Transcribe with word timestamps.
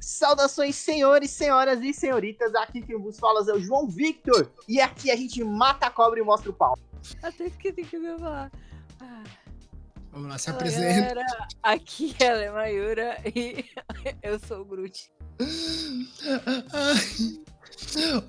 Saudações, 0.00 0.76
senhores, 0.76 1.30
senhoras 1.30 1.80
e 1.82 1.92
senhoritas. 1.94 2.54
Aqui 2.54 2.82
quem 2.82 2.98
vos 2.98 3.18
fala 3.18 3.40
é 3.48 3.54
o 3.54 3.60
João 3.60 3.86
Victor. 3.88 4.50
E 4.68 4.80
aqui 4.80 5.10
a 5.10 5.16
gente 5.16 5.42
mata 5.42 5.86
a 5.86 5.90
cobra 5.90 6.20
e 6.20 6.22
mostra 6.22 6.50
o 6.50 6.54
pau. 6.54 6.78
Até 7.22 7.46
esqueci 7.46 7.82
que 7.84 7.96
eu 7.96 8.02
ia 8.02 8.18
falar. 8.18 8.52
Ah, 9.00 9.22
Vamos 10.12 10.28
lá, 10.28 10.38
se 10.38 10.46
fala, 10.46 10.56
apresenta. 10.58 11.08
galera. 11.08 11.48
Aqui 11.62 12.14
é 12.20 12.46
a 12.48 12.52
Mayura 12.52 13.16
e 13.34 13.64
eu 14.22 14.38
sou 14.38 14.60
o 14.60 14.64
Groot. 14.64 15.10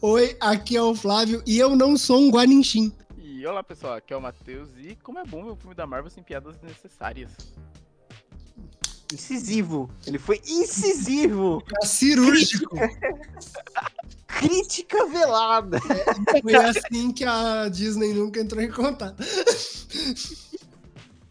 Oi, 0.02 0.38
aqui 0.39 0.76
é 0.76 0.82
o 0.82 0.96
Flávio 0.96 1.44
e 1.46 1.60
eu 1.60 1.76
não 1.76 1.96
sou 1.98 2.20
um 2.20 2.30
Guaninchim. 2.32 2.92
E 3.18 3.46
olá 3.46 3.64
pessoal, 3.64 3.94
aqui 3.94 4.14
é 4.14 4.18
o 4.18 4.21
Matheus 4.21 4.70
e 4.78 4.96
como 4.96 5.20
é 5.20 5.26
bom 5.26 5.44
ver 5.44 5.52
o 5.52 5.55
filme 5.55 5.76
da 5.76 5.86
Marvel 5.86 6.10
sem 6.10 6.23
piadas 6.23 6.57
desnecessárias. 6.57 7.32
Incisivo. 9.16 9.90
Ele 10.05 10.20
foi 10.20 10.42
incisivo. 10.46 11.62
Tá 11.62 11.86
cirúrgico. 11.86 12.76
Crítica 14.28 15.05
velada. 15.08 15.80
Foi 16.41 16.55
assim 16.55 17.12
que 17.12 17.24
a 17.24 17.70
Disney 17.70 18.14
nunca 18.14 18.40
entrou 18.40 18.62
em 18.62 18.70
contato. 18.70 19.24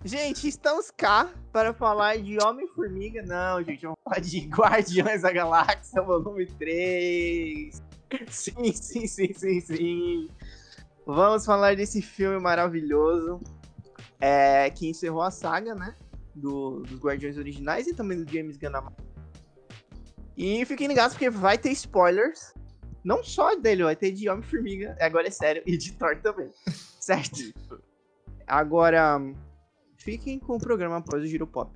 Gente, 0.05 0.49
estamos 0.49 0.91
cá 0.91 1.31
para 1.53 1.73
falar 1.73 2.19
de 2.19 2.43
Homem-Formiga. 2.43 3.23
Não, 3.23 3.63
gente, 3.63 3.83
vamos 3.83 3.99
falar 4.05 4.21
de 4.21 4.41
Guardiões 4.49 5.23
da 5.23 5.33
Galáxia, 5.33 6.03
volume 6.03 6.47
3. 6.47 7.83
Sim, 8.29 8.73
sim, 8.73 9.07
sim, 9.07 9.33
sim, 9.33 9.61
sim. 9.61 10.29
Vamos 11.07 11.45
falar 11.45 11.77
desse 11.77 12.01
filme 12.01 12.39
maravilhoso 12.41 13.41
é, 14.21 14.71
que 14.71 14.89
encerrou 14.89 15.23
a 15.23 15.31
saga, 15.31 15.75
né? 15.75 15.95
Do- 16.35 16.81
dos 16.83 16.99
Guardiões 17.01 17.37
originais 17.39 17.87
e 17.87 17.95
também 17.95 18.23
do 18.23 18.31
James 18.33 18.57
Gunn. 18.57 18.91
E 20.37 20.65
fiquem 20.65 20.89
ligados 20.89 21.15
porque 21.15 21.31
vai 21.31 21.57
ter 21.57 21.71
spoilers. 21.71 22.53
Não 23.05 23.23
só 23.23 23.55
dele, 23.55 23.85
vai 23.85 23.95
ter 23.95 24.11
de 24.13 24.29
Homem-Formiga, 24.29 24.97
agora 25.01 25.29
é 25.29 25.31
sério, 25.31 25.63
e 25.67 25.77
de 25.77 25.93
Thor 25.93 26.17
também. 26.23 26.51
Certo? 27.01 27.39
Agora, 28.47 29.21
fiquem 29.97 30.39
com 30.39 30.57
o 30.57 30.61
programa 30.61 30.97
após 30.97 31.23
o 31.23 31.27
Giro 31.27 31.47
Pop. 31.47 31.71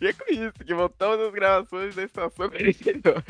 E 0.00 0.06
é 0.06 0.12
com 0.12 0.32
isso 0.32 0.52
que 0.64 0.74
voltamos 0.74 1.24
às 1.26 1.32
gravações 1.32 1.94
da 1.94 2.02
Estação 2.02 2.48
42. 2.50 3.22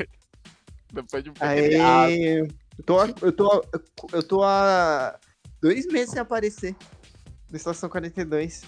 Depois 0.91 1.23
de 1.23 1.29
um. 1.29 1.33
Aê, 1.39 2.47
eu 2.77 2.83
tô, 2.83 3.05
eu 3.21 3.31
tô, 3.31 3.65
eu 4.13 4.23
tô 4.23 4.43
há 4.43 5.17
dois 5.61 5.85
meses 5.87 6.11
sem 6.11 6.19
aparecer 6.21 6.75
na 7.49 7.57
Estação 7.57 7.89
42. 7.89 8.63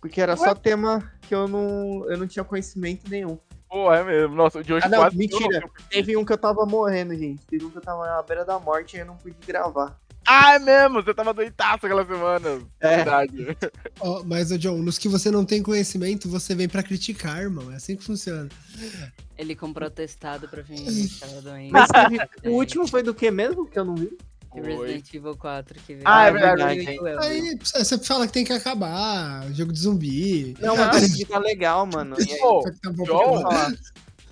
Porque 0.00 0.20
era 0.20 0.36
só 0.36 0.54
tema 0.54 1.12
que 1.22 1.34
eu 1.34 1.46
não, 1.46 2.04
eu 2.10 2.18
não 2.18 2.26
tinha 2.26 2.44
conhecimento 2.44 3.08
nenhum. 3.08 3.38
Pô, 3.68 3.92
é 3.92 4.02
mesmo. 4.02 4.34
Nossa, 4.34 4.58
o 4.58 4.64
de 4.64 4.72
hoje 4.72 4.84
Ah, 4.86 4.88
não, 4.88 4.98
quase 4.98 5.16
mentira. 5.16 5.60
não- 5.60 5.70
Teve 5.88 6.16
um 6.16 6.24
que 6.24 6.32
eu 6.32 6.38
tava 6.38 6.66
morrendo, 6.66 7.14
gente. 7.14 7.46
Teve 7.46 7.64
um 7.64 7.70
que 7.70 7.78
eu 7.78 7.82
tava 7.82 8.04
na 8.04 8.20
beira 8.22 8.44
da 8.44 8.58
morte 8.58 8.96
e 8.96 9.00
eu 9.00 9.06
não 9.06 9.16
pude 9.16 9.36
gravar. 9.46 9.98
Ah, 10.26 10.54
é 10.54 10.58
mesmo! 10.58 11.02
Você 11.02 11.12
tava 11.12 11.34
doidaço 11.34 11.86
aquela 11.86 12.06
semana. 12.06 12.60
É. 12.80 12.96
Verdade. 12.96 13.56
Ó, 14.00 14.22
mas, 14.24 14.50
ô 14.52 14.58
John, 14.58 14.78
nos 14.78 14.98
que 14.98 15.08
você 15.08 15.30
não 15.30 15.44
tem 15.44 15.62
conhecimento, 15.62 16.28
você 16.28 16.54
vem 16.54 16.68
pra 16.68 16.82
criticar, 16.82 17.40
irmão. 17.40 17.72
É 17.72 17.76
assim 17.76 17.96
que 17.96 18.04
funciona. 18.04 18.48
Ele 19.36 19.56
comprou 19.56 19.90
testado 19.90 20.48
pra 20.48 20.62
vir 20.62 20.80
doente. 21.42 21.72
Mas 21.72 21.88
o 22.44 22.50
último 22.50 22.86
foi 22.86 23.02
do 23.02 23.14
que 23.14 23.30
mesmo? 23.30 23.66
Que 23.66 23.78
eu 23.78 23.84
não 23.84 23.96
vi? 23.96 24.16
Resident 24.54 25.14
Evil 25.14 25.34
4 25.34 25.80
que 25.80 25.94
veio. 25.94 26.04
Ah, 26.06 26.26
é 26.26 26.30
verdade. 26.30 26.86
Aí 27.22 27.58
você 27.58 27.98
fala 27.98 28.26
que 28.26 28.34
tem 28.34 28.44
que 28.44 28.52
acabar, 28.52 29.50
jogo 29.52 29.72
de 29.72 29.80
zumbi. 29.80 30.54
Não, 30.60 30.76
mas 30.76 30.88
parece 30.88 31.16
que 31.16 31.24
tá 31.24 31.38
legal, 31.38 31.86
mano. 31.86 32.16
E 32.18 32.32
aí, 32.32 32.38
tá 32.82 32.90
bom 32.90 33.04
pra 33.04 33.14
John, 33.14 33.42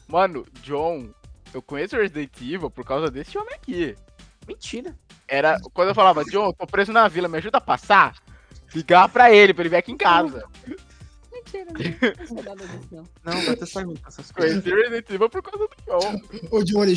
mano, 0.06 0.46
John, 0.62 1.08
eu 1.54 1.62
conheço 1.62 1.96
o 1.96 2.00
Resident 2.00 2.30
Evil 2.40 2.70
por 2.70 2.84
causa 2.84 3.10
desse 3.10 3.38
homem 3.38 3.54
aqui. 3.54 3.96
Mentira. 4.46 4.94
Era 5.30 5.60
quando 5.72 5.90
eu 5.90 5.94
falava, 5.94 6.24
John, 6.24 6.46
eu 6.46 6.52
tô 6.52 6.66
preso 6.66 6.92
na 6.92 7.06
vila, 7.06 7.28
me 7.28 7.38
ajuda 7.38 7.58
a 7.58 7.60
passar. 7.60 8.16
Ligar 8.74 9.08
pra 9.08 9.32
ele, 9.32 9.54
pra 9.54 9.62
ele 9.62 9.68
vir 9.68 9.76
aqui 9.76 9.92
em 9.92 9.96
casa. 9.96 10.44
Mentira, 11.32 11.66
não. 11.66 12.16
Não 12.18 12.26
sei 12.26 12.42
nada 12.42 12.66
disso, 12.66 12.88
não. 12.90 13.04
Não, 13.24 13.42
vai 13.42 13.56
ter 13.56 13.66
só 13.66 13.80
essas 14.06 14.32
coisas. 14.32 14.64
Resident 14.64 15.08
Evil 15.08 15.30
por 15.30 15.42
causa 15.42 15.58
do 15.58 15.70
John. 15.86 16.20
Ô, 16.50 16.64
John, 16.64 16.82
ele... 16.82 16.96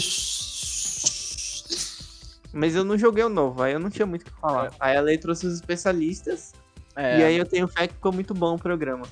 Mas 2.52 2.76
eu 2.76 2.84
não 2.84 2.98
joguei 2.98 3.24
o 3.24 3.30
novo, 3.30 3.62
aí 3.62 3.74
eu 3.74 3.80
não 3.80 3.90
tinha 3.90 4.06
muito 4.06 4.24
o 4.24 4.26
que 4.26 4.40
falar. 4.40 4.74
Aí 4.80 4.98
a 4.98 5.02
lei 5.02 5.18
trouxe 5.18 5.46
os 5.46 5.54
especialistas. 5.56 6.54
É, 6.96 7.20
E 7.20 7.24
aí 7.24 7.38
eu 7.38 7.46
tenho 7.46 7.68
fé 7.68 7.88
que 7.88 7.94
ficou 7.94 8.12
muito 8.12 8.34
bom 8.34 8.56
o 8.56 8.60
programa. 8.60 9.06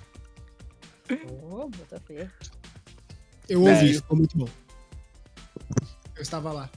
Ô, 1.30 1.68
bota 1.68 2.00
fé. 2.08 2.30
Eu 3.50 3.62
ouvi, 3.62 3.74
Velho. 3.74 3.96
ficou 3.96 4.18
muito 4.18 4.38
bom. 4.38 4.50
Eu 6.16 6.22
estava 6.22 6.52
lá. 6.52 6.70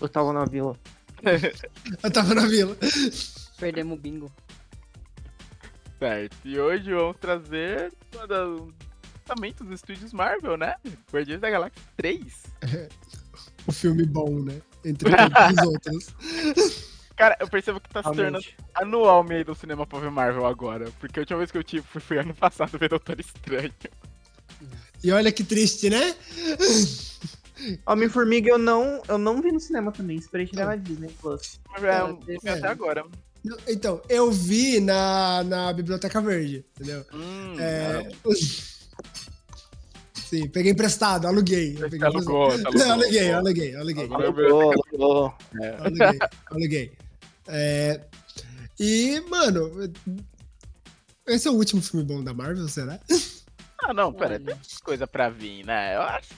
Eu 0.00 0.08
tava 0.08 0.32
na 0.32 0.44
vila. 0.44 0.76
Eu 2.02 2.10
tava 2.10 2.34
na 2.34 2.46
vila. 2.46 2.76
Perdemos 3.58 3.96
o 3.96 4.00
bingo. 4.00 4.32
certo. 5.98 6.36
E 6.44 6.58
hoje 6.58 6.92
vamos 6.92 7.16
trazer 7.18 7.92
uma 8.14 8.26
das 8.26 8.48
lançamentos 9.28 9.66
dos 9.66 9.80
estúdios 9.80 10.12
Marvel, 10.12 10.56
né? 10.56 10.76
Guardiões 11.12 11.40
da 11.40 11.50
Galáxia 11.50 11.82
3. 11.96 12.42
O 13.68 13.72
filme 13.72 14.06
bom, 14.06 14.30
né? 14.44 14.62
Entre 14.84 15.10
todos 15.10 15.60
os 15.60 15.66
outros. 15.66 16.86
Cara, 17.16 17.36
eu 17.40 17.48
percebo 17.48 17.80
que 17.80 17.88
tá 17.88 18.00
se 18.00 18.12
tornando 18.12 18.38
anual 18.74 19.24
meio 19.24 19.44
do 19.44 19.56
cinema 19.56 19.84
pra 19.84 19.98
ver 19.98 20.10
Marvel 20.12 20.46
agora. 20.46 20.88
Porque 21.00 21.18
a 21.18 21.22
última 21.22 21.38
vez 21.38 21.50
que 21.50 21.58
eu 21.58 21.64
tive 21.64 21.84
foi, 21.84 22.00
foi 22.00 22.18
ano 22.18 22.32
passado 22.32 22.78
ver 22.78 22.88
Doutor 22.90 23.18
Estranho. 23.18 23.72
E 25.02 25.10
olha 25.10 25.32
que 25.32 25.42
triste, 25.42 25.90
né? 25.90 26.14
Homem-Formiga 27.86 28.50
eu 28.50 28.58
não, 28.58 29.02
eu 29.08 29.18
não 29.18 29.40
vi 29.40 29.50
no 29.52 29.60
cinema 29.60 29.90
também. 29.92 30.16
Esperei 30.16 30.46
chegar 30.46 30.66
na 30.66 30.76
Disney 30.76 31.10
Plus. 31.20 31.58
É, 31.82 32.04
um- 32.04 32.20
esse- 32.28 32.48
até 32.48 32.68
agora. 32.68 33.04
Não, 33.44 33.56
Então, 33.68 34.02
eu 34.08 34.30
vi 34.30 34.80
na, 34.80 35.42
na 35.44 35.72
Biblioteca 35.72 36.20
Verde, 36.20 36.64
entendeu? 36.74 37.04
Hum, 37.12 37.54
É... 37.58 38.08
Sim, 40.14 40.48
peguei 40.48 40.72
emprestado, 40.72 41.26
aluguei. 41.28 41.74
Você 41.76 41.88
peguei 41.88 42.06
alugou, 42.06 42.46
emprestado. 42.48 42.66
alugou. 42.74 42.86
Não, 42.86 42.92
aluguei, 42.94 43.32
aluguei, 43.32 43.76
aluguei. 43.76 44.04
Alugou, 44.10 44.72
alugou. 44.72 45.34
Aluguei, 45.78 46.18
aluguei. 46.50 46.92
É, 47.46 48.00
E, 48.80 49.20
mano, 49.30 49.70
esse 51.28 51.46
é 51.46 51.50
o 51.50 51.54
último 51.54 51.80
filme 51.80 52.04
bom 52.04 52.24
da 52.24 52.34
Marvel, 52.34 52.66
será? 52.68 52.98
Ah, 53.84 53.94
não, 53.94 54.12
pera, 54.12 54.40
tem 54.40 54.56
coisa 54.82 55.06
pra 55.06 55.28
vir, 55.28 55.64
né? 55.64 55.94
Eu 55.94 56.02
acho. 56.02 56.28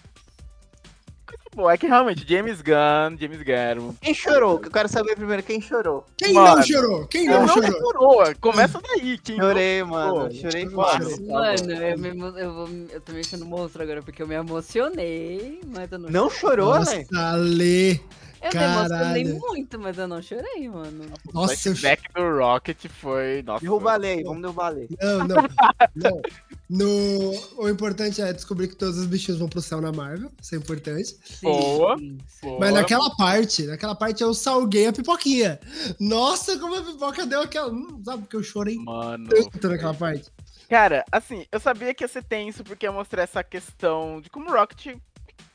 Boa. 1.58 1.72
É 1.72 1.76
que 1.76 1.88
realmente, 1.88 2.24
James 2.24 2.62
Gunn, 2.62 3.18
James 3.18 3.42
Gunn. 3.42 3.92
Quem 4.00 4.14
chorou? 4.14 4.60
Que 4.60 4.68
eu 4.68 4.70
quero 4.70 4.88
saber 4.88 5.16
primeiro 5.16 5.42
quem 5.42 5.60
chorou. 5.60 6.06
Quem 6.16 6.32
Mano. 6.32 6.54
não 6.56 6.62
chorou? 6.62 7.06
Quem 7.08 7.26
Não, 7.26 7.40
não 7.40 7.46
não 7.46 7.48
chorou? 7.48 7.72
chorou. 7.80 8.34
Começa 8.40 8.80
daí. 8.80 9.18
Quem 9.18 9.36
Chorei, 9.36 9.82
mano. 9.82 10.28
Pô, 10.28 10.30
Chorei 10.30 10.64
eu 10.66 10.70
fácil. 10.70 11.10
chorei. 11.10 11.26
Mano, 11.26 11.72
eu, 11.72 11.98
me, 11.98 12.40
eu, 12.40 12.54
vou, 12.54 12.68
eu 12.92 13.00
tô 13.00 13.12
mexendo 13.12 13.44
monstro 13.44 13.82
agora 13.82 14.00
porque 14.02 14.22
eu 14.22 14.28
me 14.28 14.36
emocionei, 14.36 15.60
mas 15.66 15.90
eu 15.90 15.98
não 15.98 16.08
Não 16.10 16.30
chorou, 16.30 16.78
né? 16.78 17.04
Nossa, 17.10 17.32
Lê. 17.36 17.98
Eu 18.40 18.50
me 18.52 18.64
emocionei 18.64 19.24
caralho. 19.24 19.38
muito, 19.40 19.78
mas 19.78 19.98
eu 19.98 20.06
não 20.06 20.22
chorei, 20.22 20.68
mano. 20.68 21.06
O 21.28 21.32
Nossa, 21.32 21.54
eu 21.54 21.76
flashback 21.76 22.02
do 22.14 22.38
Rocket 22.38 22.86
foi. 22.88 23.42
Nossa. 23.42 23.60
Derruba 23.60 23.92
a 23.92 23.96
lei, 23.96 24.22
vamos 24.22 24.42
derrubar 24.42 24.66
a 24.66 24.68
lei. 24.70 24.88
Não, 25.00 25.18
não. 25.26 25.36
não. 25.94 26.22
No... 26.68 27.62
O 27.62 27.68
importante 27.68 28.20
é 28.22 28.32
descobrir 28.32 28.68
que 28.68 28.76
todos 28.76 28.98
os 28.98 29.06
bichinhos 29.06 29.40
vão 29.40 29.48
pro 29.48 29.60
céu 29.60 29.80
na 29.80 29.90
Marvel. 29.90 30.30
Isso 30.40 30.54
é 30.54 30.58
importante. 30.58 31.16
Sim, 31.24 31.42
Boa. 31.42 31.98
sim. 31.98 32.18
Boa. 32.42 32.60
Mas 32.60 32.74
naquela 32.74 33.10
parte, 33.16 33.66
naquela 33.66 33.94
parte 33.94 34.22
eu 34.22 34.32
salguei 34.32 34.86
a 34.86 34.92
pipoquinha. 34.92 35.58
Nossa, 35.98 36.58
como 36.58 36.76
a 36.76 36.82
pipoca 36.82 37.26
deu 37.26 37.42
aquela. 37.42 37.72
Hum, 37.72 38.00
sabe 38.04 38.22
porque 38.22 38.36
eu 38.36 38.42
chorei 38.42 38.76
Mano. 38.76 39.28
tanto 39.28 39.68
naquela 39.68 39.94
parte. 39.94 40.30
Cara, 40.68 41.04
assim, 41.10 41.46
eu 41.50 41.58
sabia 41.58 41.94
que 41.94 42.04
ia 42.04 42.08
ser 42.08 42.22
tenso 42.22 42.62
porque 42.62 42.84
ia 42.84 42.92
mostrar 42.92 43.22
essa 43.22 43.42
questão 43.42 44.20
de 44.20 44.28
como 44.28 44.50
o 44.50 44.52
Rocket 44.52 44.96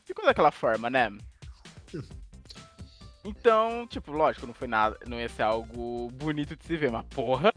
ficou 0.04 0.26
daquela 0.26 0.52
forma, 0.52 0.90
né? 0.90 1.12
Então, 3.26 3.88
tipo, 3.88 4.12
lógico, 4.12 4.46
não 4.46 4.54
foi 4.54 4.68
nada, 4.68 4.98
não 5.08 5.20
ia 5.20 5.30
ser 5.30 5.44
algo 5.44 6.12
bonito 6.12 6.56
de 6.56 6.66
se 6.66 6.76
ver, 6.76 6.92
mas 6.92 7.06
porra. 7.10 7.54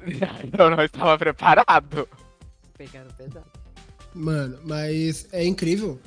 Eu 0.58 0.70
não 0.70 0.82
estava 0.84 1.16
preparado. 1.18 2.06
Pegaram 2.76 3.10
pesado. 3.12 3.46
Mano, 4.14 4.58
mas 4.64 5.26
é 5.32 5.44
incrível. 5.44 5.98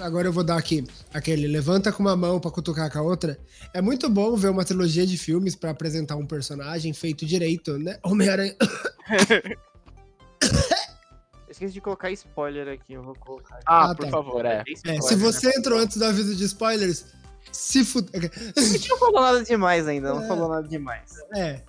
Agora 0.00 0.26
eu 0.26 0.32
vou 0.32 0.42
dar 0.42 0.56
aqui 0.56 0.82
aquele 1.12 1.46
levanta 1.46 1.92
com 1.92 2.02
uma 2.02 2.16
mão 2.16 2.40
pra 2.40 2.50
cutucar 2.50 2.90
com 2.90 2.98
a 2.98 3.02
outra. 3.02 3.38
É 3.74 3.82
muito 3.82 4.08
bom 4.08 4.34
ver 4.36 4.48
uma 4.48 4.64
trilogia 4.64 5.06
de 5.06 5.18
filmes 5.18 5.54
pra 5.54 5.68
apresentar 5.70 6.16
um 6.16 6.24
personagem 6.26 6.94
feito 6.94 7.26
direito, 7.26 7.78
né? 7.78 7.98
Homem-Aranha. 8.02 8.56
Esqueci 11.48 11.74
de 11.74 11.80
colocar 11.82 12.10
spoiler 12.12 12.68
aqui, 12.68 12.94
eu 12.94 13.02
vou 13.02 13.14
colocar. 13.14 13.60
Ah, 13.66 13.90
Ah, 13.90 13.94
por 13.94 14.06
tá. 14.06 14.10
favor, 14.10 14.44
é. 14.46 14.64
É, 14.86 15.00
se 15.02 15.14
você 15.14 15.50
entrou 15.58 15.78
antes 15.78 15.98
do 15.98 16.04
aviso 16.06 16.34
de 16.34 16.44
spoilers, 16.44 17.04
Se 17.62 17.84
fuder. 17.84 18.30
A 18.56 18.60
gente 18.60 18.88
não 18.90 18.98
falou 18.98 19.20
nada 19.20 19.42
demais 19.44 19.86
ainda, 19.86 20.12
não 20.12 20.24
É. 20.24 20.26
falou 20.28 20.48
nada 20.48 20.66
demais. 20.66 21.12
É. 21.34 21.62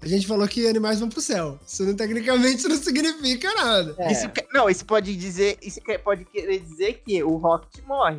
A 0.00 0.06
gente 0.06 0.26
falou 0.26 0.46
que 0.46 0.66
animais 0.68 1.00
vão 1.00 1.08
pro 1.08 1.20
céu. 1.20 1.58
Isso 1.66 1.82
não, 1.84 1.94
tecnicamente 1.96 2.68
não 2.68 2.76
significa 2.76 3.52
nada. 3.54 3.94
É. 3.98 4.12
Isso 4.12 4.30
não, 4.52 4.68
isso 4.68 4.84
pode 4.84 5.16
dizer. 5.16 5.58
Isso 5.62 5.80
pode 6.04 6.24
querer 6.26 6.60
dizer 6.60 7.02
que 7.04 7.22
o 7.24 7.36
Rocket 7.36 7.82
morre. 7.86 8.18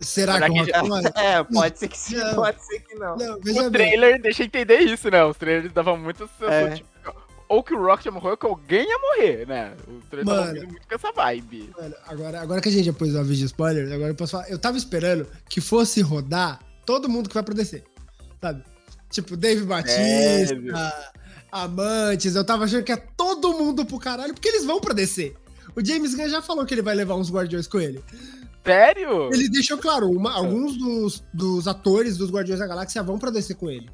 Será 0.00 0.34
Será 0.34 0.50
que 0.50 0.60
o 0.60 0.64
que- 0.64 0.72
Rocket 0.72 0.88
morre? 0.88 1.02
É, 1.14 1.44
pode 1.44 1.78
ser 1.78 1.88
que 1.88 1.98
sim, 1.98 2.16
Não. 2.16 2.34
pode 2.34 2.64
ser 2.64 2.80
que 2.80 2.94
não. 2.96 3.16
Não, 3.16 3.36
O 3.36 3.40
bem. 3.40 3.70
trailer 3.70 4.20
deixa 4.20 4.42
entender 4.44 4.78
isso, 4.80 5.08
né? 5.10 5.24
Os 5.24 5.36
trailers 5.36 5.72
davam 5.72 5.96
muito 5.96 6.28
É. 6.40 6.70
tipo, 6.70 6.88
ou 7.54 7.62
que 7.62 7.74
o 7.74 7.82
Rocket 7.82 8.06
ia 8.06 8.12
morrer, 8.12 8.30
ou 8.30 8.36
que 8.36 8.46
alguém 8.46 8.88
ia 8.88 8.98
morrer, 8.98 9.46
né? 9.46 9.74
O 9.86 10.00
trailer 10.08 10.26
tava 10.34 10.46
Mano. 10.46 10.54
vindo 10.60 10.68
muito 10.70 10.88
com 10.88 10.94
essa 10.94 11.12
vibe. 11.12 11.70
Mano, 11.78 11.94
agora, 12.06 12.40
agora 12.40 12.60
que 12.60 12.68
a 12.68 12.72
gente 12.72 12.84
já 12.86 12.92
pôs 12.92 13.14
o 13.14 13.18
aviso 13.18 13.40
de 13.40 13.44
spoiler, 13.46 13.92
agora 13.92 14.10
eu 14.10 14.14
posso 14.14 14.32
falar. 14.32 14.48
Eu 14.50 14.58
tava 14.58 14.76
esperando 14.78 15.26
que 15.48 15.60
fosse 15.60 16.00
rodar 16.00 16.60
todo 16.86 17.08
mundo 17.08 17.28
que 17.28 17.34
vai 17.34 17.42
pra 17.42 17.54
DC. 17.54 17.82
Sabe? 18.40 18.64
Tipo, 19.10 19.36
Dave 19.36 19.62
Batista, 19.64 19.96
Sério? 20.00 20.72
Amantes. 21.50 22.34
Eu 22.34 22.44
tava 22.44 22.64
achando 22.64 22.82
que 22.82 22.92
é 22.92 22.96
todo 22.96 23.52
mundo 23.52 23.84
pro 23.84 23.98
caralho, 23.98 24.32
porque 24.32 24.48
eles 24.48 24.64
vão 24.64 24.80
pra 24.80 24.94
DC. 24.94 25.34
O 25.76 25.84
James 25.84 26.14
Gunn 26.14 26.28
já 26.28 26.40
falou 26.42 26.64
que 26.64 26.74
ele 26.74 26.82
vai 26.82 26.94
levar 26.94 27.14
uns 27.16 27.30
guardiões 27.30 27.66
com 27.66 27.78
ele. 27.80 28.02
Sério? 28.64 29.28
Ele 29.32 29.48
deixou 29.48 29.76
claro, 29.76 30.08
uma- 30.10 30.32
alguns 30.32 30.76
dos, 30.78 31.24
dos 31.34 31.66
atores 31.66 32.16
dos 32.16 32.30
Guardiões 32.30 32.60
da 32.60 32.66
Galáxia 32.66 33.02
vão 33.02 33.18
pra 33.18 33.30
descer 33.30 33.56
com 33.56 33.68
ele. 33.68 33.90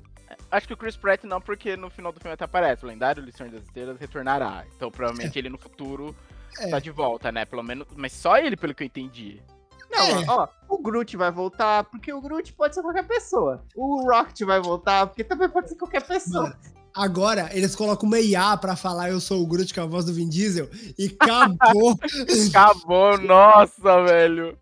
Acho 0.51 0.67
que 0.67 0.73
o 0.73 0.77
Chris 0.77 0.97
Pratt 0.97 1.25
não, 1.25 1.41
porque 1.41 1.77
no 1.77 1.91
final 1.91 2.11
do 2.13 2.21
filme 2.21 2.33
até 2.35 2.45
aparece. 2.45 2.85
O 2.85 2.89
lendário 2.89 3.23
Senhor 3.33 3.51
das 3.53 3.63
Estrelas 3.65 3.99
retornará. 3.99 4.65
Então 4.77 4.91
provavelmente 4.91 5.39
ele 5.39 5.49
no 5.51 5.59
futuro 5.59 6.15
É. 6.59 6.69
tá 6.71 6.79
de 6.79 6.91
volta, 6.91 7.31
né? 7.31 7.45
Pelo 7.45 7.63
menos. 7.63 7.87
Mas 7.97 8.13
só 8.13 8.39
ele, 8.39 8.57
pelo 8.57 8.75
que 8.75 8.83
eu 8.83 8.87
entendi. 8.87 9.43
Não, 9.91 10.07
É. 10.23 10.25
ó, 10.29 10.49
o 10.69 10.79
Groot 10.83 11.17
vai 11.17 11.31
voltar, 11.31 11.85
porque 11.85 12.13
o 12.13 12.21
Groot 12.21 12.53
pode 12.53 12.75
ser 12.75 12.83
qualquer 12.83 13.07
pessoa. 13.07 13.65
O 13.75 14.03
Rocket 14.11 14.41
vai 14.43 14.61
voltar, 14.61 15.07
porque 15.07 15.25
também 15.25 15.49
pode 15.49 15.69
ser 15.71 15.77
qualquer 15.77 16.07
pessoa. 16.07 16.45
Mano, 16.45 16.57
Agora, 16.95 17.49
eles 17.53 17.77
colocam 17.77 18.09
uma 18.09 18.19
IA 18.19 18.57
pra 18.57 18.75
falar 18.75 19.11
eu 19.11 19.21
sou 19.21 19.41
o 19.43 19.47
Groot, 19.47 19.73
que 19.73 19.79
é 19.79 19.83
a 19.83 19.87
voz 19.87 20.05
do 20.07 20.13
Vin 20.13 20.29
Diesel, 20.29 20.69
e 20.99 21.07
acabou. 21.21 21.97
Acabou, 22.49 23.19
nossa, 23.19 24.03
velho. 24.03 24.59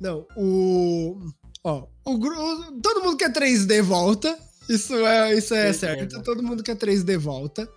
Não, 0.00 0.26
o. 0.36 1.18
Ó, 1.62 1.84
o 2.06 2.18
Groot. 2.18 2.80
Todo 2.82 3.02
mundo 3.04 3.16
quer 3.18 3.32
3D 3.32 3.82
volta. 3.82 4.38
Isso 4.72 4.94
é, 4.94 5.34
isso 5.34 5.54
é 5.54 5.72
certo. 5.72 6.22
Todo 6.22 6.42
mundo 6.42 6.62
quer 6.62 6.76
3D 6.76 7.18
volta. 7.18 7.68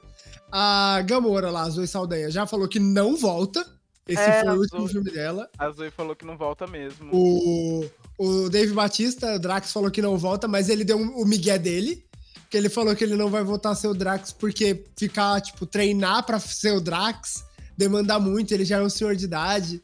A 0.51 1.01
Gamora 1.05 1.49
lá, 1.49 1.63
a 1.63 1.69
Zoe 1.69 1.87
Saldanha, 1.87 2.29
já 2.29 2.45
falou 2.45 2.67
que 2.67 2.79
não 2.79 3.17
volta. 3.17 3.65
Esse 4.07 4.21
É, 4.21 4.43
foi 4.43 4.55
o 4.55 4.59
último 4.59 4.81
Zoe. 4.81 4.89
filme 4.91 5.11
dela. 5.11 5.49
A 5.57 5.69
Zoe 5.71 5.89
falou 5.89 6.15
que 6.15 6.25
não 6.25 6.37
volta 6.37 6.67
mesmo. 6.67 7.09
O, 7.11 7.85
o 8.17 8.49
Dave 8.49 8.73
Batista, 8.73 9.35
o 9.35 9.39
Drax, 9.39 9.71
falou 9.71 9.89
que 9.89 10.01
não 10.01 10.17
volta, 10.17 10.47
mas 10.47 10.69
ele 10.69 10.83
deu 10.83 10.97
um- 10.97 11.15
o 11.21 11.25
migué 11.25 11.57
dele. 11.57 12.05
Que 12.49 12.57
ele 12.57 12.69
falou 12.69 12.95
que 12.95 13.03
ele 13.03 13.15
não 13.15 13.29
vai 13.31 13.43
voltar 13.43 13.71
a 13.71 13.75
ser 13.75 13.87
o 13.87 13.95
Drax 13.95 14.31
porque 14.31 14.83
ficar, 14.95 15.41
tipo, 15.41 15.65
treinar 15.65 16.23
pra 16.23 16.39
ser 16.39 16.73
o 16.73 16.81
Drax 16.81 17.43
demanda 17.75 18.19
muito, 18.19 18.53
ele 18.53 18.63
já 18.63 18.77
é 18.77 18.81
um 18.83 18.89
senhor 18.89 19.15
de 19.15 19.25
idade. 19.25 19.81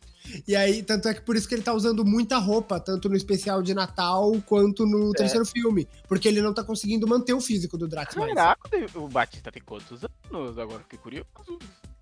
E 0.47 0.55
aí, 0.55 0.83
tanto 0.83 1.07
é 1.07 1.13
que 1.13 1.21
por 1.21 1.35
isso 1.35 1.47
que 1.47 1.55
ele 1.55 1.61
tá 1.61 1.73
usando 1.73 2.05
muita 2.05 2.37
roupa, 2.37 2.79
tanto 2.79 3.09
no 3.09 3.15
especial 3.15 3.61
de 3.61 3.73
Natal 3.73 4.31
quanto 4.45 4.85
no 4.85 5.11
terceiro 5.11 5.45
filme. 5.45 5.87
Porque 6.07 6.27
ele 6.27 6.41
não 6.41 6.53
tá 6.53 6.63
conseguindo 6.63 7.07
manter 7.07 7.33
o 7.33 7.41
físico 7.41 7.77
do 7.77 7.87
Drax 7.87 8.15
mais. 8.15 8.33
Caraca, 8.33 8.69
o 8.95 9.07
Batista 9.07 9.51
tem 9.51 9.61
quantos 9.63 10.03
anos? 10.03 10.57
Agora 10.57 10.79
fiquei 10.81 10.99
curioso. 10.99 11.27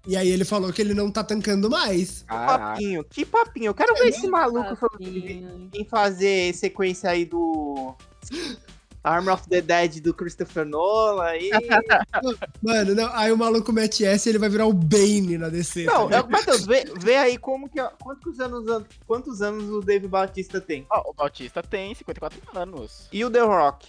E 0.07 0.15
aí 0.15 0.29
ele 0.29 0.45
falou 0.45 0.71
que 0.71 0.81
ele 0.81 0.93
não 0.93 1.11
tá 1.11 1.21
tancando 1.23 1.69
mais. 1.69 2.23
Caraca. 2.23 2.57
Papinho, 2.57 3.03
que 3.03 3.25
papinho. 3.25 3.65
Eu 3.65 3.73
quero 3.73 3.93
ver 3.95 4.07
esse 4.07 4.27
maluco 4.27 4.75
Papinho. 4.77 5.69
em 5.73 5.83
fazer 5.83 6.53
sequência 6.53 7.09
aí 7.09 7.25
do. 7.25 7.93
Arm 9.07 9.27
of 9.29 9.47
the 9.47 9.61
Dead 9.61 10.01
do 10.01 10.13
Christopher 10.13 10.65
Nolan 10.65 11.23
aí. 11.23 11.49
Mano, 12.61 12.95
não, 12.95 13.09
aí 13.13 13.31
o 13.31 13.37
maluco 13.37 13.71
mete 13.71 14.05
essa 14.05 14.27
e 14.27 14.31
ele 14.31 14.39
vai 14.39 14.49
virar 14.49 14.65
o 14.65 14.73
Bane 14.73 15.37
na 15.37 15.49
DC. 15.49 15.85
Não, 15.85 16.09
tá 16.09 16.23
Matheus, 16.27 16.65
vê, 16.65 16.85
vê 16.99 17.15
aí 17.15 17.37
como 17.37 17.69
que. 17.69 17.81
Quantos 18.01 18.39
anos, 18.39 18.85
quantos 19.05 19.41
anos 19.41 19.69
o 19.69 19.81
Dave 19.81 20.07
Bautista 20.07 20.59
tem? 20.59 20.85
Ó, 20.89 21.11
o 21.11 21.13
Batista 21.13 21.63
tem 21.63 21.93
54 21.95 22.39
anos. 22.55 23.07
E 23.11 23.23
o 23.23 23.31
The 23.31 23.41
Rock? 23.41 23.87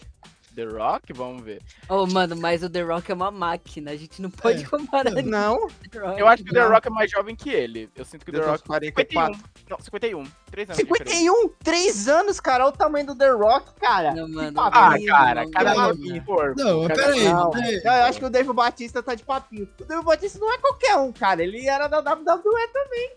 The 0.58 0.64
Rock, 0.76 1.12
vamos 1.12 1.44
ver. 1.44 1.62
Oh, 1.88 2.04
mano, 2.06 2.34
mas 2.34 2.64
o 2.64 2.68
The 2.68 2.80
Rock 2.82 3.12
é 3.12 3.14
uma 3.14 3.30
máquina. 3.30 3.92
A 3.92 3.96
gente 3.96 4.20
não 4.20 4.28
pode 4.28 4.64
É. 4.64 4.66
comparar 4.66 5.12
com 5.14 5.22
Não, 5.22 5.54
o 5.54 5.70
The 5.88 5.98
Rock. 6.00 6.20
Eu 6.20 6.26
acho 6.26 6.42
que 6.42 6.50
o 6.50 6.52
The 6.52 6.60
Não. 6.64 6.70
Rock 6.72 6.88
é 6.88 6.90
mais 6.90 7.10
jovem 7.10 7.36
que 7.36 7.48
ele. 7.48 7.88
Eu 7.94 8.04
sinto 8.04 8.24
que 8.24 8.30
o 8.32 8.34
The 8.34 8.40
Rock. 8.44 8.62
com 8.62 8.66
44. 8.68 9.34
51. 9.34 9.70
Não, 9.70 9.78
51. 9.80 10.24
3 10.50 10.68
anos. 10.70 10.76
de 10.78 10.84
diferença. 10.84 11.14
51? 11.14 11.48
3 11.62 12.08
anos, 12.08 12.40
cara. 12.40 12.64
Olha 12.64 12.74
o 12.74 12.76
tamanho 12.76 13.06
do 13.06 13.14
The 13.14 13.30
Rock, 13.30 13.72
cara. 13.80 14.14
Não, 14.14 14.28
mano. 14.28 14.60
Ah, 14.60 14.70
cara, 15.06 15.44
não, 15.44 15.50
cada 15.52 15.74
não, 15.74 15.90
um 15.90 15.94
não. 15.94 16.86
peraí. 16.88 17.24
Não, 17.28 17.50
peraí. 17.50 17.80
eu 17.84 17.92
acho 18.04 18.18
que 18.18 18.24
o 18.24 18.30
Dave 18.30 18.52
Batista 18.52 19.00
tá 19.00 19.14
de 19.14 19.22
papinho. 19.22 19.68
O 19.80 19.84
Dave 19.84 20.02
Batista 20.02 20.38
não 20.40 20.52
é 20.52 20.58
qualquer 20.58 20.96
um, 20.96 21.12
cara. 21.12 21.40
Ele 21.40 21.68
era 21.68 21.86
da 21.86 21.98
WWE 22.00 22.68
também. 22.72 23.12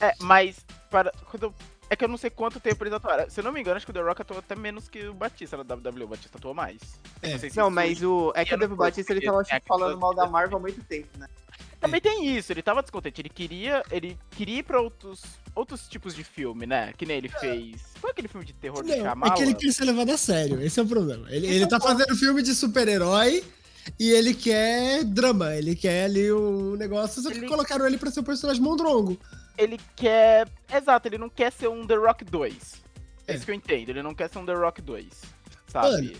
É, 0.00 0.14
mas 0.20 0.64
para, 0.90 1.12
quando 1.30 1.42
eu- 1.42 1.54
é 1.90 1.96
que 1.96 2.04
eu 2.04 2.08
não 2.08 2.16
sei 2.16 2.30
quanto 2.30 2.60
tempo 2.60 2.82
eles 2.84 2.92
atuaram. 2.92 3.28
Se 3.30 3.40
eu 3.40 3.44
não 3.44 3.52
me 3.52 3.60
engano, 3.60 3.76
acho 3.76 3.86
que 3.86 3.90
o 3.90 3.94
The 3.94 4.00
Rock 4.00 4.22
atuou 4.22 4.38
até 4.38 4.54
menos 4.54 4.88
que 4.88 5.06
o 5.06 5.14
Batista 5.14 5.56
na 5.56 5.62
WWE. 5.62 6.04
O 6.04 6.08
Batista 6.08 6.38
atuou 6.38 6.54
mais. 6.54 6.78
É. 7.22 7.38
sei 7.38 7.50
se 7.50 7.56
Não, 7.56 7.70
mas 7.70 8.02
o. 8.02 8.32
É 8.34 8.44
que 8.44 8.54
o 8.54 8.58
no 8.58 8.76
Batista 8.76 9.12
ele 9.12 9.20
tava 9.20 9.42
é, 9.50 9.60
falando 9.66 9.98
mal 9.98 10.14
da 10.14 10.26
Marvel 10.26 10.58
há 10.58 10.60
muito 10.60 10.82
tempo, 10.84 11.18
né? 11.18 11.26
Também 11.80 12.00
tem 12.00 12.36
isso, 12.36 12.52
ele 12.52 12.60
tava 12.60 12.82
descontente. 12.82 13.20
Ele 13.20 13.28
queria, 13.28 13.84
ele 13.90 14.18
queria 14.32 14.58
ir 14.58 14.62
pra 14.64 14.80
outros, 14.80 15.22
outros 15.54 15.88
tipos 15.88 16.12
de 16.14 16.24
filme, 16.24 16.66
né? 16.66 16.92
Que 16.96 17.06
nem 17.06 17.18
ele 17.18 17.28
fez. 17.28 17.80
Foi 18.00 18.10
aquele 18.10 18.26
filme 18.26 18.44
de 18.44 18.52
terror 18.52 18.82
do 18.82 18.88
Não, 18.88 19.26
é 19.26 19.30
que 19.30 19.42
ele 19.42 19.54
quer 19.54 19.72
ser 19.72 19.84
levado 19.84 20.10
a 20.10 20.16
sério, 20.16 20.60
esse 20.60 20.80
é 20.80 20.82
o 20.82 20.86
problema. 20.86 21.30
Ele, 21.30 21.46
ele 21.46 21.66
tá 21.68 21.78
fazendo 21.78 22.16
filme 22.16 22.42
de 22.42 22.52
super-herói 22.54 23.44
e 23.98 24.10
ele 24.10 24.34
quer 24.34 25.04
drama, 25.04 25.54
ele 25.54 25.76
quer 25.76 26.04
ali 26.06 26.32
um 26.32 26.74
negócio, 26.74 27.22
só 27.22 27.30
que 27.30 27.38
Ele- 27.38 27.46
colocaram 27.46 27.86
ele 27.86 27.96
pra 27.96 28.10
ser 28.10 28.20
o 28.20 28.24
personagem 28.24 28.60
mondrongo. 28.60 29.16
Ele 29.58 29.78
quer. 29.96 30.48
Exato, 30.72 31.08
ele 31.08 31.18
não 31.18 31.28
quer 31.28 31.50
ser 31.52 31.68
um 31.68 31.86
The 31.86 31.96
Rock 31.96 32.24
2. 32.24 32.82
É, 33.26 33.32
É. 33.32 33.36
isso 33.36 33.44
que 33.44 33.50
eu 33.50 33.54
entendo. 33.54 33.88
Ele 33.90 34.02
não 34.02 34.14
quer 34.14 34.30
ser 34.30 34.38
um 34.38 34.46
The 34.46 34.54
Rock 34.54 34.80
2. 34.80 35.06
Sabe? 35.66 35.90
Mano. 36.06 36.12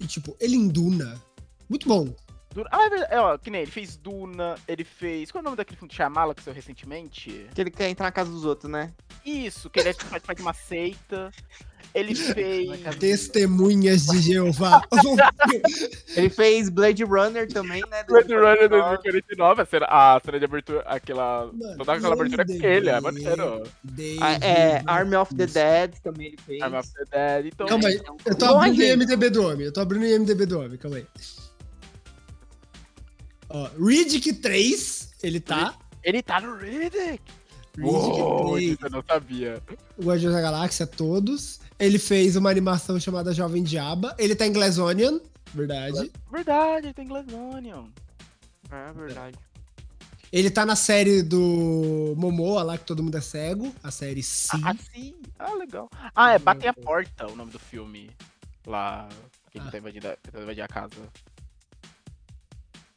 E 0.00 0.06
tipo, 0.06 0.36
ele 0.40 0.56
em 0.56 0.68
Duna, 0.68 1.20
muito 1.68 1.88
bom. 1.88 2.14
Duna- 2.54 2.68
Ah, 2.72 2.84
é 2.86 2.88
verdade. 2.90 3.14
É, 3.14 3.20
ó, 3.20 3.36
que 3.36 3.50
nem 3.50 3.62
ele 3.62 3.70
fez 3.70 3.96
Duna, 3.96 4.54
ele 4.68 4.84
fez. 4.84 5.30
Qual 5.30 5.40
é 5.40 5.42
o 5.42 5.44
nome 5.44 5.56
daquele 5.56 5.76
filme 5.76 5.90
de 5.90 5.96
Shyamalan 5.96 6.34
que 6.34 6.42
saiu 6.42 6.54
recentemente? 6.54 7.46
Que 7.54 7.60
ele 7.60 7.70
quer 7.70 7.88
entrar 7.90 8.06
na 8.06 8.12
casa 8.12 8.30
dos 8.30 8.44
outros, 8.44 8.70
né? 8.70 8.92
Isso, 9.26 9.68
que 9.68 9.80
ele 9.80 9.88
é 9.90 9.92
tipo, 9.92 10.06
faz 10.06 10.22
parte 10.22 10.38
de 10.38 10.42
uma 10.42 10.54
seita. 10.54 11.30
Ele 11.94 12.12
fez. 12.14 12.68
Testemunhas 12.98 14.06
de 14.06 14.18
Jeová. 14.20 14.82
Ele 16.16 16.28
fez 16.28 16.68
Blade 16.68 17.04
Runner 17.04 17.46
também, 17.46 17.82
né? 17.88 18.02
Blade 18.04 18.34
Runner 18.34 18.68
2049, 18.68 19.62
a 19.62 19.64
cena, 19.64 19.86
a 19.88 20.20
cena 20.24 20.38
de 20.40 20.44
abertura, 20.44 20.80
aquela. 20.86 21.50
Mano, 21.52 21.78
toda 21.78 21.92
aquela 21.92 22.14
abertura 22.14 22.42
é 22.42 22.46
com 22.46 22.52
ele, 22.66 22.88
é 22.88 23.00
maneiro. 23.00 23.62
Ah, 24.20 24.32
é, 24.44 24.82
Army 24.86 25.14
of 25.14 25.34
the 25.36 25.46
Dead 25.46 25.94
também 26.02 26.28
ele 26.28 26.38
fez. 26.44 26.60
Arm 26.62 26.74
of 26.74 26.88
the 26.92 27.04
Dead, 27.42 27.52
então. 27.52 27.66
Calma 27.68 27.86
aí, 27.88 28.00
eu 28.26 28.34
tô 28.34 28.44
abrindo 28.46 28.80
o. 28.80 28.82
IMDB 28.84 29.30
do 29.30 29.46
homem, 29.46 29.66
eu 29.66 29.72
tô 29.72 29.80
abrindo 29.80 30.02
o 30.02 30.06
IMDB 30.06 30.46
do 30.46 30.60
homem, 30.60 30.76
calma 30.76 30.96
aí. 30.96 31.06
Ó, 33.54 33.68
Riddick 33.78 34.32
3, 34.34 35.10
ele 35.22 35.38
tá. 35.40 35.76
Ele 36.02 36.20
tá 36.22 36.40
no 36.40 36.56
Riddick! 36.56 37.20
Riddick 37.76 38.20
Uou, 38.20 38.52
3. 38.54 38.70
isso 38.72 38.86
eu 38.86 38.90
não 38.90 39.02
sabia. 39.06 39.62
o 39.96 40.02
Guardiões 40.04 40.34
da 40.34 40.40
Galáxia, 40.40 40.86
todos. 40.86 41.60
Ele 41.78 41.98
fez 41.98 42.36
uma 42.36 42.50
animação 42.50 42.98
chamada 43.00 43.32
Jovem 43.32 43.62
Diaba. 43.62 44.14
Ele 44.18 44.34
tá 44.34 44.46
em 44.46 44.52
Glass 44.52 44.78
Onion, 44.78 45.18
verdade. 45.54 46.10
Verdade, 46.30 46.86
ele 46.88 46.94
tem 46.94 47.06
Glass 47.06 47.26
Onion. 47.32 47.86
É 48.70 48.92
verdade. 48.92 49.36
Ele 50.32 50.50
tá 50.50 50.66
na 50.66 50.74
série 50.74 51.22
do 51.22 52.14
Momoa 52.16 52.62
lá, 52.64 52.76
que 52.78 52.84
todo 52.84 53.02
mundo 53.04 53.16
é 53.16 53.20
cego. 53.20 53.72
A 53.84 53.90
série 53.92 54.22
Sim. 54.22 54.60
Ah, 54.64 54.74
sim. 54.92 55.14
Ah, 55.38 55.54
legal. 55.54 55.88
Ah, 56.14 56.32
é 56.32 56.38
Batem 56.40 56.68
a 56.68 56.72
Porta 56.74 57.26
o 57.30 57.36
nome 57.36 57.52
do 57.52 57.58
filme. 57.58 58.10
Lá. 58.66 59.08
Que 59.52 59.58
ele 59.58 59.68
Ah. 59.68 59.70
tá 59.70 59.78
invadindo, 59.78 60.08
a- 60.08 60.16
tá 60.16 60.40
invadindo 60.40 60.64
a 60.64 60.68
casa. 60.68 60.96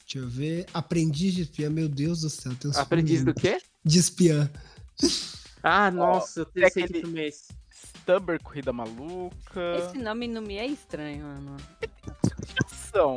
Deixa 0.07 0.19
eu 0.25 0.29
ver. 0.29 0.65
Aprendiz 0.73 1.33
de 1.33 1.41
espiã, 1.41 1.69
meu 1.69 1.89
Deus 1.89 2.21
do 2.21 2.29
céu. 2.29 2.53
Tem 2.55 2.71
Aprendiz 2.75 3.25
do 3.25 3.33
quê? 3.33 3.57
De 3.83 3.99
espiã. 3.99 4.49
Ah, 5.61 5.91
nossa, 5.91 6.41
eu 6.41 6.43
é 6.43 6.47
tenho 6.53 6.71
sei 6.71 6.83
aquele- 6.83 6.99
que 6.99 7.05
filme 7.05 7.19
é 7.21 7.27
esse. 7.27 7.45
Stubber 7.99 8.41
Corrida 8.41 8.71
Maluca. 8.71 9.61
Esse 9.79 9.97
nome 9.97 10.27
não 10.29 10.41
me 10.41 10.55
é 10.57 10.65
estranho, 10.65 11.25
mano. 11.25 11.57
São. 12.91 13.15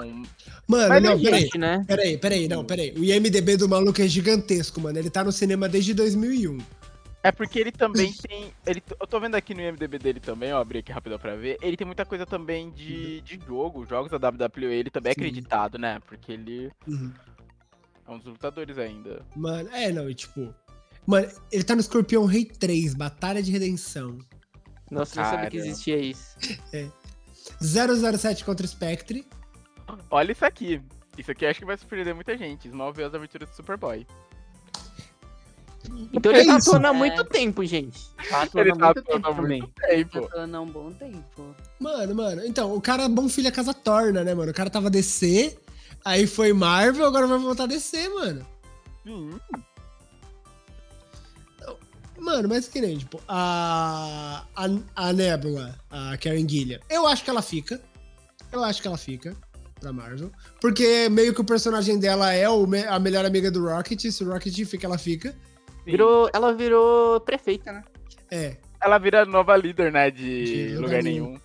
Mano, 0.66 0.88
Mas 0.88 1.02
não, 1.02 1.14
não 1.16 1.22
peraí. 1.22 1.40
Gente, 1.42 1.58
né? 1.58 1.84
Peraí, 1.86 2.18
peraí, 2.18 2.48
não, 2.48 2.64
peraí. 2.64 2.92
O 2.96 3.04
IMDB 3.04 3.56
do 3.56 3.68
maluco 3.68 4.02
é 4.02 4.08
gigantesco, 4.08 4.80
mano. 4.80 4.98
Ele 4.98 5.08
tá 5.10 5.22
no 5.24 5.30
cinema 5.32 5.68
desde 5.68 5.94
2001. 5.94 6.58
É 7.22 7.30
porque 7.30 7.58
ele 7.58 7.70
também 7.72 8.12
tem. 8.26 8.52
Ele, 8.66 8.82
eu 8.98 9.06
tô 9.06 9.20
vendo 9.20 9.34
aqui 9.34 9.54
no 9.54 9.60
IMDB 9.60 9.98
dele 9.98 10.20
também, 10.20 10.52
ó, 10.52 10.60
abri 10.60 10.78
aqui 10.78 10.90
rapidão 10.92 11.18
pra 11.18 11.36
ver. 11.36 11.58
Ele 11.60 11.76
tem 11.76 11.86
muita 11.86 12.04
coisa 12.06 12.24
também 12.24 12.70
de, 12.70 13.20
de 13.20 13.38
jogo, 13.46 13.84
jogos 13.86 14.10
da 14.10 14.28
WWE, 14.28 14.72
ele 14.74 14.90
também 14.90 15.10
é 15.10 15.14
Sim. 15.14 15.20
acreditado, 15.20 15.78
né? 15.78 16.00
Porque 16.06 16.32
ele 16.32 16.70
Uhum. 16.86 17.12
é 18.06 18.10
um 18.10 18.18
dos 18.18 18.26
lutadores 18.26 18.78
ainda. 18.78 19.24
Mano, 19.36 19.68
é, 19.72 19.92
não, 19.92 20.08
e 20.08 20.14
tipo. 20.14 20.54
Mano, 21.06 21.28
ele 21.50 21.64
tá 21.64 21.74
no 21.74 21.80
Escorpião 21.80 22.24
Rei 22.24 22.44
3, 22.44 22.94
Batalha 22.94 23.42
de 23.42 23.50
Redenção. 23.50 24.18
Nossa, 24.90 25.18
eu 25.20 25.22
não 25.24 25.30
sabia 25.30 25.50
que 25.50 25.56
existia 25.58 25.96
isso. 25.98 26.36
007 27.60 28.44
contra 28.44 28.66
Spectre. 28.66 29.26
Olha 30.10 30.32
isso 30.32 30.44
aqui. 30.44 30.80
Isso 31.18 31.30
aqui 31.30 31.44
acho 31.46 31.60
que 31.60 31.66
vai 31.66 31.76
surpreender 31.76 32.14
muita 32.14 32.36
gente. 32.36 32.68
Smallville 32.68 33.08
as 33.08 33.14
aventuras 33.14 33.48
do 33.50 33.54
Superboy. 33.56 34.06
Então 36.12 36.32
É 36.32 36.38
ele 36.40 36.46
tá 36.48 36.58
isso. 36.58 36.68
atuando 36.70 36.86
há 36.86 36.90
É. 36.90 36.92
muito 36.92 37.24
tempo, 37.24 37.64
gente. 37.64 38.00
Tá 38.28 38.42
atuando 38.42 38.60
Ele 38.68 38.70
há 38.72 38.76
tá 38.76 38.84
muito 38.86 38.98
atuando 38.98 39.22
tempo 39.22 39.28
há 39.28 39.34
também. 39.34 39.60
muito 39.60 39.74
tempo. 39.74 40.28
Tô 40.30 40.38
há 40.40 40.60
um 40.60 40.66
bom 40.66 40.92
tempo. 40.92 41.56
Mano, 41.78 42.14
mano. 42.14 42.44
Então, 42.46 42.74
o 42.74 42.80
cara 42.80 43.08
bom 43.08 43.28
filho 43.28 43.48
a 43.48 43.52
casa 43.52 43.72
torna, 43.74 44.22
né, 44.24 44.34
mano? 44.34 44.50
O 44.50 44.54
cara 44.54 44.68
tava 44.70 44.90
DC, 44.90 45.56
aí 46.04 46.26
foi 46.26 46.52
Marvel, 46.52 47.06
agora 47.06 47.26
vai 47.26 47.38
voltar 47.38 47.64
a 47.64 47.66
DC, 47.66 48.08
mano. 48.08 48.46
Sim. 49.04 49.38
Mano, 52.18 52.48
mas 52.50 52.68
que 52.68 52.82
nem, 52.82 52.98
tipo, 52.98 53.18
a, 53.26 54.44
a, 54.54 54.66
a 54.94 55.12
Nebula, 55.12 55.74
a 55.90 56.18
Karen 56.18 56.46
Gillian, 56.46 56.78
eu 56.90 57.06
acho 57.06 57.24
que 57.24 57.30
ela 57.30 57.40
fica. 57.40 57.80
Eu 58.52 58.62
acho 58.62 58.82
que 58.82 58.88
ela 58.88 58.98
fica 58.98 59.34
pra 59.80 59.90
Marvel. 59.90 60.30
Porque 60.60 61.08
meio 61.08 61.32
que 61.32 61.40
o 61.40 61.44
personagem 61.44 61.98
dela 61.98 62.30
é 62.32 62.46
o 62.48 62.66
a 62.90 62.98
melhor 62.98 63.24
amiga 63.24 63.50
do 63.50 63.64
Rocket. 63.66 64.02
Se 64.10 64.22
o 64.22 64.30
Rocket 64.30 64.54
fica, 64.66 64.86
ela 64.86 64.98
fica. 64.98 65.34
Virou, 65.84 66.30
ela 66.32 66.52
virou 66.54 67.20
prefeita, 67.20 67.72
né? 67.72 67.82
É. 68.30 68.56
Ela 68.82 68.98
vira 68.98 69.24
nova 69.24 69.56
líder, 69.56 69.92
né? 69.92 70.10
De, 70.10 70.68
De 70.70 70.76
lugar 70.76 71.02
nenhum. 71.02 71.26
nenhum. 71.30 71.40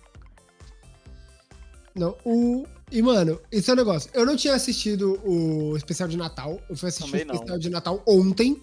Não, 1.94 2.16
o. 2.24 2.66
E, 2.90 3.02
mano, 3.02 3.40
esse 3.50 3.68
é 3.68 3.72
o 3.72 3.76
negócio. 3.76 4.10
Eu 4.14 4.24
não 4.24 4.36
tinha 4.36 4.54
assistido 4.54 5.18
o 5.24 5.76
especial 5.76 6.08
de 6.08 6.16
Natal. 6.16 6.60
Eu 6.68 6.76
fui 6.76 6.88
assistir 6.88 7.10
Também 7.10 7.24
o 7.24 7.28
não. 7.28 7.34
especial 7.34 7.58
de 7.58 7.70
Natal 7.70 8.02
ontem. 8.06 8.62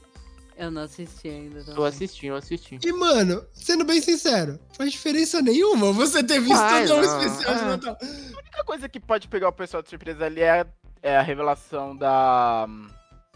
Eu 0.56 0.70
não 0.72 0.84
assisti 0.84 1.28
ainda. 1.28 1.60
Eu 1.60 1.66
também. 1.66 1.86
assisti, 1.86 2.26
eu 2.28 2.36
assisti. 2.36 2.80
E, 2.84 2.92
mano, 2.94 3.44
sendo 3.54 3.84
bem 3.84 4.00
sincero, 4.00 4.60
faz 4.78 4.92
diferença 4.92 5.42
nenhuma 5.42 5.92
você 5.92 6.24
ter 6.24 6.40
visto 6.40 6.54
o 6.56 6.88
não. 6.88 7.02
especial 7.02 7.56
de 7.56 7.62
É. 7.62 7.66
Natal. 7.66 7.98
A 8.02 8.06
única 8.40 8.64
coisa 8.66 8.88
que 8.88 9.00
pode 9.00 9.28
pegar 9.28 9.50
o 9.50 9.54
pessoal 9.54 9.82
de 9.84 9.90
surpresa 9.90 10.26
ali 10.26 10.42
é, 10.42 10.66
é 11.02 11.18
a 11.18 11.22
revelação 11.22 11.96
da. 11.98 12.66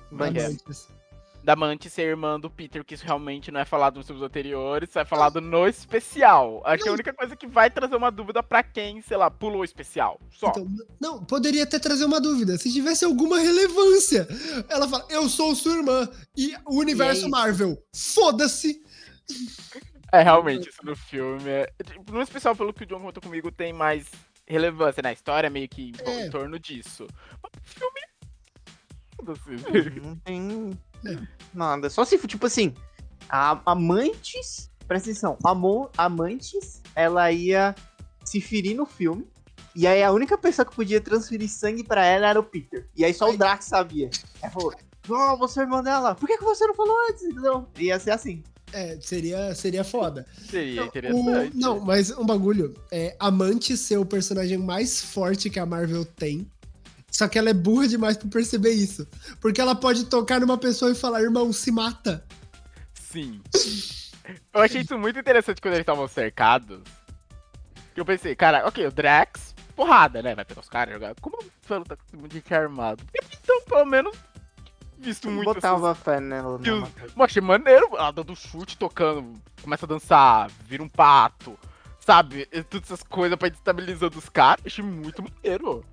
Como 0.10 0.24
Da 1.48 1.56
Mantis 1.56 1.94
ser 1.94 2.02
irmã 2.02 2.38
do 2.38 2.50
Peter, 2.50 2.84
que 2.84 2.94
isso 2.94 3.06
realmente 3.06 3.52
não 3.52 3.62
é 3.62 3.64
falado 3.64 3.96
nos 3.96 4.06
filmes 4.06 4.22
anteriores, 4.22 4.94
é 4.98 5.06
falado 5.06 5.40
no 5.40 5.66
especial. 5.66 6.62
Acho 6.66 6.84
que 6.84 6.90
é 6.90 6.92
a 6.92 6.94
única 6.94 7.14
coisa 7.14 7.38
que 7.38 7.48
vai 7.48 7.72
trazer 7.72 7.96
uma 7.96 8.12
dúvida 8.12 8.44
pra 8.44 8.62
quem, 8.62 9.02
sei 9.02 9.16
lá, 9.16 9.32
pulou 9.32 9.62
o 9.62 9.64
especial. 9.64 10.20
Só. 10.30 10.50
Então, 10.50 10.68
não, 11.00 11.24
poderia 11.24 11.64
até 11.64 11.80
trazer 11.80 12.04
uma 12.04 12.20
dúvida. 12.20 12.58
Se 12.58 12.70
tivesse 12.70 13.06
alguma 13.06 13.40
relevância. 13.40 14.28
Ela 14.68 14.90
fala, 14.90 15.06
eu 15.10 15.30
sou 15.30 15.56
sua 15.56 15.78
irmã. 15.78 16.10
E 16.36 16.54
o 16.66 16.80
universo 16.82 17.22
isso. 17.22 17.30
Marvel, 17.30 17.82
foda-se. 17.96 18.84
É, 20.12 20.22
realmente, 20.24 20.68
isso 20.68 20.86
no 20.86 20.98
filme. 20.98 21.50
É... 21.50 21.72
tipo, 21.82 22.12
No 22.12 22.22
especial, 22.24 22.58
pelo 22.58 22.74
que 22.74 22.84
o 22.84 22.86
John 22.86 23.00
contou 23.00 23.24
comigo, 23.24 23.50
tem 23.54 23.72
mais 23.72 24.06
relevância, 24.46 25.02
né? 25.02 25.12
A 25.12 25.14
história 25.14 25.48
é 25.48 25.50
meio 25.50 25.70
que 25.70 25.92
em, 25.92 25.94
É. 26.02 26.26
em 26.26 26.30
torno 26.30 26.60
disso. 26.60 27.08
Mas 27.42 27.54
o 27.54 27.62
filme. 27.64 28.02
Foda-se. 29.16 30.00
Não 30.02 30.16
tem 30.18 30.78
É. 31.06 31.18
nada. 31.54 31.90
Só 31.90 32.04
se 32.06 32.18
tipo 32.28 32.46
assim, 32.46 32.74
a 33.30 33.60
Amantes, 33.66 34.70
presta 34.88 35.10
atenção, 35.10 35.38
Amo, 35.46 35.90
Amantes, 35.98 36.82
ela 36.96 37.32
ia 37.32 37.74
se 38.24 38.40
ferir 38.42 38.76
no 38.76 38.86
filme. 38.86 39.28
E 39.76 39.86
aí 39.86 40.02
a 40.04 40.12
única 40.12 40.38
pessoa 40.38 40.66
que 40.66 40.76
podia 40.76 41.00
transferir 41.00 41.48
sangue 41.50 41.84
pra 41.84 42.04
ela 42.04 42.28
era 42.28 42.40
o 42.40 42.44
Peter. 42.44 42.88
E 42.96 43.06
aí 43.06 43.14
só 43.14 43.30
o 43.30 43.38
Drax 43.38 43.66
sabia. 43.66 44.10
Ela 44.42 44.52
falou, 44.52 44.74
oh, 45.08 45.38
você 45.38 45.60
é 45.60 45.64
irmã 45.64 45.84
dela, 45.84 46.16
por 46.16 46.26
que, 46.28 46.38
que 46.38 46.44
você 46.44 46.66
não 46.66 46.74
falou 46.74 46.96
antes? 47.10 47.24
Não, 47.36 47.68
ia 47.78 48.00
ser 48.00 48.12
assim. 48.12 48.42
É, 48.74 48.98
seria, 49.00 49.56
seria 49.56 49.84
foda. 49.84 50.26
Seria 50.50 50.84
O- 50.84 50.86
interessante. 50.88 51.56
não, 51.56 51.80
mas 51.80 52.12
um 52.12 52.26
bagulho. 52.26 52.74
É 52.92 53.16
Amante 53.20 53.78
ser 53.78 53.98
o 53.98 54.06
personagem 54.06 54.58
mais 54.58 55.02
forte 55.02 55.50
que 55.50 55.60
a 55.60 55.66
Marvel 55.66 56.04
tem. 56.04 56.50
Só 57.12 57.28
que 57.28 57.40
ela 57.40 57.50
é 57.50 57.54
burra 57.54 57.88
demais 57.88 58.18
pra 58.18 58.30
perceber 58.30 58.72
isso. 58.72 59.08
Porque 59.40 59.62
ela 59.62 59.76
pode 59.76 60.06
tocar 60.06 60.40
numa 60.40 60.58
pessoa 60.58 60.92
e 60.92 60.96
falar, 60.96 61.22
irmão, 61.22 61.52
se 61.52 61.72
mata. 61.72 62.24
Sim. 62.94 63.42
Eu 64.54 64.62
achei 64.62 64.82
isso 64.82 64.98
muito 64.98 65.18
interessante 65.18 65.62
quando 65.62 65.74
eles 65.74 65.84
estavam 65.84 66.08
cercados. 66.08 66.82
Que 67.94 68.02
eu 68.02 68.06
pensei, 68.06 68.36
cara, 68.36 68.68
ok, 68.68 68.86
o 68.86 68.92
Drax, 68.92 69.56
porrada, 69.76 70.22
né? 70.22 70.36
Vai 70.36 70.46
pegar 70.46 70.62
os 70.62 70.70
caras 70.70 70.94
jogar. 70.94 71.16
Como 71.22 71.38
o 71.38 71.46
Felo 71.62 71.86
tá 71.86 71.96
com 71.96 72.18
muito 72.18 72.34
gente 72.34 72.54
armado? 72.54 73.04
Então, 73.42 73.62
pelo 73.62 73.86
menos, 73.86 74.16
visto 75.00 75.30
muito 75.30 75.46
Botava 75.46 75.96
fé 75.96 76.20
nela. 76.20 76.60
essas... 76.62 76.68
Não, 76.68 76.92
Eu 77.16 77.24
achei 77.24 77.42
maneiro, 77.42 77.90
ela 77.94 78.12
dando 78.12 78.36
chute, 78.36 78.78
tocando, 78.78 79.42
começa 79.62 79.86
a 79.86 79.90
dançar, 79.90 80.52
vira 80.66 80.84
um 80.84 80.90
pato, 80.90 81.58
sabe? 82.00 82.48
E 82.52 82.62
Todas 82.64 82.92
essas 82.92 83.04
coisas 83.04 83.38
pra 83.38 83.48
ir 83.48 83.52
destabilizando 83.52 84.18
os 84.20 84.30
caras. 84.30 84.66
Achei 84.66 84.84
muito 84.84 85.24
maneiro. 85.24 85.84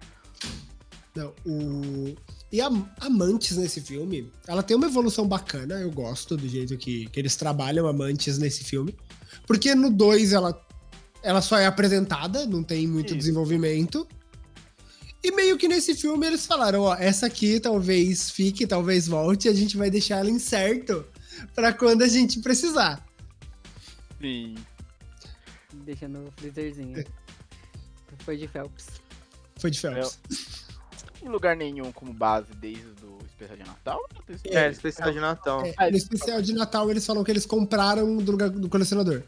Não, 1.14 1.32
o. 1.46 2.14
E 2.50 2.60
a 2.60 2.68
Amantes 3.00 3.56
nesse 3.56 3.80
filme, 3.80 4.30
ela 4.46 4.62
tem 4.62 4.76
uma 4.76 4.86
evolução 4.86 5.26
bacana, 5.26 5.74
eu 5.74 5.90
gosto 5.90 6.36
do 6.36 6.48
jeito 6.48 6.76
que, 6.76 7.06
que 7.06 7.20
eles 7.20 7.36
trabalham 7.36 7.86
Amantes 7.86 8.38
nesse 8.38 8.64
filme. 8.64 8.94
Porque 9.46 9.74
no 9.74 9.90
2 9.90 10.32
ela, 10.32 10.66
ela 11.22 11.40
só 11.40 11.58
é 11.58 11.66
apresentada, 11.66 12.46
não 12.46 12.62
tem 12.62 12.86
muito 12.86 13.08
Isso. 13.08 13.18
desenvolvimento. 13.18 14.06
E 15.22 15.32
meio 15.32 15.56
que 15.56 15.68
nesse 15.68 15.94
filme 15.94 16.26
eles 16.26 16.46
falaram, 16.46 16.82
ó, 16.82 16.94
essa 16.94 17.26
aqui 17.26 17.58
talvez 17.58 18.30
fique, 18.30 18.66
talvez 18.66 19.06
volte, 19.06 19.48
a 19.48 19.54
gente 19.54 19.76
vai 19.76 19.90
deixar 19.90 20.18
ela 20.18 20.30
incerto 20.30 21.04
pra 21.54 21.72
quando 21.72 22.02
a 22.02 22.08
gente 22.08 22.40
precisar. 22.40 23.04
Sim. 24.20 24.54
Deixa 25.84 26.06
no 26.08 26.30
freezerzinho. 26.36 27.04
Foi 28.18 28.36
de 28.36 28.46
Phelps. 28.46 28.86
Foi 29.56 29.70
de 29.70 29.80
Phelps. 29.80 30.18
Em 31.24 31.28
lugar 31.28 31.56
nenhum 31.56 31.90
como 31.92 32.12
base 32.12 32.48
desde 32.56 32.84
o 33.02 33.18
especial 33.24 33.56
de 33.56 33.64
Natal. 33.66 34.00
É, 34.44 34.68
especial 34.70 35.10
de 35.10 35.20
Natal. 35.20 35.62
É, 35.78 35.90
no 35.90 35.96
especial 35.96 36.42
de 36.42 36.52
Natal 36.52 36.90
eles 36.90 37.06
falam 37.06 37.24
que 37.24 37.30
eles 37.30 37.46
compraram 37.46 38.16
do, 38.18 38.32
lugar- 38.32 38.50
do 38.50 38.68
colecionador. 38.68 39.22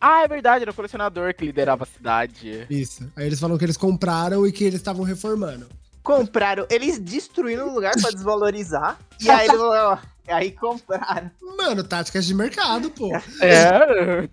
Ah, 0.00 0.22
é 0.22 0.28
verdade, 0.28 0.62
era 0.62 0.70
o 0.70 0.74
colecionador 0.74 1.34
que 1.34 1.44
liderava 1.44 1.84
a 1.84 1.86
cidade. 1.86 2.66
Isso. 2.70 3.10
Aí 3.16 3.26
eles 3.26 3.38
falam 3.40 3.56
que 3.58 3.64
eles 3.64 3.76
compraram 3.76 4.46
e 4.46 4.52
que 4.52 4.64
eles 4.64 4.80
estavam 4.80 5.04
reformando. 5.04 5.68
Compraram, 6.02 6.66
eles 6.70 6.98
destruíram 6.98 7.68
o 7.68 7.74
lugar 7.74 7.92
pra 8.00 8.10
desvalorizar. 8.10 8.98
e 9.20 9.30
aí 9.30 9.46
eles 9.46 9.60
ó, 9.60 9.98
aí 10.28 10.50
compraram. 10.52 11.30
Mano, 11.56 11.84
táticas 11.84 12.24
de 12.26 12.34
mercado, 12.34 12.90
pô. 12.90 13.10
É. 13.40 14.28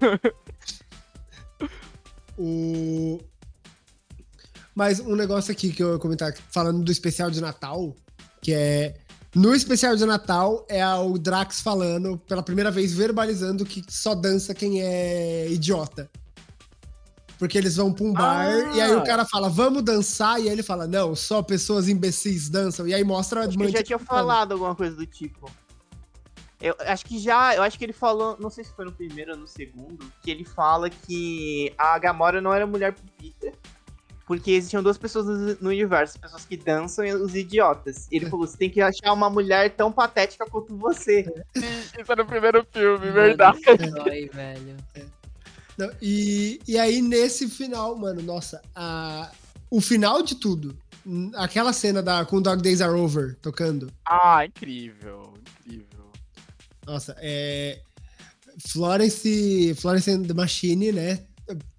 O... 2.38 3.20
Mas 4.79 5.01
um 5.01 5.13
negócio 5.13 5.51
aqui 5.51 5.74
que 5.74 5.83
eu 5.83 5.91
ia 5.91 6.00
comentar, 6.00 6.33
falando 6.50 6.81
do 6.81 6.89
especial 6.89 7.29
de 7.29 7.41
Natal, 7.41 7.93
que 8.41 8.53
é. 8.53 8.95
No 9.36 9.53
especial 9.53 9.93
de 9.93 10.05
Natal 10.05 10.65
é 10.69 10.88
o 10.95 11.17
Drax 11.17 11.59
falando, 11.59 12.17
pela 12.17 12.41
primeira 12.41 12.71
vez, 12.71 12.93
verbalizando 12.93 13.65
que 13.65 13.83
só 13.89 14.15
dança 14.15 14.55
quem 14.55 14.81
é 14.81 15.50
idiota. 15.50 16.09
Porque 17.38 17.57
eles 17.57 17.75
vão 17.75 17.91
pra 17.91 18.05
um 18.05 18.13
bar 18.13 18.48
Ah. 18.48 18.75
e 18.77 18.79
aí 18.79 18.95
o 18.95 19.03
cara 19.03 19.25
fala, 19.25 19.50
vamos 19.50 19.83
dançar, 19.83 20.39
e 20.39 20.43
aí 20.43 20.50
ele 20.50 20.63
fala, 20.63 20.88
não, 20.88 21.13
só 21.13 21.43
pessoas 21.43 21.89
imbecis 21.89 22.48
dançam. 22.48 22.88
E 22.88 22.93
aí 22.93 23.03
mostra 23.03 23.41
a 23.41 23.48
Acho 23.48 23.57
que 23.57 23.63
ele 23.63 23.74
já 23.74 23.83
tinha 23.83 24.00
falado 24.00 24.53
alguma 24.53 24.75
coisa 24.75 24.95
do 24.95 25.05
tipo. 25.05 25.51
Eu 26.62 26.74
acho 26.79 27.05
que 27.05 27.19
já, 27.19 27.53
eu 27.53 27.63
acho 27.63 27.77
que 27.77 27.83
ele 27.83 27.93
falou, 27.93 28.38
não 28.39 28.50
sei 28.50 28.63
se 28.63 28.74
foi 28.74 28.86
no 28.86 28.93
primeiro 28.93 29.31
ou 29.31 29.38
no 29.38 29.48
segundo, 29.48 30.09
que 30.21 30.31
ele 30.31 30.45
fala 30.45 30.89
que 30.89 31.74
a 31.77 32.00
Gamora 32.00 32.39
não 32.39 32.53
era 32.53 32.65
mulher 32.65 32.93
pro 32.93 33.03
Peter, 33.17 33.53
porque 34.29 34.51
existiam 34.51 34.83
duas 34.83 34.95
pessoas 34.95 35.59
no, 35.59 35.69
universo, 35.69 36.13
as 36.13 36.21
pessoas 36.21 36.45
que 36.45 36.55
dançam 36.55 37.03
e 37.03 37.12
os 37.12 37.33
idiotas. 37.33 38.07
E 38.12 38.17
ele 38.17 38.29
falou, 38.29 38.45
você 38.45 38.55
tem 38.55 38.69
que 38.69 38.79
achar 38.79 39.12
uma 39.12 39.27
mulher 39.27 39.71
tão 39.71 39.91
patética 39.91 40.45
quanto 40.45 40.77
você. 40.77 41.25
Isso 41.57 42.12
é 42.12 42.15
no 42.15 42.25
primeiro 42.27 42.63
filme, 42.71 43.09
verdade. 43.09 43.59
Mano, 43.65 44.03
dói, 44.03 44.29
velho. 44.31 44.77
Não, 45.75 45.89
e, 46.00 46.62
e 46.67 46.77
aí, 46.77 47.01
nesse 47.01 47.50
final, 47.50 47.95
mano, 47.95 48.21
nossa, 48.21 48.62
a, 48.75 49.31
o 49.67 49.81
final 49.81 50.21
de 50.21 50.36
tudo, 50.36 50.77
aquela 51.33 51.74
cena 51.74 52.03
da, 52.03 52.24
com 52.24 52.39
Dog 52.39 52.62
Days 52.62 52.81
Are 52.81 52.93
Over 52.93 53.36
tocando, 53.41 53.91
Ah, 54.07 54.45
incrível, 54.45 55.33
incrível. 55.65 56.05
nossa, 56.86 57.15
é. 57.17 57.81
Florence, 58.67 59.74
Florence 59.75 60.12
and 60.12 60.24
the 60.24 60.33
Machine, 60.33 60.91
né? 60.91 61.19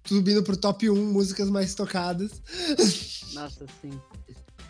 Subindo 0.05 0.43
pro 0.43 0.57
top 0.57 0.89
1 0.89 0.95
músicas 0.95 1.49
mais 1.49 1.73
tocadas. 1.75 2.41
Nossa, 3.33 3.65
sim. 3.81 3.91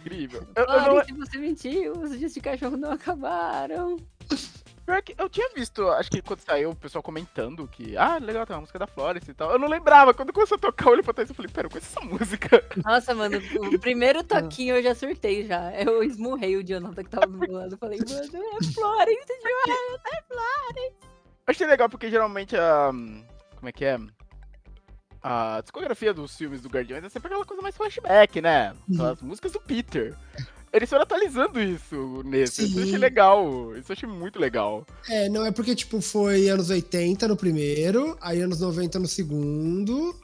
Incrível. 0.01 0.47
Eu, 0.55 0.65
eu, 0.65 1.05
que 1.05 1.13
você 1.13 1.37
mentiu, 1.37 1.93
os 1.93 2.17
dias 2.17 2.33
de 2.33 2.41
cachorro 2.41 2.75
não 2.75 2.91
acabaram. 2.91 3.97
pior 4.85 5.01
que 5.03 5.15
eu 5.17 5.29
tinha 5.29 5.47
visto, 5.55 5.87
acho 5.89 6.09
que 6.09 6.21
quando 6.21 6.39
saiu, 6.39 6.71
o 6.71 6.75
pessoal 6.75 7.03
comentando 7.03 7.67
que, 7.67 7.95
ah, 7.95 8.17
legal, 8.17 8.45
tem 8.45 8.55
uma 8.55 8.61
música 8.61 8.79
da 8.79 8.87
Florence 8.87 9.29
e 9.29 9.33
tal. 9.33 9.51
Eu 9.51 9.59
não 9.59 9.67
lembrava, 9.67 10.13
quando 10.13 10.33
começou 10.33 10.55
a 10.55 10.59
tocar, 10.59 10.87
eu 10.87 10.91
olhei 10.93 11.03
pra 11.03 11.13
trás 11.13 11.29
e 11.29 11.33
falei, 11.33 11.51
pera, 11.51 11.67
eu 11.67 11.71
conheço 11.71 11.89
essa 11.95 12.05
música. 12.05 12.63
Nossa, 12.83 13.13
mano, 13.13 13.37
o 13.37 13.79
primeiro 13.79 14.23
toquinho 14.25 14.75
eu 14.75 14.83
já 14.83 14.95
surtei 14.95 15.45
já. 15.45 15.71
Eu 15.73 16.03
esmurrei 16.03 16.57
o 16.57 16.63
Jonathan 16.63 17.03
que 17.03 17.09
tava 17.09 17.27
do 17.27 17.37
meu 17.37 17.51
lado. 17.51 17.77
Falei, 17.77 17.99
mano, 17.99 18.21
é 18.21 18.63
Florence 18.73 19.25
demais. 19.27 19.91
Achei 21.45 21.67
legal 21.67 21.89
porque 21.89 22.09
geralmente 22.09 22.55
a. 22.55 22.91
Como 23.55 23.69
é 23.69 23.71
que 23.71 23.85
é? 23.85 23.99
A 25.23 25.59
discografia 25.61 26.13
dos 26.13 26.35
filmes 26.35 26.61
do 26.61 26.69
Guardiões 26.69 27.03
é 27.03 27.09
sempre 27.09 27.27
aquela 27.27 27.45
coisa 27.45 27.61
mais 27.61 27.75
flashback, 27.75 28.41
né? 28.41 28.73
São 28.95 29.05
as 29.11 29.21
músicas 29.21 29.51
do 29.51 29.59
Peter. 29.59 30.15
Eles 30.73 30.89
foram 30.89 31.03
atualizando 31.03 31.61
isso 31.61 32.21
nesse. 32.25 32.63
Isso 32.63 32.77
eu 32.77 32.83
achei 32.83 32.93
Sim. 32.93 32.97
legal. 32.99 33.75
Isso 33.77 33.91
eu 33.91 33.93
achei 33.93 34.07
muito 34.07 34.39
legal. 34.39 34.85
É, 35.09 35.27
não 35.27 35.45
é 35.45 35.51
porque, 35.51 35.75
tipo, 35.75 35.99
foi 36.01 36.47
anos 36.47 36.69
80 36.69 37.27
no 37.27 37.35
primeiro, 37.35 38.17
aí 38.21 38.39
anos 38.41 38.61
90 38.61 38.97
no 38.99 39.07
segundo. 39.07 40.15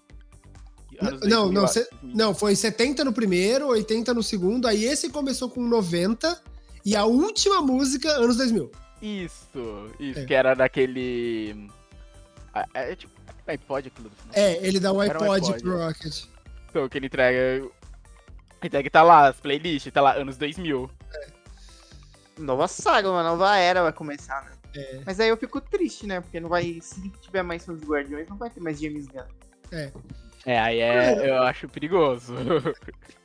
Anos 1.01 1.19
Não, 1.29 1.49
2000, 1.49 1.51
não, 1.51 1.61
2000. 1.61 1.85
Não, 2.15 2.33
foi 2.33 2.55
70 2.55 3.03
no 3.03 3.13
primeiro, 3.13 3.67
80 3.67 4.13
no 4.13 4.23
segundo, 4.23 4.67
aí 4.67 4.83
esse 4.85 5.09
começou 5.09 5.49
com 5.49 5.61
90 5.61 6.41
e 6.83 6.95
a 6.95 7.03
última 7.05 7.61
música, 7.61 8.09
anos 8.13 8.37
2000. 8.37 8.71
Isso, 9.01 9.91
isso, 9.99 10.19
É. 10.21 10.25
que 10.25 10.33
era 10.33 10.55
daquele. 10.55 11.69
Ah, 12.53 12.65
É, 12.73 12.95
tipo, 12.95 13.11
iPod 13.51 13.87
aquilo 13.87 14.09
do 14.09 14.15
final. 14.15 14.33
É, 14.35 14.65
ele 14.65 14.79
dá 14.79 14.91
um 14.91 15.01
Era 15.01 15.19
um 15.19 15.31
iPod 15.31 15.45
iPod, 15.47 15.63
pro 15.63 15.77
Rocket. 15.77 16.23
Então, 16.69 16.89
que 16.89 16.97
ele 16.97 17.07
entrega. 17.07 17.67
Entrega 18.63 18.89
tá 18.89 19.03
lá, 19.03 19.27
as 19.27 19.39
playlists, 19.39 19.91
tá 19.93 20.01
lá, 20.01 20.13
anos 20.13 20.37
2000. 20.37 20.89
Nova 22.39 22.67
saga, 22.67 23.09
uma 23.09 23.23
nova 23.23 23.55
era 23.57 23.83
vai 23.83 23.93
começar, 23.93 24.43
né? 24.45 24.51
É. 24.75 25.01
Mas 25.05 25.19
aí 25.19 25.29
eu 25.29 25.37
fico 25.37 25.59
triste, 25.59 26.05
né? 26.05 26.21
Porque 26.21 26.39
não 26.39 26.49
vai. 26.49 26.79
Se 26.81 27.09
tiver 27.21 27.41
mais 27.41 27.65
filmes 27.65 27.81
do 27.81 27.91
Guardiões, 27.91 28.27
não 28.27 28.37
vai 28.37 28.49
ter 28.49 28.59
mais 28.59 28.79
James 28.79 29.07
Gunn. 29.07 29.23
É. 29.71 29.91
É, 30.47 30.57
aí 30.57 30.79
é, 30.79 31.27
eu 31.29 31.43
acho 31.43 31.67
perigoso. 31.67 32.33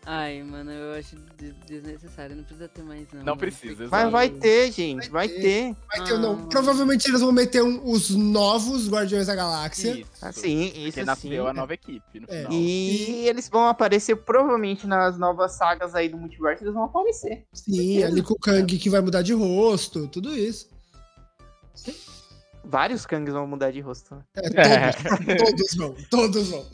Ai, 0.05 0.43
mano, 0.43 0.73
eu 0.73 0.99
acho 0.99 1.14
des- 1.38 1.55
desnecessário. 1.64 2.35
Não 2.35 2.43
precisa 2.43 2.67
ter 2.69 2.83
mais, 2.83 3.07
não. 3.12 3.23
Não 3.23 3.37
precisa, 3.37 3.87
Mas 3.88 4.11
vai 4.11 4.29
ter, 4.29 4.73
gente. 4.73 5.09
Vai, 5.09 5.29
Vai 5.29 5.37
ter. 5.37 5.41
ter. 5.41 5.76
Vai 5.97 6.05
ter 6.05 6.12
ou 6.14 6.19
não? 6.19 6.33
Ah. 6.43 6.47
Provavelmente 6.49 7.09
eles 7.09 7.21
vão 7.21 7.31
meter 7.31 7.62
um- 7.62 7.88
os 7.88 8.11
novos 8.11 8.88
Guardiões 8.91 9.29
da 9.29 9.37
Galáxia. 9.37 9.93
Isso. 10.00 10.11
Assim, 10.21 10.64
isso 10.64 10.75
Porque 10.83 10.93
sim. 11.00 11.05
nasceu 11.05 11.47
a 11.47 11.52
nova 11.55 11.73
equipe 11.73 12.19
no 12.19 12.26
É. 12.29 12.38
final. 12.38 12.52
E 12.52 13.29
eles 13.29 13.49
vão 13.49 13.69
aparecer 13.69 14.17
provavelmente 14.17 14.85
nas 14.88 15.17
novas 15.17 15.52
sagas 15.52 15.95
aí 15.95 16.09
do 16.09 16.19
multiverso, 16.19 16.64
eles 16.64 16.75
vão 16.75 16.83
aparecer. 16.85 17.45
Sim, 17.52 18.02
ali 18.02 18.21
com 18.21 18.35
o 18.35 18.38
Kang 18.38 18.76
que 18.76 18.91
vai 18.91 19.00
mudar 19.00 19.23
de 19.23 19.33
rosto, 19.33 20.09
tudo 20.09 20.37
isso. 20.37 20.69
Vários 22.73 23.05
Kangs 23.05 23.35
vão 23.35 23.47
mudar 23.47 23.71
de 23.71 23.81
rosto. 23.81 24.14
né? 24.14 24.23
É, 24.55 24.93
todos, 25.37 25.37
todos 25.45 25.75
vão, 25.75 25.95
todos 26.09 26.49
vão. 26.49 26.67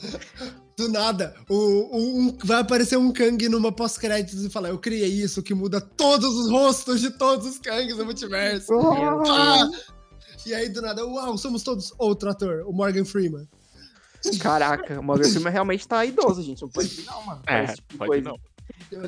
Do 0.77 0.89
nada, 0.89 1.35
o, 1.49 1.89
um- 1.99 2.39
vai 2.45 2.61
aparecer 2.61 2.97
um 2.97 3.13
Kang 3.13 3.49
numa 3.49 3.73
pós-créditos 3.73 4.45
e 4.45 4.49
falar: 4.49 4.69
Eu 4.69 4.79
criei 4.79 5.09
isso 5.09 5.43
que 5.43 5.53
muda 5.53 5.81
todos 5.81 6.33
os 6.37 6.49
rostos 6.53 7.01
de 7.01 7.11
todos 7.11 7.49
os 7.49 7.59
Kangs 7.59 7.97
do 7.97 8.05
multiverso. 8.05 8.73
Ah! 9.29 9.69
E 10.47 10.55
aí, 10.55 10.69
do 10.69 10.81
nada, 10.81 11.05
uau, 11.05 11.37
somos 11.37 11.65
todos 11.65 11.93
outro 11.99 12.31
ator, 12.31 12.63
o 12.65 12.73
Morgan 12.73 13.05
Freeman. 13.05 13.49
Caraca, 14.41 15.01
o 15.01 15.03
Morgan 15.03 15.29
Freeman 15.29 15.53
realmente 15.53 15.87
tá 15.89 16.05
idoso, 16.07 16.43
gente. 16.45 16.63
Não 16.63 16.69
pode 16.69 17.03
não, 17.05 17.27
mano. 17.27 17.43
É, 17.45 17.67
tipo 17.67 17.93
de 17.93 17.99
pode 17.99 18.09
coisa. 18.09 18.29
não. 18.31 18.39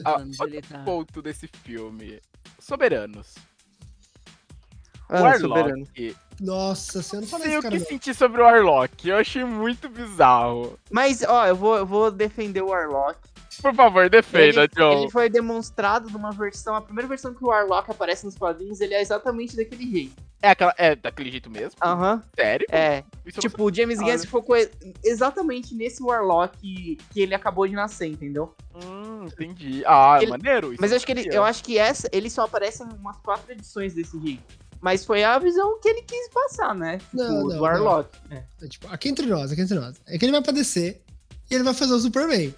Ah, 0.04 0.16
anos 0.16 0.40
ele 0.40 0.60
tá? 0.62 0.82
Ponto 0.82 1.22
desse 1.22 1.48
filme. 1.62 2.20
Soberanos. 2.58 3.36
Ah, 5.08 5.38
soberano. 5.38 5.86
Nossa, 6.40 7.02
você 7.02 7.16
não 7.16 7.26
fala 7.26 7.44
Sei 7.44 7.58
o 7.58 7.60
que 7.62 7.78
não. 7.78 7.84
senti 7.86 8.14
sobre 8.14 8.40
o 8.40 8.44
Warlock. 8.44 9.06
Eu 9.06 9.16
achei 9.18 9.44
muito 9.44 9.88
bizarro. 9.90 10.78
Mas, 10.90 11.22
ó, 11.22 11.46
eu 11.46 11.54
vou, 11.54 11.76
eu 11.76 11.84
vou 11.86 12.10
defender 12.10 12.62
o 12.62 12.68
Warlock. 12.68 13.18
Por 13.60 13.74
favor, 13.74 14.08
defenda, 14.08 14.62
ele, 14.64 14.68
John. 14.74 14.92
ele 15.02 15.10
foi 15.10 15.28
demonstrado 15.28 16.08
numa 16.08 16.30
versão, 16.30 16.74
a 16.74 16.80
primeira 16.80 17.06
versão 17.06 17.34
que 17.34 17.44
o 17.44 17.48
Warlock 17.48 17.90
aparece 17.90 18.24
nos 18.24 18.34
quadrinhos, 18.34 18.80
ele 18.80 18.94
é 18.94 19.02
exatamente 19.02 19.54
daquele 19.54 19.90
jeito. 19.90 20.12
É, 20.40 20.48
aquela, 20.48 20.74
é 20.78 20.96
daquele 20.96 21.30
jeito 21.30 21.50
mesmo? 21.50 21.72
Aham, 21.82 22.22
Sério? 22.34 22.66
é. 22.70 23.04
Isso 23.26 23.38
Tipo, 23.40 23.64
o 23.64 23.74
James 23.74 23.98
Gunn 24.00 24.16
se 24.16 24.26
focou 24.26 24.56
exatamente 25.04 25.74
nesse 25.74 26.02
Warlock 26.02 26.56
que, 26.58 26.96
ele 27.20 27.34
acabou 27.34 27.68
de 27.68 27.74
nascer, 27.74 28.06
entendeu? 28.06 28.54
Hum, 28.74 29.26
entendi. 29.26 29.82
Ah, 29.84 30.16
Ele- 30.22 30.30
maneiro. 30.30 30.72
isso 30.72 30.80
Mas 30.80 30.92
eu 30.92 30.96
acho 30.96 31.04
que 31.04 31.12
ele, 31.12 31.28
eu 31.30 31.44
acho 31.44 31.62
que 31.62 31.76
essa, 31.76 32.08
ele 32.12 32.30
só 32.30 32.44
aparece 32.44 32.82
em 32.82 32.86
umas 32.86 33.18
quatro 33.18 33.52
edições 33.52 33.92
desse 33.92 34.18
jeito. 34.18 34.42
Mas 34.80 35.04
foi 35.04 35.22
a 35.22 35.38
visão 35.38 35.78
que 35.80 35.88
ele 35.88 36.02
quis 36.02 36.28
passar, 36.30 36.74
né? 36.74 36.98
Tipo, 36.98 37.16
Não, 37.16 37.32
não, 37.32 37.48
do 37.48 37.60
Warlock. 37.62 38.08
É. 38.30 38.42
É, 38.62 38.66
tipo, 38.68 38.88
aqui 38.88 39.08
entre 39.08 39.26
nós, 39.26 39.52
aqui 39.52 39.60
entre 39.60 39.78
nós. 39.78 39.96
É 40.06 40.16
que 40.18 40.24
ele 40.24 40.32
vai 40.32 40.42
pra 40.42 40.52
descer 40.52 41.02
e 41.50 41.54
ele 41.54 41.64
vai 41.64 41.74
fazer 41.74 41.92
o 41.92 42.00
Superman. 42.00 42.54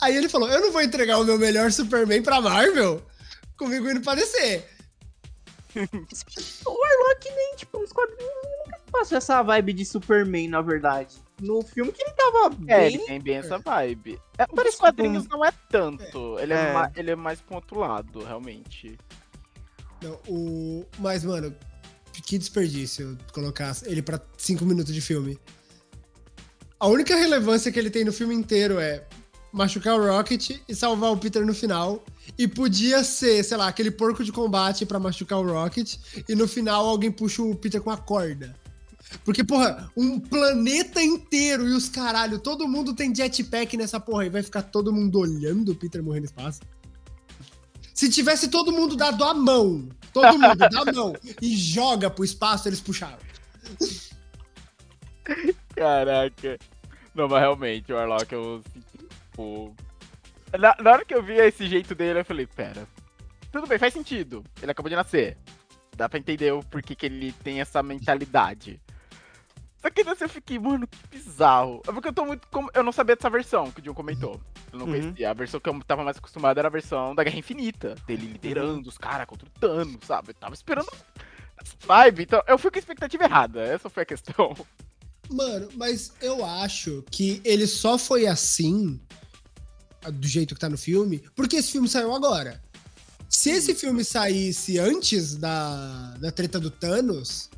Aí 0.00 0.16
ele 0.16 0.28
falou: 0.28 0.48
Eu 0.50 0.60
não 0.60 0.72
vou 0.72 0.82
entregar 0.82 1.18
o 1.18 1.24
meu 1.24 1.38
melhor 1.38 1.70
Superman 1.70 2.22
pra 2.22 2.40
Marvel 2.40 3.00
comigo 3.56 3.88
indo 3.90 4.00
pra 4.00 4.14
descer. 4.14 4.68
O 6.66 6.70
Warlock 6.70 7.30
nem, 7.30 7.54
tipo, 7.56 7.78
nos 7.78 7.92
quadrinhos 7.92 8.32
nunca 8.64 8.80
passou 8.90 9.18
essa 9.18 9.42
vibe 9.42 9.72
de 9.74 9.84
Superman, 9.84 10.48
na 10.48 10.62
verdade. 10.62 11.14
No 11.40 11.60
filme 11.62 11.92
que 11.92 12.02
ele 12.02 12.12
tava 12.12 12.54
É, 12.66 12.78
bem. 12.80 12.86
ele 12.94 12.98
tem 13.04 13.20
bem 13.20 13.36
essa 13.36 13.58
vibe. 13.58 14.18
É, 14.38 14.46
Parece 14.46 14.76
os 14.76 14.80
quadrinhos 14.80 15.26
não 15.28 15.44
é 15.44 15.52
tanto. 15.70 16.38
Ele 16.38 16.54
é, 16.54 16.70
É. 16.70 16.72
ma- 16.72 16.90
ele 16.96 17.10
é 17.10 17.14
mais 17.16 17.40
pro 17.42 17.56
outro 17.56 17.78
lado, 17.78 18.24
realmente. 18.24 18.98
Não, 20.06 20.20
o... 20.28 20.86
Mas, 20.98 21.24
mano, 21.24 21.52
que 22.12 22.38
desperdício 22.38 23.18
colocar 23.32 23.76
ele 23.84 24.00
pra 24.00 24.20
cinco 24.38 24.64
minutos 24.64 24.94
de 24.94 25.00
filme. 25.00 25.38
A 26.78 26.86
única 26.86 27.16
relevância 27.16 27.72
que 27.72 27.78
ele 27.78 27.90
tem 27.90 28.04
no 28.04 28.12
filme 28.12 28.34
inteiro 28.34 28.78
é 28.78 29.04
machucar 29.52 29.98
o 29.98 30.06
Rocket 30.06 30.60
e 30.68 30.74
salvar 30.74 31.10
o 31.10 31.16
Peter 31.16 31.44
no 31.44 31.54
final. 31.54 32.04
E 32.38 32.46
podia 32.46 33.02
ser, 33.02 33.42
sei 33.42 33.56
lá, 33.56 33.68
aquele 33.68 33.90
porco 33.90 34.22
de 34.22 34.30
combate 34.30 34.84
pra 34.84 35.00
machucar 35.00 35.38
o 35.38 35.52
Rocket. 35.52 35.96
E 36.28 36.34
no 36.34 36.46
final 36.46 36.86
alguém 36.86 37.10
puxa 37.10 37.42
o 37.42 37.54
Peter 37.54 37.80
com 37.80 37.90
a 37.90 37.96
corda. 37.96 38.54
Porque, 39.24 39.44
porra, 39.44 39.90
um 39.96 40.18
planeta 40.18 41.02
inteiro 41.02 41.68
e 41.68 41.72
os 41.72 41.88
caralho, 41.88 42.38
todo 42.38 42.68
mundo 42.68 42.94
tem 42.94 43.14
jetpack 43.14 43.76
nessa 43.76 44.00
porra 44.00 44.26
e 44.26 44.30
vai 44.30 44.42
ficar 44.42 44.62
todo 44.62 44.92
mundo 44.92 45.18
olhando 45.18 45.72
o 45.72 45.74
Peter 45.74 46.02
morrer 46.02 46.20
no 46.20 46.26
espaço. 46.26 46.60
Se 47.96 48.10
tivesse 48.10 48.48
todo 48.48 48.70
mundo 48.70 48.94
dado 48.94 49.24
a 49.24 49.32
mão, 49.32 49.88
todo 50.12 50.38
mundo 50.38 50.54
dá 50.54 50.68
a 50.82 50.84
mão 50.92 51.16
e 51.40 51.56
joga 51.56 52.10
pro 52.10 52.26
espaço, 52.26 52.68
eles 52.68 52.78
puxaram. 52.78 53.16
Caraca. 55.74 56.58
Não, 57.14 57.26
mas 57.26 57.40
realmente, 57.40 57.90
o 57.90 57.96
Warlock 57.96 58.30
eu 58.34 58.62
senti, 58.70 59.08
tipo. 59.32 59.74
Na, 60.58 60.76
na 60.78 60.92
hora 60.92 61.04
que 61.06 61.14
eu 61.14 61.22
vi 61.22 61.38
esse 61.38 61.66
jeito 61.66 61.94
dele, 61.94 62.20
eu 62.20 62.24
falei, 62.24 62.46
pera. 62.46 62.86
Tudo 63.50 63.66
bem, 63.66 63.78
faz 63.78 63.94
sentido. 63.94 64.44
Ele 64.60 64.70
acabou 64.70 64.90
de 64.90 64.96
nascer. 64.96 65.38
Dá 65.96 66.06
pra 66.06 66.18
entender 66.18 66.52
o 66.52 66.62
porquê 66.62 66.94
que 66.94 67.06
ele 67.06 67.32
tem 67.32 67.62
essa 67.62 67.82
mentalidade. 67.82 68.78
Só 69.80 69.90
que 69.90 70.02
nesse 70.02 70.24
eu 70.24 70.28
fiquei, 70.28 70.58
mano, 70.58 70.86
que 70.86 70.98
bizarro. 71.18 71.82
É 71.86 71.92
porque 71.92 72.08
eu 72.08 72.12
tô 72.12 72.24
muito. 72.24 72.46
como- 72.48 72.70
Eu 72.74 72.82
não 72.82 72.92
sabia 72.92 73.14
dessa 73.14 73.30
versão 73.30 73.70
que 73.70 73.80
o 73.80 73.82
John 73.82 73.94
comentou. 73.94 74.40
Eu 74.72 74.78
não 74.78 74.86
Uhum. 74.86 74.92
conhecia. 75.00 75.30
A 75.30 75.34
versão 75.34 75.60
que 75.60 75.68
eu 75.68 75.80
tava 75.86 76.02
mais 76.02 76.16
acostumado 76.16 76.58
era 76.58 76.68
a 76.68 76.70
versão 76.70 77.14
da 77.14 77.22
Guerra 77.22 77.38
Infinita. 77.38 77.94
Dele 78.06 78.26
liderando 78.26 78.88
os 78.88 78.98
caras 78.98 79.26
contra 79.26 79.46
o 79.46 79.50
Thanos, 79.60 79.98
sabe? 80.06 80.30
Eu 80.30 80.34
tava 80.34 80.54
esperando 80.54 80.88
vibe. 81.86 82.22
Então, 82.22 82.42
eu 82.46 82.58
fui 82.58 82.70
com 82.70 82.78
a 82.78 82.80
expectativa 82.80 83.24
errada. 83.24 83.60
Essa 83.62 83.88
foi 83.88 84.02
a 84.02 84.06
questão. 84.06 84.54
Mano, 85.30 85.68
mas 85.74 86.12
eu 86.20 86.44
acho 86.44 87.04
que 87.10 87.40
ele 87.44 87.66
só 87.66 87.98
foi 87.98 88.26
assim, 88.26 89.00
do 90.12 90.26
jeito 90.28 90.54
que 90.54 90.60
tá 90.60 90.68
no 90.68 90.78
filme, 90.78 91.18
porque 91.34 91.56
esse 91.56 91.72
filme 91.72 91.88
saiu 91.88 92.14
agora. 92.14 92.62
Se 93.28 93.50
esse 93.50 93.74
filme 93.74 94.04
saísse 94.04 94.78
antes 94.78 95.36
da, 95.36 96.14
da 96.20 96.30
treta 96.30 96.60
do 96.60 96.70
Thanos, 96.70 97.50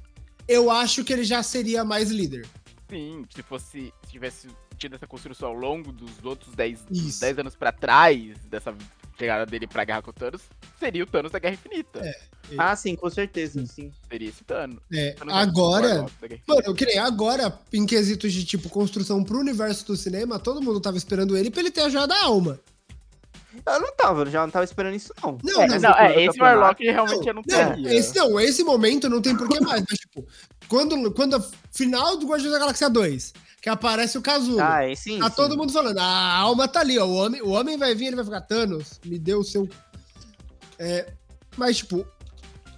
eu 0.49 0.71
acho 0.71 1.05
que 1.05 1.13
ele 1.13 1.25
já 1.25 1.43
seria 1.43 1.85
mais 1.85 2.11
líder. 2.11 2.47
Sim, 2.91 3.25
se 3.35 3.43
fosse. 3.43 3.93
Se 4.05 4.11
tivesse 4.13 4.49
tido 4.79 4.95
essa 4.95 5.07
construção 5.07 5.49
ao 5.49 5.55
longo 5.55 5.93
dos 5.93 6.25
outros 6.25 6.55
10, 6.55 6.87
Isso. 6.91 7.21
10 7.21 7.41
anos 7.41 7.57
pra 7.57 7.73
trás, 7.73 8.39
dessa 8.47 8.75
chegada 9.19 9.45
dele 9.45 9.67
pra 9.67 9.85
guerra 9.85 10.01
com 10.01 10.11
o 10.11 10.13
Thanos, 10.13 10.43
seria 10.79 11.03
o 11.03 11.07
Thanos 11.07 11.33
da 11.33 11.41
Guerra 11.41 11.55
Infinita. 11.55 11.99
É. 11.99 12.15
Ah, 12.57 12.75
sim, 12.77 12.95
com 12.95 13.11
certeza, 13.11 13.67
sim. 13.67 13.91
Seria 14.09 14.29
esse 14.29 14.45
Thanos. 14.45 14.79
É, 14.93 15.13
Thanos 15.13 15.35
é 15.35 15.37
agora, 15.37 16.07
Mano, 16.47 16.63
eu 16.65 16.75
queria 16.75 17.03
agora, 17.03 17.59
em 17.73 17.85
quesitos 17.85 18.33
de 18.33 18.45
tipo 18.45 18.69
construção 18.71 19.25
pro 19.25 19.41
universo 19.41 19.85
do 19.85 19.97
cinema, 19.97 20.39
todo 20.39 20.63
mundo 20.63 20.81
tava 20.81 20.97
esperando 20.97 21.37
ele 21.37 21.51
pra 21.51 21.61
ele 21.61 21.73
ter 21.73 21.83
a 21.83 21.89
joia 21.89 22.07
da 22.07 22.25
alma. 22.25 22.61
Eu 23.67 23.81
não 23.81 23.95
tava, 23.97 24.27
já 24.31 24.43
não 24.43 24.51
tava 24.51 24.65
esperando 24.65 24.95
isso, 24.95 25.13
não. 25.23 25.39
Não, 25.43 25.63
É, 25.63 25.67
não, 25.69 25.79
não, 25.81 25.99
é, 25.99 26.25
esse. 26.25 26.41
Warlock 26.41 26.85
realmente 26.85 27.27
eu 27.29 27.35
não 27.35 27.43
Não, 27.47 27.73
teria. 27.73 27.95
esse, 27.95 28.17
não, 28.17 28.41
esse 28.41 28.65
momento 28.65 29.09
não 29.09 29.21
tem 29.21 29.37
porquê 29.37 29.61
mais, 29.61 29.85
mas 29.89 29.99
tipo, 29.99 30.27
quando, 30.69 31.11
quando 31.13 31.37
a 31.37 31.45
final 31.73 32.17
do 32.17 32.27
Guardiões 32.27 32.53
da 32.53 32.59
Galáxia 32.59 32.89
2, 32.91 33.35
que 33.61 33.69
aparece 33.69 34.17
o 34.19 34.23
Casulo, 34.23 34.61
Ah, 34.61 34.85
é, 34.85 34.95
sim. 34.95 35.19
tá 35.19 35.29
sim. 35.31 35.37
todo 35.37 35.57
mundo 35.57 35.73
falando, 35.73 35.99
a 35.99 36.37
alma 36.39 36.69
tá 36.69 36.81
ali, 36.81 36.99
ó, 36.99 37.05
o 37.07 37.15
homem, 37.15 37.43
o 37.43 37.49
homem 37.51 37.77
vai 37.77 37.95
vir, 37.95 38.07
ele 38.07 38.17
vai 38.17 38.25
ficar, 38.25 38.41
Thanos, 38.43 39.01
me 39.05 39.19
deu 39.19 39.41
o 39.41 39.45
seu... 39.45 39.69
É, 40.79 41.13
mas, 41.57 41.79
tipo, 41.79 42.07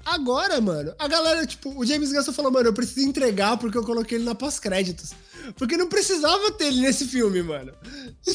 agora, 0.04 0.60
mano, 0.60 0.94
a 0.98 1.06
galera, 1.06 1.46
tipo, 1.46 1.78
o 1.78 1.84
James 1.84 2.12
Gunn 2.12 2.32
falou, 2.32 2.50
mano, 2.50 2.68
eu 2.68 2.72
preciso 2.72 3.06
entregar 3.06 3.56
porque 3.58 3.76
eu 3.76 3.84
coloquei 3.84 4.16
ele 4.18 4.24
na 4.24 4.34
pós-créditos. 4.34 5.12
Porque 5.56 5.76
não 5.76 5.88
precisava 5.88 6.50
ter 6.52 6.66
ele 6.66 6.80
nesse 6.80 7.06
filme, 7.06 7.42
mano. 7.42 7.72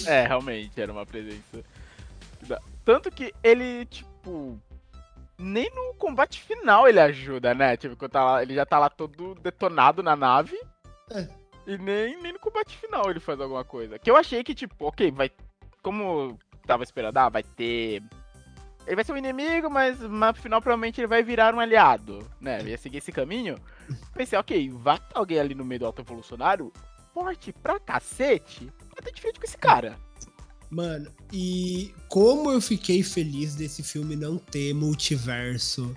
É, 0.05 0.27
realmente, 0.27 0.79
era 0.79 0.91
uma 0.91 1.05
presença. 1.05 1.63
Tanto 2.83 3.11
que 3.11 3.33
ele, 3.43 3.85
tipo. 3.85 4.59
Nem 5.37 5.69
no 5.75 5.93
combate 5.95 6.41
final 6.41 6.87
ele 6.87 6.99
ajuda, 6.99 7.53
né? 7.53 7.75
Tipo, 7.75 7.97
quando 7.97 8.11
tá 8.11 8.23
lá, 8.23 8.41
ele 8.41 8.55
já 8.55 8.65
tá 8.65 8.79
lá 8.79 8.89
todo 8.89 9.35
detonado 9.35 10.01
na 10.01 10.15
nave. 10.15 10.57
É. 11.11 11.27
E 11.67 11.77
nem, 11.77 12.21
nem 12.21 12.31
no 12.31 12.39
combate 12.39 12.77
final 12.77 13.09
ele 13.09 13.19
faz 13.19 13.39
alguma 13.41 13.65
coisa. 13.65 13.99
Que 13.99 14.09
eu 14.09 14.15
achei 14.15 14.43
que, 14.43 14.55
tipo, 14.55 14.85
ok, 14.85 15.11
vai. 15.11 15.29
Como 15.81 16.39
tava 16.65 16.83
esperando, 16.83 17.17
ah, 17.17 17.29
vai 17.29 17.43
ter. 17.43 18.01
Ele 18.85 18.95
vai 18.95 19.03
ser 19.03 19.13
um 19.13 19.17
inimigo, 19.17 19.69
mas 19.69 19.99
no 19.99 20.33
final 20.35 20.61
provavelmente 20.61 21.01
ele 21.01 21.07
vai 21.07 21.23
virar 21.23 21.55
um 21.55 21.59
aliado, 21.59 22.19
né? 22.39 22.61
Ia 22.61 22.77
seguir 22.77 22.99
esse 22.99 23.11
caminho. 23.11 23.57
Pensei, 24.13 24.37
ok, 24.37 24.69
vai 24.69 24.99
ter 24.99 25.17
alguém 25.17 25.39
ali 25.39 25.55
no 25.55 25.65
meio 25.65 25.79
do 25.79 25.85
alto 25.87 26.01
evolucionário, 26.01 26.71
forte 27.13 27.51
pra 27.51 27.79
cacete, 27.79 28.71
vai 28.93 29.03
ter 29.03 29.11
diferente 29.11 29.39
com 29.39 29.45
esse 29.45 29.57
cara. 29.57 29.97
Mano, 30.69 31.11
e 31.31 31.93
como 32.09 32.51
eu 32.51 32.59
fiquei 32.59 33.03
feliz 33.03 33.55
desse 33.55 33.83
filme 33.83 34.15
não 34.15 34.37
ter 34.37 34.73
multiverso, 34.73 35.95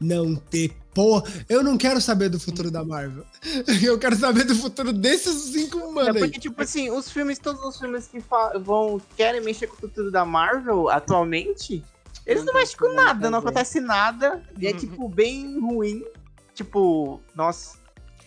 não 0.00 0.34
ter 0.36 0.72
porra. 0.94 1.24
Eu 1.48 1.62
não 1.62 1.76
quero 1.76 2.00
saber 2.00 2.28
do 2.28 2.38
futuro 2.38 2.70
da 2.70 2.84
Marvel. 2.84 3.24
Eu 3.82 3.98
quero 3.98 4.14
saber 4.16 4.44
do 4.44 4.54
futuro 4.54 4.92
desses 4.92 5.34
cinco 5.52 5.78
É 5.80 5.92
mano 5.92 6.10
aí. 6.14 6.18
porque, 6.20 6.38
tipo 6.38 6.60
assim, 6.62 6.90
os 6.90 7.10
filmes, 7.10 7.38
todos 7.38 7.62
os 7.64 7.78
filmes 7.78 8.06
que 8.06 8.22
vão, 8.60 9.00
querem 9.16 9.40
mexer 9.40 9.66
com 9.66 9.74
o 9.76 9.80
futuro 9.80 10.10
da 10.10 10.24
Marvel 10.24 10.88
atualmente, 10.88 11.82
eles 12.24 12.44
não, 12.44 12.52
Não 12.52 12.60
mexem 12.60 12.76
com 12.76 12.92
nada 12.94 13.28
não 13.30 13.38
acontece 13.40 13.80
nada. 13.80 14.42
E 14.58 14.66
é, 14.66 14.70
Uhum. 14.72 14.76
tipo, 14.78 15.08
bem 15.08 15.58
ruim. 15.60 16.04
Tipo, 16.54 17.20
nossa. 17.34 17.76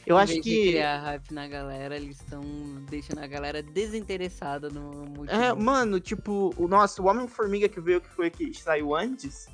Eu 0.07 0.17
Em 0.17 0.21
acho 0.21 0.39
que. 0.41 0.69
criar 0.71 0.99
hype 1.01 1.33
na 1.33 1.47
galera, 1.47 1.95
eles 1.97 2.17
estão 2.21 2.41
deixando 2.89 3.19
a 3.19 3.27
galera 3.27 3.61
desinteressada 3.61 4.69
no 4.69 5.03
É, 5.03 5.07
multiverso. 5.09 5.59
mano, 5.61 5.99
tipo, 5.99 6.53
o 6.57 6.67
nosso, 6.67 7.03
o 7.03 7.07
Homem-Formiga 7.07 7.67
que 7.67 7.81
veio, 7.81 7.99
que 7.99 8.07
foi 8.09 8.29
que 8.29 8.53
saiu 8.53 8.95
antes. 8.95 9.47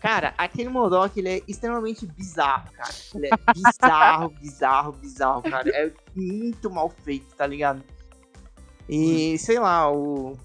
Cara, 0.00 0.32
aquele 0.38 0.68
Modok, 0.70 1.18
ele 1.18 1.28
é 1.28 1.42
extremamente 1.46 2.06
bizarro, 2.06 2.70
cara. 2.72 2.94
Ele 3.14 3.26
é 3.26 3.52
bizarro, 3.52 4.30
bizarro, 4.40 4.92
bizarro, 4.92 5.42
cara. 5.42 5.68
É 5.70 5.92
muito 6.14 6.70
mal 6.70 6.88
feito, 6.88 7.34
tá 7.36 7.46
ligado? 7.46 7.82
E, 8.88 9.36
sei 9.38 9.58
lá, 9.58 9.92
o... 9.92 10.38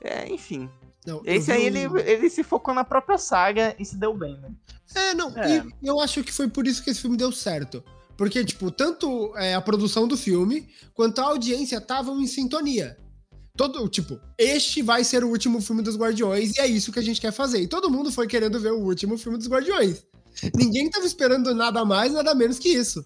É, 0.00 0.28
enfim. 0.32 0.70
Não, 1.04 1.22
Esse 1.24 1.50
aí, 1.50 1.64
um- 1.64 1.66
ele, 1.66 2.02
ele 2.10 2.30
se 2.30 2.44
focou 2.44 2.74
na 2.74 2.84
própria 2.84 3.16
saga 3.18 3.74
e 3.78 3.84
se 3.84 3.96
deu 3.96 4.14
bem, 4.14 4.36
né? 4.38 4.50
É, 4.94 5.14
não, 5.14 5.30
É. 5.36 5.64
e 5.82 5.86
eu 5.86 5.98
acho 6.00 6.22
que 6.22 6.32
foi 6.32 6.48
por 6.48 6.66
isso 6.66 6.82
que 6.84 6.90
esse 6.90 7.00
filme 7.00 7.16
deu 7.16 7.32
certo. 7.32 7.82
Porque, 8.16 8.44
tipo, 8.44 8.70
tanto 8.70 9.36
é, 9.36 9.54
a 9.54 9.60
produção 9.60 10.08
do 10.08 10.16
filme 10.16 10.68
quanto 10.94 11.20
a 11.20 11.24
audiência 11.24 11.76
estavam 11.76 12.20
em 12.20 12.26
sintonia. 12.26 12.96
Todo, 13.56 13.88
tipo, 13.88 14.20
este 14.38 14.82
vai 14.82 15.02
ser 15.02 15.24
o 15.24 15.28
último 15.28 15.60
filme 15.60 15.82
dos 15.82 15.96
Guardiões 15.96 16.56
e 16.56 16.60
é 16.60 16.66
isso 16.66 16.92
que 16.92 16.98
a 16.98 17.02
gente 17.02 17.20
quer 17.20 17.32
fazer. 17.32 17.60
E 17.60 17.68
todo 17.68 17.90
mundo 17.90 18.12
foi 18.12 18.26
querendo 18.26 18.60
ver 18.60 18.72
o 18.72 18.80
último 18.80 19.16
filme 19.16 19.38
dos 19.38 19.48
Guardiões. 19.48 20.02
Ninguém 20.54 20.90
tava 20.90 21.06
esperando 21.06 21.54
nada 21.54 21.84
mais, 21.84 22.12
nada 22.12 22.34
menos 22.34 22.58
que 22.58 22.68
isso. 22.68 23.04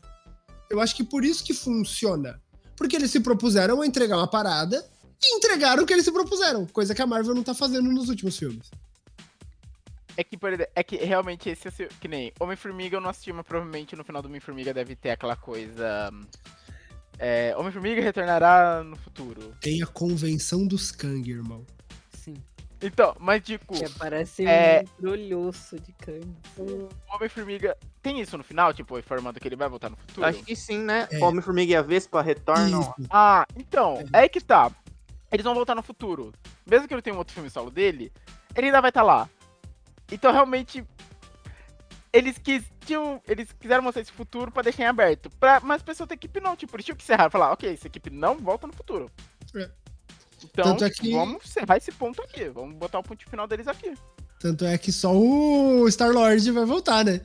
Eu 0.68 0.80
acho 0.80 0.94
que 0.96 1.04
por 1.04 1.24
isso 1.24 1.44
que 1.44 1.54
funciona. 1.54 2.40
Porque 2.76 2.96
eles 2.96 3.10
se 3.10 3.20
propuseram 3.20 3.80
a 3.80 3.86
entregar 3.86 4.16
uma 4.16 4.26
parada 4.26 4.84
e 5.22 5.36
entregaram 5.36 5.82
o 5.82 5.86
que 5.86 5.92
eles 5.92 6.04
se 6.04 6.12
propuseram. 6.12 6.66
Coisa 6.66 6.94
que 6.94 7.02
a 7.02 7.06
Marvel 7.06 7.34
não 7.34 7.42
tá 7.42 7.54
fazendo 7.54 7.90
nos 7.92 8.08
últimos 8.08 8.36
filmes. 8.36 8.70
É 10.20 10.24
que, 10.24 10.36
por 10.36 10.52
exemplo, 10.52 10.70
é 10.76 10.82
que 10.84 10.96
realmente 10.96 11.48
esse 11.48 11.66
é 11.66 11.70
o 11.70 11.72
seu- 11.72 11.88
que 11.98 12.06
nem 12.06 12.30
Homem-Formiga 12.38 12.94
eu 12.98 13.00
não 13.00 13.08
assisti, 13.08 13.32
mas 13.32 13.46
provavelmente 13.46 13.96
no 13.96 14.04
final 14.04 14.20
do 14.20 14.28
Homem-Formiga 14.28 14.74
deve 14.74 14.94
ter 14.94 15.12
aquela 15.12 15.34
coisa. 15.34 16.10
É, 17.18 17.54
Homem-Formiga 17.56 18.02
retornará 18.02 18.84
no 18.84 18.96
futuro. 18.96 19.54
Tem 19.62 19.82
a 19.82 19.86
convenção 19.86 20.66
dos 20.66 20.90
Kang, 20.92 21.26
irmão. 21.30 21.64
Sim. 22.12 22.34
Então, 22.82 23.16
mas 23.18 23.42
tipo, 23.42 23.72
Que 23.72 23.88
parece 23.98 24.46
É. 24.46 24.84
um 25.02 25.16
de 25.16 25.34
o 25.34 26.88
Homem-Formiga 27.14 27.74
tem 28.02 28.20
isso 28.20 28.36
no 28.36 28.44
final, 28.44 28.74
tipo, 28.74 28.98
informando 28.98 29.40
que 29.40 29.48
ele 29.48 29.56
vai 29.56 29.70
voltar 29.70 29.88
no 29.88 29.96
futuro? 29.96 30.26
Acho 30.26 30.42
que 30.42 30.54
sim, 30.54 30.80
né? 30.80 31.08
É. 31.10 31.18
Homem-Formiga 31.24 31.72
e 31.72 31.76
a 31.76 31.82
Vespa 31.82 32.20
retornam. 32.20 32.80
Isso. 32.82 32.94
Ah, 33.08 33.46
então, 33.56 34.04
é 34.12 34.18
aí 34.20 34.28
que 34.28 34.40
tá. 34.42 34.70
Eles 35.32 35.44
vão 35.44 35.54
voltar 35.54 35.74
no 35.74 35.82
futuro. 35.82 36.30
Mesmo 36.66 36.86
que 36.86 36.92
ele 36.92 37.00
tenha 37.00 37.14
um 37.16 37.18
outro 37.18 37.32
filme 37.32 37.48
solo 37.48 37.70
dele, 37.70 38.12
ele 38.54 38.66
ainda 38.66 38.82
vai 38.82 38.90
estar 38.90 39.02
lá. 39.02 39.26
Então, 40.10 40.32
realmente, 40.32 40.84
eles 42.12 42.36
quis, 42.38 42.64
tinham, 42.84 43.22
eles 43.26 43.52
quiseram 43.58 43.82
mostrar 43.82 44.02
esse 44.02 44.12
futuro 44.12 44.50
pra 44.50 44.62
deixar 44.62 44.82
em 44.82 44.86
aberto. 44.86 45.30
Pra, 45.38 45.60
mas 45.60 45.76
as 45.76 45.82
pessoas 45.82 46.08
da 46.08 46.14
equipe 46.14 46.40
não, 46.40 46.56
tipo, 46.56 46.74
eles 46.76 46.84
tinham 46.84 46.96
que 46.96 47.02
encerrar 47.04 47.26
e 47.26 47.30
falar, 47.30 47.52
ok, 47.52 47.72
essa 47.72 47.86
equipe 47.86 48.10
não 48.10 48.36
volta 48.38 48.66
no 48.66 48.72
futuro. 48.72 49.10
É. 49.54 49.70
Então, 50.42 50.76
é 50.80 50.90
que- 50.90 51.12
vamos 51.12 51.44
encerrar 51.44 51.76
esse 51.76 51.92
ponto 51.92 52.20
aqui. 52.22 52.48
Vamos 52.48 52.74
botar 52.76 52.98
o 52.98 53.02
ponto 53.02 53.28
final 53.28 53.46
deles 53.46 53.68
aqui. 53.68 53.94
Tanto 54.40 54.64
é 54.64 54.78
que 54.78 54.90
só 54.90 55.12
o 55.14 55.86
Star-Lord 55.88 56.50
vai 56.50 56.64
voltar, 56.64 57.04
né? 57.04 57.20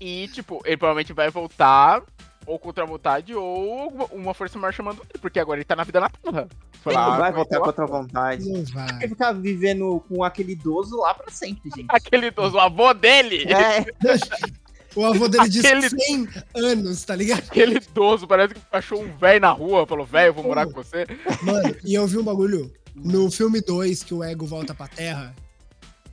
E, 0.00 0.26
tipo, 0.28 0.60
ele 0.64 0.76
provavelmente 0.76 1.12
vai 1.12 1.30
voltar 1.30 2.02
ou 2.50 2.58
contra 2.58 2.82
a 2.84 2.86
vontade 2.86 3.34
ou 3.34 3.88
uma 4.12 4.34
força 4.34 4.58
maior 4.58 4.72
chamando 4.72 5.00
ele, 5.08 5.18
porque 5.20 5.38
agora 5.38 5.58
ele 5.58 5.64
tá 5.64 5.76
na 5.76 5.84
vida 5.84 6.00
na 6.00 6.08
Terra. 6.08 6.48
Foi 6.82 6.92
Ele 6.94 7.02
não 7.02 7.16
vai 7.18 7.32
voltar 7.32 7.60
contra 7.60 7.84
a 7.84 7.86
vontade. 7.86 8.48
Não 8.48 8.64
Vai 8.64 8.86
vai. 8.88 9.08
ficar 9.08 9.32
vivendo 9.32 10.02
com 10.08 10.24
aquele 10.24 10.52
idoso 10.52 10.96
lá 10.98 11.14
pra 11.14 11.30
sempre, 11.30 11.70
gente. 11.74 11.86
Aquele 11.88 12.26
idoso, 12.26 12.56
o 12.56 12.60
avô 12.60 12.92
dele! 12.94 13.44
É, 13.44 13.84
O 14.96 15.04
avô 15.06 15.28
dele 15.28 15.48
de 15.48 15.60
Aquele- 15.60 15.88
100 15.88 16.28
anos, 16.56 17.04
tá 17.04 17.14
ligado? 17.14 17.38
Aquele 17.44 17.76
idoso, 17.76 18.26
parece 18.26 18.54
que 18.54 18.60
achou 18.72 19.00
um 19.00 19.16
velho 19.16 19.40
na 19.40 19.50
rua, 19.52 19.86
falou, 19.86 20.04
velho, 20.04 20.30
eu 20.30 20.34
vou 20.34 20.42
morar 20.42 20.66
com 20.66 20.72
você. 20.72 21.06
Mano, 21.42 21.76
e 21.84 21.94
eu 21.94 22.04
vi 22.08 22.18
um 22.18 22.24
bagulho 22.24 22.72
no 22.96 23.30
filme 23.30 23.60
2 23.60 24.02
que 24.02 24.12
o 24.12 24.24
Ego 24.24 24.46
volta 24.46 24.74
pra 24.74 24.88
Terra. 24.88 25.32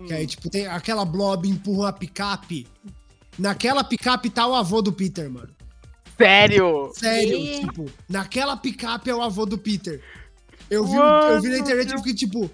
Que 0.05 0.13
aí, 0.13 0.27
tipo, 0.27 0.47
tem 0.47 0.67
aquela 0.67 1.03
blob 1.05 1.49
empurra 1.49 1.85
uma 1.85 1.93
picape. 1.93 2.67
Naquela 3.39 3.83
picape 3.83 4.29
tá 4.29 4.45
o 4.45 4.53
avô 4.53 4.79
do 4.79 4.93
Peter, 4.93 5.27
mano. 5.27 5.49
Sério? 6.17 6.91
Sério, 6.93 7.37
E? 7.37 7.59
tipo, 7.61 7.85
naquela 8.09 8.57
picape 8.57 9.09
é 9.09 9.15
o 9.15 9.21
avô 9.21 9.45
do 9.45 9.57
Peter. 9.57 10.01
Eu 10.69 10.83
vi, 10.85 10.95
Mano, 10.95 11.33
eu 11.35 11.41
vi 11.41 11.49
na 11.49 11.57
internet 11.59 11.93
e 11.93 11.97
fiquei 11.97 12.13
tipo. 12.13 12.49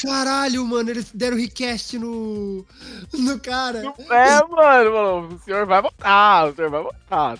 Caralho, 0.00 0.64
mano, 0.66 0.90
eles 0.90 1.10
deram 1.12 1.36
request 1.36 1.98
no. 1.98 2.64
no 3.12 3.38
cara. 3.40 3.80
É, 4.10 4.40
mano, 4.46 4.90
falou, 4.92 5.20
o 5.26 5.38
senhor 5.40 5.66
vai 5.66 5.82
voltar, 5.82 6.48
o 6.48 6.54
senhor 6.54 6.70
vai 6.70 6.82
voltar. 6.82 7.38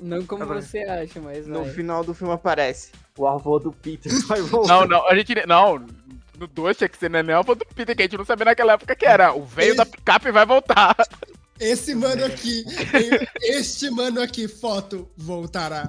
Não 0.00 0.24
como 0.26 0.44
você 0.46 0.80
acha, 0.80 1.20
mas 1.20 1.46
no 1.46 1.64
vai. 1.64 1.72
final 1.72 2.04
do 2.04 2.14
filme 2.14 2.32
aparece. 2.34 2.92
O 3.16 3.26
avô 3.26 3.58
do 3.58 3.72
Peter 3.72 4.12
vai 4.26 4.40
voltar. 4.42 4.80
Não, 4.80 4.86
não, 4.86 5.08
a 5.08 5.14
gente, 5.14 5.34
não, 5.46 5.86
no 6.38 6.46
2 6.46 6.76
tinha 6.76 6.88
que 6.88 6.98
ser 6.98 7.10
né, 7.10 7.22
nem 7.22 7.34
o 7.34 7.38
avô 7.38 7.54
do 7.54 7.64
Peter, 7.74 7.96
que 7.96 8.02
a 8.02 8.04
gente 8.04 8.18
não 8.18 8.24
sabia 8.24 8.44
naquela 8.46 8.74
época 8.74 8.94
que 8.94 9.06
era. 9.06 9.32
O 9.32 9.44
velho 9.44 9.74
da 9.76 9.86
picape 9.86 10.30
vai 10.30 10.44
voltar. 10.44 10.94
Esse 11.58 11.94
mano 11.94 12.24
aqui, 12.24 12.64
este 13.42 13.90
mano 13.90 14.20
aqui, 14.20 14.46
foto, 14.46 15.08
voltará. 15.16 15.88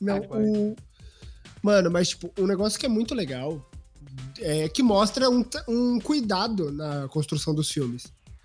Não, 0.00 0.18
o... 0.18 0.76
Mano, 1.62 1.90
mas 1.90 2.10
tipo, 2.10 2.32
um 2.38 2.46
negócio 2.46 2.78
que 2.78 2.86
é 2.86 2.88
muito 2.88 3.14
legal 3.14 3.70
é 4.40 4.68
que 4.68 4.82
mostra 4.82 5.30
um, 5.30 5.44
um 5.68 6.00
cuidado 6.00 6.70
na 6.72 7.08
construção 7.08 7.54
dos 7.54 7.70
filmes. 7.70 8.04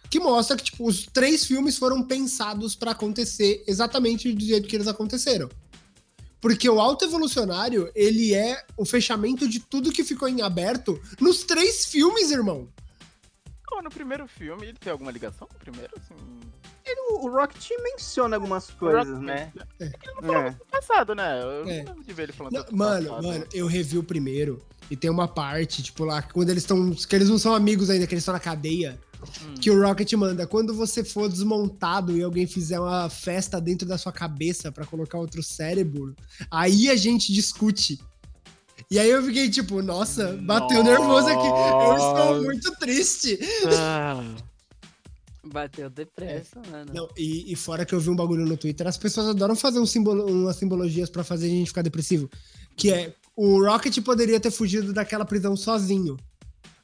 Que 0.09 0.19
mostra 0.19 0.55
que, 0.55 0.63
tipo, 0.63 0.87
os 0.87 1.05
três 1.05 1.45
filmes 1.45 1.77
foram 1.77 2.01
pensados 2.01 2.75
pra 2.75 2.91
acontecer 2.91 3.63
exatamente 3.67 4.31
do 4.31 4.45
jeito 4.45 4.67
que 4.67 4.75
eles 4.75 4.87
aconteceram. 4.87 5.49
Porque 6.39 6.69
o 6.69 6.79
Alto 6.79 7.03
Evolucionário, 7.03 7.91
ele 7.93 8.33
é 8.33 8.63
o 8.77 8.85
fechamento 8.85 9.49
de 9.49 9.59
tudo 9.59 9.91
que 9.91 10.03
ficou 10.03 10.29
em 10.29 10.41
aberto 10.41 11.01
nos 11.19 11.43
três 11.43 11.85
filmes, 11.85 12.31
irmão. 12.31 12.69
Pô, 13.67 13.81
no 13.81 13.89
primeiro 13.89 14.27
filme, 14.27 14.67
ele 14.67 14.77
tem 14.79 14.91
alguma 14.91 15.11
ligação 15.11 15.47
com 15.47 15.55
o 15.55 15.59
primeiro? 15.59 15.91
Assim, 15.97 16.13
O, 17.09 17.25
o 17.27 17.29
Rocket 17.31 17.69
menciona 17.83 18.37
algumas 18.37 18.69
coisas, 18.71 19.19
né? 19.19 19.51
É. 19.79 19.85
É. 19.85 20.51
no 20.51 20.65
passado, 20.71 21.13
né? 21.13 21.41
Eu 21.43 21.49
É. 21.67 21.83
não 21.83 21.93
lembro 21.93 22.03
de 22.03 22.13
ver 22.13 22.23
ele 22.23 22.31
falando 22.31 22.53
Não, 22.53 22.65
mano, 22.71 23.09
passado. 23.09 23.27
mano, 23.27 23.45
eu 23.53 23.67
revi 23.67 23.97
o 23.97 24.03
primeiro 24.03 24.61
e 24.89 24.95
tem 24.95 25.09
uma 25.09 25.27
parte, 25.27 25.83
tipo, 25.83 26.05
lá, 26.05 26.21
quando 26.21 26.49
eles 26.49 26.63
estão. 26.63 26.91
Que 26.91 27.15
eles 27.15 27.27
não 27.29 27.37
são 27.37 27.53
amigos 27.53 27.89
ainda, 27.89 28.07
que 28.07 28.13
eles 28.13 28.21
estão 28.21 28.33
na 28.33 28.39
cadeia. 28.39 28.97
Hum. 29.43 29.55
Que 29.59 29.69
o 29.69 29.81
Rocket 29.81 30.13
manda, 30.13 30.47
quando 30.47 30.73
você 30.73 31.03
for 31.03 31.27
desmontado 31.27 32.15
e 32.15 32.23
alguém 32.23 32.47
fizer 32.47 32.79
uma 32.79 33.09
festa 33.09 33.59
dentro 33.59 33.85
da 33.87 33.97
sua 33.97 34.11
cabeça 34.13 34.71
pra 34.71 34.85
colocar 34.85 35.17
outro 35.17 35.43
cérebro, 35.43 36.15
aí 36.49 36.89
a 36.89 36.95
gente 36.95 37.33
discute. 37.33 37.99
E 38.89 38.97
aí 38.97 39.09
eu 39.09 39.21
fiquei 39.23 39.49
tipo, 39.49 39.81
nossa, 39.81 40.33
bateu 40.41 40.81
nervoso 40.81 41.27
aqui. 41.27 41.47
Eu 41.47 41.95
estou 41.95 42.33
Nossa. 42.33 42.41
muito 42.41 42.71
triste. 42.77 43.37
Ah. 43.77 44.23
Bateu 45.43 45.89
depressa, 45.89 46.61
mano. 46.71 46.91
Não, 46.93 47.09
e, 47.17 47.51
e 47.51 47.55
fora 47.55 47.85
que 47.85 47.93
eu 47.93 47.99
vi 47.99 48.09
um 48.09 48.15
bagulho 48.15 48.45
no 48.45 48.57
Twitter, 48.57 48.87
as 48.87 48.97
pessoas 48.97 49.27
adoram 49.27 49.55
fazer 49.55 49.79
um 49.79 49.85
simbolo, 49.85 50.25
umas 50.25 50.55
simbologias 50.55 51.09
pra 51.09 51.23
fazer 51.23 51.47
a 51.47 51.49
gente 51.49 51.67
ficar 51.67 51.81
depressivo. 51.81 52.29
Que 52.75 52.93
é, 52.93 53.13
o 53.35 53.63
Rocket 53.65 53.97
poderia 54.01 54.39
ter 54.39 54.51
fugido 54.51 54.93
daquela 54.93 55.25
prisão 55.25 55.55
sozinho. 55.55 56.17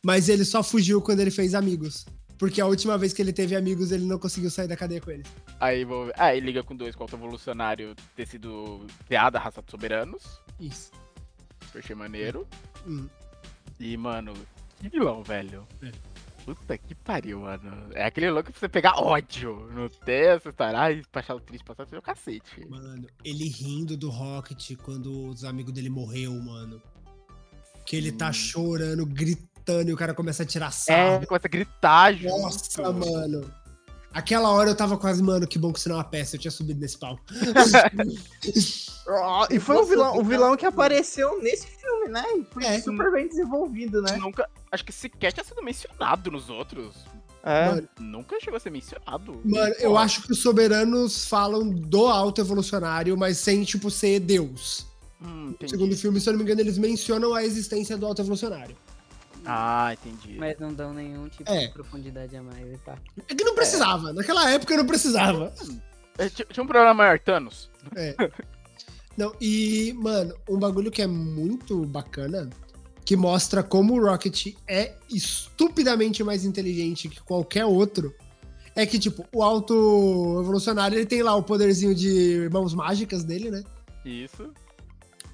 Mas 0.02 0.28
ele 0.28 0.44
só 0.44 0.62
fugiu 0.62 1.02
quando 1.02 1.22
ele 1.22 1.32
fez 1.32 1.54
amigos. 1.54 2.06
Porque 2.38 2.60
a 2.60 2.66
última 2.66 2.98
vez 2.98 3.14
que 3.14 3.22
ele 3.22 3.32
teve 3.32 3.56
amigos, 3.56 3.92
ele 3.92 4.06
não 4.06 4.20
conseguiu 4.20 4.50
sair 4.50 4.68
da 4.68 4.76
cadeia 4.76 5.00
com 5.00 5.12
eles. 5.12 5.28
Aí 5.60 5.86
vou 5.86 6.08
ver. 6.08 6.14
Ah, 6.18 6.34
liga 6.34 6.64
com 6.64 6.76
dois 6.76 6.96
com 6.96 7.06
o 7.06 7.08
evolucionário 7.14 7.96
ter 8.16 8.28
sido 8.28 8.86
criado 9.08 9.38
a 9.38 9.40
raça 9.40 9.62
dos 9.62 9.72
soberanos. 9.72 10.24
Isso. 10.60 10.92
Super 11.66 11.80
achei 11.80 11.96
maneiro. 11.96 12.48
Hum. 12.86 13.08
E, 13.80 13.98
mano, 13.98 14.34
que 14.80 14.90
vilão, 14.90 15.24
velho. 15.24 15.68
Puta 16.46 16.78
que 16.78 16.94
pariu, 16.94 17.40
mano. 17.40 17.90
É 17.94 18.06
aquele 18.06 18.30
louco 18.30 18.52
pra 18.52 18.60
você 18.60 18.68
pegar 18.68 18.98
ódio 19.00 19.70
no 19.74 19.90
texto, 19.90 20.50
estar 20.50 20.76
ai, 20.76 21.02
pra 21.12 21.22
achar 21.22 21.36
o 21.36 21.40
triste, 21.40 21.64
passar 21.64 21.88
seu 21.88 22.02
cacete. 22.02 22.68
Mano, 22.70 23.08
ele 23.24 23.48
rindo 23.48 23.96
do 23.96 24.10
Rocket 24.10 24.76
quando 24.84 25.28
os 25.30 25.46
amigos 25.46 25.74
dele 25.74 25.90
morreu, 25.90 26.34
mano. 26.34 26.82
Que 27.86 27.96
ele 27.96 28.12
tá 28.12 28.30
Hum. 28.30 28.34
chorando, 28.34 29.06
gritando 29.06 29.90
e 29.90 29.94
o 29.94 29.98
cara 29.98 30.14
começa 30.14 30.44
a 30.44 30.46
tirar 30.46 30.68
É, 30.68 30.72
sarro. 30.72 31.28
começa 31.28 31.48
a 31.48 31.50
gritar 31.50 32.14
junto. 32.14 32.42
Nossa, 32.42 32.92
mano. 32.92 33.54
Aquela 34.14 34.50
hora 34.52 34.70
eu 34.70 34.76
tava 34.76 34.98
quase, 34.98 35.24
mano, 35.24 35.48
que 35.48 35.58
bom 35.58 35.74
que 35.74 35.80
isso 35.80 35.90
não 35.90 35.96
é 35.96 36.00
uma 36.00 36.04
peça, 36.04 36.36
eu 36.36 36.40
tinha 36.40 36.52
subido 36.52 36.80
nesse 36.80 36.98
palco. 36.98 37.22
Ó, 39.08 39.48
e 39.52 39.60
foi 39.60 39.76
o 39.78 39.86
vilão, 39.86 40.18
o 40.18 40.24
vilão 40.24 40.56
que 40.56 40.66
apareceu 40.66 41.42
nesse 41.42 41.68
filme, 41.68 42.10
né? 42.10 42.24
E 42.38 42.46
foi 42.54 42.64
É. 42.66 42.80
super 42.80 43.12
bem 43.12 43.28
desenvolvido, 43.28 44.02
né? 44.02 44.16
Nunca. 44.18 44.48
Acho 44.72 44.86
que 44.86 44.92
sequer 44.92 45.32
tinha 45.34 45.44
sido 45.44 45.62
mencionado 45.64 46.30
nos 46.32 46.50
outros. 46.50 46.96
É. 47.44 47.66
Mano, 47.70 47.90
Nunca 48.00 48.40
chegou 48.40 48.56
a 48.58 48.60
ser 48.60 48.70
mencionado. 48.70 49.42
Mano, 49.44 49.76
eu 49.80 49.98
acho 49.98 50.22
que 50.24 50.32
os 50.32 50.40
soberanos 50.40 51.26
falam 51.26 51.68
do 51.70 52.08
alto 52.08 52.40
evolucionário, 52.40 53.18
mas 53.18 53.38
sem, 53.38 53.64
tipo, 53.64 53.92
ser 53.92 54.20
Deus. 54.22 54.86
Hum, 55.22 55.54
No 55.62 55.70
segundo 55.70 55.96
filme, 55.98 56.20
se 56.22 56.30
eu 56.30 56.34
não 56.34 56.38
me 56.38 56.44
engano, 56.46 56.62
eles 56.62 56.78
mencionam 56.78 57.34
a 57.34 57.44
existência 57.44 57.98
do 57.98 58.06
alto 58.06 58.22
evolucionário. 58.22 58.76
Ah, 59.46 59.94
entendi. 59.94 60.38
Mas 60.38 60.58
não 60.60 60.74
dão 60.74 60.94
nenhum 60.94 61.28
tipo 61.30 61.50
É. 61.52 61.68
de 61.68 61.74
profundidade 61.74 62.36
a 62.36 62.42
mais 62.44 62.66
e 62.74 62.78
pá. 62.78 62.98
É 63.28 63.36
que 63.36 63.44
não 63.44 63.56
precisava, 63.56 64.14
naquela 64.14 64.50
época 64.52 64.78
não 64.78 64.86
precisava. 64.86 65.54
É, 66.18 66.30
tinha 66.30 66.46
tinha 66.46 66.64
um 66.64 66.68
problema 66.68 66.94
maior, 66.94 67.20
Thanos. 67.20 67.70
É. 67.96 68.16
Não, 69.18 69.34
e, 69.40 69.94
mano, 69.96 70.36
um 70.50 70.58
bagulho 70.58 70.90
que 70.92 71.02
é 71.02 71.08
muito 71.08 71.86
bacana, 71.86 72.50
que 73.06 73.16
mostra 73.16 73.62
como 73.62 73.94
o 73.94 74.04
Rocket 74.06 74.56
é 74.68 74.94
estupidamente 75.10 76.24
mais 76.24 76.46
inteligente 76.46 77.10
que 77.10 77.22
qualquer 77.22 77.66
outro, 77.66 78.14
é 78.76 78.86
que, 78.88 78.98
tipo, 78.98 79.24
o 79.32 79.44
alto 79.44 80.40
evolucionário, 80.42 80.98
ele 80.98 81.06
tem 81.06 81.22
lá 81.22 81.36
o 81.36 81.44
poderzinho 81.44 81.94
de 81.94 82.50
mãos 82.52 82.74
mágicas 82.74 83.24
dele, 83.24 83.52
né? 83.52 83.64
Isso. 84.04 84.50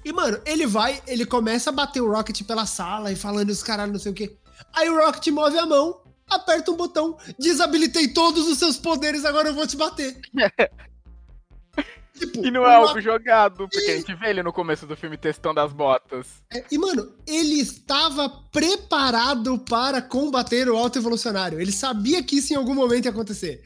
E, 0.04 0.12
mano, 0.12 0.40
ele 0.46 0.66
vai, 0.66 1.02
ele 1.06 1.26
começa 1.26 1.70
a 1.70 1.72
bater 1.72 2.00
o 2.00 2.10
Rocket 2.10 2.42
pela 2.44 2.66
sala 2.66 3.12
e 3.12 3.16
falando 3.16 3.50
os 3.50 3.62
caralho, 3.62 3.92
não 3.92 3.98
sei 3.98 4.12
o 4.12 4.14
quê. 4.14 4.36
Aí 4.72 4.88
o 4.88 4.98
Rocket 4.98 5.26
move 5.28 5.58
a 5.58 5.66
mão, 5.66 6.02
aperta 6.28 6.70
um 6.70 6.76
botão, 6.76 7.18
desabilitei 7.38 8.08
todos 8.08 8.48
os 8.48 8.58
seus 8.58 8.78
poderes, 8.78 9.24
agora 9.24 9.48
eu 9.48 9.54
vou 9.54 9.66
te 9.66 9.76
bater. 9.76 10.18
tipo, 12.18 12.46
E 12.46 12.50
não 12.50 12.64
é 12.64 12.74
algo 12.74 13.00
jogado, 13.00 13.68
porque 13.68 13.90
a 13.90 13.96
gente 13.96 14.14
vê 14.14 14.30
ele 14.30 14.42
no 14.42 14.52
começo 14.52 14.86
do 14.86 14.96
filme 14.96 15.18
testando 15.18 15.60
as 15.60 15.72
botas. 15.72 16.42
É, 16.52 16.64
E, 16.70 16.78
mano, 16.78 17.14
ele 17.26 17.60
estava 17.60 18.28
preparado 18.50 19.58
para 19.58 20.00
combater 20.00 20.68
o 20.68 20.76
alto 20.76 20.98
evolucionário. 20.98 21.60
Ele 21.60 21.72
sabia 21.72 22.22
que 22.22 22.36
isso 22.36 22.52
em 22.54 22.56
algum 22.56 22.74
momento 22.74 23.04
ia 23.04 23.10
acontecer. 23.10 23.62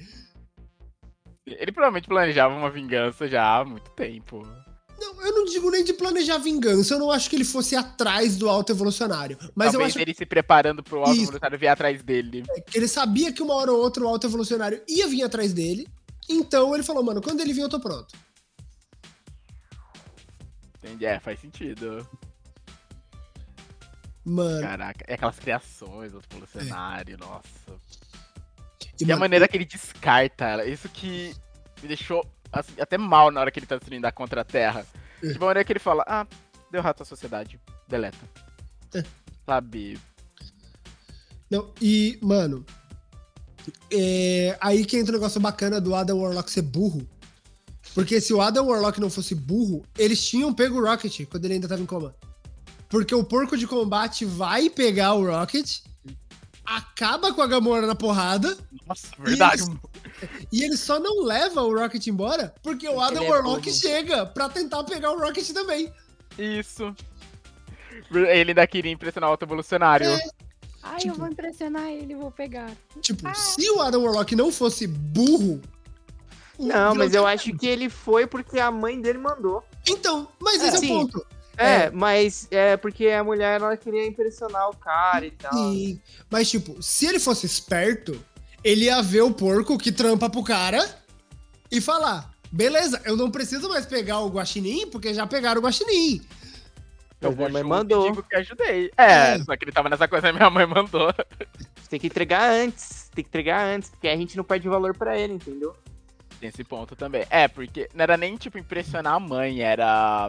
Ele 1.46 1.70
provavelmente 1.70 2.08
planejava 2.08 2.54
uma 2.54 2.70
vingança 2.70 3.28
já 3.28 3.58
há 3.58 3.64
muito 3.64 3.90
tempo. 3.90 4.42
Não, 4.98 5.22
eu 5.22 5.32
não 5.34 5.44
digo 5.44 5.70
nem 5.70 5.82
de 5.84 5.92
planejar 5.92 6.38
vingança, 6.38 6.94
eu 6.94 6.98
não 6.98 7.10
acho 7.10 7.28
que 7.28 7.36
ele 7.36 7.44
fosse 7.44 7.74
atrás 7.74 8.36
do 8.36 8.48
alto 8.48 8.72
evolucionário. 8.72 9.36
Mas 9.54 9.72
Talvez 9.72 9.74
eu 9.74 9.84
acho 9.86 9.98
ele 9.98 10.14
se 10.14 10.24
preparando 10.24 10.82
pro 10.82 11.00
alto 11.00 11.12
evolucionário 11.12 11.58
vir 11.58 11.68
atrás 11.68 12.02
dele. 12.02 12.44
que 12.70 12.78
ele 12.78 12.88
sabia 12.88 13.32
que 13.32 13.42
uma 13.42 13.54
hora 13.54 13.72
ou 13.72 13.80
outra 13.80 14.04
o 14.04 14.08
alto 14.08 14.26
evolucionário 14.26 14.82
ia 14.88 15.06
vir 15.08 15.22
atrás 15.22 15.52
dele. 15.52 15.86
Então 16.28 16.74
ele 16.74 16.82
falou, 16.84 17.02
mano, 17.02 17.20
quando 17.20 17.40
ele 17.40 17.52
vir 17.52 17.62
eu 17.62 17.68
tô 17.68 17.80
pronto. 17.80 18.14
Entende? 20.78 21.04
É, 21.06 21.18
faz 21.20 21.40
sentido. 21.40 22.06
Mano, 24.24 24.60
Caraca, 24.62 25.04
é 25.06 25.14
aquelas 25.14 25.38
criações 25.38 26.12
do 26.12 26.20
evolucionário, 26.30 27.18
nossa. 27.18 27.42
e, 28.98 29.02
E 29.02 29.04
a 29.04 29.08
mano, 29.08 29.20
maneira 29.20 29.46
que 29.46 29.56
ele 29.56 29.66
descarta 29.66 30.44
ela, 30.46 30.64
isso 30.64 30.88
que 30.88 31.34
me 31.82 31.88
deixou 31.88 32.24
assim, 32.54 32.80
até 32.80 32.96
mal 32.96 33.30
na 33.30 33.40
hora 33.40 33.50
que 33.50 33.58
ele 33.58 33.66
tá 33.66 33.76
destruindo 33.76 34.06
a 34.06 34.12
contra-terra. 34.12 34.86
É. 35.22 35.28
De 35.28 35.38
uma 35.38 35.46
maneira 35.46 35.64
que 35.64 35.72
ele 35.72 35.80
fala, 35.80 36.04
ah, 36.06 36.26
deu 36.70 36.82
rato 36.82 37.02
à 37.02 37.06
sociedade, 37.06 37.60
deleta. 37.88 38.18
É. 38.94 39.02
Sabe? 39.46 39.98
Não, 41.50 41.70
e, 41.80 42.18
mano, 42.22 42.64
é, 43.92 44.56
aí 44.60 44.84
que 44.84 44.96
entra 44.96 45.12
o 45.12 45.18
negócio 45.18 45.40
bacana 45.40 45.80
do 45.80 45.94
Adam 45.94 46.18
Warlock 46.18 46.50
ser 46.50 46.62
burro. 46.62 47.06
Porque 47.94 48.20
se 48.20 48.34
o 48.34 48.40
Adam 48.40 48.66
Warlock 48.66 49.00
não 49.00 49.08
fosse 49.08 49.34
burro, 49.34 49.84
eles 49.96 50.26
tinham 50.26 50.52
pego 50.52 50.78
o 50.78 50.84
Rocket 50.84 51.26
quando 51.28 51.44
ele 51.44 51.54
ainda 51.54 51.68
tava 51.68 51.80
em 51.80 51.86
coma. 51.86 52.14
Porque 52.88 53.14
o 53.14 53.24
porco 53.24 53.56
de 53.56 53.66
combate 53.66 54.24
vai 54.24 54.68
pegar 54.68 55.14
o 55.14 55.26
Rocket, 55.26 55.80
acaba 56.64 57.32
com 57.32 57.42
a 57.42 57.46
Gamora 57.46 57.86
na 57.86 57.94
porrada, 57.94 58.56
Nossa, 58.86 59.08
verdade. 59.18 59.62
Isso. 59.62 59.80
E 60.52 60.62
ele 60.64 60.76
só 60.76 60.98
não 61.00 61.22
leva 61.22 61.62
o 61.62 61.74
Rocket 61.78 62.06
embora 62.06 62.54
porque 62.62 62.88
o 62.88 62.92
Porque 62.94 63.04
Adam 63.06 63.22
ele 63.22 63.26
é 63.26 63.34
Warlock 63.34 63.62
burro. 63.62 63.76
chega 63.76 64.26
pra 64.26 64.48
tentar 64.48 64.84
pegar 64.84 65.12
o 65.12 65.18
Rocket 65.18 65.48
também. 65.52 65.92
Isso. 66.38 66.94
Ele 68.10 68.50
ainda 68.50 68.66
queria 68.66 68.92
impressionar 68.92 69.28
o 69.28 69.32
alto 69.32 69.44
evolucionário. 69.44 70.06
É. 70.08 70.18
Ai, 70.82 70.98
Tipo- 70.98 71.14
eu 71.14 71.18
vou 71.18 71.28
impressionar 71.28 71.88
ele, 71.88 72.14
vou 72.14 72.30
pegar. 72.30 72.70
Tipo, 73.00 73.34
se 73.34 73.70
o 73.70 73.80
Adam 73.80 74.02
Warlock 74.04 74.34
não 74.36 74.52
fosse 74.52 74.86
burro. 74.86 75.60
o 76.58 76.66
Não, 76.66 76.94
mas 76.94 77.14
eu 77.14 77.26
acho 77.26 77.52
que 77.56 77.66
ele 77.66 77.88
foi 77.88 78.26
porque 78.26 78.58
a 78.60 78.70
mãe 78.70 79.00
dele 79.00 79.18
mandou. 79.18 79.64
Então, 79.88 80.28
mas 80.38 80.62
É, 80.62 80.68
esse 80.68 80.84
é 80.84 80.88
o 80.92 80.98
ponto. 81.00 81.26
É, 81.56 81.74
É. 81.84 81.90
mas 81.90 82.46
é 82.50 82.76
porque 82.76 83.08
a 83.08 83.22
mulher 83.24 83.60
ela 83.60 83.76
queria 83.76 84.06
impressionar 84.06 84.68
o 84.70 84.76
cara 84.76 85.24
e 85.26 85.30
tal. 85.30 85.52
Sim. 85.52 86.00
Mas, 86.30 86.50
tipo, 86.50 86.82
se 86.82 87.06
ele 87.06 87.18
fosse 87.20 87.46
esperto, 87.46 88.20
ele 88.64 88.86
ia 88.86 89.00
ver 89.02 89.22
o 89.22 89.32
porco 89.32 89.78
que 89.78 89.92
trampa 89.92 90.28
pro 90.28 90.42
cara 90.42 90.82
e 91.70 91.80
falar: 91.80 92.30
beleza, 92.50 93.00
eu 93.04 93.16
não 93.16 93.30
preciso 93.30 93.68
mais 93.68 93.86
pegar 93.86 94.20
o 94.20 94.28
guaxinim, 94.30 94.88
porque 94.90 95.12
já 95.14 95.26
pegaram 95.26 95.60
o 95.60 95.64
guaxinim. 95.64 96.20
Eu 97.20 97.30
Mas 97.30 97.36
vou 97.38 97.46
a 97.46 97.50
mãe 97.50 97.62
mandou. 97.62 98.08
digo 98.10 98.22
que 98.22 98.36
ajudei. 98.36 98.90
É, 98.98 99.34
É. 99.34 99.38
só 99.38 99.56
que 99.56 99.64
ele 99.64 99.72
tava 99.72 99.88
nessa 99.88 100.06
coisa, 100.08 100.32
minha 100.32 100.50
mãe 100.50 100.66
mandou. 100.66 101.12
Tem 101.88 101.98
que 102.00 102.08
entregar 102.08 102.50
antes. 102.50 103.08
Tem 103.14 103.22
que 103.24 103.28
entregar 103.28 103.64
antes, 103.64 103.88
porque 103.90 104.08
a 104.08 104.16
gente 104.16 104.36
não 104.36 104.44
perde 104.44 104.68
valor 104.68 104.94
pra 104.96 105.16
ele, 105.18 105.32
entendeu? 105.34 105.74
Tem 106.40 106.48
esse 106.50 106.64
ponto 106.64 106.94
também. 106.96 107.24
É, 107.30 107.46
porque 107.48 107.88
não 107.94 108.02
era 108.02 108.16
nem, 108.16 108.36
tipo, 108.36 108.58
impressionar 108.58 109.14
a 109.14 109.20
mãe, 109.20 109.60
era... 109.62 110.28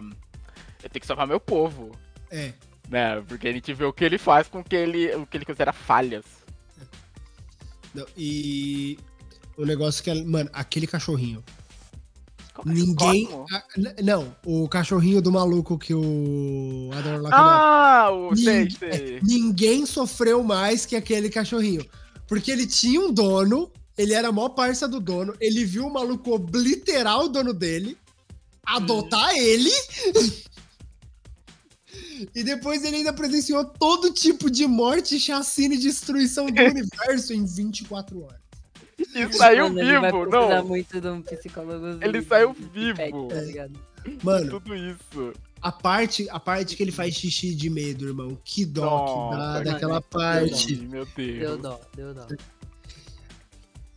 Eu 0.84 0.90
tenho 0.90 1.02
que 1.02 1.08
salvar 1.08 1.28
meu 1.28 1.40
povo, 1.40 1.92
É. 2.32 2.54
né? 2.88 3.22
Porque 3.28 3.48
a 3.48 3.52
gente 3.52 3.74
vê 3.74 3.84
o 3.84 3.92
que 3.92 4.06
ele 4.06 4.18
faz 4.20 4.48
com 4.48 4.60
o 4.60 4.64
que 4.64 4.76
ele, 4.76 5.14
o 5.16 5.26
que 5.26 5.36
ele 5.36 5.46
considera 5.46 5.74
falhas. 5.74 6.24
Não, 7.96 8.06
e. 8.18 8.98
O 9.58 9.66
negócio 9.66 10.04
que 10.04 10.10
é. 10.10 10.24
Mano, 10.24 10.50
aquele 10.54 10.86
cachorrinho. 10.88 11.44
Como 12.54 12.72
é? 12.72 12.76
Ninguém. 12.76 13.30
A- 13.52 14.02
não, 14.04 14.36
o 14.46 14.68
cachorrinho 14.68 15.22
do 15.22 15.32
maluco 15.32 15.78
que 15.78 15.94
o 15.94 16.90
Adam. 16.94 17.22
Ah, 17.32 18.10
o 18.12 18.34
Ninguém- 18.34 18.70
sei. 18.70 19.20
Ninguém 19.24 19.86
sofreu 19.86 20.44
mais 20.44 20.86
que 20.86 20.96
aquele 20.96 21.30
cachorrinho. 21.30 21.86
Porque 22.28 22.52
ele 22.52 22.66
tinha 22.66 23.00
um 23.00 23.12
dono, 23.14 23.72
ele 23.98 24.14
era 24.14 24.30
a 24.30 24.32
maior 24.32 24.50
parça 24.50 24.88
do 24.88 25.00
dono, 25.00 25.36
ele 25.40 25.64
viu 25.64 25.86
o 25.86 25.94
maluco 25.94 26.34
obliterar 26.34 27.20
o 27.20 27.28
dono 27.30 27.54
dele, 27.54 27.98
adotar 28.66 29.36
ele. 29.36 29.70
E 32.34 32.44
depois 32.44 32.84
ele 32.84 32.98
ainda 32.98 33.14
presenciou 33.14 33.66
todo 33.66 34.12
tipo 34.12 34.50
de 34.50 34.66
morte, 34.68 35.20
chacina 35.20 35.76
e 35.76 35.78
destruição 35.78 36.46
do 36.48 36.62
universo 36.64 37.34
em 37.34 37.46
24 37.46 38.24
horas. 38.24 38.40
E 39.14 39.34
saiu 39.34 39.70
Mano, 39.70 39.80
ele 39.80 39.92
vivo, 40.00 40.22
precisar 40.22 40.56
não. 40.62 40.68
muito 40.68 41.02
de 41.02 41.08
um 41.08 41.22
psicólogo. 41.22 42.04
Ele 42.04 42.22
saiu 42.22 42.54
vivo. 42.54 42.96
pet, 42.98 43.12
tá 43.30 43.42
ligado? 43.42 43.80
Mano, 44.24 44.50
Tudo 44.52 44.76
isso. 44.76 45.34
a 45.62 45.72
parte, 45.72 46.30
a 46.30 46.40
parte 46.40 46.76
que 46.76 46.84
ele 46.84 46.92
faz 46.92 47.14
xixi 47.16 47.54
de 47.56 47.70
medo, 47.70 48.08
irmão. 48.08 48.38
Que 48.44 48.66
dó 48.66 49.30
que 49.32 49.36
dá 49.38 49.64
daquela 49.64 49.94
mano, 49.96 50.06
parte. 50.10 50.76
Meu 50.78 51.06
Deu 51.06 51.16
Deus. 51.16 51.62
dó, 51.62 51.82
deu 51.96 52.14
dó. 52.14 52.28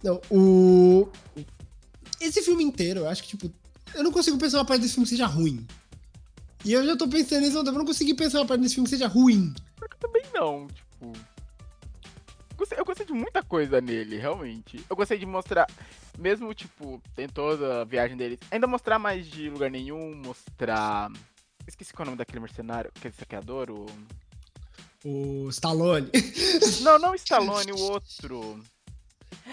Não, 0.03 0.21
o. 0.31 1.09
Esse 2.21 2.43
filme 2.43 2.65
inteiro, 2.65 3.01
eu 3.01 3.09
acho 3.09 3.23
que, 3.23 3.29
tipo, 3.29 3.53
eu 3.95 4.03
não 4.03 4.11
consigo 4.11 4.39
pensar 4.39 4.59
uma 4.59 4.65
parte 4.65 4.81
desse 4.81 4.95
filme 4.95 5.05
que 5.05 5.11
seja 5.11 5.27
ruim. 5.27 5.65
E 6.65 6.73
eu 6.73 6.85
já 6.85 6.97
tô 6.97 7.09
pensando 7.09 7.43
nisso, 7.43 7.59
eu 7.59 7.65
não 7.65 7.85
consegui 7.85 8.15
pensar 8.15 8.41
uma 8.41 8.47
parte 8.47 8.61
desse 8.63 8.75
filme 8.75 8.89
que 8.89 8.97
seja 8.97 9.07
ruim. 9.07 9.55
Também 10.01 10.23
não, 10.35 10.67
tipo. 10.69 11.13
Eu 12.77 12.85
gostei 12.85 13.07
de 13.07 13.13
muita 13.13 13.43
coisa 13.43 13.81
nele, 13.81 14.17
realmente. 14.19 14.85
Eu 14.91 14.97
gostei 14.97 15.17
de 15.17 15.25
mostrar, 15.25 15.67
mesmo, 16.19 16.53
tipo, 16.53 17.01
tem 17.15 17.29
toda 17.29 17.83
a 17.83 17.85
viagem 17.85 18.17
dele, 18.17 18.39
ainda 18.51 18.67
mostrar 18.67 18.99
mais 18.99 19.27
de 19.29 19.49
lugar 19.49 19.71
nenhum, 19.71 20.15
mostrar. 20.17 21.11
Esqueci 21.67 21.93
qual 21.93 22.05
é 22.05 22.07
o 22.07 22.11
nome 22.11 22.19
daquele 22.19 22.41
mercenário, 22.41 22.91
aquele 22.97 23.15
saqueador, 23.15 23.71
o. 23.71 23.87
O 25.05 25.49
Stallone, 25.51 26.11
Não, 26.83 26.99
não 26.99 27.13
o 27.13 27.15
Stallone, 27.15 27.71
o 27.73 27.79
outro. 27.79 28.61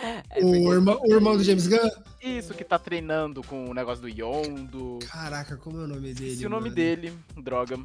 É 0.02 0.44
o, 0.44 0.74
irmão, 0.74 1.00
o 1.04 1.14
irmão 1.14 1.38
do 1.38 1.44
James 1.44 1.68
Gunn. 1.68 1.90
Isso, 2.22 2.54
que 2.54 2.64
tá 2.64 2.78
treinando 2.78 3.42
com 3.44 3.70
o 3.70 3.74
negócio 3.74 4.02
do 4.02 4.10
Yondo. 4.10 5.00
Caraca, 5.10 5.58
como 5.58 5.80
é 5.82 5.84
o 5.84 5.88
nome 5.88 6.14
dele? 6.14 6.26
Esqueci 6.28 6.46
o 6.46 6.50
nome 6.50 6.70
dele, 6.70 7.18
droga. 7.38 7.78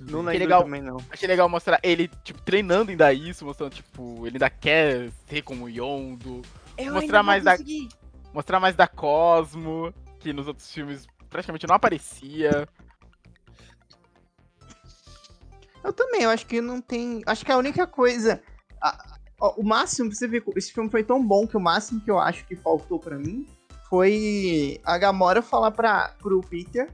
Não 0.00 0.22
lembro 0.22 0.38
legal. 0.38 0.62
também, 0.64 0.82
não. 0.82 0.96
Achei 1.08 1.28
legal 1.28 1.48
mostrar 1.48 1.78
ele, 1.82 2.10
tipo, 2.24 2.42
treinando 2.42 2.90
ainda 2.90 3.12
isso, 3.12 3.44
mostrando, 3.44 3.74
tipo, 3.74 4.26
ele 4.26 4.36
ainda 4.36 4.50
quer 4.50 5.10
ser 5.28 5.42
como 5.42 5.66
o 5.66 5.68
Yondo. 5.68 6.42
Eu 6.76 6.92
Mostrar 6.92 7.22
mais 7.22 7.44
da-. 7.44 7.56
Mostrar 8.32 8.58
mais 8.58 8.74
da 8.74 8.88
Cosmo, 8.88 9.94
que 10.18 10.32
nos 10.32 10.48
outros 10.48 10.72
filmes 10.72 11.06
praticamente 11.30 11.66
não 11.68 11.76
aparecia. 11.76 12.68
Eu 15.84 15.92
também, 15.92 16.22
eu 16.22 16.30
acho 16.30 16.46
que 16.46 16.60
não 16.60 16.80
tem. 16.80 17.22
Acho 17.26 17.44
que 17.44 17.52
a 17.52 17.56
única 17.58 17.86
coisa. 17.86 18.42
a- 18.80 19.13
ó, 19.44 19.54
o 19.56 19.62
máximo, 19.64 20.08
pra 20.08 20.16
você 20.18 20.26
ver, 20.28 20.42
esse 20.56 20.72
filme 20.72 20.90
foi 20.90 21.02
tão 21.04 21.24
bom 21.24 21.46
que 21.46 21.56
o 21.56 21.60
máximo 21.60 22.00
que 22.00 22.10
eu 22.10 22.18
acho 22.18 22.46
que 22.46 22.56
faltou 22.56 22.98
pra 22.98 23.16
mim 23.18 23.46
foi 23.88 24.80
a 24.84 24.96
Gamora 24.98 25.42
falar 25.42 25.70
pra, 25.70 26.14
pro 26.18 26.40
Peter. 26.40 26.88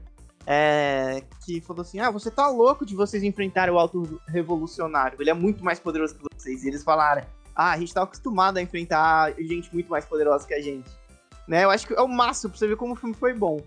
é, 0.45 1.23
que 1.45 1.61
falou 1.61 1.81
assim: 1.81 1.99
Ah, 1.99 2.11
você 2.11 2.29
tá 2.31 2.47
louco 2.49 2.85
de 2.85 2.95
vocês 2.95 3.23
enfrentarem 3.23 3.73
o 3.73 3.79
Alto 3.79 4.19
Revolucionário. 4.27 5.21
Ele 5.21 5.29
é 5.29 5.33
muito 5.33 5.63
mais 5.63 5.79
poderoso 5.79 6.15
que 6.15 6.23
vocês. 6.33 6.63
E 6.63 6.67
eles 6.67 6.83
falaram: 6.83 7.23
Ah, 7.55 7.71
a 7.71 7.77
gente 7.77 7.93
tá 7.93 8.03
acostumado 8.03 8.57
a 8.57 8.61
enfrentar 8.61 9.33
gente 9.39 9.71
muito 9.73 9.89
mais 9.89 10.05
poderosa 10.05 10.45
que 10.47 10.53
a 10.53 10.61
gente. 10.61 10.89
Né? 11.47 11.63
Eu 11.63 11.69
acho 11.71 11.87
que 11.87 11.93
é 11.93 12.01
o 12.01 12.07
máximo 12.07 12.49
pra 12.51 12.59
você 12.59 12.67
ver 12.67 12.75
como 12.75 12.93
o 12.93 12.95
filme 12.95 13.15
foi 13.15 13.33
bom. 13.33 13.59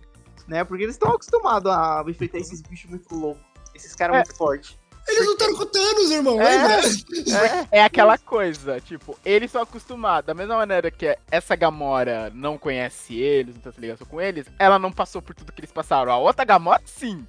Né? 0.47 0.63
Porque 0.65 0.83
eles 0.85 0.95
estão 0.97 1.11
acostumados 1.11 1.71
a 1.71 2.05
enfrentar 2.07 2.39
esses 2.39 2.61
bichos 2.61 2.91
muito 2.91 3.15
loucos. 3.15 3.43
Esses 3.75 3.95
caras 3.95 4.17
É. 4.17 4.19
muito 4.19 4.37
fortes. 4.37 4.79
Eles 5.07 5.27
lutaram 5.27 5.55
com 5.55 5.63
o 5.63 5.67
Thanos, 5.67 6.11
irmão, 6.11 6.41
É. 6.41 6.81
lembra? 6.81 7.69
É 7.71 7.83
aquela 7.83 8.17
coisa, 8.17 8.81
tipo, 8.81 9.19
eles 9.25 9.51
são 9.51 9.63
acostumados. 9.63 10.27
Da 10.27 10.35
mesma 10.35 10.57
maneira 10.57 10.91
que 10.91 11.17
essa 11.31 11.55
Gamora 11.55 12.31
não 12.35 12.57
conhece 12.57 13.15
eles, 13.21 13.55
não 13.55 13.61
tem 13.63 13.71
essa 13.71 13.81
ligação 13.81 14.07
com 14.07 14.21
eles, 14.21 14.47
ela 14.59 14.79
não 14.79 14.91
passou 14.91 15.21
por 15.21 15.35
tudo 15.35 15.53
que 15.53 15.61
eles 15.61 15.73
passaram. 15.73 16.11
A 16.11 16.17
outra 16.19 16.45
Gamora, 16.45 16.81
sim. 16.87 17.27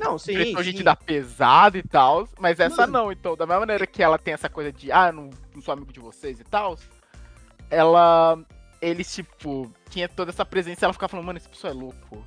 Não, 0.00 0.18
sim. 0.18 0.34
Sim. 0.56 0.62
gente 0.64 0.82
da 0.82 0.96
pesada 0.96 1.78
e 1.78 1.82
tal, 1.82 2.28
mas 2.40 2.58
essa 2.58 2.86
não. 2.88 3.10
Então, 3.12 3.36
da 3.36 3.46
mesma 3.46 3.60
maneira 3.60 3.86
que 3.86 4.02
ela 4.02 4.18
tem 4.18 4.34
essa 4.34 4.48
coisa 4.48 4.72
de, 4.72 4.90
ah, 4.90 5.08
eu 5.08 5.12
não, 5.12 5.30
não 5.54 5.62
sou 5.62 5.72
amigo 5.72 5.92
de 5.92 6.00
vocês 6.00 6.40
e 6.40 6.44
tal, 6.44 6.76
ela. 7.70 8.38
Eles, 8.80 9.12
tipo, 9.14 9.72
tinha 9.88 10.08
toda 10.08 10.30
essa 10.30 10.44
presença 10.44 10.84
e 10.84 10.86
ela 10.86 10.92
ficava 10.92 11.10
falando, 11.10 11.26
mano, 11.26 11.38
esse 11.38 11.48
pessoal 11.48 11.72
é 11.72 11.76
louco. 11.76 12.24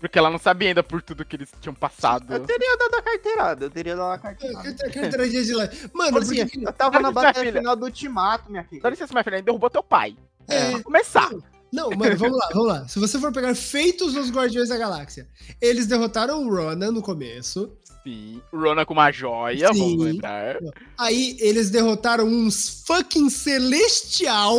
Porque 0.00 0.18
ela 0.18 0.30
não 0.30 0.38
sabia 0.38 0.68
ainda 0.68 0.82
por 0.82 1.02
tudo 1.02 1.24
que 1.24 1.36
eles 1.36 1.48
tinham 1.60 1.74
passado. 1.74 2.32
Eu 2.32 2.40
teria 2.40 2.76
dado 2.76 2.94
a 2.94 3.02
carteirada, 3.02 3.64
eu 3.66 3.70
teria 3.70 3.96
dado 3.96 4.12
a 4.12 4.18
carteirada. 4.18 4.72
De. 4.72 5.52
Mano, 5.92 6.12
Falei 6.12 6.28
porque... 6.28 6.40
assim, 6.42 6.64
eu 6.64 6.72
tava 6.72 7.00
na 7.00 7.10
batalha 7.10 7.46
filha. 7.46 7.60
final 7.60 7.76
do 7.76 7.84
Ultimato, 7.84 8.50
minha 8.50 8.62
Dá 8.62 8.68
filha. 8.68 8.90
licença, 8.90 9.12
minha 9.12 9.24
filha, 9.24 9.36
ele 9.36 9.42
derrubou 9.42 9.68
teu 9.68 9.82
pai. 9.82 10.16
É. 10.46 10.70
Pra 10.70 10.82
começar. 10.82 11.30
Não, 11.72 11.90
mano, 11.90 12.16
vamos 12.16 12.38
lá, 12.38 12.48
vamos 12.52 12.68
lá. 12.68 12.88
Se 12.88 12.98
você 12.98 13.18
for 13.18 13.32
pegar 13.32 13.54
feitos 13.54 14.14
dos 14.14 14.30
Guardiões 14.30 14.68
da 14.68 14.76
Galáxia, 14.78 15.28
eles 15.60 15.86
derrotaram 15.86 16.46
o 16.46 16.54
Ronan 16.54 16.92
no 16.92 17.02
começo. 17.02 17.76
Sim. 18.02 18.40
Rona 18.52 18.86
com 18.86 18.94
uma 18.94 19.10
joia, 19.10 19.72
Sim. 19.72 19.80
vamos 19.80 20.04
lembrar. 20.04 20.58
Aí 20.96 21.36
eles 21.40 21.70
derrotaram 21.70 22.26
uns 22.26 22.84
fucking 22.86 23.28
celestial. 23.28 24.58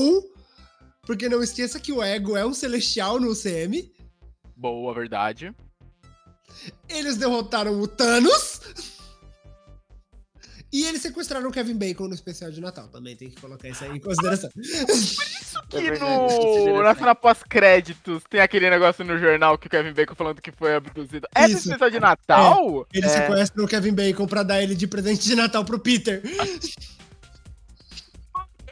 Porque 1.04 1.28
não 1.28 1.42
esqueça 1.42 1.80
que 1.80 1.92
o 1.92 2.04
Ego 2.04 2.38
é 2.38 2.46
um 2.46 2.54
celestial 2.54 3.20
no 3.20 3.32
UCM. 3.32 3.92
Boa, 4.60 4.94
verdade. 4.94 5.56
Eles 6.90 7.16
derrotaram 7.16 7.80
o 7.80 7.88
Thanos. 7.88 8.60
E 10.72 10.86
eles 10.86 11.02
sequestraram 11.02 11.50
o 11.50 11.52
Kevin 11.52 11.76
Bacon 11.78 12.08
no 12.10 12.14
especial 12.14 12.52
de 12.52 12.60
Natal. 12.62 12.90
Também 12.90 13.16
tem 13.16 13.30
que 13.30 13.40
colocar 13.42 13.70
isso 13.70 13.84
aí 13.86 13.92
em 13.92 14.00
consideração. 14.00 14.50
Que 15.70 15.78
É 15.78 15.82
verdade, 15.82 16.34
isso 16.34 16.42
é 16.68 16.74
no... 16.74 16.84
na 16.84 16.94
cena 16.94 17.16
pós-créditos 17.16 18.22
tem 18.30 18.40
aquele 18.42 18.70
negócio 18.70 19.04
no 19.06 19.18
jornal 19.18 19.58
que 19.58 19.68
o 19.68 19.70
Kevin 19.70 19.94
Bacon 19.94 20.14
falando 20.14 20.42
que 20.42 20.52
foi 20.52 20.76
abduzido. 20.76 21.28
É 21.34 21.48
do 21.48 21.52
Isso. 21.54 21.68
especial 21.70 21.90
de 21.90 22.00
Natal? 22.00 22.86
Eles 22.94 23.12
É. 23.12 23.22
sequestram 23.28 23.64
o 23.66 23.68
Kevin 23.68 23.94
Bacon 23.94 24.28
pra 24.28 24.44
dar 24.44 24.62
ele 24.62 24.76
de 24.76 24.86
presente 24.88 25.24
de 25.24 25.36
Natal 25.36 25.64
pro 25.64 25.80
Peter. 25.80 26.22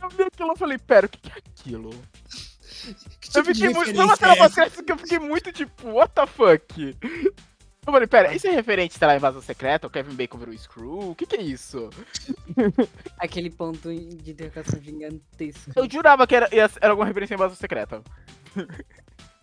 Eu 0.02 0.10
vi 0.10 0.24
aquilo 0.24 0.54
e 0.54 0.58
falei, 0.58 0.78
pera, 0.78 1.08
o 1.08 1.10
que 1.10 1.18
que 1.20 1.30
é 1.32 1.34
aquilo? 1.38 1.90
Que 3.32 3.38
Eu 3.38 3.44
tipo 3.44 3.54
de 3.54 3.60
fiquei 3.68 3.74
muito. 3.74 4.02
Referência 4.02 4.64
uma 4.64 4.66
é 4.66 4.70
que 4.70 4.92
eu 4.92 4.98
fiquei 4.98 5.20
muito 5.20 5.52
tipo, 5.52 5.90
what 5.90 6.14
the 6.14 6.26
fuck? 6.26 6.98
Eu 7.88 7.94
falei, 7.94 8.08
pera, 8.08 8.36
isso 8.36 8.46
é 8.46 8.52
referente, 8.52 8.98
sei 8.98 9.08
lá, 9.08 9.16
invasão 9.16 9.42
secreta? 9.42 9.88
O 9.88 9.90
Kevin 9.90 10.14
Bacon 10.14 10.38
virou 10.38 10.58
Screw? 10.58 11.12
O 11.12 11.16
que 11.16 11.26
que 11.26 11.38
é 11.38 11.42
isso? 11.42 11.90
Aquele 13.18 13.50
ponto 13.50 13.90
de 13.90 14.32
interrogação 14.32 14.82
gigantesco. 14.82 15.72
Eu 15.74 15.90
jurava 15.90 16.28
que 16.28 16.36
era, 16.36 16.50
era 16.52 16.90
alguma 16.90 17.08
referência 17.08 17.34
à 17.34 17.38
invasão 17.38 17.56
secreta. 17.56 18.04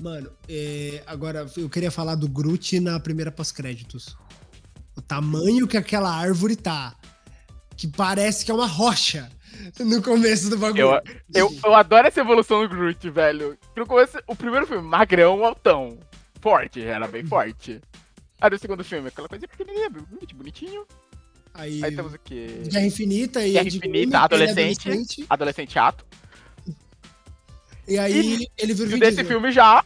Mano, 0.03 0.31
é, 0.47 1.03
agora 1.07 1.47
eu 1.57 1.71
queria 1.71 1.91
falar 1.91 2.17
do 2.17 2.29
Groot 2.29 2.81
na 2.81 3.01
primeira 3.01 3.33
pós-créditos. 3.33 4.15
O 4.95 5.01
tamanho 5.01 5.67
que 5.67 5.79
aquela 5.79 6.15
árvore 6.15 6.55
tá. 6.55 6.95
Que 7.75 7.89
parece 7.89 8.45
que 8.45 8.51
é 8.51 8.55
uma 8.55 8.67
rocha 8.67 9.31
no 9.81 10.03
começo 10.03 10.51
do 10.51 10.59
bagulho. 10.59 11.01
Eu, 11.33 11.51
eu, 11.51 11.57
eu 11.65 11.75
adoro 11.75 12.07
essa 12.07 12.21
evolução 12.21 12.63
do 12.63 12.69
Groot, 12.69 13.11
velho. 13.11 13.59
No 13.77 13.87
começo, 13.87 14.19
o 14.27 14.37
primeiro 14.37 14.67
filme, 14.67 14.87
magrão, 14.87 15.45
altão. 15.45 15.99
Forte, 16.41 16.83
era 16.83 17.07
bem 17.09 17.25
forte. 17.25 17.81
Aí 18.41 18.51
no 18.51 18.59
segundo 18.59 18.85
filme, 18.85 19.09
aquela 19.09 19.29
coisa 19.29 19.49
pequenininha, 19.49 19.89
Groot, 19.89 20.35
bonitinho. 20.35 20.87
Aí, 21.55 21.85
Aí 21.85 21.95
temos 21.95 22.13
o 22.13 22.19
quê? 22.19 22.49
Guerra 22.67 22.87
Infinita 22.87 23.47
e 23.47 23.53
Guerra 23.53 23.67
Infinita, 23.69 24.17
é 24.17 24.21
adolescente. 24.21 24.89
adolescente, 24.89 25.27
Adolescente 25.31 25.73
chato. 25.73 26.05
E 27.87 27.99
aí 27.99 28.49
ele 28.57 28.73
vira 28.75 28.89
o 28.89 28.91
E 28.91 28.95
Vin 28.95 28.99
desse 28.99 29.17
Diesel. 29.17 29.25
filme 29.27 29.53
já. 29.53 29.85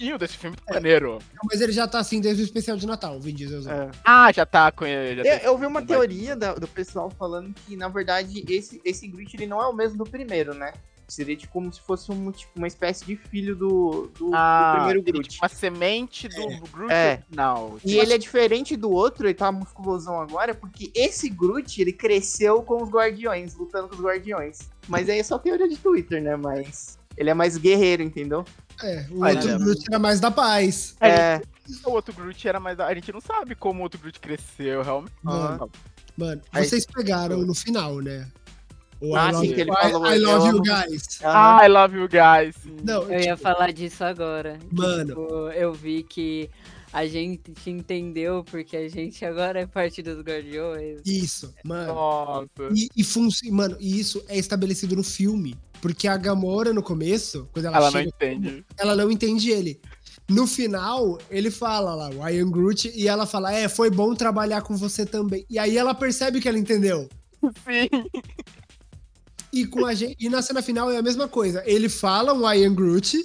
E 0.00 0.12
o 0.12 0.18
desse 0.18 0.36
filme 0.36 0.56
tá 0.56 0.74
maneiro. 0.74 1.18
Mas 1.50 1.60
ele 1.60 1.72
já 1.72 1.86
tá 1.86 1.98
assim 2.00 2.20
desde 2.20 2.42
o 2.42 2.44
especial 2.44 2.76
de 2.76 2.86
Natal, 2.86 3.16
o 3.16 3.20
Vin 3.20 3.34
Diesel. 3.34 3.60
É. 3.70 3.90
Ah, 4.04 4.32
já 4.32 4.44
tá 4.46 4.70
com 4.72 4.84
ele. 4.84 5.22
Já 5.22 5.30
Eu, 5.34 5.38
tem- 5.38 5.46
eu 5.48 5.58
vi 5.58 5.66
uma 5.66 5.80
Vai- 5.80 5.86
teoria 5.88 6.34
da- 6.36 6.54
do 6.54 6.66
pessoal 6.68 7.10
falando 7.10 7.54
que, 7.54 7.76
na 7.76 7.88
verdade, 7.88 8.44
esse, 8.48 8.80
esse 8.84 9.06
Groot 9.08 9.36
ele 9.36 9.46
não 9.46 9.60
é 9.62 9.66
o 9.66 9.72
mesmo 9.72 9.98
do 9.98 10.04
primeiro, 10.04 10.54
né? 10.54 10.72
Seria 11.08 11.36
tipo, 11.36 11.52
como 11.52 11.72
se 11.72 11.80
fosse 11.80 12.10
um, 12.10 12.32
tipo, 12.32 12.50
uma 12.56 12.66
espécie 12.66 13.04
de 13.04 13.14
filho 13.14 13.54
do, 13.54 14.10
do, 14.18 14.30
do 14.30 14.34
Ah, 14.34 14.72
primeiro 14.78 14.98
seria 15.00 15.12
Groot. 15.12 15.28
tipo 15.28 15.44
uma 15.44 15.48
semente 15.48 16.26
do 16.28 16.66
Groot 16.72 16.92
É. 16.92 17.12
original. 17.22 17.78
E 17.84 17.96
ele 17.96 18.12
é 18.12 18.18
diferente 18.18 18.76
do 18.76 18.90
outro, 18.90 19.24
ele 19.28 19.34
tá 19.34 19.52
musculosão 19.52 20.20
agora, 20.20 20.52
porque 20.52 20.90
esse 20.92 21.28
Groot, 21.28 21.80
ele 21.80 21.92
cresceu 21.92 22.60
com 22.60 22.82
os 22.82 22.90
Guardiões, 22.90 23.54
lutando 23.54 23.88
com 23.88 23.94
os 23.94 24.00
Guardiões. 24.00 24.58
Mas 24.88 25.08
aí 25.08 25.20
é 25.20 25.22
só 25.22 25.38
teoria 25.38 25.68
de 25.68 25.76
Twitter, 25.76 26.20
né? 26.20 26.34
Mas 26.34 26.98
ele 27.16 27.30
é 27.30 27.34
mais 27.34 27.56
guerreiro, 27.56 28.02
entendeu? 28.02 28.44
É, 28.82 29.06
o 29.10 29.22
Olha, 29.22 29.34
outro 29.40 29.58
Groot 29.58 29.84
era 29.88 29.98
mais 29.98 30.20
da 30.20 30.30
paz. 30.30 30.96
É, 31.00 31.08
É, 31.08 31.42
O 31.84 31.90
outro 31.92 32.14
Groot 32.14 32.46
era 32.48 32.60
mais. 32.60 32.76
da- 32.76 32.86
A 32.86 32.94
gente 32.94 33.10
não 33.12 33.20
sabe 33.20 33.54
como 33.54 33.80
o 33.80 33.82
outro 33.82 33.98
Groot 34.00 34.20
cresceu, 34.20 34.82
realmente. 34.82 35.12
Mano, 35.22 35.70
mano, 36.16 36.40
Aí- 36.52 36.64
vocês 36.64 36.86
pegaram 36.86 37.38
no 37.38 37.54
final, 37.54 38.00
né? 38.00 38.28
O 39.00 39.14
Ah, 39.16 39.28
I 39.28 39.32
love, 39.32 39.46
sim, 39.48 39.54
que 39.54 39.60
ele 39.60 39.70
I- 39.70 39.74
falou, 39.74 40.06
I 40.14 40.18
love 40.18 40.48
you 40.48 40.62
guys. 40.62 41.18
Ah, 41.22 41.60
I 41.64 41.68
love 41.68 41.96
you 41.98 42.08
guys. 42.08 42.54
Não, 42.84 43.02
Eu 43.02 43.20
ia 43.20 43.32
tipo, 43.34 43.42
falar 43.42 43.72
disso 43.72 44.02
agora. 44.04 44.58
Mano. 44.72 45.06
Tipo, 45.08 45.48
eu 45.50 45.72
vi 45.74 46.02
que 46.02 46.48
a 46.96 47.06
gente 47.06 47.52
entendeu 47.66 48.42
porque 48.42 48.74
a 48.74 48.88
gente 48.88 49.22
agora 49.22 49.60
é 49.60 49.66
parte 49.66 50.02
dos 50.02 50.18
Guardiões. 50.20 51.02
isso, 51.04 51.52
mano. 51.62 51.92
Nossa. 51.94 52.48
E, 52.74 52.88
e 52.96 53.50
mano, 53.50 53.76
e 53.78 54.00
isso 54.00 54.24
é 54.28 54.38
estabelecido 54.38 54.96
no 54.96 55.04
filme. 55.04 55.54
Porque 55.82 56.08
a 56.08 56.16
Gamora, 56.16 56.72
no 56.72 56.82
começo, 56.82 57.46
quando 57.52 57.66
ela, 57.66 57.76
Ela 57.76 57.90
não 57.90 57.98
chega, 57.98 58.08
entende. 58.08 58.64
ela 58.78 58.96
não 58.96 59.10
entende 59.10 59.50
ele. 59.50 59.78
No 60.26 60.46
final, 60.46 61.18
ele 61.30 61.50
fala 61.50 61.94
lá, 61.94 62.08
o 62.08 62.26
Ian 62.30 62.50
Groot, 62.50 62.90
e 62.94 63.06
ela 63.06 63.26
fala, 63.26 63.52
é, 63.52 63.68
foi 63.68 63.90
bom 63.90 64.14
trabalhar 64.14 64.62
com 64.62 64.74
você 64.74 65.04
também. 65.04 65.44
E 65.50 65.58
aí 65.58 65.76
ela 65.76 65.94
percebe 65.94 66.40
que 66.40 66.48
ela 66.48 66.58
entendeu. 66.58 67.10
Sim. 67.44 67.90
E, 69.52 69.66
com 69.66 69.84
a 69.84 69.92
gente, 69.92 70.16
e 70.18 70.30
na 70.30 70.40
cena 70.40 70.62
final 70.62 70.90
é 70.90 70.96
a 70.96 71.02
mesma 71.02 71.28
coisa. 71.28 71.62
Ele 71.66 71.90
fala 71.90 72.32
um 72.32 72.50
I 72.50 72.64
am 72.64 72.74
Groot, 72.74 73.22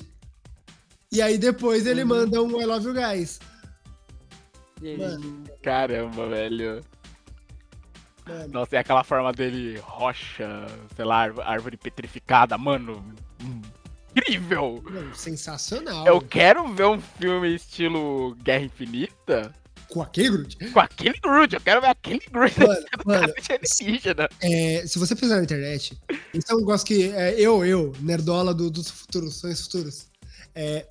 e 1.09 1.21
aí 1.21 1.37
depois 1.37 1.85
ele 1.85 2.01
Uhum. 2.01 2.07
manda 2.09 2.43
um 2.43 2.61
I 2.61 2.65
love 2.65 2.85
you 2.85 2.93
guys. 2.93 3.39
Mano. 4.97 5.43
Caramba, 5.61 6.27
velho. 6.27 6.81
Mano, 8.27 8.47
Nossa, 8.53 8.75
e 8.75 8.77
aquela 8.77 9.03
forma 9.03 9.31
dele 9.33 9.77
rocha, 9.79 10.65
sei 10.95 11.05
lá, 11.05 11.17
árv- 11.21 11.39
árvore 11.41 11.77
petrificada, 11.77 12.57
mano. 12.57 13.03
Incrível! 14.15 14.81
mano, 14.83 15.15
sensacional. 15.15 16.05
Eu 16.05 16.19
quero 16.21 16.67
ver 16.73 16.85
um 16.85 16.99
filme 16.99 17.55
estilo 17.55 18.35
Guerra 18.43 18.65
Infinita 18.65 19.53
Com 19.89 20.01
aquele 20.01 20.29
Groot. 20.29 20.71
com 20.71 20.79
aquele 20.79 21.19
Groot. 21.19 21.53
Eu 21.55 21.61
quero 21.61 21.81
ver 21.81 21.87
aquele 21.87 22.19
Groot 22.31 22.59
Mano, 22.59 22.85
mano, 23.05 23.33
é, 24.41 24.85
se 24.85 24.99
você 24.99 25.15
pesquisar 25.15 25.37
na 25.37 25.43
internet, 25.43 25.97
isso 26.33 26.51
é 26.51 26.55
um 26.55 26.59
negócio 26.59 26.85
que 26.85 27.09
é, 27.11 27.39
eu, 27.39 27.65
eu, 27.65 27.93
nerdola 28.01 28.53
do- 28.53 28.69
dos 28.69 28.89
futuros, 28.89 29.35
sonhos 29.35 29.61
futuros, 29.61 30.07
é, 30.53 30.85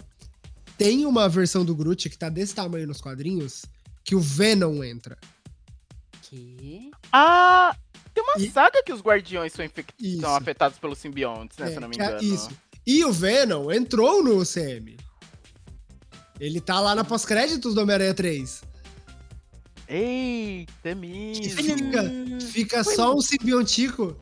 tem 0.79 1.05
uma 1.05 1.29
versão 1.29 1.63
do 1.65 1.75
Groot 1.77 2.09
que 2.09 2.17
tá 2.17 2.29
desse 2.31 2.55
tamanho 2.55 2.87
nos 2.87 3.01
quadrinhos, 3.03 3.67
que 4.05 4.15
o 4.15 4.21
Venom 4.21 4.83
entra. 4.83 5.17
Que? 6.23 6.91
Ah, 7.13 7.75
tem 8.15 8.23
uma 8.23 8.35
E- 8.39 8.51
saga 8.51 8.83
que 8.85 8.93
os 8.93 9.01
guardiões 9.01 9.53
são, 9.53 9.65
infec- 9.65 9.93
Isso. 10.01 10.21
são 10.21 10.35
afetados 10.37 10.79
pelos 10.79 10.99
simbiontes, 10.99 11.59
né? 11.59 11.67
É, 11.67 11.71
se 11.71 11.77
eu 11.77 11.81
não 11.81 11.89
me 11.89 11.97
é 11.99 12.05
engano. 12.05 12.23
isso. 12.23 12.51
E 12.87 13.05
o 13.05 13.13
Venom 13.13 13.71
entrou 13.71 14.23
no 14.23 14.37
UCM. 14.39 14.97
Ele 16.39 16.61
tá 16.61 16.81
lá 16.81 16.95
na 16.95 17.05
pós-créditos 17.05 17.75
do 17.75 17.83
Homem-Aranha 17.83 18.15
3. 18.15 18.63
Eita, 19.89 20.89
é. 20.89 20.95
Fica, 21.51 22.41
fica 22.53 22.85
só 22.85 23.15
um 23.15 23.21
simbiontico. 23.21 24.17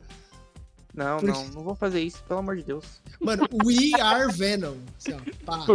Não, 0.93 1.19
Por 1.19 1.29
não, 1.29 1.47
não 1.49 1.63
vou 1.63 1.75
fazer 1.75 2.01
isso, 2.01 2.21
pelo 2.23 2.39
amor 2.39 2.57
de 2.57 2.63
Deus. 2.63 2.83
Mano, 3.21 3.47
we 3.63 3.93
are 4.01 4.31
Venom. 4.33 4.75
Assim, 4.97 5.13
ó, 5.13 5.19
pá. 5.45 5.65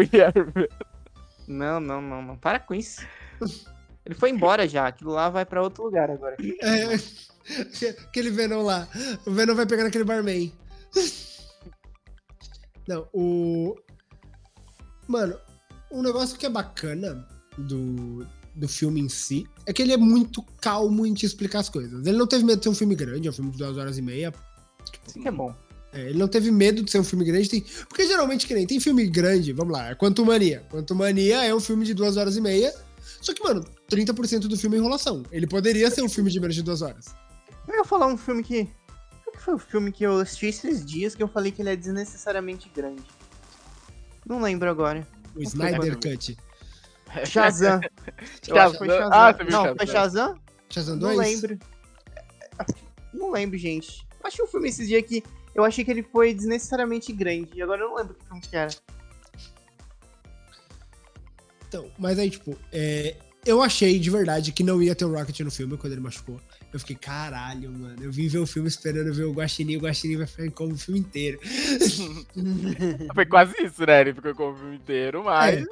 Não, 1.47 1.79
não, 1.81 2.03
não, 2.03 2.23
não. 2.23 2.37
Para 2.37 2.59
com 2.59 2.75
isso. 2.75 3.01
Ele 4.05 4.15
foi 4.15 4.31
embora 4.31 4.69
já. 4.69 4.89
Aquilo 4.89 5.13
lá 5.13 5.31
vai 5.31 5.45
pra 5.47 5.63
outro 5.63 5.85
lugar 5.85 6.11
agora. 6.11 6.37
É, 6.61 6.95
aquele 8.05 8.31
Venom 8.31 8.63
lá. 8.63 8.89
O 9.27 9.31
Venom 9.31 9.55
vai 9.55 9.67
pegar 9.67 9.85
naquele 9.85 10.05
barman. 10.05 10.53
Não, 12.87 13.09
o. 13.13 13.75
Mano, 15.09 15.39
um 15.91 16.03
negócio 16.03 16.39
que 16.39 16.45
é 16.45 16.51
bacana 16.51 17.27
do, 17.57 18.27
do 18.55 18.69
filme 18.69 19.01
em 19.01 19.09
si 19.09 19.47
é 19.67 19.73
que 19.73 19.81
ele 19.81 19.93
é 19.93 19.97
muito 19.97 20.43
calmo 20.61 21.07
em 21.07 21.15
te 21.15 21.25
explicar 21.25 21.61
as 21.61 21.69
coisas. 21.69 22.07
Ele 22.07 22.17
não 22.17 22.27
teve 22.27 22.45
medo 22.45 22.59
de 22.59 22.65
ser 22.65 22.71
um 22.71 22.75
filme 22.75 22.95
grande, 22.95 23.29
é 23.29 23.31
um 23.31 23.35
filme 23.35 23.51
de 23.51 23.59
duas 23.59 23.77
horas 23.77 23.97
e 23.97 24.03
meia. 24.03 24.33
Isso 25.07 25.21
que 25.21 25.29
é 25.29 25.31
bom. 25.31 25.55
É, 25.93 26.11
ele 26.11 26.19
não 26.19 26.27
teve 26.27 26.51
medo 26.51 26.83
de 26.83 26.91
ser 26.91 26.99
um 26.99 27.05
filme 27.05 27.25
grande. 27.25 27.49
Tem... 27.49 27.65
Porque 27.89 28.07
geralmente, 28.07 28.47
que 28.47 28.55
nem 28.55 28.67
tem 28.67 28.81
filme 28.81 29.07
grande, 29.07 29.53
vamos 29.53 29.73
lá, 29.73 29.91
é 29.91 29.95
Quanto 29.95 30.25
Mania. 30.27 30.65
Quanto 30.69 30.95
Mania 30.95 31.45
é 31.45 31.55
um 31.55 31.61
filme 31.61 31.87
de 31.87 31.95
duas 31.95 32.17
horas 32.17 32.37
e 32.37 32.41
meia. 32.41 32.75
Só 33.21 33.33
que, 33.33 33.43
mano, 33.43 33.65
30% 33.91 34.41
do 34.49 34.57
filme 34.57 34.77
é 34.77 34.79
enrolação. 34.81 35.23
Ele 35.31 35.47
poderia 35.47 35.91
ser 35.91 36.03
um 36.03 36.09
filme 36.09 36.31
de 36.31 36.41
menos 36.41 36.55
de 36.55 36.63
duas 36.63 36.83
horas. 36.83 37.15
Eu 37.69 37.77
ia 37.77 37.85
falar 37.85 38.07
um 38.07 38.17
filme 38.17 38.43
que. 38.43 38.65
Qual 39.25 39.33
que 39.35 39.43
foi 39.43 39.55
o 39.55 39.59
filme 39.59 39.93
que 39.93 40.05
eu 40.05 40.19
assisti 40.19 40.47
esses 40.47 40.85
dias 40.85 41.15
que 41.15 41.23
eu 41.23 41.29
falei 41.29 41.51
que 41.51 41.63
ele 41.63 41.71
é 41.71 41.77
desnecessariamente 41.77 42.71
grande? 42.75 43.03
Não 44.27 44.41
lembro 44.41 44.71
agora. 44.71 45.07
O 45.35 45.43
Snyder 45.43 45.95
Cut. 45.97 46.37
Shazam. 47.27 47.81
Acho 48.51 48.73
que 48.73 48.79
foi 48.79 48.89
Shazam. 48.89 49.11
Ah, 49.13 49.33
não, 49.33 49.51
Shazam. 49.51 49.77
foi 49.77 49.87
Shazam? 49.87 50.41
Shazam 50.71 50.97
Não 50.97 51.15
2? 51.15 51.19
lembro. 51.19 51.59
Não 53.13 53.31
lembro, 53.31 53.59
gente. 53.59 54.07
Achei 54.23 54.45
um 54.45 54.49
filme 54.49 54.69
esses 54.69 54.89
dias 54.89 55.05
que 55.05 55.23
eu 55.55 55.65
achei 55.65 55.85
que 55.85 55.91
ele 55.91 56.03
foi 56.03 56.35
desnecessariamente 56.35 57.13
grande. 57.13 57.51
E 57.55 57.63
agora 57.63 57.83
eu 57.83 57.89
não 57.89 57.97
lembro 57.97 58.15
que 58.15 58.25
filme 58.25 58.41
que 58.41 58.57
era. 58.57 58.75
Então, 61.69 61.91
mas 61.99 62.19
aí, 62.19 62.31
tipo, 62.31 62.57
é, 62.73 63.17
eu 63.47 63.63
achei 63.63 63.99
de 63.99 64.11
verdade 64.11 64.53
que 64.53 64.63
não 64.63 64.83
ia 64.83 64.95
ter 64.95 65.05
o 65.05 65.13
Rocket 65.13 65.41
no 65.41 65.51
filme 65.51 65.77
quando 65.77 65.93
ele 65.93 66.01
machucou. 66.03 66.41
Eu 66.73 66.81
fiquei, 66.81 66.97
caralho, 66.97 67.71
mano. 67.71 67.97
Eu 68.03 68.11
vim 68.11 68.27
ver 68.27 68.39
o 68.39 68.47
filme 68.47 68.69
esperando 68.69 69.15
ver 69.15 69.25
o 69.25 69.33
Guaxinim. 69.33 69.77
O 69.77 69.81
Guaxinim 69.81 70.17
vai 70.17 70.27
ficar 70.27 70.45
em 70.47 70.51
coma 70.51 70.75
o 70.75 70.79
filme 70.79 70.99
inteiro. 71.01 71.39
Foi 73.15 73.27
quase 73.27 73.55
isso, 73.63 73.85
né? 73.87 74.01
Ele 74.01 74.15
ficou 74.15 74.35
com 74.35 74.51
o 74.53 74.57
filme 74.57 74.77
inteiro, 74.77 75.25
mas. 75.25 75.63
É. 75.63 75.65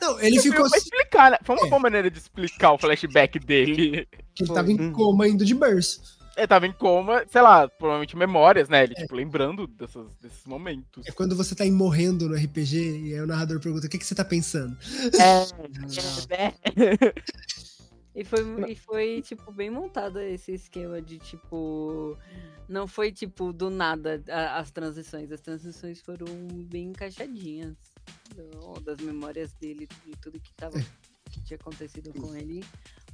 Não, 0.00 0.20
ele 0.20 0.40
filme 0.40 0.56
ficou. 0.56 0.68
Pra 0.68 0.78
explicar, 0.78 1.30
né? 1.30 1.38
Foi 1.44 1.56
uma 1.56 1.66
É. 1.66 1.70
boa 1.70 1.80
maneira 1.80 2.10
de 2.10 2.18
explicar 2.18 2.72
o 2.72 2.78
flashback 2.78 3.38
dele. 3.38 4.06
Que 4.34 4.42
ele 4.44 4.52
tava 4.52 4.72
em 4.72 4.80
Uhum. 4.80 4.92
coma 4.92 5.28
indo 5.28 5.44
de 5.44 5.54
berço. 5.54 6.00
Ele 6.36 6.46
tava 6.46 6.66
em 6.66 6.72
coma, 6.72 7.24
sei 7.30 7.42
lá, 7.42 7.68
provavelmente 7.68 8.16
memórias, 8.16 8.68
né? 8.68 8.84
Ele, 8.84 8.94
tipo, 8.94 9.14
lembrando 9.14 9.66
dessas, 9.66 10.06
desses 10.20 10.44
momentos. 10.46 11.06
É 11.06 11.12
quando 11.12 11.36
você 11.36 11.54
tá 11.54 11.64
em 11.66 11.70
morrendo 11.72 12.28
no 12.28 12.34
RPG 12.34 12.76
e 13.08 13.14
aí 13.14 13.20
o 13.20 13.26
narrador 13.26 13.60
pergunta: 13.60 13.86
o 13.86 13.90
que, 13.90 13.98
que 13.98 14.06
você 14.06 14.14
tá 14.14 14.24
pensando? 14.24 14.76
É. 15.20 16.52
E 18.14 18.24
foi, 18.24 18.70
e 18.70 18.76
foi, 18.76 19.22
tipo, 19.22 19.50
bem 19.50 19.70
montado 19.70 20.20
esse 20.20 20.52
esquema 20.52 21.00
de, 21.00 21.18
tipo. 21.18 22.14
Não 22.68 22.86
foi, 22.86 23.10
tipo, 23.10 23.54
do 23.54 23.70
nada 23.70 24.22
a- 24.28 24.58
as 24.58 24.70
transições. 24.70 25.32
As 25.32 25.40
transições 25.40 26.00
foram 26.02 26.26
bem 26.66 26.88
encaixadinhas. 26.90 27.74
do- 28.36 28.80
Das 28.80 28.98
memórias 29.00 29.52
dele, 29.54 29.88
de 30.04 30.12
tudo 30.20 30.38
que, 30.40 30.52
tava, 30.54 30.78
É. 30.78 30.84
que 31.30 31.40
tinha 31.42 31.56
acontecido 31.58 32.12
com 32.12 32.34
ele 32.36 32.62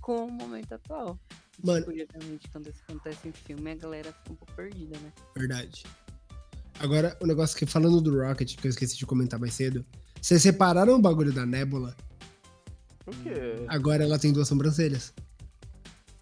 com 0.00 0.26
o 0.26 0.30
momento 0.30 0.72
atual. 0.72 1.18
Mano. 1.64 1.84
Curiosamente, 1.84 2.48
quando 2.50 2.68
isso 2.68 2.82
acontece 2.88 3.28
em 3.28 3.32
filme, 3.32 3.72
a 3.72 3.74
galera 3.74 4.12
fica 4.12 4.32
um 4.32 4.36
pouco 4.36 4.54
perdida, 4.54 4.98
né? 4.98 5.12
Verdade. 5.36 5.84
Agora, 6.78 7.16
o 7.20 7.26
negócio 7.26 7.56
que 7.56 7.66
falando 7.66 8.00
do 8.00 8.16
Rocket, 8.20 8.56
que 8.56 8.66
eu 8.66 8.70
esqueci 8.70 8.96
de 8.96 9.04
comentar 9.04 9.38
mais 9.38 9.54
cedo. 9.54 9.84
Vocês 10.20 10.42
separaram 10.42 10.94
o 10.94 11.00
bagulho 11.00 11.32
da 11.32 11.44
Nebula? 11.44 11.96
O 13.06 13.10
quê? 13.22 13.64
Agora 13.68 14.04
ela 14.04 14.18
tem 14.18 14.32
duas 14.32 14.46
sobrancelhas. 14.46 15.12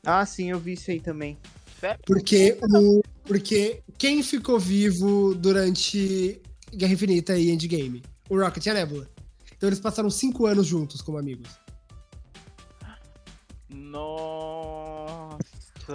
Ah, 0.05 0.24
sim, 0.24 0.51
eu 0.51 0.59
vi 0.59 0.74
isso 0.74 0.91
aí 0.91 1.01
também. 1.01 1.37
Sério? 1.81 2.01
Porque, 2.07 2.59
o, 2.62 3.03
porque 3.24 3.83
quem 3.99 4.22
ficou 4.22 4.59
vivo 4.59 5.35
durante 5.35 6.41
Guerra 6.72 6.93
Infinita 6.93 7.37
e 7.37 7.51
Endgame? 7.51 8.03
O 8.31 8.39
Rocket 8.39 8.64
e 8.64 8.70
a 8.70 8.74
Nebula. 8.74 9.09
Então 9.57 9.68
eles 9.68 9.81
passaram 9.81 10.09
cinco 10.11 10.47
anos 10.47 10.66
juntos 10.66 11.03
como 11.03 11.18
amigos. 11.18 11.51
Nossa. 13.68 15.38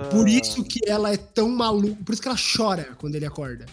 Por 0.09 0.27
isso 0.27 0.63
que 0.63 0.79
ela 0.89 1.11
é 1.13 1.17
tão 1.17 1.49
maluca. 1.49 2.01
Por 2.03 2.13
isso 2.13 2.21
que 2.21 2.27
ela 2.27 2.37
chora 2.37 2.95
quando 2.97 3.15
ele 3.15 3.25
acorda. 3.25 3.65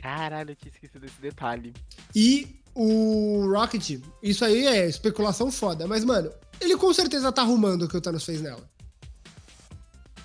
Caralho, 0.00 0.52
eu 0.52 0.56
tinha 0.56 0.70
esquecido 0.72 1.00
desse 1.00 1.20
detalhe. 1.20 1.74
E 2.14 2.60
o 2.74 3.46
Rocket, 3.52 4.00
isso 4.22 4.44
aí 4.44 4.66
é 4.66 4.88
especulação 4.88 5.50
foda, 5.50 5.86
mas, 5.86 6.04
mano, 6.04 6.30
ele 6.60 6.76
com 6.76 6.92
certeza 6.94 7.32
tá 7.32 7.42
arrumando 7.42 7.82
o 7.82 7.88
que 7.88 7.96
o 7.96 8.00
Thanos 8.00 8.24
fez 8.24 8.40
nela. 8.40 8.68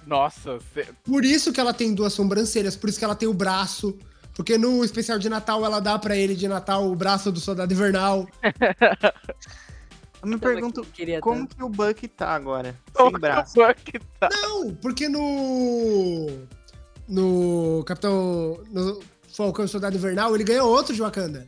Nossa, 0.05 0.59
cê- 0.73 0.87
Por 1.03 1.23
isso 1.25 1.51
que 1.53 1.59
ela 1.59 1.73
tem 1.73 1.93
duas 1.95 2.13
sobrancelhas, 2.13 2.75
por 2.75 2.89
isso 2.89 2.99
que 2.99 3.05
ela 3.05 3.15
tem 3.15 3.27
o 3.27 3.33
braço. 3.33 3.97
Porque 4.35 4.57
no 4.57 4.83
especial 4.83 5.19
de 5.19 5.29
Natal 5.29 5.63
ela 5.63 5.79
dá 5.79 5.97
pra 5.99 6.17
ele 6.17 6.35
de 6.35 6.47
Natal 6.47 6.89
o 6.91 6.95
braço 6.95 7.31
do 7.31 7.39
soldado 7.39 7.71
invernal. 7.73 8.27
Eu 10.23 10.29
me 10.29 10.37
pergunto 10.37 10.81
que 10.83 10.91
queria 10.91 11.19
como 11.19 11.39
tanto. 11.41 11.55
que 11.57 11.63
o 11.63 11.69
Buck 11.69 12.07
tá 12.07 12.29
agora. 12.33 12.75
como 12.93 13.09
Sem 13.09 13.13
que 13.15 13.19
braço. 13.21 13.59
o 13.61 13.67
Buck 13.67 13.99
tá? 14.19 14.29
Não, 14.31 14.73
porque 14.75 15.09
no. 15.09 16.27
No 17.07 17.83
Capitão. 17.85 18.63
No 18.71 18.99
Falcão 19.35 19.65
e 19.65 19.67
Soldado 19.67 19.95
Invernal, 19.95 20.33
ele 20.33 20.43
ganha 20.43 20.63
outro 20.63 20.93
de 20.93 21.01
Wakanda. 21.01 21.47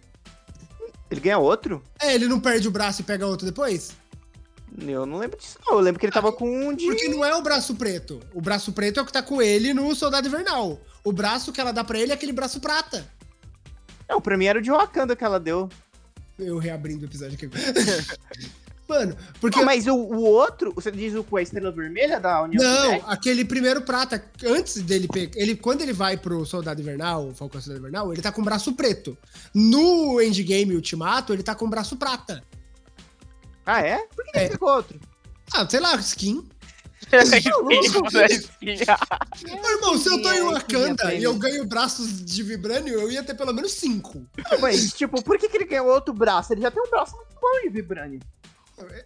Ele 1.09 1.21
ganha 1.21 1.37
outro? 1.37 1.81
É, 2.01 2.13
ele 2.13 2.27
não 2.27 2.39
perde 2.39 2.67
o 2.67 2.71
braço 2.71 3.01
e 3.01 3.03
pega 3.03 3.27
outro 3.27 3.45
depois? 3.45 3.93
Eu 4.77 5.05
não 5.05 5.19
lembro 5.19 5.37
disso, 5.39 5.57
não. 5.65 5.75
Eu 5.75 5.79
lembro 5.79 5.99
que 5.99 6.05
ele 6.05 6.11
tava 6.11 6.33
com 6.33 6.49
um 6.49 6.73
de. 6.73 6.85
Porque 6.85 7.07
não 7.07 7.23
é 7.23 7.33
o 7.35 7.41
braço 7.41 7.75
preto. 7.75 8.19
O 8.33 8.41
braço 8.41 8.73
preto 8.73 8.99
é 8.99 9.03
o 9.03 9.05
que 9.05 9.13
tá 9.13 9.23
com 9.23 9.41
ele 9.41 9.73
no 9.73 9.95
Soldado 9.95 10.27
Invernal. 10.27 10.81
O 11.03 11.13
braço 11.13 11.53
que 11.53 11.61
ela 11.61 11.71
dá 11.71 11.83
pra 11.83 11.97
ele 11.99 12.11
é 12.11 12.15
aquele 12.15 12.33
braço 12.33 12.59
prata. 12.59 13.07
Não, 14.09 14.19
pra 14.19 14.35
mim 14.37 14.45
era 14.45 14.59
o 14.59 14.61
de 14.61 14.69
Wakanda 14.71 15.15
que 15.15 15.23
ela 15.23 15.39
deu. 15.39 15.69
Eu 16.37 16.57
reabrindo 16.57 17.03
o 17.03 17.07
episódio 17.07 17.35
aqui. 17.35 17.47
Mano, 18.87 19.15
porque. 19.41 19.57
Não, 19.57 19.65
mas 19.65 19.87
o, 19.87 19.95
o 19.95 20.21
outro, 20.21 20.71
você 20.75 20.91
diz 20.91 21.15
o 21.15 21.23
com 21.23 21.37
a 21.37 21.41
estrela 21.41 21.71
vermelha 21.71 22.19
da 22.19 22.43
União 22.43 22.63
Não, 22.63 22.81
Soviética? 22.83 23.11
aquele 23.11 23.43
primeiro 23.43 23.81
prata, 23.81 24.23
antes 24.45 24.79
dele 24.81 25.07
pegar. 25.07 25.31
Ele, 25.35 25.55
quando 25.55 25.81
ele 25.81 25.93
vai 25.93 26.15
pro 26.17 26.45
Soldado 26.45 26.79
Invernal, 26.81 27.29
o 27.29 27.33
Falcão 27.33 27.59
Soldado 27.59 27.79
Invernal, 27.79 28.13
ele 28.13 28.21
tá 28.21 28.31
com 28.31 28.41
o 28.41 28.45
braço 28.45 28.73
preto. 28.73 29.17
No 29.53 30.21
Endgame 30.21 30.75
Ultimato, 30.75 31.33
ele 31.33 31.41
tá 31.41 31.55
com 31.55 31.65
o 31.65 31.69
braço 31.69 31.95
prata. 31.97 32.43
Ah, 33.65 33.81
é? 33.81 33.97
Por 34.15 34.23
que 34.25 34.37
É. 34.37 34.41
ele 34.43 34.49
pegou 34.51 34.69
outro? 34.69 34.99
Ah, 35.53 35.67
sei 35.67 35.79
lá, 35.79 35.95
skin. 35.95 36.47
Ô, 37.61 37.71
irmão, 39.71 39.97
se 39.97 40.09
eu 40.09 40.21
tô 40.21 40.31
em 40.31 40.41
Wakanda 40.43 41.13
e 41.13 41.23
eu 41.23 41.33
ganho 41.35 41.65
braços 41.65 42.23
de 42.23 42.43
vibrânio, 42.43 42.99
eu 42.99 43.11
ia 43.11 43.23
ter 43.23 43.33
pelo 43.35 43.53
menos 43.53 43.73
cinco. 43.73 44.25
Não, 44.51 44.59
Mas, 44.59 44.93
tipo, 44.93 45.21
por 45.23 45.37
que, 45.37 45.49
que 45.49 45.57
ele 45.57 45.65
ganhou 45.65 45.87
outro 45.87 46.13
braço? 46.13 46.53
Ele 46.53 46.61
já 46.61 46.71
tem 46.71 46.81
um 46.81 46.89
braço 46.89 47.15
muito 47.15 47.33
bom 47.39 47.61
de 47.63 47.69
Vibranium. 47.69 48.19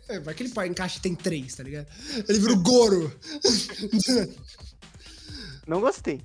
É, 0.07 0.19
Vai 0.19 0.33
que 0.33 0.43
ele 0.43 0.51
encaixa 0.67 0.97
e 0.97 1.01
tem 1.01 1.13
três, 1.15 1.55
tá 1.55 1.63
ligado? 1.63 1.87
Ele 2.27 2.39
vira 2.39 2.53
o 2.53 2.61
Goro. 2.63 3.19
Não 5.67 5.79
gostei. 5.79 6.21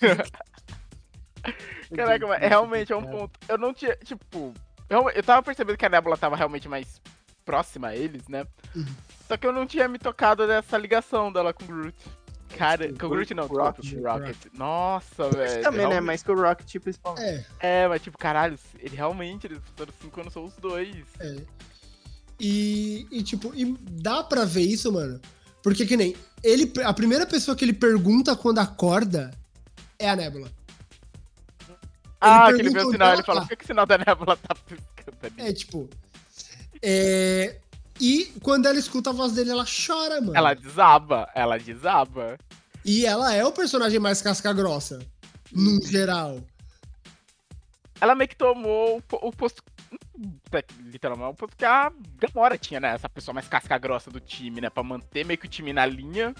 Caraca, 1.94 2.26
mas 2.26 2.40
realmente 2.40 2.92
é 2.92 2.96
um 2.96 3.04
ponto. 3.04 3.38
Eu 3.48 3.58
não 3.58 3.72
tinha, 3.74 3.94
tipo. 3.96 4.52
Eu, 4.88 5.08
eu 5.10 5.22
tava 5.22 5.42
percebendo 5.42 5.76
que 5.76 5.86
a 5.86 5.88
Nebula 5.88 6.16
tava 6.16 6.36
realmente 6.36 6.68
mais 6.68 7.00
próxima 7.44 7.88
a 7.88 7.96
eles, 7.96 8.26
né? 8.28 8.46
Uhum. 8.74 8.86
Só 9.28 9.36
que 9.36 9.46
eu 9.46 9.52
não 9.52 9.66
tinha 9.66 9.88
me 9.88 9.98
tocado 9.98 10.46
dessa 10.46 10.76
ligação 10.78 11.32
dela 11.32 11.52
com 11.52 11.64
o 11.64 11.66
Groot. 11.66 11.96
Cara, 12.56 12.86
Sim, 12.88 12.94
com 12.94 13.06
o 13.06 13.08
Groot 13.08 13.32
não, 13.34 13.46
Rocket, 13.46 13.94
com 13.94 14.00
o 14.00 14.02
Rocket. 14.02 14.36
Nossa, 14.52 15.30
velho. 15.30 15.62
também, 15.62 15.78
né? 15.80 15.86
realmente- 15.88 16.06
Mais 16.06 16.22
que 16.22 16.30
o 16.30 16.34
Rocket, 16.40 16.66
tipo, 16.66 16.92
spawn. 16.92 17.14
É, 17.18 17.44
É, 17.60 17.88
mas 17.88 18.02
tipo, 18.02 18.18
caralho, 18.18 18.58
ele 18.78 18.94
realmente, 18.94 19.46
eles 19.46 19.58
anos 20.18 20.32
só 20.32 20.44
os 20.44 20.54
dois. 20.56 21.04
é. 21.20 21.36
E, 22.38 23.06
e, 23.10 23.22
tipo, 23.22 23.52
e 23.54 23.76
dá 23.80 24.22
pra 24.22 24.44
ver 24.44 24.62
isso, 24.62 24.92
mano. 24.92 25.20
Porque 25.62 25.86
que 25.86 25.96
nem. 25.96 26.16
Ele, 26.42 26.72
a 26.84 26.92
primeira 26.92 27.26
pessoa 27.26 27.56
que 27.56 27.64
ele 27.64 27.72
pergunta 27.72 28.34
quando 28.34 28.58
acorda 28.58 29.30
é 29.98 30.10
a 30.10 30.16
Nebula. 30.16 30.50
ah, 32.20 32.52
que 32.52 32.60
ele 32.60 32.70
vê 32.70 32.80
o 32.80 32.90
sinal, 32.90 33.14
ele 33.14 33.22
fala, 33.22 33.40
tá. 33.40 33.46
por 33.46 33.50
que, 33.50 33.56
que 33.56 33.64
o 33.64 33.66
sinal 33.66 33.86
da 33.86 33.98
Nebula 33.98 34.36
tá 34.36 34.54
piscando 34.54 35.18
ali? 35.22 35.48
É, 35.48 35.52
tipo. 35.52 35.88
É. 36.82 37.56
E 38.00 38.32
quando 38.42 38.66
ela 38.66 38.78
escuta 38.78 39.10
a 39.10 39.12
voz 39.12 39.32
dele, 39.32 39.50
ela 39.50 39.64
chora, 39.64 40.20
mano. 40.20 40.36
Ela 40.36 40.54
desaba, 40.54 41.30
ela 41.34 41.58
desaba. 41.58 42.36
E 42.84 43.06
ela 43.06 43.32
é 43.32 43.44
o 43.44 43.52
personagem 43.52 44.00
mais 44.00 44.20
casca-grossa. 44.20 44.98
Num 45.52 45.80
geral. 45.80 46.40
Ela 48.00 48.16
meio 48.16 48.28
que 48.28 48.36
tomou 48.36 49.00
o 49.12 49.28
o 49.28 49.32
posto 49.32 49.62
Literalmente, 50.80 51.36
porque 51.36 51.64
a 51.64 51.92
Gamora 52.18 52.58
tinha, 52.58 52.78
né? 52.80 52.94
Essa 52.94 53.08
pessoa 53.08 53.34
mais 53.34 53.48
casca 53.48 53.76
grossa 53.78 54.10
do 54.10 54.20
time, 54.20 54.60
né? 54.60 54.70
Pra 54.70 54.82
manter 54.82 55.24
meio 55.24 55.38
que 55.38 55.46
o 55.46 55.48
time 55.48 55.72
na 55.72 55.86
linha, 55.86 56.34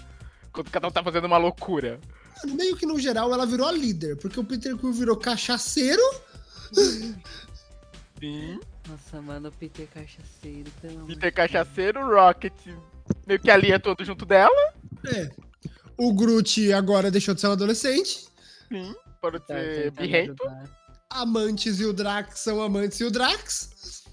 quando 0.51 0.69
cada 0.69 0.87
um 0.87 0.91
tá 0.91 1.03
fazendo 1.03 1.25
uma 1.25 1.37
loucura. 1.37 1.99
Mano, 2.43 2.55
meio 2.55 2.75
que 2.75 2.85
no 2.85 2.99
geral 2.99 3.33
ela 3.33 3.45
virou 3.45 3.67
a 3.67 3.71
líder, 3.71 4.17
porque 4.17 4.39
o 4.39 4.43
Peter 4.43 4.75
Quill 4.77 4.93
virou 4.93 5.17
cachaceiro. 5.17 6.01
Sim. 8.19 8.59
Nossa, 8.87 9.21
mano, 9.21 9.49
o 9.49 9.51
Peter 9.51 9.87
Cachaceiro, 9.87 10.69
pelo 10.81 10.95
amor 10.95 11.07
Peter 11.07 11.33
Cachaceiro, 11.33 12.05
Rocket 12.05 12.53
meio 13.27 13.39
que 13.39 13.49
a 13.51 13.57
linha 13.57 13.79
todo 13.79 14.03
junto 14.03 14.25
dela. 14.25 14.73
É. 15.07 15.29
O 15.97 16.13
Groot 16.13 16.71
agora 16.73 17.11
deixou 17.11 17.33
de 17.33 17.41
ser 17.41 17.47
um 17.47 17.51
adolescente. 17.53 18.27
Sim. 18.69 18.95
Para 19.21 19.39
Tá, 19.39 19.53
ser 19.55 19.91
tentando 19.91 20.01
birrento. 20.07 20.47
ajudar. 20.47 20.82
Amantes 21.13 21.79
e 21.79 21.85
o 21.85 21.93
Drax 21.93 22.39
são 22.39 22.61
amantes 22.61 22.99
e 22.99 23.03
o 23.03 23.11
Drax. 23.11 24.03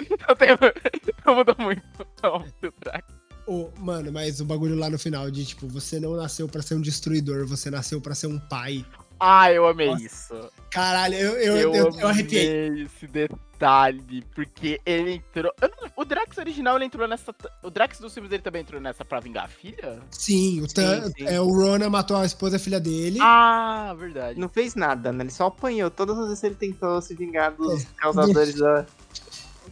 Não, 0.00 0.36
tem... 0.36 0.48
não 1.26 1.34
mudou 1.34 1.56
muito. 1.58 1.82
O 2.22 2.84
Drax. 2.84 3.16
Ô, 3.46 3.70
mano, 3.78 4.12
mas 4.12 4.40
o 4.40 4.44
bagulho 4.44 4.74
lá 4.74 4.90
no 4.90 4.98
final 4.98 5.30
de 5.30 5.44
tipo, 5.44 5.68
você 5.68 6.00
não 6.00 6.16
nasceu 6.16 6.48
pra 6.48 6.62
ser 6.62 6.74
um 6.74 6.80
destruidor, 6.80 7.46
você 7.46 7.70
nasceu 7.70 8.00
pra 8.00 8.14
ser 8.14 8.26
um 8.26 8.38
pai. 8.38 8.84
Ah, 9.18 9.50
eu 9.52 9.66
amei 9.66 9.88
Nossa. 9.90 10.04
isso. 10.04 10.50
Caralho, 10.70 11.14
eu, 11.14 11.32
eu, 11.38 11.56
Eu, 11.56 11.74
eu, 11.74 11.98
eu 12.00 12.08
arrepiei. 12.08 12.68
amei 12.68 12.82
esse 12.82 13.06
detalhe, 13.06 14.22
porque 14.34 14.78
ele 14.84 15.12
entrou. 15.14 15.50
não- 15.62 15.90
O 15.96 16.04
Drax 16.04 16.36
original 16.36 16.76
ele 16.76 16.84
entrou 16.84 17.08
nessa. 17.08 17.34
O 17.62 17.70
Drax 17.70 17.98
dos 17.98 18.12
filmes 18.12 18.30
ele 18.30 18.42
também 18.42 18.60
entrou 18.60 18.78
nessa 18.80 19.04
pra 19.04 19.18
vingar 19.20 19.44
a 19.44 19.48
filha? 19.48 19.98
Sim, 20.10 20.60
o, 20.62 20.66
Tan- 20.68 21.06
sim. 21.16 21.24
É, 21.26 21.40
o 21.40 21.48
Rona 21.48 21.88
matou 21.88 22.16
a 22.18 22.26
esposa 22.26 22.56
e 22.56 22.58
a 22.58 22.60
filha 22.60 22.78
dele. 22.78 23.18
Ah, 23.22 23.94
verdade. 23.98 24.38
Não 24.38 24.48
fez 24.50 24.74
nada, 24.74 25.10
né? 25.12 25.24
Ele 25.24 25.30
só 25.30 25.46
apanhou. 25.46 25.90
Todas 25.90 26.18
as 26.18 26.28
vezes 26.28 26.44
ele 26.44 26.54
tentou 26.56 27.00
se 27.00 27.14
vingar 27.14 27.52
dos 27.54 27.84
causadores 27.96 28.54
da. 28.60 28.84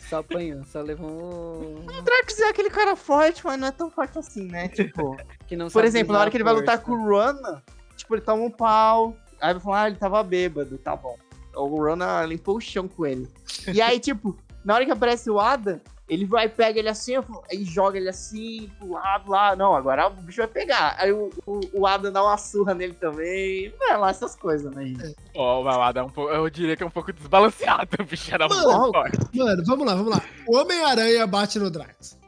Só 0.08 0.18
apanhou, 0.18 0.64
só 0.64 0.80
levou. 0.80 1.08
um 1.10 1.86
O 1.86 2.02
Drax 2.02 2.38
é 2.40 2.48
aquele 2.48 2.70
cara 2.70 2.96
forte, 2.96 3.44
mas 3.44 3.58
não 3.60 3.68
é 3.68 3.72
tão 3.72 3.90
forte 3.90 4.18
assim, 4.18 4.46
né? 4.46 4.68
Tipo. 4.68 5.16
Que 5.46 5.54
não 5.54 5.68
Por 5.68 5.84
exemplo, 5.84 6.12
na 6.14 6.20
hora 6.20 6.30
que 6.30 6.36
ele 6.36 6.44
vai 6.44 6.54
lutar 6.54 6.78
com 6.80 6.92
o 6.92 7.04
Rona, 7.08 7.62
tipo, 7.96 8.14
ele 8.14 8.22
toma 8.22 8.42
um 8.42 8.50
pau. 8.50 9.16
Aí 9.44 9.52
vai 9.52 9.62
falar, 9.62 9.82
ah, 9.82 9.86
ele 9.88 9.96
tava 9.96 10.22
bêbado, 10.22 10.78
tá 10.78 10.96
bom. 10.96 11.18
O 11.54 11.66
Rona 11.66 12.24
limpou 12.24 12.56
o 12.56 12.60
chão 12.60 12.88
com 12.88 13.04
ele. 13.04 13.28
E 13.68 13.82
aí, 13.82 14.00
tipo, 14.00 14.34
na 14.64 14.74
hora 14.74 14.86
que 14.86 14.90
aparece 14.90 15.28
o 15.28 15.38
Adam, 15.38 15.78
ele 16.08 16.24
vai, 16.24 16.48
pega 16.48 16.78
ele 16.78 16.88
assim, 16.88 17.12
aí 17.50 17.62
joga 17.62 17.98
ele 17.98 18.08
assim, 18.08 18.70
pro 18.78 18.92
lado, 18.92 19.30
lá. 19.30 19.54
Não, 19.54 19.74
agora 19.74 20.06
o 20.06 20.10
bicho 20.10 20.38
vai 20.38 20.48
pegar. 20.48 20.96
Aí 20.98 21.12
o, 21.12 21.28
o, 21.44 21.60
o 21.74 21.86
Adam 21.86 22.10
dá 22.10 22.22
uma 22.22 22.38
surra 22.38 22.72
nele 22.72 22.94
também. 22.94 23.70
É 23.82 23.96
lá 23.98 24.08
essas 24.08 24.34
coisas, 24.34 24.74
né, 24.74 24.86
gente? 24.86 25.14
Ó, 25.34 25.60
o 25.60 25.64
Malada 25.64 26.00
é 26.00 26.02
um 26.02 26.08
pouco. 26.08 26.32
Eu 26.32 26.48
diria 26.48 26.74
que 26.74 26.82
é 26.82 26.86
um 26.86 26.90
pouco 26.90 27.12
desbalanceado. 27.12 27.88
O 28.00 28.04
bicho 28.04 28.34
era 28.34 28.48
Mano, 28.48 28.80
muito 28.80 28.92
forte. 28.92 29.18
Mano, 29.34 29.62
vamos 29.66 29.86
lá, 29.86 29.94
vamos 29.94 30.10
lá. 30.10 30.22
O 30.46 30.56
Homem-Aranha 30.56 31.26
bate 31.26 31.58
no 31.58 31.70
Drax. 31.70 32.18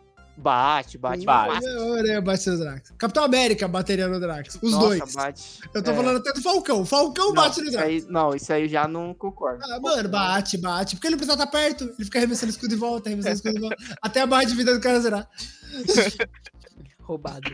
Bate, 0.46 0.96
bate, 0.96 1.24
Bate. 1.26 1.54
bate. 1.54 1.66
O 1.76 1.86
Homem-Aranha 1.88 2.20
bate 2.20 2.48
no 2.50 2.58
Drax. 2.58 2.92
Capitão 2.96 3.24
América 3.24 3.66
bateria 3.66 4.06
no 4.06 4.20
Drax. 4.20 4.58
Os 4.62 4.70
Nossa, 4.70 4.86
dois. 4.86 5.14
bate. 5.14 5.60
Eu 5.74 5.82
tô 5.82 5.90
É. 5.90 5.94
falando 5.94 6.16
até 6.18 6.32
do 6.32 6.40
Falcão. 6.40 6.86
Falcão 6.86 7.26
Não, 7.26 7.34
bate 7.34 7.58
no 7.60 7.64
isso 7.64 7.72
Drax. 7.72 7.88
aí, 7.88 8.06
não, 8.08 8.32
isso 8.32 8.52
aí 8.52 8.68
já 8.68 8.86
não 8.86 9.12
concordo. 9.12 9.64
Ah, 9.64 9.80
mano, 9.80 10.08
bate, 10.08 10.56
bate. 10.56 10.94
Porque 10.94 11.08
ele 11.08 11.16
precisa 11.16 11.32
estar 11.36 11.48
perto. 11.48 11.82
Ele 11.82 12.04
fica 12.04 12.18
arremessando 12.20 12.50
escudo 12.50 12.68
de 12.68 12.76
volta, 12.76 13.08
arremessando 13.08 13.34
escudo 13.34 13.54
de 13.54 13.60
volta. 13.60 13.76
Até 14.00 14.20
a 14.20 14.26
barra 14.26 14.44
de 14.44 14.54
vida 14.54 14.72
do 14.72 14.80
cara 14.80 15.00
zerar. 15.00 15.28
Roubado. 17.02 17.50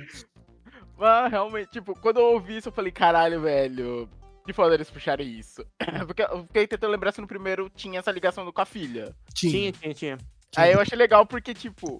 Mas 0.99 1.30
realmente, 1.30 1.70
tipo, 1.70 1.95
quando 1.99 2.18
eu 2.20 2.26
ouvi 2.26 2.59
isso, 2.59 2.68
eu 2.68 2.72
falei, 2.72 2.93
caralho, 2.93 3.40
velho. 3.40 4.09
Que 4.47 4.53
foda 4.53 4.74
eles 4.74 4.90
puxarem 4.90 5.38
isso. 5.38 5.64
Porque 6.07 6.22
eu 6.22 6.43
fiquei 6.45 6.66
tentando 6.66 6.90
lembrar 6.90 7.12
se 7.12 7.20
no 7.20 7.26
primeiro 7.26 7.70
tinha 7.74 8.01
essa 8.01 8.11
ligação 8.11 8.45
do 8.45 8.53
com 8.53 8.61
a 8.61 8.66
filha. 8.66 9.14
Tinha. 9.34 9.53
Tinha, 9.53 9.72
tinha, 9.72 9.95
tinha. 9.95 10.18
Aí 10.57 10.72
eu 10.72 10.80
achei 10.80 10.99
legal 10.99 11.24
porque, 11.24 11.55
tipo. 11.55 11.99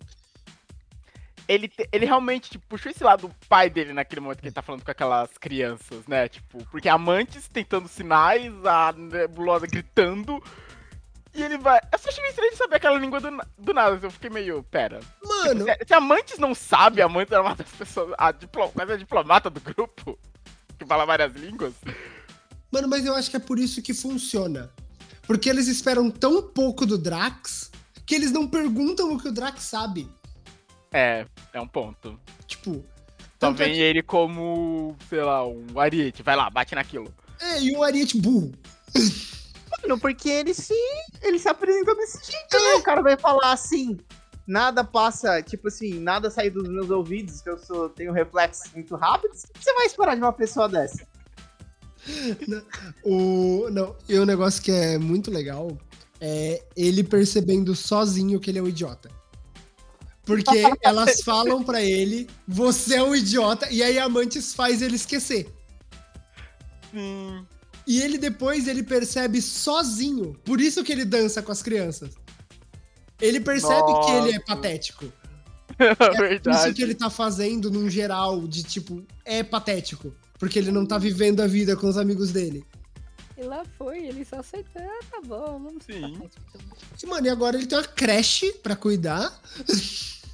Ele, 1.49 1.70
ele 1.90 2.07
realmente, 2.07 2.51
tipo, 2.51 2.66
puxou 2.68 2.90
esse 2.90 3.03
lado 3.03 3.28
do 3.28 3.34
pai 3.49 3.68
dele 3.68 3.93
naquele 3.93 4.20
momento 4.20 4.40
que 4.40 4.47
ele 4.47 4.55
tá 4.55 4.62
falando 4.62 4.84
com 4.84 4.90
aquelas 4.90 5.30
crianças, 5.38 6.07
né? 6.07 6.28
Tipo, 6.28 6.64
porque 6.70 6.88
amantes 6.88 7.49
tentando 7.49 7.88
sinais, 7.88 8.53
a 8.64 8.93
nebulosa 8.93 9.66
gritando. 9.66 10.43
E 11.34 11.43
ele 11.43 11.57
vai. 11.59 11.80
Eu 11.93 11.99
só 11.99 12.09
achei 12.11 12.24
estranho 12.28 12.51
de 12.51 12.57
saber 12.59 12.76
aquela 12.76 12.99
língua 12.99 13.20
do, 13.20 13.30
do 13.59 13.72
nada. 13.72 13.99
Eu 14.03 14.11
fiquei 14.11 14.30
meio. 14.30 14.62
Pera. 14.64 15.01
Mano, 15.24 15.64
Se, 15.64 15.86
se 15.86 15.95
amantes 15.95 16.38
não 16.38 16.55
sabe, 16.55 17.01
amantes 17.01 17.32
era 17.32 17.43
uma 17.43 17.55
das 17.55 17.70
pessoas. 17.70 18.14
A 18.18 18.30
diplo, 18.32 18.68
quase 18.70 18.93
a 18.93 18.97
diplomata 18.97 19.51
do 19.51 19.61
grupo. 19.61 20.18
Que 20.78 20.86
fala 20.88 21.07
várias 21.07 21.32
línguas. 21.34 21.74
mano, 22.72 22.88
mas 22.88 23.07
eu 23.07 23.14
acho 23.14 23.30
que 23.30 23.36
é 23.36 23.40
por 23.40 23.57
isso 23.57 23.80
que 23.80 23.95
funciona. 23.95 24.68
Porque 25.24 25.49
eles 25.49 25.68
esperam 25.68 26.11
tão 26.11 26.43
pouco 26.43 26.84
do 26.84 26.99
Drax 26.99 27.70
que 28.05 28.16
eles 28.16 28.32
não 28.32 28.49
perguntam 28.49 29.14
o 29.14 29.20
que 29.20 29.28
o 29.28 29.32
Drax 29.32 29.62
sabe. 29.62 30.11
É, 30.93 31.26
é 31.53 31.61
um 31.61 31.66
ponto. 31.66 32.18
Tipo. 32.47 32.74
Só 32.74 33.49
tanto 33.49 33.62
é 33.62 33.66
vem 33.66 33.78
ele 33.80 34.03
como, 34.03 34.97
sei 35.09 35.22
lá, 35.22 35.47
um 35.47 35.78
ariete. 35.78 36.22
Vai 36.22 36.36
lá, 36.36 36.49
bate 36.49 36.74
naquilo. 36.74 37.12
É, 37.40 37.61
e 37.61 37.76
o 37.76 37.82
Ariete 37.82 38.16
burro. 38.20 38.53
Mano, 39.82 39.99
porque 39.99 40.28
ele 40.28 40.55
se. 40.55 40.74
Ele 41.20 41.38
se 41.38 41.49
apresentou 41.49 41.97
desse 41.97 42.30
jeito, 42.30 42.57
né? 42.57 42.74
O 42.74 42.82
cara 42.82 43.03
vai 43.03 43.16
falar 43.16 43.53
assim. 43.53 43.99
Nada 44.47 44.82
passa, 44.82 45.40
tipo 45.40 45.68
assim, 45.68 46.01
nada 46.01 46.28
sai 46.28 46.51
dos 46.51 46.68
meus 46.68 46.90
ouvidos, 46.90 47.40
que 47.40 47.49
eu 47.49 47.57
sou, 47.57 47.88
tenho 47.88 48.12
reflexos 48.12 48.72
muito 48.72 48.97
rápidos. 48.97 49.45
O 49.45 49.53
que 49.53 49.64
você 49.64 49.72
vai 49.72 49.86
esperar 49.86 50.16
de 50.16 50.20
uma 50.20 50.32
pessoa 50.32 50.68
dessa? 50.68 51.07
O, 53.05 53.68
não, 53.70 53.95
e 54.09 54.18
o 54.18 54.26
negócio 54.26 54.61
que 54.61 54.72
é 54.72 54.99
muito 54.99 55.30
legal 55.30 55.78
é 56.20 56.61
ele 56.76 57.05
percebendo 57.05 57.74
sozinho 57.76 58.40
que 58.40 58.51
ele 58.51 58.59
é 58.59 58.62
um 58.62 58.66
idiota. 58.66 59.09
Porque 60.24 60.62
elas 60.82 61.20
falam 61.22 61.62
pra 61.62 61.82
ele, 61.82 62.28
você 62.46 62.96
é 62.96 63.02
um 63.02 63.14
idiota, 63.14 63.68
e 63.70 63.82
aí 63.82 63.98
a 63.98 64.04
Amantes 64.04 64.54
faz 64.54 64.82
ele 64.82 64.96
esquecer. 64.96 65.52
Sim. 66.92 67.44
E 67.86 68.00
ele 68.00 68.16
depois 68.16 68.68
ele 68.68 68.82
percebe 68.82 69.42
sozinho. 69.42 70.36
Por 70.44 70.60
isso 70.60 70.84
que 70.84 70.92
ele 70.92 71.04
dança 71.04 71.42
com 71.42 71.50
as 71.50 71.62
crianças. 71.62 72.10
Ele 73.20 73.40
percebe 73.40 73.92
que 74.04 74.10
ele 74.10 74.30
é 74.30 74.38
Nossa. 74.38 74.46
patético. 74.46 75.12
É 75.78 75.92
Isso 75.92 76.18
verdade. 76.18 76.74
que 76.74 76.82
ele 76.82 76.94
tá 76.94 77.08
fazendo 77.08 77.70
num 77.70 77.88
geral, 77.88 78.46
de 78.46 78.62
tipo, 78.62 79.02
é 79.24 79.42
patético. 79.42 80.14
Porque 80.38 80.58
ele 80.58 80.70
não 80.70 80.84
tá 80.84 80.98
vivendo 80.98 81.40
a 81.40 81.46
vida 81.46 81.74
com 81.74 81.88
os 81.88 81.96
amigos 81.96 82.30
dele. 82.30 82.62
E 83.43 83.45
lá 83.45 83.64
foi, 83.76 84.07
ele 84.07 84.24
só 84.24 84.36
aceitou. 84.36 84.80
Ah, 84.80 85.01
tá 85.11 85.20
bom, 85.24 85.59
vamos 85.64 85.84
Sim. 85.84 86.16
tá. 86.28 86.61
E, 87.03 87.07
mano, 87.07 87.26
e 87.26 87.30
agora 87.30 87.57
ele 87.57 87.66
tem 87.66 87.76
uma 87.76 87.84
creche 87.84 88.53
pra 88.62 88.76
cuidar. 88.76 89.36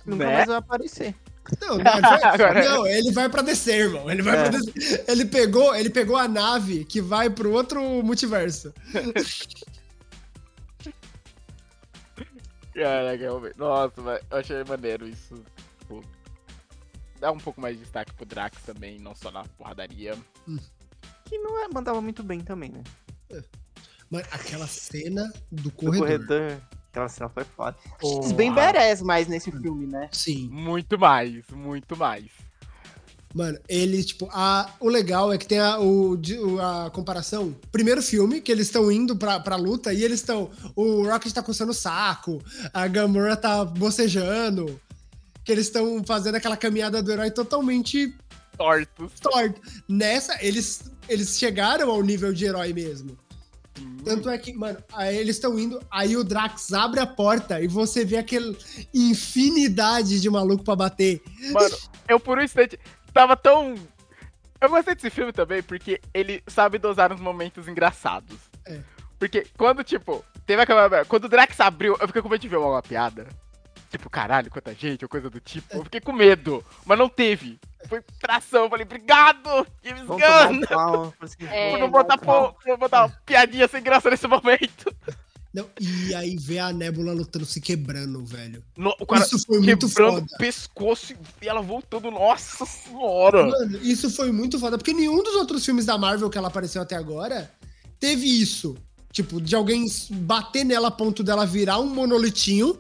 Nunca 0.05 0.25
Né? 0.27 0.35
mais 0.35 0.47
vai 0.47 0.57
aparecer. 0.57 1.15
Não, 1.63 1.79
não, 1.79 1.93
ele 1.93 2.01
vai, 2.03 2.23
Agora- 2.35 2.65
não, 2.69 2.87
ele 2.87 3.13
vai 3.13 3.29
pra 3.31 3.41
descer, 3.41 3.81
irmão. 3.87 4.11
Ele 4.11 4.21
vai 4.21 4.37
É. 4.37 4.51
pra 4.51 4.59
descer. 4.59 5.05
Ele 5.09 5.25
pegou, 5.25 5.75
ele 5.75 5.89
pegou 5.89 6.17
a 6.19 6.29
nave 6.29 6.85
que 6.85 7.01
vai 7.01 7.31
pro 7.31 7.51
outro 7.53 7.81
multiverso. 8.03 8.75
Caraca, 12.75 13.17
realmente. 13.19 13.59
Nossa, 13.59 14.01
mas 14.03 14.21
eu 14.31 14.37
achei 14.39 14.65
maneiro 14.65 15.09
isso. 15.09 15.43
Tipo, 15.81 16.05
dá 17.19 17.33
um 17.33 17.39
pouco 17.39 17.61
mais 17.61 17.77
de 17.77 17.83
destaque 17.83 18.13
pro 18.15 18.25
Drax 18.27 18.63
também, 18.63 18.99
não 18.99 19.15
só 19.15 19.31
na 19.31 19.45
porradaria. 19.45 20.17
Que 21.29 21.39
não 21.39 21.63
é, 21.65 21.69
mandava 21.73 22.01
muito 22.01 22.23
bem 22.23 22.41
também, 22.41 22.71
né? 22.71 22.83
Mano, 24.11 24.25
aquela 24.31 24.67
cena 24.67 25.31
do 25.53 25.65
Do 25.65 25.71
corredor. 25.73 26.07
corredor. 26.27 26.57
Aquela 26.91 27.09
cena 27.09 27.29
foi 27.29 27.45
foda. 27.45 27.77
Eles 28.03 28.33
bem 28.33 28.51
badass 28.53 29.03
mais 29.03 29.29
nesse 29.29 29.53
filme, 29.53 29.87
né? 29.87 30.09
Sim. 30.13 30.49
Muito 30.51 30.99
mais, 30.99 31.45
muito 31.53 31.95
mais. 31.97 32.25
Mano, 33.35 33.59
ele, 33.69 34.03
tipo, 34.03 34.27
a, 34.33 34.73
o 34.81 34.89
legal 34.89 35.31
é 35.31 35.37
que 35.37 35.47
tem 35.47 35.59
a, 35.59 35.79
o, 35.79 36.19
a 36.87 36.91
comparação. 36.91 37.55
Primeiro 37.71 38.03
filme, 38.03 38.41
que 38.41 38.51
eles 38.51 38.69
estão 38.69 38.91
indo 38.91 39.15
pra, 39.15 39.39
pra 39.39 39.55
luta 39.57 39.93
e 39.93 40.03
eles 40.03 40.21
estão. 40.21 40.51
O 40.75 41.07
Rocket 41.07 41.31
tá 41.31 41.43
coçando 41.43 41.73
o 41.73 41.75
saco, 41.75 42.43
a 42.73 42.89
Gamora 42.89 43.37
tá 43.37 43.63
bocejando. 43.67 44.81
Que 45.45 45.53
eles 45.53 45.67
estão 45.67 46.03
fazendo 46.05 46.37
aquela 46.37 46.57
caminhada 46.57 47.03
do 47.03 47.13
herói 47.13 47.31
totalmente 47.31 48.15
Tortos. 48.57 49.13
torto. 49.21 49.61
Nessa, 49.87 50.43
eles, 50.45 50.91
eles 51.09 51.39
chegaram 51.39 51.91
ao 51.91 52.03
nível 52.03 52.33
de 52.33 52.45
herói 52.45 52.73
mesmo. 52.73 53.17
Tanto 54.05 54.29
é 54.29 54.39
que, 54.39 54.53
mano, 54.53 54.83
aí 54.93 55.17
eles 55.17 55.37
estão 55.37 55.59
indo, 55.59 55.81
aí 55.91 56.17
o 56.17 56.25
Drax 56.25 56.73
abre 56.73 57.01
a 57.01 57.07
porta 57.07 57.61
e 57.61 57.69
você 57.69 58.05
vê 58.05 58.17
aquela 58.17 58.55
infinidade 58.93 60.21
de 60.21 60.31
maluco 60.31 60.65
pra 60.65 60.75
bater. 60.75 61.23
Mano, 61.53 61.77
eu 62.09 62.19
por 62.19 62.39
um 62.39 62.43
instante 62.43 62.79
tava 63.13 63.37
tão. 63.37 63.75
Eu 64.61 64.69
gostei 64.69 64.95
desse 64.95 65.11
filme 65.11 65.33
também 65.33 65.63
porque 65.63 66.01
ele 66.13 66.43
sabe 66.47 66.79
dosar 66.79 67.13
os 67.13 67.21
momentos 67.21 67.69
engraçados. 67.69 68.37
É. 68.65 68.81
Porque 69.19 69.47
quando, 69.57 69.85
tipo, 69.85 70.25
teve 70.47 70.63
aquela. 70.63 71.05
Quando 71.05 71.25
o 71.25 71.29
Drax 71.29 71.59
abriu, 71.61 71.97
eu 72.01 72.07
fiquei 72.07 72.23
com 72.23 72.29
medo 72.29 72.41
de 72.41 72.49
ver 72.49 72.57
uma 72.57 72.83
piada. 72.83 73.27
Tipo, 73.91 74.11
caralho, 74.11 74.51
quanta 74.51 74.75
gente, 74.75 75.05
ou 75.05 75.09
coisa 75.09 75.31
do 75.31 75.41
tipo. 75.41 75.77
Eu 75.77 75.85
fiquei 75.85 76.01
com 76.01 76.13
medo, 76.13 76.65
mas 76.85 76.99
não 76.99 77.09
teve. 77.09 77.59
Foi 77.87 78.03
tração, 78.21 78.65
eu 78.65 78.71
falei, 78.71 78.85
obrigado, 78.85 79.67
James 79.85 80.05
Gunn, 80.05 80.19
um 80.19 80.61
pau. 80.67 81.15
É, 81.51 81.71
por 81.71 81.79
não 81.79 81.91
botar, 81.91 82.19
pau. 82.19 82.57
por 82.63 83.13
piadinha 83.25 83.69
sem 83.69 83.83
graça 83.83 84.11
nesse 84.11 84.27
momento. 84.27 84.95
Não, 85.55 85.67
e 85.81 86.15
aí 86.15 86.37
vê 86.37 86.59
a 86.59 86.73
Nebula 86.73 87.13
lutando, 87.13 87.47
se 87.47 87.61
quebrando, 87.61 88.25
velho. 88.25 88.63
No- 88.77 88.95
o 89.01 89.07
cara 89.07 89.25
Isso 89.25 89.39
foi 89.47 89.61
muito 89.61 89.89
quebrando 89.89 90.15
foda. 90.21 90.27
o 90.35 90.39
pescoço 90.39 91.15
e 91.41 91.49
ela 91.49 91.63
voltando. 91.63 92.11
Nossa 92.11 92.67
senhora! 92.67 93.47
Mano, 93.47 93.79
isso 93.83 94.11
foi 94.11 94.31
muito 94.31 94.59
foda, 94.59 94.77
porque 94.77 94.93
nenhum 94.93 95.23
dos 95.23 95.35
outros 95.37 95.65
filmes 95.65 95.87
da 95.87 95.97
Marvel 95.97 96.29
que 96.29 96.37
ela 96.37 96.49
apareceu 96.49 96.83
até 96.83 96.97
agora 96.97 97.51
teve 97.99 98.27
isso. 98.27 98.77
Tipo, 99.11 99.41
de 99.41 99.57
alguém 99.57 99.87
bater 100.11 100.65
nela 100.65 100.89
a 100.89 100.91
ponto 100.93 101.25
dela 101.25 101.47
virar 101.47 101.79
um 101.81 101.87
monolitinho, 101.87 102.79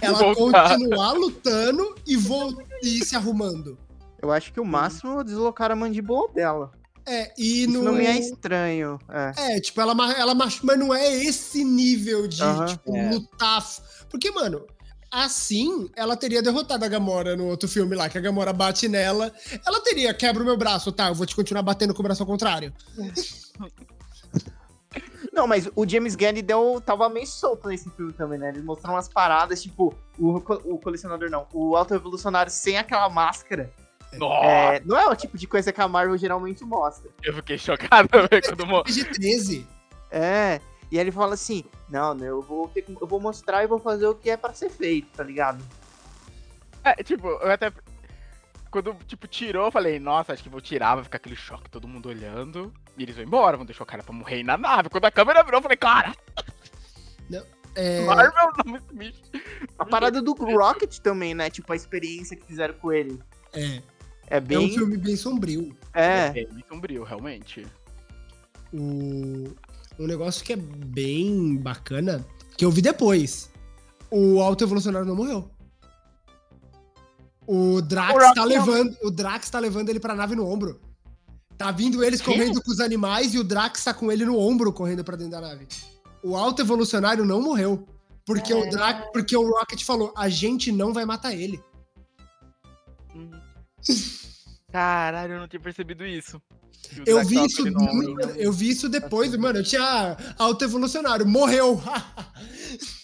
ela 0.00 0.34
voltar. 0.34 0.70
continuar 0.70 1.12
lutando 1.12 1.94
e, 2.06 2.16
vol 2.16 2.60
e 2.82 3.04
se 3.04 3.14
arrumando. 3.14 3.78
Eu 4.22 4.30
acho 4.30 4.52
que 4.52 4.60
o 4.60 4.64
máximo 4.64 5.20
é 5.20 5.24
deslocar 5.24 5.70
a 5.70 5.76
mandíbula 5.76 6.28
dela. 6.32 6.72
É, 7.06 7.32
e 7.38 7.62
Isso 7.64 7.72
no. 7.72 7.82
não 7.82 7.92
me 7.94 8.04
é 8.06 8.18
estranho. 8.18 8.98
É. 9.08 9.56
É, 9.56 9.60
tipo, 9.60 9.80
ela, 9.80 9.94
ela 10.12 10.34
machu- 10.34 10.64
mas 10.66 10.78
não 10.78 10.94
é 10.94 11.08
esse 11.24 11.64
nível 11.64 12.28
de, 12.28 12.42
Aham, 12.42 12.66
tipo, 12.66 12.94
é. 12.94 13.10
lutar. 13.10 13.64
Porque, 14.10 14.30
mano, 14.30 14.66
assim, 15.10 15.88
ela 15.96 16.16
teria 16.16 16.42
derrotado 16.42 16.84
a 16.84 16.88
Gamora 16.88 17.34
no 17.36 17.46
outro 17.46 17.68
filme 17.68 17.96
lá, 17.96 18.08
que 18.08 18.18
a 18.18 18.20
Gamora 18.20 18.52
bate 18.52 18.86
nela. 18.86 19.32
Ela 19.66 19.80
teria, 19.80 20.12
quebra 20.12 20.42
o 20.42 20.46
meu 20.46 20.56
braço, 20.56 20.92
tá? 20.92 21.08
Eu 21.08 21.14
vou 21.14 21.26
te 21.26 21.34
continuar 21.34 21.62
batendo 21.62 21.94
com 21.94 22.00
o 22.00 22.02
braço 22.02 22.22
ao 22.22 22.26
contrário. 22.26 22.72
Não, 25.32 25.46
mas 25.46 25.68
o 25.76 25.88
James 25.88 26.16
Gunn 26.16 26.42
deu, 26.44 26.82
tava 26.84 27.08
meio 27.08 27.26
solto 27.26 27.68
nesse 27.68 27.88
filme 27.90 28.12
também, 28.12 28.38
né? 28.38 28.48
Eles 28.48 28.64
mostraram 28.64 28.96
umas 28.96 29.08
paradas, 29.08 29.62
tipo, 29.62 29.94
o, 30.18 30.36
o 30.36 30.78
colecionador 30.78 31.30
não, 31.30 31.46
o 31.52 31.76
auto-evolucionário 31.76 32.50
sem 32.50 32.76
aquela 32.76 33.08
máscara. 33.08 33.72
É, 34.44 34.80
não 34.84 34.96
é 34.98 35.06
o 35.08 35.14
tipo 35.16 35.36
de 35.38 35.46
coisa 35.46 35.72
que 35.72 35.80
a 35.80 35.86
Marvel 35.88 36.16
geralmente 36.18 36.64
mostra. 36.64 37.10
Eu 37.22 37.34
fiquei 37.34 37.56
chocado 37.58 38.08
quando 38.48 38.66
mo- 38.66 38.82
PG-13. 38.84 39.64
É. 40.10 40.60
E 40.90 40.96
aí 40.98 41.04
ele 41.04 41.12
fala 41.12 41.34
assim: 41.34 41.64
Não, 41.88 42.12
né, 42.14 42.28
eu 42.28 42.42
vou 42.42 42.66
ter 42.68 42.84
eu 43.00 43.06
vou 43.06 43.20
mostrar 43.20 43.62
e 43.62 43.66
vou 43.68 43.78
fazer 43.78 44.06
o 44.06 44.14
que 44.14 44.28
é 44.30 44.36
pra 44.36 44.52
ser 44.52 44.68
feito, 44.70 45.08
tá 45.16 45.22
ligado? 45.22 45.62
É, 46.82 46.94
tipo, 47.02 47.28
eu 47.28 47.50
até. 47.50 47.72
Quando, 48.70 48.94
tipo, 49.06 49.26
tirou, 49.26 49.66
eu 49.66 49.72
falei, 49.72 49.98
nossa, 49.98 50.32
acho 50.32 50.44
que 50.44 50.48
vou 50.48 50.60
tirar, 50.60 50.94
vai 50.94 51.02
ficar 51.04 51.16
aquele 51.16 51.34
choque, 51.34 51.68
todo 51.68 51.88
mundo 51.88 52.08
olhando. 52.08 52.72
E 52.96 53.02
eles 53.02 53.16
vão 53.16 53.24
embora, 53.24 53.56
vão 53.56 53.66
deixar 53.66 53.82
o 53.82 53.86
cara 53.86 54.02
pra 54.02 54.12
morrer 54.14 54.44
na 54.44 54.56
nave. 54.56 54.88
Quando 54.88 55.04
a 55.06 55.10
câmera 55.10 55.42
virou, 55.42 55.58
eu 55.58 55.62
falei, 55.62 55.76
cara, 55.76 56.14
É, 57.74 58.04
Marvel 58.04 58.32
não 58.64 58.72
me 58.72 58.80
bicho. 58.92 59.22
A 59.78 59.84
parada 59.84 60.20
do 60.20 60.32
Rocket 60.34 60.98
também, 60.98 61.34
né? 61.34 61.50
Tipo, 61.50 61.72
a 61.72 61.76
experiência 61.76 62.36
que 62.36 62.44
fizeram 62.46 62.74
com 62.74 62.92
ele. 62.92 63.20
é, 63.52 63.82
É 64.30 64.36
é 64.36 64.40
um 64.40 64.42
bem. 64.42 64.72
filme 64.72 64.96
bem 64.96 65.16
sombrio. 65.16 65.76
É. 65.92 66.28
É 66.28 66.32
bem 66.32 66.64
sombrio, 66.68 67.02
realmente. 67.02 67.66
O, 68.72 69.52
um 69.98 70.06
negócio 70.06 70.44
que 70.44 70.52
é 70.52 70.56
bem 70.56 71.56
bacana, 71.56 72.24
que 72.56 72.64
eu 72.64 72.70
vi 72.70 72.80
depois. 72.80 73.50
O 74.08 74.40
auto-evolucionário 74.40 75.06
não 75.06 75.16
morreu. 75.16 75.50
O 77.46 77.82
Drax, 77.82 78.14
O 78.14 78.34
tá 78.34 78.44
levando, 78.44 78.96
o 79.02 79.10
Drax 79.10 79.50
tá 79.50 79.58
levando 79.58 79.88
ele 79.88 79.98
pra 79.98 80.14
nave 80.14 80.36
no 80.36 80.46
ombro. 80.46 80.80
Tá 81.58 81.72
vindo 81.72 82.02
eles 82.04 82.22
correndo 82.22 82.62
com 82.62 82.70
os 82.70 82.80
animais 82.80 83.34
e 83.34 83.38
o 83.38 83.44
Drax 83.44 83.84
tá 83.84 83.92
com 83.92 84.10
ele 84.10 84.24
no 84.24 84.38
ombro 84.38 84.72
correndo 84.72 85.04
pra 85.04 85.16
dentro 85.16 85.32
da 85.32 85.40
nave. 85.40 85.66
O 86.22 86.36
auto-evolucionário 86.36 87.24
não 87.24 87.42
morreu. 87.42 87.86
Porque, 88.24 88.54
o 88.54 88.70
Drax, 88.70 89.08
porque 89.12 89.36
o 89.36 89.50
Rocket 89.50 89.82
falou: 89.82 90.12
a 90.16 90.28
gente 90.28 90.70
não 90.70 90.92
vai 90.92 91.04
matar 91.04 91.34
ele. 91.34 91.60
Caralho, 94.72 95.34
eu 95.34 95.40
não 95.40 95.48
tinha 95.48 95.60
percebido 95.60 96.04
isso. 96.06 96.40
Eu 97.06 97.24
vi 97.24 97.44
isso, 97.44 97.62
muito- 97.70 98.20
eu 98.36 98.52
vi 98.52 98.70
isso 98.70 98.88
depois, 98.88 99.34
mano. 99.36 99.58
Eu 99.58 99.64
tinha 99.64 100.16
auto-evolucionário, 100.38 101.26
morreu. 101.26 101.80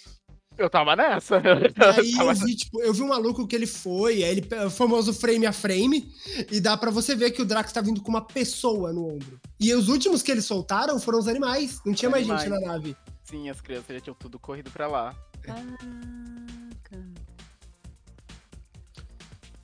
Eu 0.58 0.70
tava 0.70 0.96
nessa. 0.96 1.36
Aí 1.44 2.12
Eu 2.12 2.16
tava- 2.16 2.30
eu 2.30 2.34
vi, 2.34 2.56
tipo, 2.56 2.80
eu 2.80 2.94
vi 2.94 3.02
um 3.02 3.08
maluco 3.08 3.46
que 3.46 3.54
ele 3.54 3.66
foi, 3.66 4.24
aí 4.24 4.30
ele, 4.30 4.40
pe- 4.40 4.56
o 4.64 4.70
famoso 4.70 5.12
frame 5.12 5.44
a 5.44 5.52
frame, 5.52 6.10
e 6.50 6.60
dá 6.60 6.78
pra 6.78 6.90
você 6.90 7.14
ver 7.14 7.30
que 7.32 7.42
o 7.42 7.44
Drax 7.44 7.70
tá 7.74 7.82
vindo 7.82 8.00
com 8.00 8.08
uma 8.08 8.22
pessoa 8.24 8.90
no 8.90 9.06
ombro. 9.06 9.38
E 9.60 9.74
os 9.74 9.88
últimos 9.90 10.22
que 10.22 10.30
eles 10.32 10.46
soltaram 10.46 10.98
foram 10.98 11.18
os 11.18 11.28
animais, 11.28 11.78
não 11.84 11.92
tinha 11.92 12.10
mais 12.10 12.26
gente 12.26 12.48
na 12.48 12.58
nave. 12.58 12.96
Sim, 13.24 13.50
as 13.50 13.60
crianças 13.60 13.96
já 13.96 14.00
tinham 14.00 14.16
tudo 14.18 14.38
corrido 14.38 14.70
pra 14.70 14.86
lá. 14.86 15.14
Caraca. 15.42 15.66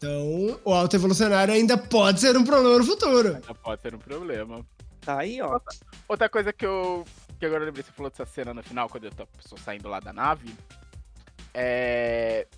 Então, 0.03 0.61
o 0.65 0.75
autoevolucionário 0.75 1.55
ainda 1.55 1.79
pode 1.79 2.19
ser 2.19 2.37
um 2.37 2.43
problema 2.43 2.77
no 2.77 2.85
futuro. 2.85 3.41
Já 3.47 3.55
pode 3.55 3.83
ser 3.83 3.95
um 3.95 4.01
problema. 4.01 4.67
Tá 5.01 5.21
aí, 5.21 5.41
ó. 5.41 5.61
Outra 6.09 6.29
coisa 6.29 6.53
que 6.53 6.67
eu. 6.67 7.05
Que 7.39 7.47
agora 7.47 7.63
eu 7.63 7.67
lembrei, 7.67 7.85
você 7.85 7.93
falou 7.93 8.11
dessa 8.11 8.27
cena 8.27 8.53
no 8.53 8.65
final, 8.65 8.89
quando 8.89 9.05
eu 9.05 9.13
tô 9.13 9.23
a 9.23 9.27
pessoa 9.27 9.61
saindo 9.61 9.89
lá 9.89 10.01
da 10.01 10.13
nave. 10.13 10.53
É. 11.55 12.49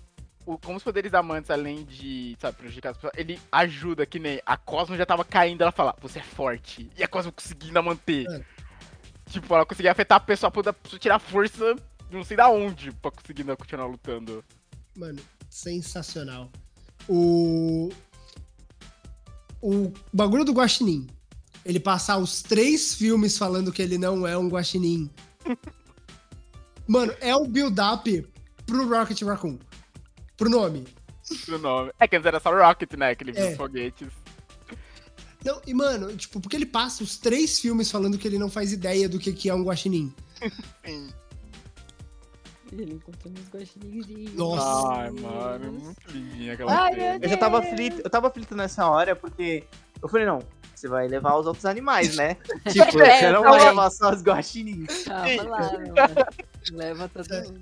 O, 0.43 0.57
como 0.57 0.77
os 0.77 0.83
poderes 0.83 1.13
amantes, 1.13 1.51
além 1.51 1.85
de, 1.85 2.35
sabe, 2.39 2.57
prejudicar 2.57 2.89
as 2.89 2.97
pessoas, 2.97 3.13
ele 3.15 3.39
ajuda, 3.51 4.07
que 4.07 4.17
nem 4.17 4.41
a 4.43 4.57
Cosmo 4.57 4.97
já 4.97 5.05
tava 5.05 5.23
caindo, 5.23 5.61
ela 5.61 5.71
fala, 5.71 5.95
você 6.01 6.19
é 6.19 6.23
forte. 6.23 6.89
E 6.97 7.03
a 7.03 7.07
Cosmo 7.07 7.31
conseguindo 7.31 7.81
manter. 7.83 8.25
É. 8.27 8.41
Tipo, 9.29 9.53
ela 9.53 9.65
conseguia 9.65 9.91
afetar 9.91 10.17
a 10.17 10.19
pessoa 10.19 10.51
pra 10.51 10.73
tirar 10.99 11.19
força 11.19 11.75
de 12.09 12.15
não 12.15 12.23
sei 12.23 12.37
da 12.37 12.49
onde 12.49 12.91
pra 12.91 13.11
conseguir 13.11 13.43
continuar 13.55 13.85
lutando. 13.85 14.43
Mano, 14.95 15.19
sensacional. 15.49 16.51
O. 17.07 17.89
O 19.61 19.91
bagulho 20.13 20.45
do 20.45 20.53
Guaxinim. 20.53 21.07
Ele 21.65 21.79
passar 21.79 22.17
os 22.17 22.41
três 22.43 22.93
filmes 22.93 23.37
falando 23.37 23.71
que 23.71 23.81
ele 23.81 23.97
não 23.97 24.25
é 24.27 24.37
um 24.37 24.47
Guaxinim. 24.47 25.09
Mano, 26.87 27.13
é 27.19 27.35
o 27.35 27.45
build-up 27.47 28.27
pro 28.65 28.87
Rocket 28.87 29.21
Raccoon. 29.23 29.57
Pro 30.37 30.49
nome. 30.49 30.85
O 31.49 31.57
nome. 31.57 31.91
É 31.99 32.07
que 32.07 32.15
antes 32.15 32.27
era 32.27 32.39
só 32.39 32.51
Rocket, 32.55 32.93
né? 32.93 33.15
Que 33.15 33.23
ele 33.23 33.31
viu 33.31 33.43
É. 33.45 33.51
os 33.51 33.57
foguetes. 33.57 34.09
Não, 35.43 35.61
e 35.65 35.73
mano, 35.73 36.15
tipo, 36.15 36.39
porque 36.39 36.55
ele 36.55 36.65
passa 36.65 37.03
os 37.03 37.17
três 37.17 37.59
filmes 37.59 37.89
falando 37.91 38.17
que 38.17 38.27
ele 38.27 38.37
não 38.39 38.49
faz 38.49 38.71
ideia 38.71 39.07
do 39.09 39.17
que, 39.19 39.31
que 39.33 39.49
é 39.49 39.53
um 39.55 39.63
Guaxinim. 39.63 40.13
Sim. 40.85 41.09
Ele 42.81 42.93
encontrou 42.93 43.33
uns 43.33 43.49
guaxinins. 43.49 44.33
Nossa. 44.33 44.93
Ai, 44.93 45.11
mano, 45.11 45.71
muito 45.71 46.11
lindinha 46.11 46.53
aquela 46.53 46.83
Ai, 46.83 46.93
cena. 46.93 47.19
Eu 47.21 47.29
já 47.29 47.37
tava 47.37 47.59
aflito, 47.59 48.01
eu 48.03 48.09
tava 48.09 48.27
aflito 48.27 48.55
nessa 48.55 48.87
hora, 48.87 49.15
porque 49.15 49.63
eu 50.01 50.09
falei, 50.09 50.25
não, 50.25 50.39
você 50.73 50.87
vai 50.87 51.07
levar 51.07 51.35
os 51.37 51.47
outros 51.47 51.65
animais, 51.65 52.15
né? 52.15 52.35
tipo, 52.69 53.01
É, 53.01 53.19
você 53.19 53.31
não 53.31 53.43
eu 53.43 53.51
vai 53.51 53.63
levar 53.63 53.89
só 53.89 54.11
os 54.11 54.21
guaxinins. 54.21 55.03
Calma 55.03 55.43
lá, 55.43 55.59
mano. 55.59 55.93
Leva 56.71 57.09
todo 57.09 57.33
mundo. 57.33 57.61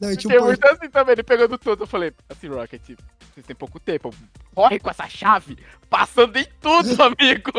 Não, 0.00 0.08
tinha 0.16 0.22
Fiquei 0.22 0.40
um 0.40 0.46
muito 0.46 0.66
assim 0.66 0.90
também, 0.90 1.12
ele 1.12 1.22
pegando 1.22 1.56
tudo. 1.56 1.84
Eu 1.84 1.86
falei, 1.86 2.12
assim, 2.28 2.48
Rocket, 2.48 2.82
vocês 3.32 3.46
têm 3.46 3.54
pouco 3.54 3.78
tempo. 3.78 4.10
Corre 4.52 4.80
com 4.80 4.90
essa 4.90 5.08
chave, 5.08 5.56
passando 5.88 6.36
em 6.36 6.46
tudo, 6.60 6.90
amigo. 7.00 7.52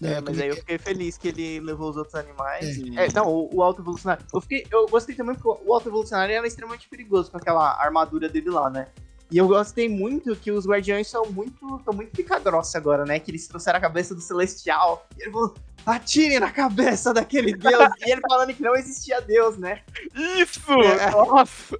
Não, 0.00 0.08
É, 0.10 0.20
mas 0.20 0.38
aí 0.38 0.48
é 0.48 0.50
eu 0.50 0.54
que- 0.54 0.60
fiquei 0.60 0.78
feliz 0.78 1.16
que 1.16 1.28
ele 1.28 1.60
levou 1.60 1.88
os 1.90 1.96
outros 1.96 2.14
animais. 2.14 2.78
É. 2.96 3.06
É, 3.06 3.12
não, 3.12 3.26
o, 3.28 3.56
o 3.56 3.62
auto-evolucionário. 3.62 4.24
Eu, 4.32 4.40
fiquei, 4.40 4.66
eu 4.70 4.86
gostei 4.86 5.14
também 5.14 5.34
porque 5.34 5.48
o 5.66 5.72
auto-evolucionário 5.72 6.34
era 6.34 6.46
extremamente 6.46 6.88
perigoso 6.88 7.30
com 7.30 7.38
aquela 7.38 7.80
armadura 7.80 8.28
dele 8.28 8.50
lá, 8.50 8.68
né? 8.68 8.88
E 9.30 9.38
eu 9.38 9.48
gostei 9.48 9.88
muito 9.88 10.36
que 10.36 10.52
os 10.52 10.66
guardiões 10.66 11.08
são 11.08 11.24
muito. 11.26 11.76
estão 11.78 11.92
muito 11.94 12.10
pica 12.12 12.38
grossa 12.38 12.78
agora, 12.78 13.04
né? 13.04 13.18
Que 13.18 13.30
eles 13.32 13.48
trouxeram 13.48 13.78
a 13.78 13.80
cabeça 13.80 14.14
do 14.14 14.20
Celestial. 14.20 15.04
E 15.18 15.22
ele 15.22 15.32
falou: 15.32 15.52
atire 15.84 16.38
na 16.38 16.52
cabeça 16.52 17.12
daquele 17.12 17.52
deus. 17.56 17.88
e 18.06 18.10
ele 18.12 18.20
falando 18.28 18.54
que 18.54 18.62
não 18.62 18.76
existia 18.76 19.20
Deus, 19.20 19.56
né? 19.56 19.82
Isso! 20.14 20.60
É. 20.70 21.10
Nossa! 21.10 21.76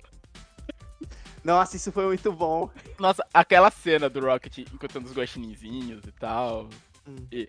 Nossa, 1.45 1.77
isso 1.77 1.93
foi 1.93 2.07
muito 2.07 2.33
bom. 2.33 2.69
Nossa, 2.99 3.25
aquela 3.33 3.71
cena 3.71 4.09
do 4.11 4.19
Rocket 4.21 4.59
encontrando 4.59 5.07
os 5.07 5.15
guaxininzinhos 5.15 6.03
e 6.05 6.11
tal. 6.13 6.69
Hum. 7.07 7.15
E 7.31 7.49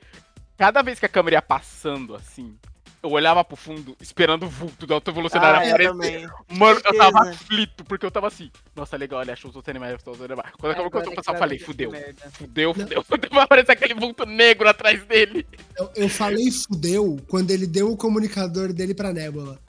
cada 0.57 0.81
vez 0.81 0.99
que 0.99 1.05
a 1.05 1.09
câmera 1.09 1.35
ia 1.35 1.41
passando 1.41 2.15
assim, 2.15 2.57
eu 3.01 3.11
olhava 3.11 3.43
pro 3.43 3.55
fundo 3.55 3.95
esperando 4.01 4.43
o 4.43 4.49
vulto 4.49 4.87
do 4.87 4.93
autoevolucionário 4.93 5.59
Ah, 5.59 5.67
eu 5.67 5.93
aparecer. 5.93 6.29
Mano, 6.49 6.81
eu 6.83 6.97
tava 6.97 7.29
aflito, 7.29 7.85
porque 7.85 8.05
eu 8.05 8.11
tava 8.11 8.27
assim, 8.27 8.51
nossa, 8.75 8.97
legal, 8.97 9.21
ele 9.21 9.31
achou 9.31 9.49
os 9.49 9.55
outros 9.55 9.69
animais, 9.69 9.95
os 9.95 10.07
outros 10.07 10.25
animais. 10.25 10.51
Quando 10.59 10.71
acabou 10.71 10.87
Agora 10.87 11.09
o 11.09 11.15
pessoal, 11.15 11.35
eu 11.35 11.39
falei, 11.39 11.59
fudeu, 11.59 11.91
fudeu, 12.31 12.73
fudeu, 12.73 13.03
fudeu, 13.05 13.29
vai 13.31 13.43
aparecer 13.43 13.71
aquele 13.71 13.93
vulto 13.93 14.25
negro 14.25 14.67
atrás 14.67 15.03
dele. 15.05 15.45
Eu, 15.77 15.91
eu 15.95 16.09
falei 16.09 16.49
fudeu 16.51 17.17
quando 17.27 17.51
ele 17.51 17.67
deu 17.67 17.91
o 17.91 17.97
comunicador 17.97 18.73
dele 18.73 18.93
pra 18.93 19.13
Nebula. 19.13 19.59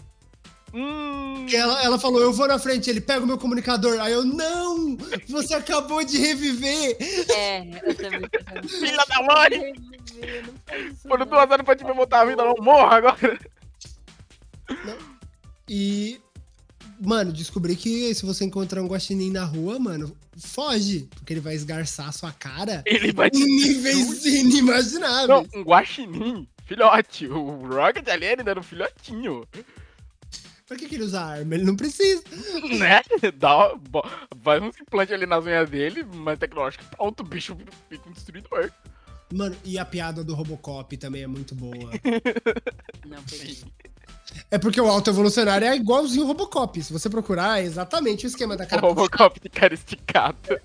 Hum, 0.74 1.46
ela, 1.50 1.82
ela 1.82 1.98
falou, 1.98 2.20
eu 2.20 2.32
vou 2.32 2.46
na 2.46 2.58
frente, 2.58 2.90
ele 2.90 3.00
pega 3.00 3.24
o 3.24 3.26
meu 3.26 3.38
comunicador. 3.38 3.98
Aí 4.00 4.12
eu, 4.12 4.24
não! 4.24 4.96
Você 5.28 5.54
acabou 5.54 6.04
de 6.04 6.18
reviver! 6.18 6.96
É, 7.30 7.60
eu 7.82 7.94
também. 7.94 8.20
Filha 8.68 9.04
da 9.08 9.22
mãe! 9.22 9.72
Não 11.04 11.16
não. 11.16 11.26
duas 11.26 11.50
horas 11.50 11.64
pode 11.64 11.84
me 11.84 11.92
voltar 11.92 12.20
a 12.20 12.24
vida, 12.26 12.44
não 12.44 12.54
morra 12.60 12.96
agora. 12.96 13.38
E, 15.68 16.20
mano, 17.00 17.32
descobri 17.32 17.76
que 17.76 18.14
se 18.14 18.26
você 18.26 18.44
encontrar 18.44 18.82
um 18.82 18.88
guaxinim 18.88 19.30
na 19.30 19.44
rua, 19.44 19.78
mano, 19.78 20.14
foge. 20.36 21.08
Porque 21.14 21.32
ele 21.32 21.40
vai 21.40 21.54
esgarçar 21.54 22.08
a 22.08 22.12
sua 22.12 22.32
cara 22.32 22.82
Ele 22.84 23.12
vai 23.12 23.30
em 23.32 23.44
níveis 23.44 24.24
inimagináveis. 24.24 25.28
Não, 25.28 25.60
um 25.60 25.62
guaxinim 25.62 26.46
filhote. 26.68 27.26
O 27.26 27.66
Rocket 27.66 28.06
ali 28.08 28.26
ainda 28.26 28.50
era 28.50 28.60
um 28.60 28.62
filhotinho. 28.62 29.46
Pra 30.68 30.76
que, 30.76 30.86
que 30.86 30.96
ele 30.96 31.04
usa 31.04 31.20
arma? 31.20 31.54
Ele 31.54 31.64
não 31.64 31.74
precisa. 31.74 32.22
Né? 32.78 33.00
Dá, 33.34 33.74
bo- 33.74 34.04
faz 34.42 34.62
um 34.62 34.66
implante 34.66 35.14
ali 35.14 35.24
nas 35.26 35.44
unhas 35.44 35.68
dele, 35.70 36.04
mas 36.04 36.38
tecnológico, 36.38 36.84
pronto, 36.96 37.20
o 37.20 37.24
bicho 37.24 37.56
fica 37.88 38.08
um 38.08 38.12
destruidor. 38.12 38.70
Mano, 39.32 39.56
e 39.64 39.78
a 39.78 39.84
piada 39.84 40.22
do 40.22 40.34
Robocop 40.34 40.96
também 40.96 41.22
é 41.22 41.26
muito 41.26 41.54
boa. 41.54 41.72
Não, 43.06 43.22
peguei. 43.24 43.58
É 44.50 44.58
porque 44.58 44.80
o 44.80 44.86
alto 44.88 45.10
evolucionário 45.10 45.66
é 45.66 45.76
igualzinho 45.76 46.24
o 46.24 46.26
Robocop. 46.26 46.82
Se 46.82 46.92
você 46.92 47.08
procurar, 47.10 47.60
é 47.60 47.64
exatamente 47.64 48.26
o 48.26 48.28
esquema 48.28 48.56
da 48.56 48.64
O 48.64 48.68
cara. 48.68 48.82
Robocop 48.82 49.40
de 49.40 49.48
cara 49.48 49.74
esticado. 49.74 50.38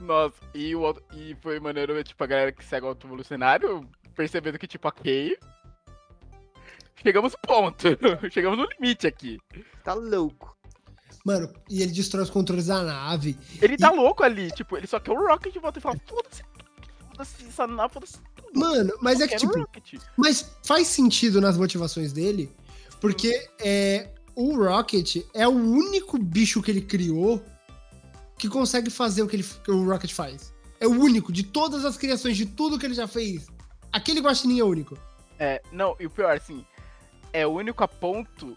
Nossa, 0.00 0.36
e, 0.54 0.74
o, 0.76 0.96
e 1.14 1.36
foi 1.40 1.58
maneiro 1.58 2.02
tipo, 2.04 2.22
a 2.22 2.26
galera 2.26 2.52
que 2.52 2.64
segue 2.64 2.86
o 2.86 2.90
auto-evolucionário 2.90 3.88
percebendo 4.14 4.58
que, 4.58 4.66
tipo, 4.66 4.86
ok. 4.88 5.36
Chegamos 7.02 7.32
no 7.32 7.38
ponto. 7.40 7.86
Chegamos 8.30 8.58
no 8.58 8.66
limite 8.66 9.06
aqui. 9.06 9.38
Tá 9.84 9.94
louco. 9.94 10.56
Mano, 11.24 11.52
e 11.68 11.82
ele 11.82 11.92
destrói 11.92 12.24
os 12.24 12.30
controles 12.30 12.66
da 12.66 12.82
nave. 12.82 13.36
Ele 13.60 13.76
tá 13.76 13.90
louco 13.90 14.22
ali, 14.22 14.50
tipo, 14.50 14.76
ele 14.76 14.86
só 14.86 14.98
quer 14.98 15.12
o 15.12 15.26
Rocket 15.26 15.52
de 15.52 15.58
volta 15.58 15.78
e 15.78 15.82
fala, 15.82 16.00
foda-se, 16.06 16.42
foda-se 17.10 17.46
essa 17.46 17.66
nave, 17.66 17.92
foda-se 17.92 18.18
tudo. 18.34 18.58
Mano, 18.58 18.94
mas 19.02 19.20
é 19.20 19.28
que, 19.28 19.36
tipo, 19.36 19.58
Rocket. 19.58 19.94
Mas 20.16 20.50
faz 20.64 20.86
sentido 20.88 21.40
nas 21.40 21.58
motivações 21.58 22.12
dele, 22.12 22.50
porque 23.00 23.48
é, 23.60 24.10
o 24.34 24.56
Rocket 24.56 25.16
é 25.34 25.46
o 25.46 25.50
único 25.50 26.18
bicho 26.18 26.62
que 26.62 26.70
ele 26.70 26.80
criou 26.80 27.44
que 28.38 28.48
consegue 28.48 28.88
fazer 28.88 29.22
o 29.22 29.26
que, 29.28 29.36
ele, 29.36 29.44
que 29.64 29.70
o 29.70 29.84
Rocket 29.84 30.12
faz. 30.12 30.54
É 30.80 30.86
o 30.86 30.92
único, 30.92 31.32
de 31.32 31.42
todas 31.42 31.84
as 31.84 31.96
criações, 31.96 32.36
de 32.36 32.46
tudo 32.46 32.78
que 32.78 32.86
ele 32.86 32.94
já 32.94 33.08
fez. 33.08 33.48
Aquele 33.92 34.20
guaxinim 34.20 34.60
é 34.60 34.64
o 34.64 34.68
único. 34.68 34.96
É, 35.38 35.60
não, 35.72 35.96
e 35.98 36.06
o 36.06 36.10
pior, 36.10 36.34
assim, 36.36 36.64
é 37.32 37.46
o 37.46 37.50
único 37.50 37.82
a 37.82 37.88
ponto 37.88 38.56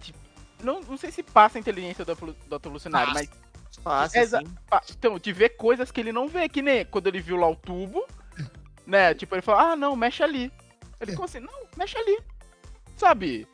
de... 0.00 0.14
Não, 0.62 0.80
não 0.80 0.96
sei 0.96 1.10
se 1.10 1.22
passa 1.22 1.58
a 1.58 1.60
inteligência 1.60 2.04
do, 2.04 2.14
do 2.14 2.54
auto-evolucionário, 2.54 3.12
Passa. 3.12 3.28
mas. 3.30 3.44
Ah, 3.84 4.80
Então, 4.90 5.18
de 5.18 5.32
ver 5.32 5.50
coisas 5.50 5.90
que 5.90 6.00
ele 6.00 6.12
não 6.12 6.28
vê, 6.28 6.48
que 6.48 6.62
nem 6.62 6.84
quando 6.86 7.08
ele 7.08 7.20
viu 7.20 7.36
lá 7.36 7.48
o 7.48 7.56
tubo, 7.56 8.06
né? 8.86 9.14
Tipo, 9.14 9.34
ele 9.34 9.42
fala, 9.42 9.72
ah, 9.72 9.76
não, 9.76 9.96
mexe 9.96 10.22
ali. 10.22 10.52
Ele 11.00 11.10
ficou 11.10 11.24
assim, 11.24 11.40
não, 11.40 11.52
mexe 11.76 11.96
ali. 11.98 12.18
Sabe? 12.96 13.48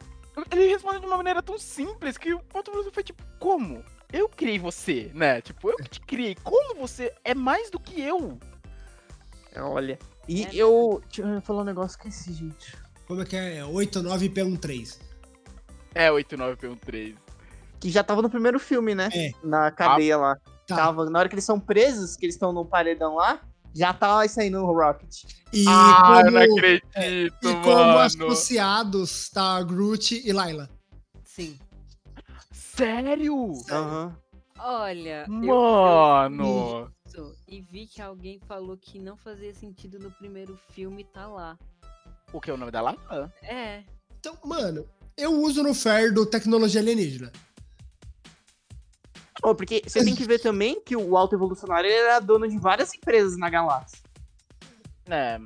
Ele 0.51 0.69
responde 0.69 1.01
de 1.01 1.07
uma 1.07 1.17
maneira 1.17 1.43
tão 1.43 1.59
simples 1.59 2.17
que 2.17 2.33
o 2.33 2.41
ponto 2.41 2.71
foi 2.93 3.03
tipo, 3.03 3.23
como? 3.39 3.83
Eu 4.13 4.29
criei 4.29 4.59
você, 4.59 5.11
né? 5.15 5.41
Tipo, 5.41 5.71
eu 5.71 5.77
que 5.77 5.89
te 5.89 6.01
criei. 6.01 6.37
Como 6.43 6.75
você 6.75 7.15
é 7.25 7.35
mais 7.35 7.71
do 7.71 7.79
que 7.79 8.01
eu? 8.01 8.39
Olha. 9.57 9.99
E 10.29 10.45
É 10.45 10.55
eu. 10.55 11.03
Deixa 11.07 11.23
eu 11.23 11.41
falar 11.41 11.63
um 11.63 11.65
negócio 11.65 11.99
que 11.99 12.09
esqueci, 12.09 12.33
gente. 12.33 12.77
Como 13.11 13.23
é 13.23 13.25
que 13.25 13.35
é? 13.35 13.61
89P13. 13.65 15.01
É 15.93 16.09
89P13. 16.11 17.17
Que 17.81 17.91
já 17.91 18.05
tava 18.05 18.23
no 18.23 18.31
primeiro 18.31 18.61
filme, 18.61 18.95
né? 18.95 19.09
É. 19.13 19.33
Na 19.43 19.69
cadeia 19.73 20.17
lá. 20.17 20.37
Tá. 20.65 20.77
Tava. 20.77 21.11
Na 21.11 21.19
hora 21.19 21.29
que 21.29 21.35
eles 21.35 21.45
são 21.45 21.59
presos, 21.59 22.15
que 22.15 22.25
eles 22.25 22.37
estão 22.37 22.53
no 22.53 22.65
paredão 22.65 23.17
lá, 23.17 23.41
já 23.75 23.93
tava 23.93 24.29
saindo 24.29 24.61
o 24.61 24.73
Rocket. 24.73 25.25
E 25.53 25.65
ah, 25.67 26.21
eu 26.21 26.25
como, 26.27 26.31
não 26.31 26.41
acredito, 26.41 26.87
e 27.49 27.55
como 27.65 27.65
mano. 27.65 27.99
associados 27.99 29.29
tá 29.31 29.61
Groot 29.65 30.23
e 30.25 30.33
Layla. 30.33 30.71
Sim. 31.25 31.59
Sério? 32.53 33.55
Aham. 33.73 34.17
Olha, 34.57 35.25
eu- 35.29 35.33
Mano. 35.33 36.45
eu 36.45 36.93
isso 37.11 37.35
e 37.49 37.61
vi 37.61 37.87
que 37.87 38.01
alguém 38.01 38.39
falou 38.47 38.77
que 38.77 38.99
não 39.01 39.17
fazia 39.17 39.53
sentido 39.53 39.99
no 39.99 40.13
primeiro 40.13 40.57
filme 40.69 41.03
tá 41.05 41.27
lá. 41.27 41.59
O 42.33 42.41
que 42.41 42.51
é 42.51 42.55
o 42.55 42.57
nome 42.57 42.70
dela? 42.70 42.97
É. 43.43 43.83
Então, 44.18 44.37
mano, 44.45 44.87
eu 45.16 45.33
uso 45.33 45.62
no 45.62 45.74
Ferdo 45.74 46.26
tecnologia 46.26 46.81
alienígena. 46.81 47.33
Oh, 49.43 49.55
porque 49.55 49.83
você 49.87 50.05
tem 50.05 50.14
que 50.14 50.24
ver 50.24 50.39
também 50.39 50.81
que 50.81 50.95
o 50.95 51.16
Alto 51.16 51.35
Evolucionário 51.35 51.91
era 51.91 52.20
dono 52.20 52.47
de 52.47 52.59
várias 52.59 52.95
empresas 52.95 53.39
na 53.39 53.49
galáxia. 53.49 53.99
É. 55.09 55.41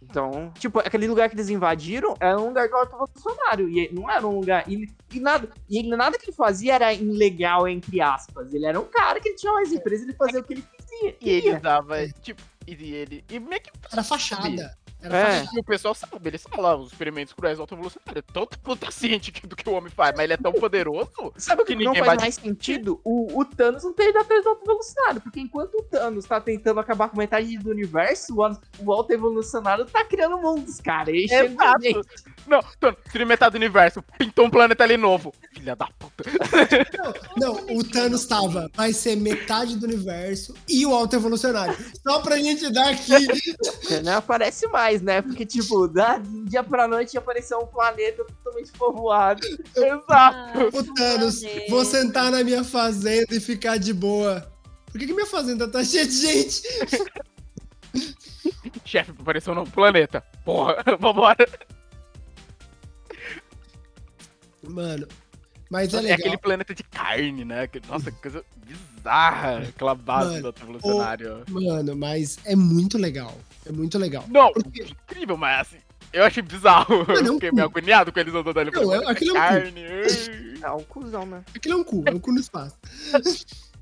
Então, 0.00 0.52
tipo, 0.58 0.78
aquele 0.78 1.08
lugar 1.08 1.28
que 1.28 1.34
eles 1.34 1.48
invadiram 1.48 2.14
era 2.20 2.38
um 2.38 2.48
lugar 2.48 2.68
do 2.68 2.76
Alto 2.76 2.94
Evolucionário. 2.94 3.68
E 3.68 3.92
não 3.92 4.10
era 4.10 4.26
um 4.26 4.38
lugar. 4.38 4.68
E, 4.70 4.88
e 5.12 5.20
nada, 5.20 5.48
e 5.68 5.82
nada 5.82 6.18
que 6.18 6.26
ele 6.26 6.36
fazia 6.36 6.74
era 6.74 6.92
ilegal, 6.92 7.66
entre 7.66 8.00
aspas. 8.00 8.52
Ele 8.54 8.66
era 8.66 8.78
um 8.78 8.84
cara 8.84 9.20
que 9.20 9.30
ele 9.30 9.36
tinha 9.36 9.52
mais 9.52 9.72
empresas, 9.72 10.06
ele 10.06 10.16
fazia 10.16 10.40
o 10.40 10.44
que 10.44 10.52
ele 10.52 10.62
quisia. 10.62 11.16
E 11.20 11.30
ele 11.30 11.58
dava, 11.58 12.06
tipo, 12.20 12.42
e 12.66 12.94
ele. 12.94 13.24
E 13.28 13.40
meio 13.40 13.60
que. 13.60 13.70
Era 13.90 14.04
fachada. 14.04 14.76
É. 15.04 15.44
E 15.54 15.60
o 15.60 15.64
pessoal 15.64 15.94
sabe, 15.94 16.16
eles 16.24 16.42
falam, 16.42 16.80
os 16.80 16.92
experimentos 16.92 17.32
cruéis 17.32 17.56
do 17.56 17.62
autoevolucionário. 17.62 18.18
É 18.18 18.32
tanto 18.32 18.58
puta 18.58 18.90
ciente 18.90 19.32
do 19.46 19.56
que 19.56 19.68
o 19.68 19.72
homem 19.72 19.90
faz, 19.90 20.12
mas 20.14 20.24
ele 20.24 20.34
é 20.34 20.36
tão 20.36 20.52
poderoso. 20.52 21.10
Sabe 21.36 21.62
o 21.62 21.64
que, 21.64 21.76
que 21.76 21.84
não 21.84 21.92
ninguém 21.92 22.04
faz 22.04 22.16
vai 22.16 22.24
mais 22.24 22.34
sentido? 22.36 23.00
O, 23.04 23.40
o 23.40 23.44
Thanos 23.44 23.82
não 23.82 23.90
ido 23.98 24.18
atrás 24.18 24.42
do 24.42 24.50
Alto 24.50 24.62
Evolucionário. 24.64 25.20
Porque 25.20 25.40
enquanto 25.40 25.74
o 25.74 25.82
Thanos 25.82 26.24
tá 26.24 26.40
tentando 26.40 26.80
acabar 26.80 27.08
com 27.08 27.16
metade 27.16 27.58
do 27.58 27.70
universo, 27.70 28.34
o, 28.34 28.58
o 28.84 28.92
Alto 28.92 29.12
Evolucionário 29.12 29.84
tá 29.86 30.04
criando 30.04 30.38
mundos, 30.38 30.80
cara. 30.80 31.10
E 31.10 31.24
Exato. 31.24 31.82
gente. 31.82 32.00
Não, 32.46 32.60
Tony, 32.80 32.96
tira 33.10 33.24
metade 33.24 33.52
do 33.52 33.56
universo, 33.56 34.02
pintou 34.18 34.46
um 34.46 34.50
planeta 34.50 34.82
ali 34.82 34.96
novo. 34.96 35.32
Filha 35.54 35.76
da 35.76 35.86
puta. 35.86 36.24
Não, 37.36 37.54
o 37.76 37.84
Thanos 37.84 38.26
tava. 38.26 38.70
Vai 38.74 38.92
ser 38.92 39.16
metade 39.16 39.76
do 39.76 39.86
universo 39.86 40.54
e 40.68 40.84
o 40.84 40.94
alto 40.94 41.16
evolucionário. 41.16 41.76
Só 42.02 42.20
pra 42.20 42.36
gente 42.36 42.70
dar 42.70 42.90
aqui. 42.90 43.12
Não 44.02 44.16
aparece 44.16 44.66
mais, 44.68 44.91
né? 45.00 45.22
Porque, 45.22 45.46
tipo, 45.46 45.86
da 45.88 46.18
de 46.18 46.44
dia 46.44 46.62
pra 46.62 46.86
noite 46.88 47.16
apareceu 47.16 47.58
um 47.60 47.66
planeta 47.66 48.24
totalmente 48.24 48.72
povoado. 48.72 49.40
Exato. 49.74 50.08
Ah, 50.10 50.52
Thanos, 50.96 51.40
meu 51.40 51.68
vou 51.70 51.84
sentar 51.84 52.30
na 52.30 52.42
minha 52.44 52.64
fazenda 52.64 53.34
e 53.34 53.40
ficar 53.40 53.78
de 53.78 53.94
boa. 53.94 54.46
Por 54.90 54.98
que, 54.98 55.06
que 55.06 55.14
minha 55.14 55.26
fazenda 55.26 55.66
tá 55.66 55.82
cheia 55.82 56.06
de 56.06 56.12
gente? 56.20 56.62
Chefe, 58.84 59.12
apareceu 59.18 59.52
um 59.52 59.56
novo 59.56 59.70
planeta. 59.70 60.22
Porra, 60.44 60.76
vambora. 61.00 61.46
Mano, 64.62 65.06
mas 65.70 65.92
é 65.94 65.98
É 65.98 66.00
legal. 66.02 66.18
aquele 66.18 66.38
planeta 66.38 66.74
de 66.74 66.82
carne, 66.84 67.44
né? 67.44 67.68
Nossa, 67.88 68.10
que 68.12 68.20
coisa 68.20 68.44
bizarra. 68.66 69.58
Aquela 69.68 69.94
base 69.94 70.28
Mano, 70.30 70.40
do 70.42 70.46
autoevolucionário. 70.48 71.44
Mano, 71.48 71.96
mas 71.96 72.38
é 72.44 72.54
muito 72.54 72.98
legal. 72.98 73.34
É 73.72 73.76
muito 73.76 73.98
legal. 73.98 74.24
Não, 74.28 74.52
Porque- 74.52 74.82
incrível, 74.82 75.36
mas 75.36 75.60
assim, 75.68 75.76
eu 76.12 76.24
achei 76.24 76.42
bizarro. 76.42 76.98
Mano, 77.06 77.12
é 77.12 77.28
Eu 77.28 77.32
um 77.32 77.34
fiquei 77.34 77.50
cu. 77.50 77.56
meio 77.56 77.68
agoniado 77.68 78.12
com 78.12 78.20
eles 78.20 78.34
andando 78.34 78.58
ali 78.60 78.70
Não, 78.70 78.94
é- 78.94 79.10
aquilo 79.10 79.36
é 79.36 79.40
um 79.40 79.42
cu. 79.42 79.48
carne. 79.48 79.82
É 80.62 80.70
um 80.70 80.84
cuzão, 80.84 81.26
né? 81.26 81.44
Aquilo 81.54 81.74
é 81.74 81.76
um 81.78 81.84
cu, 81.84 82.04
é 82.06 82.10
um 82.12 82.18
cu 82.18 82.32
no 82.32 82.40
espaço. 82.40 82.76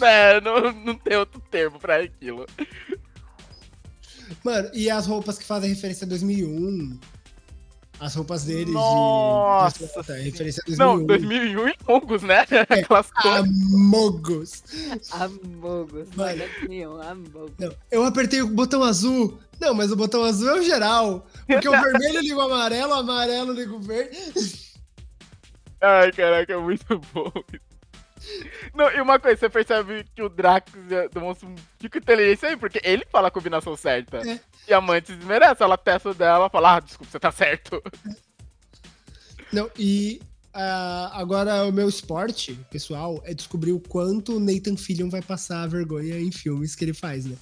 É, 0.00 0.40
não, 0.40 0.70
não 0.72 0.94
tem 0.94 1.16
outro 1.16 1.40
termo 1.50 1.76
pra 1.80 1.96
aquilo. 2.00 2.46
Mano, 4.44 4.70
e 4.72 4.88
as 4.88 5.06
roupas 5.08 5.36
que 5.38 5.44
fazem 5.44 5.68
referência 5.70 6.04
a 6.04 6.08
2001? 6.08 6.98
As 8.00 8.14
roupas 8.14 8.44
deles 8.44 8.72
Nossa 8.72 9.86
de... 9.86 10.06
de... 10.06 10.22
Referência 10.22 10.62
a 10.62 10.70
2001. 10.70 10.78
Não, 10.78 11.06
2001 11.06 11.68
e 11.68 11.74
longos, 11.88 12.22
né? 12.22 12.46
Aquelas 12.68 13.10
coisas. 13.10 13.40
Amogos. 13.40 14.62
Amogos. 15.10 16.08
Mano. 16.14 16.42
Mano. 16.68 17.02
Amogos. 17.02 17.52
Não, 17.58 17.74
eu 17.90 18.04
apertei 18.04 18.40
o 18.40 18.48
botão 18.48 18.84
azul. 18.84 19.38
Não, 19.60 19.74
mas 19.74 19.90
o 19.90 19.96
botão 19.96 20.22
azul 20.22 20.48
é 20.50 20.60
o 20.60 20.62
geral. 20.62 21.26
Porque 21.46 21.68
o 21.68 21.72
vermelho 21.72 22.20
liga 22.20 22.36
o 22.36 22.40
amarelo, 22.40 22.92
o 22.92 22.94
amarelo 22.94 23.52
liga 23.52 23.74
o 23.74 23.80
verde. 23.80 24.18
Ai, 25.80 26.12
caraca, 26.12 26.52
é 26.52 26.56
muito 26.56 27.00
bom. 27.12 27.32
Não, 28.74 28.90
e 28.90 29.00
uma 29.00 29.18
coisa, 29.18 29.36
você 29.36 29.48
percebe 29.48 30.04
que 30.14 30.22
o 30.22 30.28
Drax 30.28 30.72
um 31.16 31.54
tipo 31.78 31.98
de 31.98 31.98
inteligência 31.98 32.48
aí, 32.48 32.56
porque 32.56 32.80
ele 32.84 33.04
fala 33.10 33.28
a 33.28 33.30
combinação 33.30 33.76
certa. 33.76 34.18
É. 34.18 34.40
E 34.68 34.72
a 34.72 34.80
Mantis 34.80 35.16
merece, 35.24 35.62
ela 35.62 35.76
testa 35.76 36.12
dela 36.12 36.50
fala, 36.50 36.76
ah, 36.76 36.80
desculpa, 36.80 37.10
você 37.10 37.18
tá 37.18 37.32
certo. 37.32 37.82
Não, 39.52 39.70
e 39.78 40.20
ah, 40.52 41.10
agora 41.14 41.64
o 41.64 41.72
meu 41.72 41.88
esporte, 41.88 42.58
pessoal, 42.70 43.22
é 43.24 43.32
descobrir 43.32 43.72
o 43.72 43.80
quanto 43.80 44.36
o 44.36 44.40
Nathan 44.40 44.76
Fillion 44.76 45.08
vai 45.08 45.22
passar 45.22 45.66
vergonha 45.68 46.18
em 46.18 46.30
filmes 46.30 46.74
que 46.74 46.84
ele 46.84 46.94
faz, 46.94 47.24
né? 47.24 47.36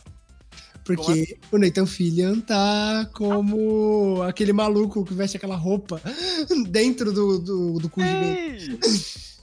Porque 0.85 1.37
o 1.51 1.59
Nathan 1.59 1.85
Fillion 1.85 2.41
tá 2.41 3.11
como 3.13 4.23
aquele 4.23 4.53
maluco 4.53 5.05
que 5.05 5.13
veste 5.13 5.37
aquela 5.37 5.57
roupa 5.57 6.01
dentro 6.69 7.13
do, 7.13 7.41
do, 7.41 7.79
do 7.81 7.91
cu 7.91 8.01
gigante. 8.01 8.79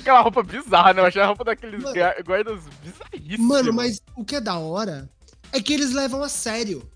Aquela 0.00 0.20
roupa 0.20 0.42
bizarra, 0.42 0.92
né? 0.92 1.00
Eu 1.00 1.06
achei 1.06 1.22
a 1.22 1.26
roupa 1.26 1.44
daqueles 1.44 1.82
Mano. 1.82 1.94
guardas 2.24 2.62
bizarríssimos. 2.82 3.46
Mano, 3.46 3.72
mas 3.72 4.02
o 4.14 4.24
que 4.24 4.36
é 4.36 4.40
da 4.40 4.58
hora 4.58 5.08
é 5.52 5.60
que 5.62 5.72
eles 5.72 5.92
levam 5.92 6.22
a 6.22 6.28
sério. 6.28 6.88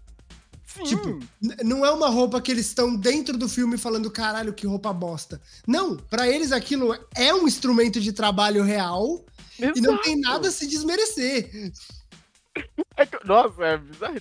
Sim, 0.67 0.85
tipo, 0.85 1.19
Não 1.65 1.87
é 1.87 1.91
uma 1.91 2.09
roupa 2.09 2.39
que 2.41 2.51
eles 2.51 2.67
estão 2.67 2.95
dentro 2.95 3.39
do 3.39 3.49
filme 3.49 3.79
falando 3.79 4.11
caralho, 4.11 4.53
que 4.53 4.67
roupa 4.67 4.93
bosta. 4.93 5.41
Não, 5.67 5.97
pra 5.97 6.29
eles 6.29 6.53
aquilo 6.53 6.95
é 7.15 7.33
um 7.33 7.47
instrumento 7.49 7.99
de 7.99 8.13
trabalho 8.13 8.63
real 8.63 9.25
e 9.59 9.81
não 9.81 9.97
tem 10.03 10.19
exato. 10.19 10.33
nada 10.35 10.49
a 10.49 10.53
se 10.53 10.67
desmerecer. 10.67 11.73
É 12.97 13.07
que- 13.07 13.25
nossa, 13.27 13.65
é 13.65 13.79
bizarro. 13.79 14.17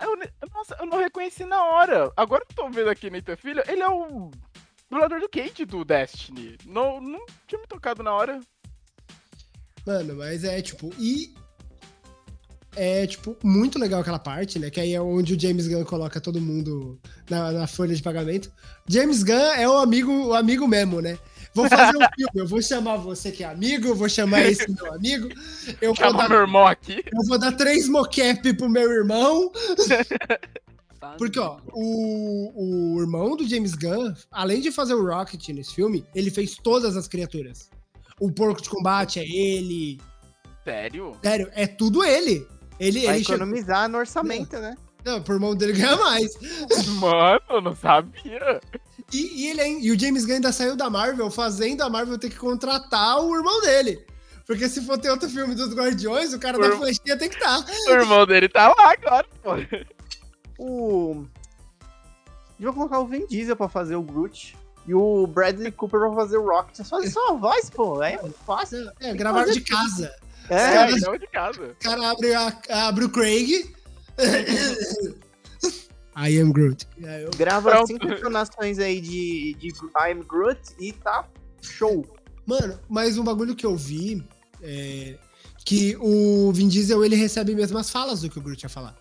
Eu 0.00 0.16
nossa, 0.54 0.74
eu 0.80 0.86
não 0.86 0.96
reconheci 0.98 1.44
na 1.44 1.62
hora. 1.62 2.10
Agora 2.16 2.42
que 2.46 2.52
eu 2.58 2.64
tô 2.64 2.70
vendo 2.70 2.88
aqui 2.88 3.10
Nathan 3.10 3.36
Filho, 3.36 3.62
ele 3.68 3.82
é 3.82 3.88
o 3.88 4.30
dublador 4.92 5.20
do 5.20 5.28
Kate 5.28 5.64
do 5.64 5.84
Destiny. 5.84 6.58
Não, 6.66 7.00
não 7.00 7.24
tinha 7.46 7.60
me 7.60 7.66
tocado 7.66 8.02
na 8.02 8.12
hora. 8.12 8.40
Mano, 9.86 10.14
mas 10.16 10.44
é 10.44 10.60
tipo. 10.60 10.90
E. 10.98 11.34
É, 12.74 13.06
tipo, 13.06 13.36
muito 13.44 13.78
legal 13.78 14.00
aquela 14.00 14.18
parte, 14.18 14.58
né? 14.58 14.70
Que 14.70 14.80
aí 14.80 14.94
é 14.94 15.00
onde 15.00 15.34
o 15.34 15.40
James 15.40 15.68
Gunn 15.68 15.84
coloca 15.84 16.18
todo 16.18 16.40
mundo 16.40 16.98
na, 17.28 17.52
na 17.52 17.66
folha 17.66 17.94
de 17.94 18.02
pagamento. 18.02 18.50
James 18.88 19.22
Gunn 19.22 19.52
é 19.56 19.68
o 19.68 19.76
amigo, 19.76 20.10
o 20.10 20.34
amigo 20.34 20.66
mesmo, 20.66 21.02
né? 21.02 21.18
Vou 21.52 21.68
fazer 21.68 21.98
um 21.98 22.00
filme, 22.16 22.32
eu 22.34 22.46
vou 22.46 22.62
chamar 22.62 22.96
você 22.96 23.30
que 23.30 23.44
é 23.44 23.46
amigo, 23.46 23.88
eu 23.88 23.94
vou 23.94 24.08
chamar 24.08 24.40
esse 24.46 24.70
meu 24.72 24.94
amigo, 24.94 25.28
eu 25.82 25.92
vou, 25.92 26.16
dar, 26.16 26.30
meu 26.30 26.40
irmão 26.40 26.66
aqui. 26.66 27.04
eu 27.04 27.28
vou 27.28 27.38
dar 27.38 27.52
três 27.52 27.86
mocap 27.88 28.54
pro 28.54 28.70
meu 28.70 28.90
irmão. 28.90 29.52
Porque, 31.18 31.38
ó, 31.38 31.58
o, 31.72 32.94
o 32.96 33.00
irmão 33.00 33.36
do 33.36 33.46
James 33.48 33.74
Gunn, 33.74 34.12
além 34.30 34.60
de 34.60 34.70
fazer 34.72 34.94
o 34.94 35.04
Rocket 35.04 35.48
nesse 35.48 35.74
filme, 35.74 36.04
ele 36.14 36.30
fez 36.30 36.54
todas 36.56 36.96
as 36.96 37.08
criaturas. 37.08 37.70
O 38.20 38.30
porco 38.30 38.62
de 38.62 38.68
combate 38.70 39.18
é 39.20 39.24
ele. 39.26 40.00
Sério? 40.64 41.12
Sério, 41.22 41.50
é 41.54 41.66
tudo 41.66 42.04
ele. 42.04 42.46
Ele, 42.78 43.00
Vai 43.06 43.16
ele 43.16 43.24
chegou- 43.24 43.36
economizar 43.36 43.88
no 43.88 43.98
orçamento, 43.98 44.56
né? 44.58 44.74
Não, 45.04 45.20
pro 45.20 45.34
irmão 45.34 45.54
dele 45.56 45.72
ganhar 45.72 45.96
mais. 45.96 46.30
Mano, 47.00 47.40
eu 47.50 47.60
não 47.60 47.74
sabia. 47.74 48.60
E, 49.12 49.42
e 49.44 49.50
ele, 49.50 49.60
ain- 49.60 49.80
e 49.82 49.90
o 49.90 49.98
James 49.98 50.24
Gunn 50.24 50.34
ainda 50.36 50.52
saiu 50.52 50.76
da 50.76 50.88
Marvel, 50.88 51.28
fazendo 51.30 51.82
a 51.82 51.90
Marvel 51.90 52.16
ter 52.18 52.30
que 52.30 52.36
contratar 52.36 53.18
o 53.20 53.34
irmão 53.34 53.60
dele. 53.62 54.04
Porque 54.46 54.68
se 54.68 54.80
for 54.82 54.98
ter 54.98 55.10
outro 55.10 55.28
filme 55.28 55.54
dos 55.54 55.74
Guardiões, 55.74 56.32
o 56.32 56.38
cara 56.38 56.58
da 56.58 56.68
Por- 56.70 56.78
flechinha 56.78 57.16
tem 57.16 57.28
que 57.28 57.34
estar. 57.36 57.64
O 57.88 57.90
irmão 57.90 58.24
dele 58.26 58.48
tá 58.48 58.68
lá 58.68 58.92
agora, 58.92 59.26
pô. 59.42 59.50
O. 60.62 61.24
Eu 62.60 62.72
vou 62.72 62.74
colocar 62.74 63.00
o 63.00 63.06
Vin 63.06 63.26
Diesel 63.26 63.56
pra 63.56 63.68
fazer 63.68 63.96
o 63.96 64.02
Groot. 64.02 64.56
E 64.86 64.94
o 64.94 65.26
Bradley 65.26 65.70
Cooper 65.72 66.00
pra 66.00 66.12
fazer 66.12 66.36
o 66.38 66.44
Rocket. 66.48 66.74
Vocês 66.76 66.88
fazem 66.88 67.10
só 67.10 67.30
a 67.30 67.34
voz, 67.34 67.70
pô. 67.70 68.02
É 68.02 68.20
muito 68.20 68.38
fácil. 68.44 68.90
É, 69.00 69.14
gravaram 69.14 69.52
de 69.52 69.60
casa. 69.60 70.12
É, 70.50 70.56
É, 70.56 70.90
então 70.90 71.16
de 71.16 71.26
casa. 71.28 71.62
O 71.62 71.74
cara 71.84 72.10
abre, 72.10 72.34
a- 72.34 72.60
abre 72.88 73.04
o 73.04 73.08
Craig. 73.10 73.72
I 76.16 76.38
am 76.40 76.52
Groot. 76.52 76.86
Aí 77.04 77.22
eu- 77.22 77.30
grava 77.36 77.70
Pronto. 77.70 77.86
cinco 77.86 78.06
entonações 78.06 78.78
aí 78.78 79.00
de, 79.00 79.54
de 79.54 79.68
I'm 79.68 80.22
Groot 80.28 80.60
e 80.78 80.92
tá 80.92 81.26
show. 81.62 82.04
Mano, 82.44 82.78
mas 82.88 83.16
um 83.16 83.24
bagulho 83.24 83.54
que 83.56 83.64
eu 83.64 83.76
vi 83.76 84.22
é 84.60 85.16
que 85.64 85.96
o 86.00 86.52
Vin 86.52 86.68
Diesel 86.68 87.04
ele 87.04 87.14
recebe 87.16 87.54
mesmo 87.54 87.78
as 87.78 87.88
falas 87.88 88.20
do 88.20 88.28
que 88.28 88.38
o 88.38 88.42
Groot 88.42 88.62
ia 88.62 88.68
falar. 88.68 88.96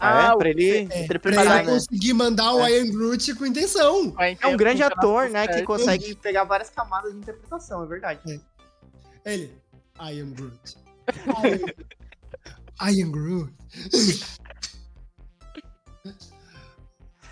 Ah, 0.00 0.30
Ah, 0.30 0.32
é, 0.32 0.36
pra 0.36 0.48
ele 0.50 0.88
É, 0.90 1.18
pra 1.18 1.30
ele 1.32 1.44
né? 1.48 1.64
conseguir 1.64 2.12
mandar 2.12 2.52
o 2.54 2.66
I 2.66 2.80
am 2.80 2.90
Groot 2.90 3.34
com 3.34 3.46
intenção. 3.46 4.14
É 4.40 4.46
um 4.46 4.56
grande 4.56 4.82
ator, 4.82 5.28
né? 5.28 5.46
Que 5.48 5.62
consegue 5.62 6.14
pegar 6.16 6.44
várias 6.44 6.70
camadas 6.70 7.12
de 7.12 7.18
interpretação, 7.18 7.82
é 7.82 7.86
verdade. 7.86 8.40
Ele, 9.24 9.52
I 10.00 10.20
am 10.20 10.32
Groot. 10.32 10.76
I 11.26 11.52
am, 12.80 12.90
I 12.90 13.02
am 13.02 13.10
Groot. 13.10 13.52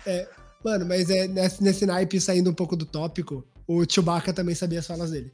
É, 0.05 0.25
mano, 0.63 0.85
mas 0.85 1.09
é 1.09 1.27
nesse, 1.27 1.61
nesse 1.61 1.85
naipe, 1.85 2.21
saindo 2.21 2.49
um 2.49 2.53
pouco 2.53 2.77
do 2.77 2.85
tópico, 2.85 3.43
o 3.67 3.83
Chewbacca 3.83 4.31
também 4.31 4.55
sabia 4.55 4.79
as 4.79 4.87
falas 4.87 5.11
dele. 5.11 5.33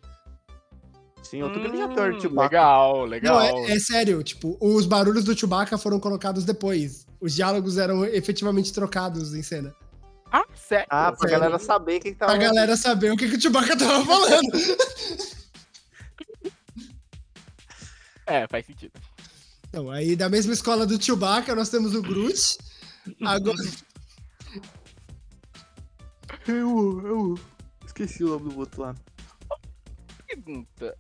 Sim, 1.22 1.44
outro 1.44 1.62
grande 1.62 1.80
ator. 1.82 2.12
Hum, 2.14 2.40
Legal, 2.42 3.06
legal. 3.06 3.36
Não, 3.36 3.66
é, 3.66 3.74
é 3.74 3.80
sério, 3.80 4.24
tipo, 4.24 4.58
os 4.60 4.88
barulhos 4.88 5.24
do 5.24 5.38
Chewbacca 5.38 5.78
foram 5.78 6.00
colocados 6.00 6.44
depois. 6.44 7.03
Os 7.24 7.34
diálogos 7.34 7.78
eram 7.78 8.04
efetivamente 8.04 8.74
trocados 8.74 9.34
em 9.34 9.42
cena. 9.42 9.74
Ah, 10.30 10.44
sério? 10.54 10.88
Ah, 10.90 11.10
pra 11.14 11.20
Sério. 11.22 11.40
galera 11.40 11.58
saber 11.58 12.00
quem 12.02 12.12
que 12.12 12.20
tava. 12.20 12.34
Pra 12.34 12.42
galera 12.42 12.76
saber 12.76 13.14
o 13.14 13.16
que, 13.16 13.30
que 13.30 13.38
o 13.38 13.42
Chewbacca 13.42 13.78
tava 13.78 14.04
falando. 14.06 14.52
É, 18.26 18.46
faz 18.50 18.66
sentido. 18.66 18.92
Então, 19.70 19.90
aí 19.90 20.18
da 20.18 20.28
mesma 20.28 20.52
escola 20.52 20.86
do 20.86 21.02
Chewbacca, 21.02 21.56
nós 21.56 21.70
temos 21.70 21.96
o 21.96 22.02
Groot. 22.02 22.58
Agora, 23.24 23.58
Eu, 26.46 27.02
eu. 27.06 27.40
Esqueci 27.86 28.22
o 28.26 28.38
nome 28.38 28.50
do 28.54 28.60
outro 28.60 28.82
lá. 28.82 28.96
Pergunta. 30.28 30.94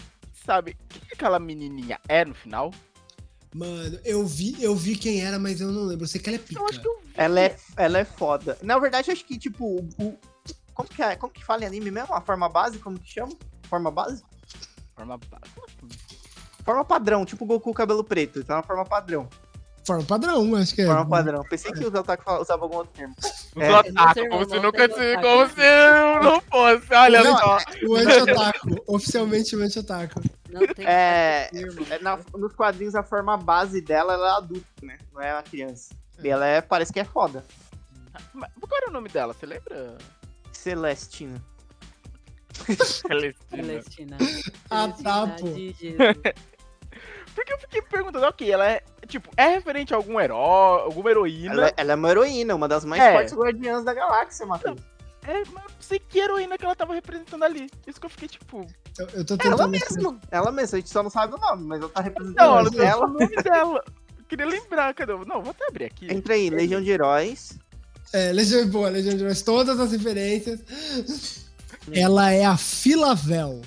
Sabe, 0.45 0.78
quem 0.88 1.01
aquela 1.11 1.38
menininha 1.39 1.99
é 2.07 2.24
no 2.24 2.34
final? 2.34 2.71
Mano, 3.54 3.99
eu 4.04 4.26
vi, 4.26 4.56
eu 4.60 4.76
vi 4.76 4.95
quem 4.95 5.22
era, 5.22 5.38
mas 5.38 5.62
eu 5.62 5.72
não 5.72 5.84
lembro. 5.84 6.06
Eu 6.06 6.08
sei 6.08 6.20
que 6.20 6.30
ela 6.30 6.38
é 6.38 6.39
pica. 6.39 6.60
Eu 6.60 6.68
acho 6.68 6.82
que 6.82 6.88
eu 6.88 6.99
vi. 7.04 7.12
Ela 7.16 7.39
é, 7.41 7.56
ela 7.78 7.99
é 7.99 8.06
foda. 8.06 8.58
Na 8.62 8.80
verdade, 8.80 9.12
acho 9.12 9.24
que, 9.26 9.38
tipo, 9.38 9.66
o. 9.66 9.89
o- 10.04 10.18
como, 10.74 10.89
que 10.89 11.04
é, 11.04 11.16
como 11.16 11.32
que 11.32 11.45
fala 11.45 11.64
em 11.64 11.68
anime 11.68 11.91
mesmo? 11.91 12.14
A 12.16 12.22
forma 12.22 12.49
base? 12.49 12.80
Como 12.80 12.99
que 12.99 13.12
chama? 13.14 13.32
Forma 13.70 13.91
base? 13.91 14.24
Forma 14.95 15.18
básica. 15.18 15.62
Forma 16.66 16.84
padrão, 16.86 17.26
tipo 17.26 17.43
o 17.43 17.47
Goku 17.47 17.74
cabelo 17.74 18.04
preto. 18.04 18.43
Tá 18.43 18.56
na 18.56 18.64
forma 18.64 18.84
padrão. 18.86 19.28
Forma 19.86 20.04
padrão, 20.04 20.56
acho 20.56 20.74
que 20.74 20.82
é. 20.82 20.86
Forma 20.88 21.06
padrão. 21.08 21.43
Pensei 21.49 21.72
que 21.74 21.86
os 21.86 21.93
otaku 21.93 22.41
usavam 22.41 22.64
algum 22.64 22.78
outro 22.78 22.93
termo. 22.93 23.14
Os 23.20 23.62
É. 23.62 23.72
otaku, 23.72 24.30
como 24.30 24.49
se 24.49 24.60
nunca 24.60 24.88
não 24.88 24.95
se. 24.95 25.16
Como 25.18 25.49
se 25.49 26.24
não 26.24 26.41
fosse. 26.41 26.93
Olha 26.95 27.24
Não, 27.24 27.38
só. 27.38 27.58
O 27.88 27.95
anti-otaku. 27.97 28.84
oficialmente 28.88 29.56
o 29.56 29.62
anti-otaku. 29.62 30.22
Não 30.54 30.68
tem 30.68 30.86
É, 30.88 31.49
é 31.89 31.99
na- 31.99 32.20
nos 32.36 32.54
quadrinhos, 32.54 32.95
a 32.95 33.04
forma 33.04 33.36
base 33.38 33.82
dela 33.82 34.14
ela 34.14 34.28
é 34.28 34.38
adulta, 34.38 34.66
né? 34.82 34.97
Não 35.14 35.22
é 35.22 35.34
uma 35.34 35.43
criança. 35.43 35.93
E 36.24 36.30
ela 36.30 36.45
é, 36.45 36.62
parece 36.62 36.93
que 36.93 36.99
é 36.99 37.04
foda. 37.06 37.43
Mas 38.34 38.49
Qual 38.60 38.78
era 38.82 38.89
o 38.89 38.93
nome 38.93 39.10
dela? 39.10 39.34
Você 39.34 39.45
lembra? 39.45 39.97
Celestina. 40.51 41.41
Celestina. 42.54 43.64
Celestina. 43.64 44.18
Ah, 44.70 44.91
Celestina 44.91 45.04
tá, 45.04 45.36
pô. 45.39 45.47
de 45.49 45.72
Jesus. 45.74 45.97
Porque 47.36 47.51
eu 47.51 47.58
fiquei 47.58 47.82
perguntando, 47.82 48.28
ok, 48.28 48.51
ela 48.51 48.70
é. 48.70 48.84
Tipo, 49.08 49.32
é 49.36 49.47
referente 49.47 49.91
a 49.91 49.97
algum 49.97 50.20
herói, 50.22 50.82
alguma 50.84 51.10
heroína? 51.10 51.54
Ela, 51.54 51.74
ela 51.76 51.91
é 51.93 51.95
uma 51.95 52.10
heroína, 52.12 52.54
uma 52.54 52.68
das 52.68 52.86
mais 52.86 53.01
É. 53.01 53.12
fortes 53.14 53.34
guardiãs 53.34 53.84
da 53.84 53.91
galáxia, 53.93 54.45
Matheus. 54.45 54.80
É, 55.26 55.34
mas 55.39 55.47
eu 55.47 55.53
não 55.53 55.82
sei 55.82 55.99
que 55.99 56.19
heroína 56.19 56.57
que 56.57 56.65
ela 56.65 56.76
tava 56.76 56.93
representando 56.93 57.43
ali. 57.43 57.69
Isso 57.88 57.99
que 57.99 58.05
eu 58.05 58.09
fiquei 58.09 58.28
tipo. 58.28 58.65
Eu, 58.99 59.07
eu 59.13 59.26
tô 59.26 59.36
Ela 59.43 59.67
mesma. 59.67 60.19
Ela 60.30 60.51
mesma, 60.51 60.78
a 60.78 60.80
gente 60.82 60.89
só 60.89 61.01
não 61.01 61.09
sabe 61.09 61.34
o 61.36 61.38
nome, 61.38 61.63
mas 61.65 61.80
ela 61.82 61.89
tá 61.89 62.01
representando 62.01 62.45
Não, 62.45 62.57
ela 62.59 62.69
não 62.69 62.84
ela. 62.84 63.05
o 63.05 63.07
nome 63.09 63.36
dela. 63.41 63.84
Eu 64.19 64.26
queria 64.28 64.45
lembrar, 64.45 64.93
cadê? 64.93 65.13
Não, 65.13 65.41
vou 65.41 65.51
até 65.51 65.67
abrir 65.67 65.86
aqui. 65.86 66.11
Entra 66.11 66.34
aí, 66.34 66.49
Legião 66.49 66.82
de 66.82 66.89
Heróis. 66.91 67.57
É, 68.11 68.32
Legião 68.32 68.67
boa, 68.67 68.89
Legião 68.89 69.15
de 69.15 69.21
Heróis, 69.24 69.41
todas 69.41 69.80
as 69.80 69.91
referências. 69.91 70.59
Ela 71.93 72.32
é 72.32 72.45
a 72.45 72.57
Filavel. 72.57 73.61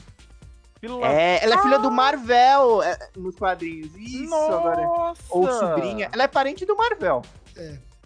Vila- 0.81 1.07
É, 1.09 1.43
ela 1.43 1.55
é 1.55 1.63
filha 1.63 1.79
do 1.79 1.91
Marvel 1.91 2.83
é, 2.83 2.99
nos 3.17 3.35
quadrinhos. 3.37 3.95
Isso, 3.97 4.35
agora. 4.35 4.83
Nossa! 4.83 5.23
Ou 5.31 5.51
sobrinha. 5.51 6.11
Ela 6.13 6.25
é 6.25 6.29
parente 6.29 6.65
do 6.67 6.77
Marvel. 6.77 7.23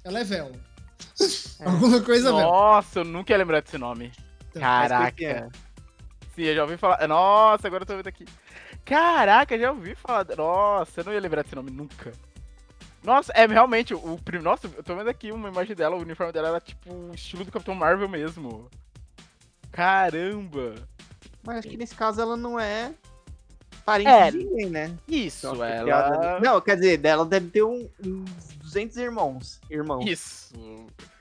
Ela 0.04 0.20
é 0.20 0.24
Vel. 0.24 0.52
Alguma 1.64 2.00
coisa 2.02 2.32
Vel. 2.32 2.40
Nossa, 2.40 3.00
eu 3.00 3.04
nunca 3.04 3.32
ia 3.32 3.38
lembrar 3.38 3.60
desse 3.60 3.78
nome. 3.78 4.12
Então, 4.50 4.62
Caraca. 4.62 5.50
Sim, 6.34 6.42
eu 6.42 6.54
já 6.54 6.62
ouvi 6.62 6.76
falar. 6.76 7.06
Nossa, 7.08 7.66
agora 7.66 7.82
eu 7.82 7.86
tô 7.86 7.96
vendo 7.96 8.06
aqui. 8.06 8.24
Caraca, 8.84 9.58
já 9.58 9.70
ouvi 9.70 9.94
falar. 9.94 10.26
Nossa, 10.36 11.00
eu 11.00 11.04
não 11.04 11.12
ia 11.12 11.20
lembrar 11.20 11.42
desse 11.42 11.54
nome 11.54 11.70
nunca. 11.70 12.12
Nossa, 13.02 13.32
é 13.34 13.46
realmente 13.46 13.94
o 13.94 14.18
primeiro. 14.24 14.44
Nossa, 14.44 14.66
eu 14.76 14.82
tô 14.82 14.94
vendo 14.94 15.08
aqui 15.08 15.32
uma 15.32 15.48
imagem 15.48 15.74
dela, 15.74 15.96
o 15.96 16.00
uniforme 16.00 16.32
dela 16.32 16.48
era 16.48 16.60
tipo 16.60 16.92
o 16.92 17.14
estilo 17.14 17.44
do 17.44 17.52
Capitão 17.52 17.74
Marvel 17.74 18.08
mesmo. 18.08 18.68
Caramba! 19.72 20.74
Mas 21.42 21.58
acho 21.58 21.68
que 21.68 21.76
nesse 21.76 21.94
caso 21.94 22.20
ela 22.20 22.36
não 22.36 22.58
é 22.60 22.92
parente 23.84 24.10
É. 24.10 24.30
de 24.30 24.38
ninguém, 24.38 24.66
né? 24.70 24.94
Isso, 25.08 25.46
Ela 25.46 25.68
ela. 25.70 26.40
Não, 26.40 26.60
quer 26.60 26.76
dizer, 26.76 26.98
dela 26.98 27.24
deve 27.24 27.48
ter 27.48 27.62
um- 27.62 27.88
uns 28.04 28.48
200 28.70 28.96
irmãos. 28.96 29.60
Irmãos. 29.68 30.06
Isso. 30.06 30.54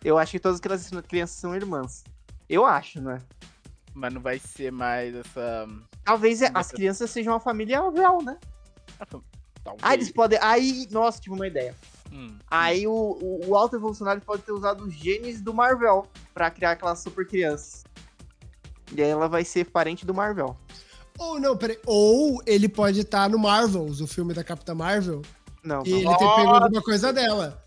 Eu 0.03 0.17
acho 0.17 0.31
que 0.33 0.39
todas 0.39 0.59
aquelas 0.59 0.89
crianças 1.07 1.37
são 1.37 1.55
irmãs. 1.55 2.03
Eu 2.47 2.65
acho, 2.65 3.01
né? 3.01 3.21
Mas 3.93 4.13
não 4.13 4.21
vai 4.21 4.39
ser 4.39 4.71
mais 4.71 5.15
essa. 5.15 5.67
Talvez 6.03 6.41
Mas 6.41 6.51
as 6.55 6.71
crianças 6.71 7.09
sejam 7.09 7.33
uma 7.33 7.39
família 7.39 7.81
Vel, 7.91 8.21
né? 8.21 8.37
Talvez. 9.63 9.81
Ah, 9.81 9.93
eles 9.93 10.11
podem. 10.11 10.39
Aí, 10.41 10.87
nossa, 10.91 11.19
tive 11.19 11.35
uma 11.35 11.47
ideia. 11.47 11.75
Hum. 12.11 12.37
Aí 12.49 12.87
o, 12.87 12.91
o, 12.91 13.47
o 13.47 13.55
alto 13.55 13.75
evolucionário 13.75 14.21
pode 14.21 14.43
ter 14.43 14.51
usado 14.51 14.83
os 14.83 14.93
genes 14.93 15.41
do 15.41 15.53
Marvel 15.53 16.07
pra 16.33 16.49
criar 16.49 16.71
aquelas 16.71 16.99
super 16.99 17.27
crianças. 17.27 17.83
E 18.95 19.01
aí 19.01 19.09
ela 19.09 19.27
vai 19.27 19.43
ser 19.43 19.65
parente 19.65 20.05
do 20.05 20.13
Marvel. 20.13 20.55
Ou 21.17 21.39
não, 21.39 21.55
peraí. 21.55 21.77
Ou 21.85 22.41
ele 22.45 22.69
pode 22.69 23.01
estar 23.01 23.29
no 23.29 23.37
Marvels, 23.37 23.99
o 23.99 24.07
filme 24.07 24.33
da 24.33 24.43
Capitã 24.43 24.73
Marvel, 24.73 25.21
Não, 25.63 25.83
e 25.85 25.91
ele 25.91 26.05
tem 26.05 26.17
pego 26.35 26.49
alguma 26.55 26.81
coisa 26.81 27.11
dela. 27.11 27.61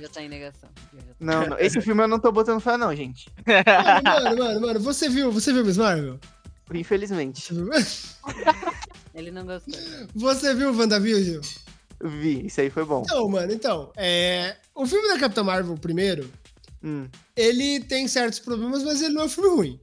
Já 0.00 0.08
tá 0.08 0.22
em 0.22 0.28
negação. 0.28 0.68
Já 0.92 1.00
tá- 1.00 1.14
Não, 1.18 1.46
não. 1.46 1.58
Esse 1.58 1.80
filme 1.80 2.02
eu 2.02 2.08
não 2.08 2.18
tô 2.20 2.30
botando 2.30 2.60
fé, 2.60 2.76
não, 2.76 2.94
gente. 2.94 3.30
Mano, 3.46 4.04
mano, 4.04 4.36
mano, 4.38 4.60
mano, 4.60 4.80
você 4.80 5.08
viu, 5.08 5.32
você 5.32 5.52
viu 5.52 5.64
Miss 5.64 5.76
Marvel? 5.78 6.18
Infelizmente. 6.74 7.40
Você 7.40 7.54
viu, 7.54 7.68
Ele 9.14 9.30
não 9.30 9.44
gostou. 9.46 9.74
você 10.14 10.54
viu 10.54 10.72
WandaVision? 10.76 11.40
Vi, 12.04 12.46
isso 12.46 12.60
aí 12.60 12.70
foi 12.70 12.84
bom. 12.84 13.02
Então, 13.04 13.28
mano, 13.28 13.52
então, 13.52 13.90
é... 13.96 14.56
o 14.74 14.86
filme 14.86 15.08
da 15.08 15.18
Capitã 15.18 15.42
Marvel, 15.42 15.74
primeiro, 15.76 16.30
Hum. 16.84 17.08
ele 17.34 17.80
tem 17.80 18.06
certos 18.06 18.38
problemas, 18.38 18.84
mas 18.84 19.02
ele 19.02 19.14
não 19.14 19.22
é 19.22 19.24
um 19.24 19.28
filme 19.28 19.48
ruim. 19.50 19.80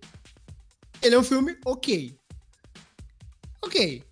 Ele 1.02 1.16
é 1.16 1.20
um 1.20 1.24
filme 1.24 1.58
ok. 1.66 2.18
Ok. 3.62 4.04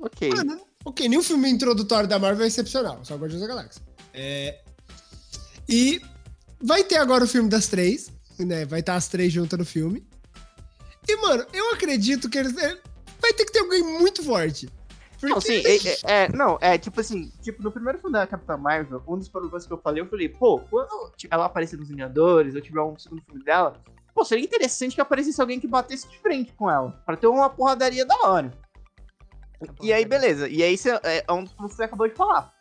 Ok. 0.00 0.28
Mano, 0.30 0.60
ok, 0.84 1.08
nenhum 1.08 1.22
filme 1.22 1.48
introdutório 1.50 2.08
da 2.08 2.18
Marvel 2.18 2.44
é 2.44 2.48
excepcional, 2.48 3.04
só 3.04 3.14
Guardiões 3.16 3.40
da 3.42 3.48
Galáxia. 3.48 3.82
É... 4.14 4.60
E 5.68 6.00
vai 6.60 6.84
ter 6.84 6.96
agora 6.96 7.24
o 7.24 7.28
filme 7.28 7.48
das 7.48 7.66
três, 7.68 8.10
né? 8.38 8.64
Vai 8.64 8.80
estar 8.80 8.96
as 8.96 9.08
três 9.08 9.32
juntas 9.32 9.58
no 9.58 9.64
filme. 9.64 10.06
E, 11.08 11.16
mano, 11.16 11.44
eu 11.52 11.72
acredito 11.72 12.28
que 12.28 12.38
eles. 12.38 12.56
é, 12.58 12.78
Vai 13.20 13.32
ter 13.32 13.44
que 13.44 13.52
ter 13.52 13.60
alguém 13.60 13.82
muito 13.82 14.22
forte. 14.22 14.68
Porque... 15.20 15.32
Não, 15.32 15.40
sim, 15.40 15.62
é, 15.64 15.76
é- 15.76 16.24
é- 16.24 16.28
não, 16.32 16.58
é 16.60 16.76
tipo 16.76 17.00
assim, 17.00 17.30
tipo, 17.40 17.62
no 17.62 17.70
primeiro 17.70 18.00
filme 18.00 18.12
da 18.12 18.26
Capitã 18.26 18.56
Marvel, 18.56 19.00
um 19.06 19.16
dos 19.16 19.28
problemas 19.28 19.64
que 19.64 19.72
eu 19.72 19.78
falei, 19.78 20.02
eu 20.02 20.08
falei, 20.08 20.28
pô, 20.28 20.58
quando 20.58 21.12
tipo, 21.16 21.32
ela 21.32 21.44
aparecer 21.44 21.78
nos 21.78 21.88
Vingadores, 21.88 22.56
ou 22.56 22.60
tiver 22.60 22.82
um 22.82 22.98
segundo 22.98 23.22
filme 23.22 23.44
dela, 23.44 23.80
pô, 24.12 24.24
seria 24.24 24.44
interessante 24.44 24.96
que 24.96 25.00
aparecesse 25.00 25.40
alguém 25.40 25.60
que 25.60 25.68
batesse 25.68 26.08
de 26.08 26.18
frente 26.18 26.52
com 26.54 26.68
ela, 26.68 27.00
pra 27.06 27.16
ter 27.16 27.28
uma 27.28 27.48
porradaria 27.48 28.04
da 28.04 28.16
hora. 28.24 28.52
E 29.80 29.92
aí, 29.92 30.04
beleza, 30.04 30.48
e 30.48 30.62
aí 30.62 30.76
cê- 30.76 30.98
é 31.02 31.32
um 31.32 31.44
dos 31.44 31.52
que 31.54 31.62
você 31.62 31.84
acabou 31.84 32.08
de 32.08 32.14
falar. 32.14 32.52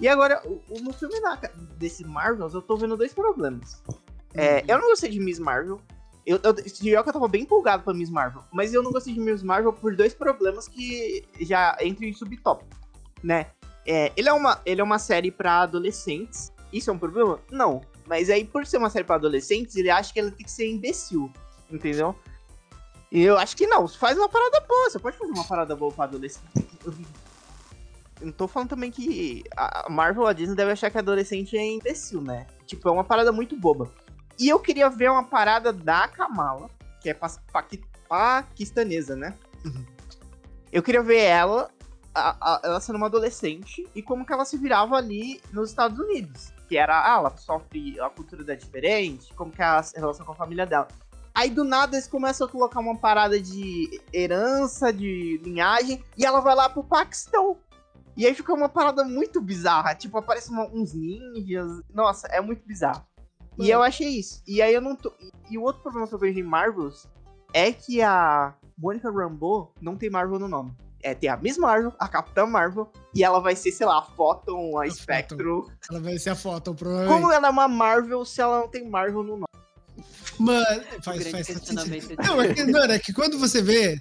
E 0.00 0.08
agora, 0.08 0.42
no 0.80 0.92
filme 0.92 1.20
da, 1.20 1.36
desse 1.78 2.04
Marvels, 2.04 2.54
eu 2.54 2.62
tô 2.62 2.76
vendo 2.76 2.96
dois 2.96 3.12
problemas. 3.14 3.82
É, 4.34 4.64
eu 4.66 4.78
não 4.78 4.88
gostei 4.88 5.10
de 5.10 5.20
Miss 5.20 5.38
Marvel. 5.38 5.80
Eu, 6.26 6.40
eu, 6.42 6.54
que 6.54 6.88
eu 6.90 7.04
tava 7.04 7.28
bem 7.28 7.42
empolgado 7.42 7.82
pra 7.84 7.94
Miss 7.94 8.10
Marvel. 8.10 8.42
Mas 8.52 8.74
eu 8.74 8.82
não 8.82 8.90
gostei 8.90 9.14
de 9.14 9.20
Miss 9.20 9.42
Marvel 9.42 9.72
por 9.72 9.94
dois 9.94 10.14
problemas 10.14 10.66
que 10.66 11.24
já 11.40 11.76
entram 11.82 12.08
em 12.08 12.12
subtópico, 12.12 12.70
né? 13.22 13.46
É, 13.86 14.10
ele, 14.16 14.28
é 14.28 14.32
uma, 14.32 14.60
ele 14.64 14.80
é 14.80 14.84
uma 14.84 14.98
série 14.98 15.30
pra 15.30 15.60
adolescentes. 15.60 16.50
Isso 16.72 16.90
é 16.90 16.92
um 16.92 16.98
problema? 16.98 17.38
Não. 17.50 17.80
Mas 18.06 18.30
aí, 18.30 18.44
por 18.44 18.66
ser 18.66 18.78
uma 18.78 18.90
série 18.90 19.04
pra 19.04 19.16
adolescentes, 19.16 19.76
ele 19.76 19.90
acha 19.90 20.12
que 20.12 20.18
ela 20.18 20.30
tem 20.30 20.44
que 20.44 20.50
ser 20.50 20.68
imbecil. 20.68 21.30
Entendeu? 21.70 22.14
E 23.14 23.22
eu 23.22 23.38
acho 23.38 23.56
que 23.56 23.64
não. 23.66 23.86
Faz 23.86 24.18
uma 24.18 24.28
parada 24.28 24.60
boa. 24.68 24.90
Você 24.90 24.98
pode 24.98 25.16
fazer 25.16 25.30
uma 25.30 25.44
parada 25.44 25.76
boa 25.76 25.92
pra 25.92 26.04
adolescente. 26.04 26.68
Eu 28.20 28.26
não 28.26 28.32
tô 28.32 28.48
falando 28.48 28.70
também 28.70 28.90
que 28.90 29.44
a 29.56 29.86
Marvel, 29.88 30.26
a 30.26 30.32
Disney 30.32 30.56
deve 30.56 30.72
achar 30.72 30.90
que 30.90 30.98
adolescente 30.98 31.56
é 31.56 31.64
imbecil, 31.64 32.20
né? 32.20 32.46
Tipo, 32.66 32.88
é 32.88 32.92
uma 32.92 33.04
parada 33.04 33.30
muito 33.30 33.56
boba. 33.56 33.88
E 34.36 34.48
eu 34.48 34.58
queria 34.58 34.90
ver 34.90 35.10
uma 35.12 35.22
parada 35.24 35.72
da 35.72 36.08
Kamala, 36.08 36.68
que 37.00 37.08
é 37.08 37.14
pas- 37.14 37.40
paqui- 37.52 37.84
paquistanesa, 38.08 39.14
né? 39.14 39.32
Uhum. 39.64 39.84
Eu 40.72 40.82
queria 40.82 41.02
ver 41.02 41.20
ela, 41.20 41.70
a- 42.12 42.36
a- 42.40 42.60
ela 42.64 42.80
sendo 42.80 42.96
uma 42.96 43.06
adolescente, 43.06 43.86
e 43.94 44.02
como 44.02 44.26
que 44.26 44.32
ela 44.32 44.44
se 44.44 44.56
virava 44.58 44.96
ali 44.96 45.40
nos 45.52 45.70
Estados 45.70 45.98
Unidos. 46.00 46.52
Que 46.68 46.76
era, 46.76 46.98
ah, 47.14 47.18
ela 47.18 47.36
sofre, 47.36 48.00
a 48.00 48.10
cultura 48.10 48.42
dela 48.42 48.58
é 48.58 48.60
diferente, 48.60 49.32
como 49.34 49.52
que 49.52 49.62
é 49.62 49.64
a 49.64 49.84
relação 49.94 50.26
com 50.26 50.32
a 50.32 50.36
família 50.36 50.66
dela. 50.66 50.88
Aí 51.34 51.50
do 51.50 51.64
nada 51.64 51.96
eles 51.96 52.06
começam 52.06 52.46
a 52.46 52.50
colocar 52.50 52.78
uma 52.80 52.96
parada 52.96 53.40
de 53.40 54.00
herança, 54.12 54.92
de 54.92 55.40
linhagem, 55.42 56.02
e 56.16 56.24
ela 56.24 56.40
vai 56.40 56.54
lá 56.54 56.68
pro 56.68 56.84
Paquistão. 56.84 57.56
E 58.16 58.24
aí 58.24 58.32
fica 58.34 58.52
uma 58.54 58.68
parada 58.68 59.02
muito 59.02 59.40
bizarra. 59.40 59.94
Tipo, 59.96 60.18
aparecem 60.18 60.52
uma- 60.52 60.68
uns 60.68 60.94
ninjas. 60.94 61.82
Nossa, 61.92 62.28
é 62.28 62.40
muito 62.40 62.64
bizarro. 62.64 63.04
E 63.58 63.68
eu 63.70 63.82
achei 63.82 64.08
isso. 64.08 64.42
E 64.46 64.62
aí 64.62 64.72
eu 64.72 64.80
não 64.80 64.94
tô. 64.94 65.12
e- 65.50 65.58
o 65.58 65.62
outro 65.62 65.82
problema 65.82 66.06
que 66.06 66.14
eu 66.14 66.18
vejo 66.18 66.38
em 66.38 66.42
Marvels 66.44 67.08
é 67.52 67.72
que 67.72 68.00
a 68.00 68.54
Monica 68.78 69.10
Rambeau 69.10 69.72
não 69.80 69.96
tem 69.96 70.10
Marvel 70.10 70.38
no 70.38 70.48
nome. 70.48 70.72
É, 71.02 71.14
tem 71.14 71.28
a 71.28 71.36
Miss 71.36 71.58
Marvel, 71.58 71.92
a 71.98 72.08
Capitã 72.08 72.46
Marvel, 72.46 72.90
e 73.14 73.22
ela 73.22 73.38
vai 73.40 73.54
ser, 73.54 73.70
sei 73.72 73.86
lá, 73.86 73.98
a 73.98 74.02
Photon, 74.02 74.78
a 74.78 74.84
A 74.84 74.90
Spectro. 74.90 75.70
Ela 75.90 76.00
vai 76.00 76.18
ser 76.18 76.30
a 76.30 76.34
foto, 76.36 76.74
provavelmente. 76.74 77.12
Como 77.20 77.32
ela 77.32 77.46
é 77.48 77.50
uma 77.50 77.68
Marvel 77.68 78.24
se 78.24 78.40
ela 78.40 78.60
não 78.60 78.68
tem 78.68 78.88
Marvel 78.88 79.22
no 79.22 79.32
nome? 79.36 79.44
Mano, 80.38 80.82
O 80.98 81.02
faz, 81.02 81.30
faz 81.30 81.48
é 81.48 82.22
Não, 82.26 82.42
é 82.42 82.52
que, 82.52 82.64
mano, 82.64 82.92
é 82.92 82.98
que 82.98 83.12
quando 83.12 83.38
você 83.38 83.62
vê, 83.62 84.00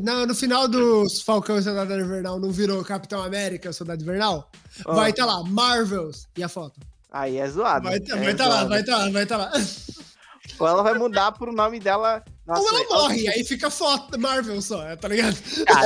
na- 0.00 0.24
no 0.24 0.34
final 0.34 0.68
dos 0.68 1.20
Falcão 1.22 1.58
e 1.58 1.62
Soldado 1.62 1.92
Invernal 1.94 2.38
não 2.38 2.50
virou 2.52 2.84
Capitão 2.84 3.22
América, 3.22 3.72
Soldado 3.72 4.00
Invernal, 4.02 4.48
vai 4.84 5.10
estar 5.10 5.26
lá, 5.26 5.42
Marvels, 5.42 6.28
e 6.36 6.42
a 6.44 6.48
foto. 6.48 6.80
Aí 7.10 7.38
é 7.38 7.48
zoado. 7.48 7.84
Vai 7.84 7.94
é 7.94 7.98
estar 7.98 8.14
lá, 8.46 8.54
zoado. 8.56 8.68
vai 8.68 8.80
estar 8.80 8.96
lá, 8.98 9.10
vai 9.10 9.22
estar 9.24 9.36
lá. 9.36 9.52
Ou 10.58 10.68
ela 10.68 10.82
vai 10.82 10.94
mudar 10.94 11.32
pro 11.32 11.52
nome 11.52 11.80
dela. 11.80 12.24
Nossa, 12.46 12.60
Ou 12.60 12.68
ela 12.68 12.88
morre, 12.88 13.26
aí 13.28 13.42
fica 13.42 13.70
foto 13.70 14.18
Marvel 14.18 14.60
só, 14.60 14.94
tá 14.96 15.08
ligado? 15.08 15.36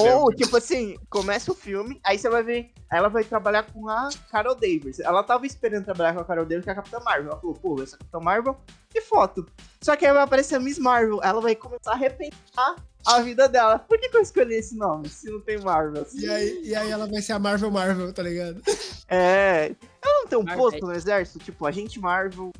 Ou, 0.03 0.35
tipo 0.35 0.57
assim, 0.57 0.97
começa 1.09 1.53
o 1.53 1.55
filme, 1.55 2.01
aí 2.05 2.19
você 2.19 2.29
vai 2.29 2.43
ver, 2.43 2.73
aí 2.91 2.99
ela 2.99 3.09
vai 3.09 3.23
trabalhar 3.23 3.63
com 3.63 3.89
a 3.89 4.09
Carol 4.31 4.57
Davis. 4.57 4.99
Ela 4.99 5.23
tava 5.23 5.47
esperando 5.47 5.85
trabalhar 5.85 6.15
com 6.15 6.21
a 6.21 6.25
Carol 6.25 6.45
Davis, 6.45 6.65
que 6.65 6.71
é 6.71 6.73
a 6.73 6.77
Capitã 6.77 6.99
Marvel. 7.01 7.31
Ela 7.31 7.41
falou, 7.41 7.55
pô, 7.55 7.83
essa 7.83 7.97
Capitã 7.97 8.19
Marvel 8.19 8.57
e 8.95 9.01
foto. 9.01 9.47
Só 9.81 9.95
que 9.95 10.05
aí 10.05 10.13
vai 10.13 10.23
aparecer 10.23 10.57
a 10.57 10.61
Miss 10.61 10.79
Marvel, 10.79 11.21
ela 11.23 11.41
vai 11.41 11.55
começar 11.55 11.93
a 11.93 11.97
repensar 11.97 12.77
a 13.07 13.21
vida 13.21 13.49
dela. 13.49 13.79
Por 13.79 13.99
que, 13.99 14.09
que 14.09 14.17
eu 14.17 14.23
escolhi 14.23 14.55
esse 14.55 14.77
nome, 14.77 15.09
se 15.09 15.31
não 15.31 15.41
tem 15.41 15.59
Marvel? 15.59 16.07
E 16.15 16.29
aí, 16.29 16.61
e 16.65 16.75
aí 16.75 16.91
ela 16.91 17.07
vai 17.07 17.23
ser 17.23 17.33
a 17.33 17.39
Marvel 17.39 17.71
Marvel, 17.71 18.13
tá 18.13 18.23
ligado? 18.23 18.61
É. 19.09 19.75
Ela 20.03 20.21
não 20.21 20.27
tem 20.27 20.39
um 20.39 20.43
Marvel. 20.43 20.65
posto 20.65 20.87
no 20.87 20.93
exército, 20.93 21.39
tipo, 21.39 21.65
agente 21.65 21.99
Marvel, 22.01 22.51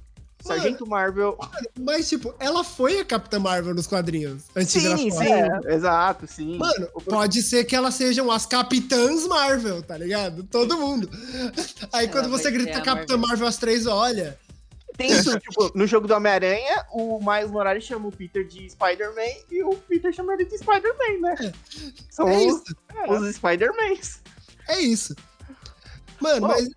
Sargento 0.43 0.86
Marvel. 0.86 1.36
Mas, 1.78 2.09
tipo, 2.09 2.34
ela 2.39 2.62
foi 2.64 3.01
a 3.01 3.05
Capitã 3.05 3.39
Marvel 3.39 3.74
nos 3.74 3.86
quadrinhos, 3.86 4.45
antes 4.55 4.72
de 4.72 4.80
virar 4.80 4.97
Sim, 4.99 5.11
foto. 5.11 5.22
sim, 5.24 5.68
exato, 5.72 6.26
sim. 6.26 6.59
Mano, 6.59 6.89
pode 7.05 7.43
ser 7.43 7.64
que 7.64 7.74
elas 7.74 7.95
sejam 7.95 8.30
as 8.30 8.47
Capitãs 8.47 9.26
Marvel, 9.26 9.82
tá 9.82 9.97
ligado? 9.99 10.45
Todo 10.45 10.78
mundo. 10.78 11.11
Aí 11.93 12.05
Ela 12.07 12.12
quando 12.12 12.28
você 12.30 12.51
grita 12.51 12.80
Capitã 12.80 13.16
Marvel. 13.16 13.18
Marvel 13.28 13.47
às 13.49 13.57
três, 13.57 13.86
olha. 13.86 14.39
Tem 14.97 15.11
isso, 15.12 15.39
tipo, 15.41 15.70
no 15.76 15.86
jogo 15.86 16.09
do 16.09 16.14
Homem-Aranha, 16.14 16.84
o 16.93 17.18
Miles 17.20 17.51
Morales 17.51 17.84
chama 17.84 18.09
o 18.09 18.12
Peter 18.12 18.45
de 18.47 18.68
Spider-Man 18.70 19.45
e 19.51 19.62
o 19.62 19.70
Peter 19.76 20.12
chama 20.12 20.34
ele 20.34 20.45
de 20.45 20.59
Spider-Man, 20.59 21.20
né? 21.20 21.53
São 22.11 22.28
É 22.28 22.36
os, 22.36 22.55
isso. 22.57 22.76
os 23.09 23.34
Spider-Mans. 23.36 24.20
É 24.68 24.80
isso. 24.80 25.14
Mano, 26.20 26.41
Bom. 26.41 26.49
mas. 26.49 26.68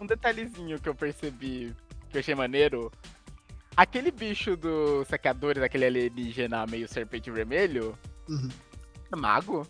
Um 0.00 0.06
detalhezinho 0.06 0.78
que 0.80 0.88
eu 0.88 0.94
percebi, 0.94 1.74
que 2.10 2.16
eu 2.16 2.20
achei 2.20 2.34
maneiro. 2.34 2.90
Aquele 3.76 4.10
bicho 4.10 4.56
dos 4.56 5.06
saqueadores, 5.08 5.62
aquele 5.62 5.86
alienígena 5.86 6.66
meio 6.66 6.88
serpente 6.88 7.30
vermelho, 7.30 7.96
Uhum. 8.28 8.48
é 9.12 9.16
mago? 9.16 9.66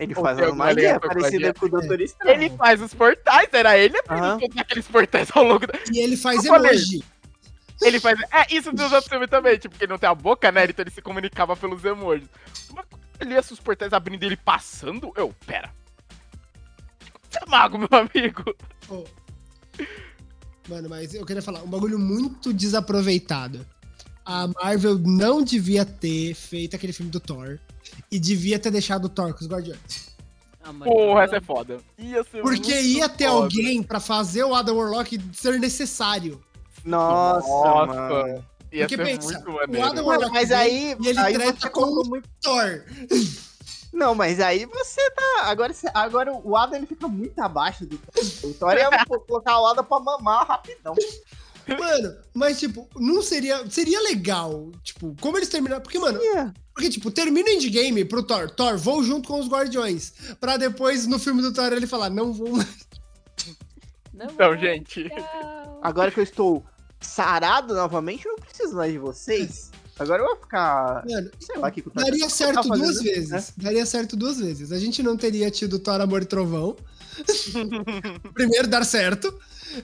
Ele 0.00 0.14
faz 0.14 0.38
uma 0.38 0.46
alguma 0.46 0.64
magia 0.66 0.96
a 0.96 1.00
parecida 1.00 1.54
com 1.54 1.66
o 1.66 1.68
Doutor 1.68 2.00
Estranho. 2.00 2.34
Ele 2.34 2.50
faz 2.56 2.80
os 2.82 2.92
portais, 2.94 3.48
era 3.52 3.76
ele 3.78 3.96
aprendeu 3.98 4.48
aqueles 4.58 4.88
portais 4.88 5.28
ao 5.34 5.44
longo 5.44 5.66
da... 5.66 5.74
E 5.92 5.98
ele 6.00 6.16
faz 6.16 6.44
Eu 6.44 6.52
falei. 6.52 6.70
emoji. 6.72 7.04
Ele 7.82 8.00
faz. 8.00 8.18
É, 8.32 8.54
isso 8.54 8.72
dos 8.72 8.90
outros 8.92 9.08
filmes 9.08 9.28
também, 9.28 9.58
tipo, 9.58 9.70
porque 9.70 9.84
ele 9.84 9.92
não 9.92 9.98
tem 9.98 10.08
a 10.08 10.14
boca, 10.14 10.50
né? 10.52 10.64
Então 10.64 10.82
ele 10.82 10.90
se 10.90 11.02
comunicava 11.02 11.56
pelos 11.56 11.84
emojis. 11.84 12.28
Mas 12.72 12.84
quando 12.88 13.02
ele 13.20 13.34
ia 13.34 13.40
os 13.40 13.60
portais 13.60 13.92
abrindo 13.92 14.22
e 14.22 14.26
ele 14.26 14.36
passando, 14.36 15.12
eu, 15.16 15.34
pera. 15.46 15.70
Você 17.28 17.38
é 17.38 17.46
mago, 17.46 17.78
meu 17.78 17.88
amigo. 17.92 18.44
Pô. 18.86 19.04
Mano, 20.68 20.88
mas 20.88 21.14
eu 21.14 21.26
queria 21.26 21.42
falar 21.42 21.62
um 21.62 21.68
bagulho 21.68 21.98
muito 21.98 22.52
desaproveitado. 22.52 23.66
A 24.24 24.46
Marvel 24.46 24.98
não 24.98 25.42
devia 25.42 25.84
ter 25.84 26.34
feito 26.34 26.76
aquele 26.76 26.92
filme 26.92 27.10
do 27.10 27.18
Thor. 27.18 27.58
E 28.10 28.18
devia 28.18 28.58
ter 28.58 28.70
deixado 28.70 29.06
o 29.06 29.08
Thor 29.08 29.34
com 29.34 29.40
os 29.40 29.48
Guardiões. 29.48 30.12
Ah, 30.62 30.72
Porra, 30.72 31.24
essa 31.24 31.36
é 31.36 31.40
foda. 31.40 31.78
Ia 31.98 32.22
ser 32.22 32.40
Porque 32.40 32.72
muito 32.74 32.86
ia 32.86 33.08
ter 33.08 33.26
foda. 33.28 33.36
alguém 33.44 33.82
pra 33.82 33.98
fazer 33.98 34.44
o 34.44 34.54
Adam 34.54 34.76
Warlock 34.76 35.18
ser 35.32 35.58
necessário. 35.58 36.40
Nossa, 36.84 37.48
Nossa, 37.48 37.86
mano. 37.86 38.44
Ia 38.72 38.86
Porque 38.88 38.96
ser 38.96 39.04
pensa, 39.04 39.40
muito 39.40 39.50
o. 39.50 39.82
Adam 39.82 40.04
Mano, 40.04 40.06
Warlock 40.06 40.32
mas 40.32 40.50
aí, 40.50 40.96
e 41.00 41.08
ele 41.08 41.18
aí 41.18 41.34
treta 41.34 41.68
com 41.68 41.82
o 41.82 42.08
muito... 42.08 42.28
Thor. 42.40 42.84
Não, 43.92 44.14
mas 44.14 44.40
aí 44.40 44.64
você 44.64 45.10
tá... 45.10 45.42
Agora, 45.42 45.74
agora 45.94 46.32
o 46.32 46.56
Adam 46.56 46.78
ele 46.78 46.86
fica 46.86 47.06
muito 47.06 47.38
abaixo 47.40 47.84
do 47.84 47.98
Thor. 47.98 48.50
O 48.50 48.54
Thor 48.54 48.72
ia 48.74 48.90
colocar 49.26 49.60
o 49.60 49.66
Adam 49.66 49.84
pra 49.84 50.00
mamar 50.00 50.46
rapidão. 50.46 50.94
Mano, 51.66 52.16
mas 52.34 52.58
tipo, 52.58 52.88
não 52.96 53.22
seria. 53.22 53.68
Seria 53.70 54.00
legal, 54.00 54.72
tipo, 54.82 55.14
como 55.20 55.38
eles 55.38 55.48
terminaram. 55.48 55.80
Porque, 55.80 55.98
mano, 55.98 56.18
porque, 56.74 56.90
tipo, 56.90 57.10
termina 57.10 57.48
o 57.48 57.52
endgame 57.52 58.04
pro 58.04 58.22
Thor. 58.22 58.50
Thor, 58.50 58.76
vou 58.76 59.02
junto 59.04 59.28
com 59.28 59.38
os 59.38 59.48
Guardiões. 59.48 60.12
Pra 60.40 60.56
depois, 60.56 61.06
no 61.06 61.18
filme 61.18 61.42
do 61.42 61.52
Thor, 61.52 61.72
ele 61.72 61.86
falar, 61.86 62.10
não 62.10 62.32
vou 62.32 62.56
mais. 62.56 62.88
Não 64.12 64.26
Então, 64.26 64.56
gente. 64.56 65.08
Agora 65.80 66.10
que 66.10 66.18
eu 66.18 66.24
estou 66.24 66.64
sarado 67.00 67.74
novamente, 67.74 68.26
eu 68.26 68.32
não 68.32 68.38
preciso 68.38 68.74
mais 68.74 68.92
de 68.92 68.98
vocês. 68.98 69.70
Agora 70.02 70.22
eu 70.22 70.26
vou 70.26 70.36
ficar... 70.36 71.04
Mano, 71.08 71.30
Sei 71.38 71.56
lá 71.56 71.68
o 71.68 71.72
que 71.72 71.82
que 71.82 71.88
o 71.88 71.90
Thor 71.90 72.02
daria 72.04 72.24
tá 72.24 72.30
certo 72.30 72.68
fazendo, 72.68 72.84
duas 72.84 72.96
né? 72.96 73.02
vezes. 73.02 73.52
Daria 73.56 73.86
certo 73.86 74.16
duas 74.16 74.38
vezes. 74.38 74.72
A 74.72 74.78
gente 74.78 75.02
não 75.02 75.16
teria 75.16 75.50
tido 75.50 75.78
Thor 75.78 76.00
Amor 76.00 76.22
e 76.22 76.26
Trovão. 76.26 76.76
Primeiro, 78.34 78.68
dar 78.68 78.84
certo. 78.84 79.32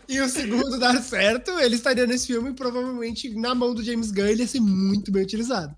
E 0.08 0.20
o 0.20 0.28
segundo, 0.28 0.78
dar 0.78 1.02
certo. 1.02 1.50
Ele 1.58 1.76
estaria 1.76 2.06
nesse 2.06 2.26
filme 2.26 2.50
e 2.50 2.54
provavelmente 2.54 3.34
na 3.34 3.54
mão 3.54 3.74
do 3.74 3.82
James 3.82 4.10
Gunn 4.10 4.26
ele 4.26 4.42
ia 4.42 4.48
ser 4.48 4.60
muito 4.60 5.10
bem 5.10 5.22
utilizado. 5.22 5.74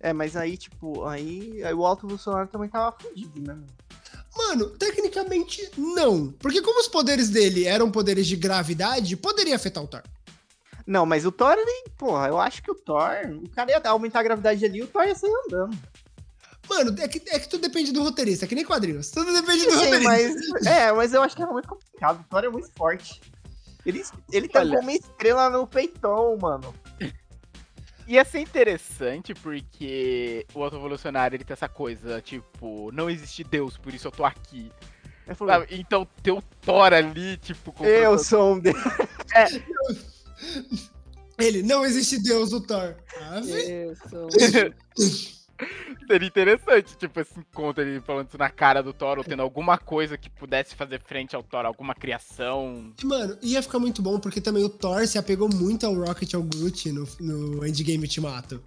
É, 0.00 0.12
mas 0.12 0.36
aí, 0.36 0.56
tipo, 0.56 1.04
aí, 1.04 1.62
aí 1.64 1.74
o 1.74 1.84
Alto 1.84 2.06
Bolsonaro 2.06 2.48
também 2.48 2.68
tava 2.68 2.96
fudido, 3.00 3.40
né? 3.40 3.54
mano? 3.54 3.66
Mano, 4.36 4.70
tecnicamente 4.70 5.68
não. 5.76 6.32
Porque 6.38 6.62
como 6.62 6.80
os 6.80 6.86
poderes 6.86 7.28
dele 7.28 7.64
eram 7.64 7.90
poderes 7.90 8.26
de 8.26 8.36
gravidade, 8.36 9.16
poderia 9.16 9.56
afetar 9.56 9.82
o 9.82 9.88
Thor. 9.88 10.02
Não, 10.88 11.04
mas 11.04 11.26
o 11.26 11.30
Thor, 11.30 11.52
ele, 11.52 11.84
porra, 11.98 12.28
eu 12.28 12.40
acho 12.40 12.62
que 12.62 12.70
o 12.70 12.74
Thor, 12.74 13.12
o 13.44 13.48
cara 13.50 13.70
ia 13.70 13.90
aumentar 13.90 14.20
a 14.20 14.22
gravidade 14.22 14.64
ali, 14.64 14.82
o 14.82 14.86
Thor 14.86 15.04
ia 15.04 15.14
sair 15.14 15.30
andando. 15.46 15.78
Mano, 16.66 16.96
é 16.98 17.06
que, 17.06 17.22
é 17.28 17.38
que 17.38 17.46
tudo 17.46 17.60
depende 17.60 17.92
do 17.92 18.02
roteirista, 18.02 18.46
é 18.46 18.48
que 18.48 18.54
nem 18.54 18.64
quadrinhos. 18.64 19.10
Tudo 19.10 19.30
depende 19.30 19.66
do 19.66 19.72
Sim, 19.72 19.76
roteirista. 19.76 20.08
mas, 20.08 20.66
é, 20.66 20.90
mas 20.90 21.12
eu 21.12 21.20
acho 21.22 21.36
que 21.36 21.42
era 21.42 21.52
muito 21.52 21.68
complicado. 21.68 22.20
O 22.20 22.24
Thor 22.24 22.42
é 22.42 22.48
muito 22.48 22.72
forte. 22.72 23.20
Ele, 23.84 24.02
ele 24.32 24.48
tá 24.48 24.60
Olha. 24.60 24.76
com 24.76 24.82
uma 24.82 24.92
estrela 24.92 25.50
no 25.50 25.66
peitão, 25.66 26.38
mano. 26.38 26.74
Ia 28.06 28.24
ser 28.24 28.40
interessante 28.40 29.34
porque 29.34 30.46
o 30.54 30.62
Auto 30.62 30.76
Evolucionário 30.76 31.36
ele 31.36 31.44
tem 31.44 31.52
essa 31.52 31.68
coisa, 31.68 32.22
tipo, 32.22 32.90
não 32.92 33.10
existe 33.10 33.44
Deus, 33.44 33.76
por 33.76 33.92
isso 33.92 34.08
eu 34.08 34.12
tô 34.12 34.24
aqui. 34.24 34.72
Sabe? 35.36 35.66
Então 35.70 36.08
ter 36.22 36.30
o 36.30 36.40
Thor 36.62 36.94
ali, 36.94 37.36
tipo, 37.36 37.72
com 37.72 37.84
eu 37.84 38.18
sou 38.18 38.54
um 38.54 38.58
deus. 38.58 38.78
Ele, 41.38 41.62
não 41.62 41.84
existe 41.84 42.20
Deus, 42.20 42.52
o 42.52 42.60
Thor. 42.60 42.96
Ah, 43.20 43.40
vê. 43.40 43.86
Eu 43.86 43.96
sou. 44.10 44.28
Seria 46.08 46.26
interessante, 46.28 46.96
tipo, 46.96 47.20
esse 47.20 47.38
encontro 47.38 47.82
ele 47.82 48.00
falando 48.00 48.28
isso 48.28 48.38
na 48.38 48.48
cara 48.48 48.82
do 48.82 48.92
Thor, 48.92 49.18
ou 49.18 49.24
tendo 49.24 49.42
alguma 49.42 49.76
coisa 49.76 50.16
que 50.16 50.30
pudesse 50.30 50.74
fazer 50.74 51.00
frente 51.00 51.36
ao 51.36 51.42
Thor, 51.42 51.64
alguma 51.66 51.94
criação. 51.94 52.92
E, 53.02 53.06
Mano, 53.06 53.36
ia 53.42 53.62
ficar 53.62 53.78
muito 53.78 54.00
bom 54.00 54.18
porque 54.18 54.40
também 54.40 54.64
o 54.64 54.68
Thor 54.68 55.06
se 55.06 55.18
apegou 55.18 55.48
muito 55.52 55.84
ao 55.86 55.94
Rocket 55.94 56.32
ao 56.34 56.42
Groot 56.42 56.90
no, 56.92 57.06
no 57.20 57.66
Endgame 57.66 58.04
Ultimato. 58.04 58.62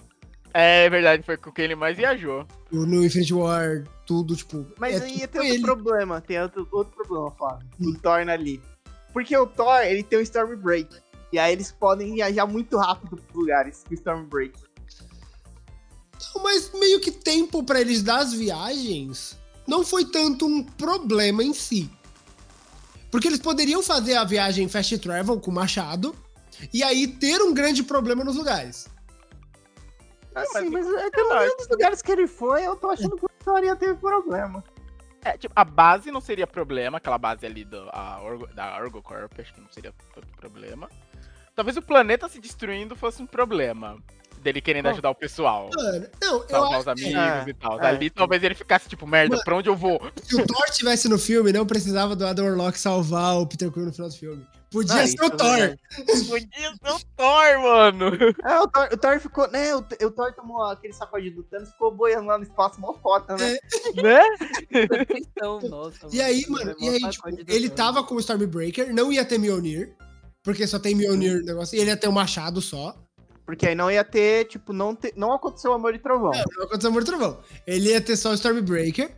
É 0.53 0.89
verdade, 0.89 1.23
foi 1.23 1.37
com 1.37 1.51
quem 1.51 1.65
ele 1.65 1.75
mais 1.75 1.95
viajou. 1.97 2.45
O- 2.71 2.85
No 2.85 3.03
Infinity 3.03 3.33
War, 3.33 3.85
tudo, 4.05 4.35
tipo. 4.35 4.65
Mas 4.77 5.01
é 5.01 5.05
aí 5.05 5.11
tudo 5.21 5.27
tem 5.29 5.41
outro 5.41 5.53
ele. 5.55 5.61
problema, 5.63 6.21
tem 6.21 6.41
outro, 6.41 6.67
outro 6.71 6.93
problema, 6.93 7.31
Flávio, 7.31 7.67
do 7.79 7.97
Thor 7.99 8.29
ali. 8.29 8.61
Porque 9.13 9.35
o 9.35 9.47
Thor, 9.47 9.79
ele 9.81 10.03
tem 10.03 10.19
o 10.19 10.21
Storm 10.21 10.55
Break. 10.57 10.89
E 11.31 11.39
aí 11.39 11.53
eles 11.53 11.71
podem 11.71 12.13
viajar 12.13 12.45
muito 12.45 12.77
rápido 12.77 13.17
pros 13.17 13.35
lugares 13.35 13.83
com 13.83 13.91
o 13.91 13.93
Storm 13.93 14.25
Break. 14.25 14.59
Não, 16.35 16.43
Mas 16.43 16.71
meio 16.73 16.99
que 16.99 17.11
tempo 17.11 17.63
pra 17.63 17.79
eles 17.79 18.03
dar 18.03 18.19
as 18.19 18.33
viagens 18.33 19.39
não 19.67 19.85
foi 19.85 20.05
tanto 20.05 20.45
um 20.45 20.63
problema 20.63 21.43
em 21.43 21.53
si. 21.53 21.89
Porque 23.09 23.27
eles 23.27 23.39
poderiam 23.39 23.81
fazer 23.81 24.15
a 24.15 24.23
viagem 24.23 24.67
fast 24.67 24.97
travel 24.99 25.39
com 25.39 25.51
machado 25.51 26.15
e 26.73 26.83
aí 26.83 27.07
ter 27.07 27.41
um 27.41 27.53
grande 27.53 27.83
problema 27.83 28.23
nos 28.23 28.35
lugares. 28.35 28.89
Assim, 30.33 30.69
mas 30.69 30.85
mas, 30.85 31.03
é 31.03 31.09
que 31.09 31.21
no 31.21 31.35
meio 31.35 31.57
dos 31.57 31.67
lugares 31.67 32.01
que 32.01 32.11
ele 32.11 32.27
foi, 32.27 32.65
eu 32.65 32.75
tô 32.75 32.89
achando 32.89 33.17
que 33.17 33.25
o 33.25 33.29
Thor 33.43 33.63
ia 33.63 33.75
ter 33.75 33.95
problema. 33.97 34.63
É, 35.23 35.37
tipo, 35.37 35.53
a 35.55 35.63
base 35.63 36.09
não 36.09 36.21
seria 36.21 36.47
problema, 36.47 36.97
aquela 36.97 37.17
base 37.17 37.45
ali 37.45 37.63
do, 37.63 37.87
a 37.91 38.21
Orgo, 38.21 38.47
da 38.47 38.77
Orgocorp, 38.77 39.31
acho 39.39 39.53
que 39.53 39.61
não 39.61 39.69
seria 39.69 39.93
tanto 40.15 40.27
problema. 40.35 40.89
Talvez 41.61 41.77
o 41.77 41.81
planeta 41.83 42.27
se 42.27 42.39
destruindo 42.39 42.95
fosse 42.95 43.21
um 43.21 43.27
problema. 43.27 43.95
Dele 44.41 44.59
querendo 44.59 44.87
Oh. 44.87 44.89
ajudar 44.89 45.11
o 45.11 45.15
pessoal. 45.15 45.69
Mano, 45.75 46.07
não, 46.19 46.37
eu 46.41 46.49
Salvar 46.49 46.79
os 46.79 46.87
amigos 46.87 47.13
é, 47.13 47.45
e 47.49 47.53
tal. 47.53 47.79
é. 47.79 47.85
Ali 47.85 48.09
talvez 48.09 48.43
ele 48.43 48.55
ficasse 48.55 48.89
tipo, 48.89 49.05
merda, 49.05 49.35
Mano. 49.35 49.43
pra 49.45 49.55
onde 49.55 49.69
eu 49.69 49.75
vou? 49.75 50.01
se 50.23 50.41
o 50.41 50.47
Thor 50.47 50.65
tivesse 50.71 51.07
no 51.07 51.19
filme, 51.19 51.53
não 51.53 51.63
precisava 51.63 52.15
do 52.15 52.25
Adam 52.25 52.45
Warlock 52.47 52.79
salvar 52.79 53.35
o 53.37 53.45
Peter 53.45 53.71
Quill 53.71 53.85
no 53.85 53.93
final 53.93 54.09
do 54.09 54.15
filme. 54.15 54.43
Podia 54.71 54.95
Ah, 55.03 55.05
ser 55.07 55.21
o 55.21 55.25
é 55.25 55.29
Thor. 55.29 55.77
Podia 56.27 56.71
ser 56.71 56.91
o 56.91 56.99
Thor, 57.15 57.61
mano! 57.61 58.07
É, 58.43 58.59
o 58.59 58.67
Thor, 58.67 58.89
o 58.91 58.97
Thor 58.97 59.19
ficou, 59.19 59.51
né, 59.51 59.75
o, 59.75 59.79
o 60.07 60.09
Thor 60.11 60.33
tomou 60.33 60.63
aquele 60.63 60.93
sacode 60.93 61.29
do 61.29 61.43
Thanos, 61.43 61.69
ficou 61.69 61.91
boiando 61.93 62.25
lá 62.25 62.39
no 62.39 62.43
espaço, 62.43 62.81
mó 62.81 62.93
foda, 62.93 63.35
né? 63.37 63.57
né? 64.01 64.21
Então, 65.15 65.59
nossa, 65.69 66.07
E 66.11 66.19
aí, 66.19 66.43
mano, 66.49 66.71
é 66.71 66.75
e 66.83 66.89
aí, 66.89 67.09
tipo, 67.11 67.29
ele 67.47 67.69
tava 67.69 68.03
com 68.03 68.15
o 68.15 68.19
Stormbreaker, 68.19 68.91
não 68.91 69.11
ia 69.11 69.23
ter 69.23 69.37
Mjolnir, 69.37 69.93
porque 70.43 70.65
só 70.67 70.79
tem 70.79 70.95
Mjolnir 70.95 71.39
no 71.39 71.45
negócio, 71.45 71.75
e 71.75 71.79
ele 71.79 71.89
ia 71.89 71.97
ter 71.97 72.07
um 72.07 72.13
machado 72.13 72.61
só. 72.61 72.95
Porque 73.45 73.67
aí 73.67 73.75
não 73.75 73.91
ia 73.91 74.03
ter, 74.03 74.45
tipo, 74.45 74.71
não, 74.71 74.95
te, 74.95 75.13
não 75.17 75.33
aconteceu 75.33 75.73
Amor 75.73 75.93
e 75.93 75.99
Trovão. 75.99 76.31
Não 76.57 76.63
aconteceu 76.63 76.89
Amor 76.89 77.01
e 77.01 77.05
Trovão. 77.05 77.39
Ele 77.67 77.89
ia 77.89 77.99
ter 78.01 78.15
só 78.15 78.31
o 78.31 78.33
Stormbreaker. 78.33 79.11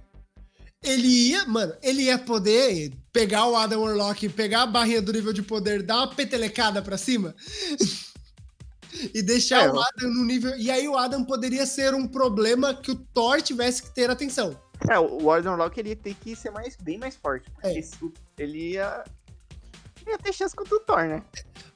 Ele 0.84 1.08
ia, 1.08 1.46
mano, 1.46 1.74
ele 1.82 2.04
ia 2.04 2.18
poder 2.18 2.92
pegar 3.12 3.48
o 3.48 3.56
Adam 3.56 3.82
Warlock, 3.84 4.28
pegar 4.30 4.64
a 4.64 4.68
barrinha 4.68 5.02
do 5.02 5.14
nível 5.14 5.32
de 5.32 5.42
poder, 5.42 5.82
dar 5.84 5.98
uma 5.98 6.08
petelecada 6.16 6.82
pra 6.82 6.98
cima 6.98 7.34
e 9.14 9.22
deixar 9.22 9.64
É, 9.66 9.72
o 9.72 9.80
Adam 9.80 10.10
no 10.10 10.26
nível. 10.26 10.56
E 10.58 10.70
aí 10.70 10.88
o 10.88 10.98
Adam 10.98 11.24
poderia 11.24 11.66
ser 11.66 11.94
um 11.94 12.08
problema 12.08 12.74
que 12.74 12.92
o 12.92 12.96
Thor 12.96 13.42
tivesse 13.42 13.82
que 13.84 13.94
ter 13.94 14.10
atenção. 14.10 14.60
É, 14.90 15.00
o 15.00 15.24
Warden 15.24 15.56
Lock 15.56 15.80
ele 15.80 15.90
ia 15.90 15.96
ter 15.96 16.16
que 16.16 16.36
ser 16.36 16.50
mais, 16.52 16.76
bem 16.76 16.98
mais 16.98 17.16
forte. 17.16 17.50
Porque 17.52 17.68
É. 17.68 17.82
ele 18.38 18.74
ia. 18.74 19.04
Ia 20.10 20.18
ter 20.18 20.34
chance 20.34 20.56
contra 20.56 20.76
o 20.76 20.80
Thor, 20.80 21.06
né? 21.06 21.24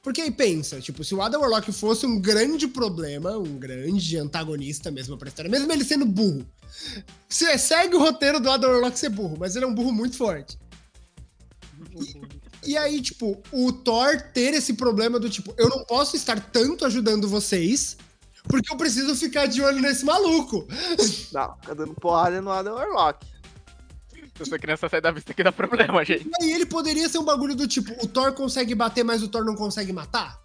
Porque 0.02 0.20
aí 0.20 0.30
pensa, 0.30 0.80
tipo, 0.80 1.04
se 1.04 1.14
o 1.14 1.20
Adam 1.20 1.40
Warlock 1.40 1.70
fosse 1.72 2.06
um 2.06 2.20
grande 2.20 2.66
problema, 2.68 3.36
um 3.36 3.58
grande 3.58 4.16
antagonista 4.16 4.90
mesmo 4.90 5.18
pra 5.18 5.28
história, 5.28 5.50
mesmo 5.50 5.70
ele 5.72 5.84
sendo 5.84 6.06
burro. 6.06 6.46
Você 7.28 7.58
segue 7.58 7.96
o 7.96 7.98
roteiro 7.98 8.40
do 8.40 8.50
Adam 8.50 8.70
Warlock 8.70 8.98
ser 8.98 9.10
burro, 9.10 9.36
mas 9.38 9.56
ele 9.56 9.64
é 9.64 9.68
um 9.68 9.74
burro 9.74 9.92
muito 9.92 10.16
forte. 10.16 10.58
E 12.64 12.76
aí, 12.76 13.00
tipo, 13.00 13.40
o 13.52 13.72
Thor 13.72 14.20
ter 14.32 14.54
esse 14.54 14.74
problema 14.74 15.18
do 15.18 15.28
tipo, 15.28 15.54
eu 15.56 15.68
não 15.68 15.84
posso 15.84 16.16
estar 16.16 16.40
tanto 16.50 16.84
ajudando 16.84 17.28
vocês, 17.28 17.96
porque 18.44 18.72
eu 18.72 18.76
preciso 18.76 19.14
ficar 19.14 19.46
de 19.46 19.62
olho 19.62 19.80
nesse 19.80 20.04
maluco. 20.04 20.66
Não, 21.32 21.56
fica 21.60 21.74
dando 21.74 21.94
porrada 21.94 22.40
no 22.40 22.50
Adam 22.50 22.74
Warlock. 22.74 23.26
Se 24.38 24.44
essa 24.44 24.58
criança 24.58 24.88
sair 24.88 25.00
da 25.00 25.10
vista 25.10 25.32
aqui 25.32 25.42
dá 25.42 25.50
problema, 25.50 26.04
gente. 26.04 26.28
E 26.28 26.44
aí 26.44 26.52
ele 26.52 26.64
poderia 26.64 27.08
ser 27.08 27.18
um 27.18 27.24
bagulho 27.24 27.56
do 27.56 27.66
tipo, 27.66 27.92
o 28.00 28.06
Thor 28.06 28.32
consegue 28.32 28.72
bater, 28.72 29.02
mas 29.02 29.20
o 29.20 29.28
Thor 29.28 29.44
não 29.44 29.56
consegue 29.56 29.92
matar? 29.92 30.40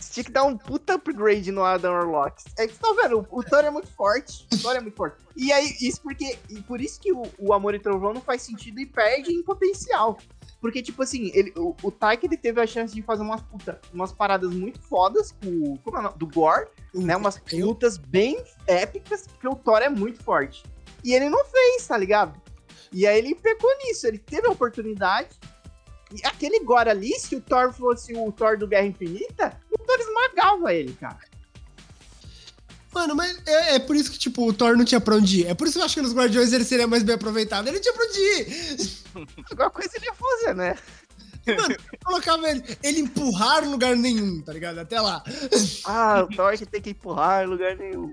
Você 0.00 0.14
tinha 0.14 0.24
que 0.24 0.32
dar 0.32 0.44
um 0.44 0.56
puta 0.56 0.94
upgrade 0.94 1.52
no 1.52 1.62
Adam 1.62 1.92
Warlock. 1.92 2.42
É 2.58 2.66
que 2.66 2.72
você 2.72 2.80
tá 2.80 2.94
vendo, 3.02 3.26
o, 3.30 3.42
Thor 3.42 3.58
é 3.58 3.70
muito 3.70 3.88
forte. 3.88 4.46
O 4.54 4.58
Thor 4.58 4.74
é 4.74 4.80
muito 4.80 4.96
forte. 4.96 5.16
E 5.36 5.52
aí, 5.52 5.76
isso 5.82 6.00
porque. 6.00 6.38
E 6.48 6.62
por 6.62 6.80
isso 6.80 6.98
que 6.98 7.12
o, 7.12 7.22
o 7.38 7.52
Amor 7.52 7.74
e 7.74 7.78
Trovão 7.78 8.14
não 8.14 8.22
faz 8.22 8.40
sentido 8.40 8.80
e 8.80 8.86
perde 8.86 9.32
em 9.32 9.42
potencial. 9.42 10.18
Porque, 10.58 10.80
tipo 10.80 11.02
assim, 11.02 11.30
ele, 11.34 11.52
o, 11.56 11.76
o 11.82 11.90
Taika 11.90 12.24
ele 12.24 12.38
teve 12.38 12.58
a 12.58 12.66
chance 12.66 12.94
de 12.94 13.02
fazer 13.02 13.22
umas, 13.22 13.42
puta, 13.42 13.80
umas 13.92 14.12
paradas 14.12 14.50
muito 14.50 14.80
fodas 14.80 15.32
com 15.32 15.48
o. 15.48 15.78
Como 15.78 15.98
é 15.98 16.00
o 16.00 16.02
nome? 16.04 16.16
Do 16.16 16.26
Gore. 16.26 16.68
né? 16.94 17.16
Umas 17.16 17.38
lutas 17.52 17.98
bem 17.98 18.42
épicas, 18.66 19.26
porque 19.26 19.46
o 19.46 19.54
Thor 19.54 19.82
é 19.82 19.90
muito 19.90 20.22
forte. 20.22 20.64
E 21.04 21.12
ele 21.12 21.28
não 21.28 21.44
fez, 21.44 21.86
tá 21.86 21.98
ligado? 21.98 22.40
E 22.92 23.06
aí 23.06 23.18
ele 23.18 23.34
pecou 23.34 23.70
nisso, 23.78 24.06
ele 24.06 24.18
teve 24.18 24.46
a 24.46 24.50
oportunidade. 24.50 25.30
E 26.12 26.26
aquele 26.26 26.60
Gore 26.60 26.90
ali, 26.90 27.18
se 27.18 27.34
o 27.34 27.40
Thor 27.40 27.72
fosse 27.72 28.14
o 28.14 28.30
Thor 28.32 28.58
do 28.58 28.68
Guerra 28.68 28.86
Infinita, 28.86 29.58
o 29.70 29.78
Thor 29.78 29.98
esmagava 29.98 30.74
ele, 30.74 30.92
cara. 30.92 31.32
Mano, 32.92 33.16
mas 33.16 33.40
é, 33.46 33.76
é 33.76 33.78
por 33.78 33.96
isso 33.96 34.10
que, 34.10 34.18
tipo, 34.18 34.46
o 34.46 34.52
Thor 34.52 34.76
não 34.76 34.84
tinha 34.84 35.00
pra 35.00 35.16
onde 35.16 35.40
ir. 35.40 35.46
É 35.46 35.54
por 35.54 35.66
isso 35.66 35.78
que 35.78 35.80
eu 35.80 35.84
acho 35.84 35.94
que 35.94 36.02
nos 36.02 36.14
Guardiões 36.14 36.52
ele 36.52 36.64
seria 36.64 36.86
mais 36.86 37.02
bem 37.02 37.14
aproveitado. 37.14 37.66
Ele 37.66 37.80
tinha 37.80 37.94
pra 37.94 38.04
onde 38.04 38.18
ir. 38.18 38.88
Alguma 39.50 39.70
coisa 39.70 39.90
ele 39.94 40.04
ia 40.04 40.14
fazer, 40.14 40.54
né? 40.54 40.78
Colocava 42.04 42.48
ele, 42.50 42.62
ele 42.82 43.00
empurrar 43.00 43.64
em 43.64 43.68
lugar 43.68 43.96
nenhum, 43.96 44.42
tá 44.42 44.52
ligado? 44.52 44.78
Até 44.78 45.00
lá. 45.00 45.24
Ah, 45.84 46.22
o 46.22 46.36
Thor 46.36 46.56
que 46.56 46.66
tem 46.66 46.82
que 46.82 46.90
empurrar 46.90 47.44
em 47.44 47.48
lugar 47.48 47.76
nenhum. 47.76 48.12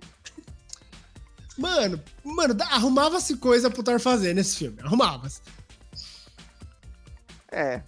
Mano, 1.59 2.01
mano, 2.23 2.53
dá- 2.53 2.67
arrumava-se 2.67 3.35
coisa 3.37 3.69
pro 3.69 3.83
Thor 3.83 3.99
fazer 3.99 4.33
nesse 4.33 4.55
filme. 4.57 4.79
Arrumava-se. 4.81 5.41
É. 7.51 7.81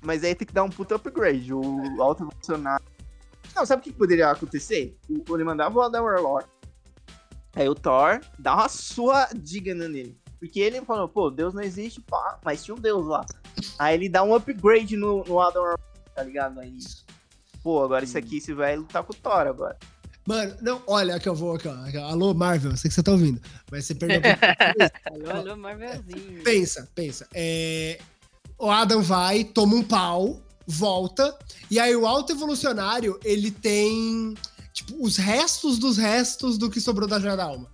Mas 0.00 0.24
aí 0.24 0.34
tem 0.34 0.46
que 0.46 0.54
dar 0.54 0.62
um 0.64 0.70
puta 0.70 0.94
upgrade. 0.94 1.52
O 1.52 2.02
alto 2.02 2.22
evolucionário. 2.22 2.84
Não, 3.54 3.66
sabe 3.66 3.80
o 3.80 3.84
que 3.84 3.92
poderia 3.92 4.30
acontecer? 4.30 4.96
O, 5.08 5.34
ele 5.34 5.44
mandava 5.44 5.78
o 5.78 5.82
Adam 5.82 6.04
Warlock. 6.04 6.48
Aí 7.54 7.68
o 7.68 7.74
Thor 7.74 8.20
dá 8.38 8.54
uma 8.54 8.68
sua 8.68 9.28
digna 9.34 9.86
nele. 9.86 10.18
Porque 10.38 10.58
ele 10.58 10.80
falou, 10.82 11.06
pô, 11.06 11.30
Deus 11.30 11.52
não 11.52 11.62
existe, 11.62 12.00
pá, 12.00 12.38
mas 12.42 12.64
tinha 12.64 12.74
um 12.74 12.80
Deus 12.80 13.06
lá. 13.06 13.26
Aí 13.78 13.94
ele 13.94 14.08
dá 14.08 14.22
um 14.22 14.34
upgrade 14.34 14.96
no, 14.96 15.22
no 15.24 15.38
Adam 15.38 15.62
Warlock, 15.62 15.84
tá 16.14 16.22
ligado? 16.22 16.60
Aí, 16.60 16.78
pô, 17.62 17.84
agora 17.84 18.04
isso 18.04 18.16
aqui, 18.16 18.38
esse 18.38 18.54
vai 18.54 18.76
lutar 18.76 19.02
com 19.02 19.12
o 19.12 19.16
Thor 19.16 19.46
agora. 19.46 19.76
Mano, 20.30 20.54
não, 20.60 20.80
olha 20.86 21.18
que 21.18 21.28
eu 21.28 21.34
vou 21.34 21.56
aqui, 21.56 21.66
ó. 21.66 22.04
Alô, 22.04 22.32
Marvel, 22.32 22.76
sei 22.76 22.88
que 22.88 22.94
você 22.94 23.02
tá 23.02 23.10
ouvindo. 23.10 23.42
Mas 23.68 23.84
você 23.84 23.96
perdeu. 23.96 24.20
Alô, 25.10 25.30
alô, 25.38 25.56
Marvelzinho. 25.56 26.44
pensa, 26.44 26.88
pensa. 26.94 27.26
É, 27.34 27.98
o 28.56 28.70
Adam 28.70 29.02
vai, 29.02 29.42
toma 29.42 29.74
um 29.74 29.82
pau, 29.82 30.40
volta. 30.64 31.36
E 31.68 31.80
aí 31.80 31.96
o 31.96 32.06
alto 32.06 32.30
evolucionário, 32.30 33.18
ele 33.24 33.50
tem, 33.50 34.36
tipo, 34.72 35.04
os 35.04 35.16
restos 35.16 35.80
dos 35.80 35.96
restos 35.96 36.56
do 36.56 36.70
que 36.70 36.80
sobrou 36.80 37.08
da 37.08 37.18
Joia 37.18 37.36
da 37.36 37.44
Alma. 37.46 37.68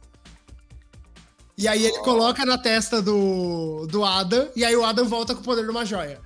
E 1.58 1.68
aí 1.68 1.84
ele 1.84 1.98
coloca 1.98 2.42
na 2.46 2.56
testa 2.56 3.02
do, 3.02 3.86
do 3.86 4.02
Adam, 4.02 4.48
e 4.56 4.64
aí 4.64 4.74
o 4.74 4.82
Adam 4.82 5.06
volta 5.06 5.34
com 5.34 5.42
o 5.42 5.44
poder 5.44 5.62
de 5.62 5.70
uma 5.70 5.84
joia. 5.84 6.22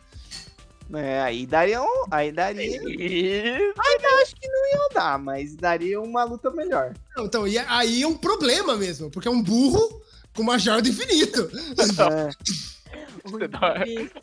É, 0.95 1.21
aí 1.21 1.47
daria 1.47 1.81
um. 1.83 2.05
Aí 2.11 2.33
daria. 2.33 2.81
Ainda 2.81 4.09
acho 4.23 4.35
que 4.37 4.49
não 4.49 4.67
ia 4.73 4.89
dar, 4.93 5.19
mas 5.19 5.55
daria 5.55 6.01
uma 6.01 6.25
luta 6.25 6.51
melhor. 6.51 6.95
Não, 7.17 7.27
Então, 7.27 7.47
e 7.47 7.57
aí 7.59 8.03
é 8.03 8.07
um 8.07 8.17
problema 8.17 8.77
mesmo, 8.77 9.11
porque 9.11 9.29
é 9.29 9.31
um 9.31 9.43
burro 9.43 10.03
com 10.35 10.43
uma 10.43 10.59
joia 10.59 10.83
do 10.83 10.89
infinito. 10.89 11.49
Dá- 11.97 12.31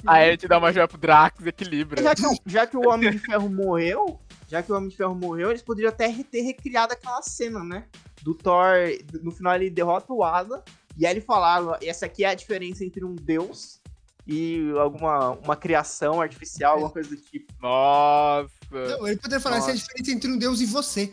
Aí 0.06 0.28
a 0.28 0.32
gente 0.32 0.48
dá 0.48 0.58
uma 0.58 0.72
joia 0.74 0.88
pro 0.88 0.98
Drax 0.98 1.46
e 1.46 1.50
equilibra. 1.50 2.02
Já 2.02 2.16
que, 2.16 2.26
o- 2.26 2.36
já 2.46 2.68
que 2.68 2.76
o 2.78 2.90
Homem 2.90 3.12
de 3.12 3.20
Ferro 3.20 3.50
morreu, 3.50 4.20
já 4.48 4.62
que 4.64 4.72
o 4.72 4.76
Homem 4.76 4.90
de 4.90 4.98
Ferro 4.98 5.16
morreu, 5.16 5.50
eles 5.52 5.62
poderiam 5.62 5.90
até 5.90 6.12
ter 6.24 6.42
recriado 6.42 6.94
aquela 6.94 7.22
cena, 7.22 7.64
né? 7.64 7.86
Do 8.24 8.34
Thor, 8.34 8.74
no 9.22 9.32
final 9.32 9.56
ele 9.56 9.70
derrota 9.70 10.12
o 10.12 10.24
Ada, 10.24 10.64
e 10.98 11.06
aí 11.06 11.14
ele 11.14 11.22
falava, 11.22 11.78
essa 11.82 12.08
aqui 12.08 12.24
é 12.26 12.30
a 12.30 12.34
diferença 12.34 12.84
entre 12.84 13.06
um 13.06 13.14
deus 13.16 13.80
e 14.28 14.72
alguma 14.78 15.32
uma 15.32 15.56
criação 15.56 16.20
artificial, 16.22 16.74
alguma 16.74 16.92
coisa 16.92 17.10
do 17.10 17.18
tipo. 17.18 17.52
Nossa. 17.62 18.50
Não, 18.72 19.08
ele 19.08 19.18
poderia 19.18 19.40
falar 19.40 19.58
essa 19.58 19.68
é 19.68 19.72
a 19.72 19.74
Nossa. 19.74 19.86
diferença 19.88 20.12
entre 20.12 20.32
um 20.32 20.38
Deus 20.38 20.60
e 20.62 20.66
você. 20.66 21.12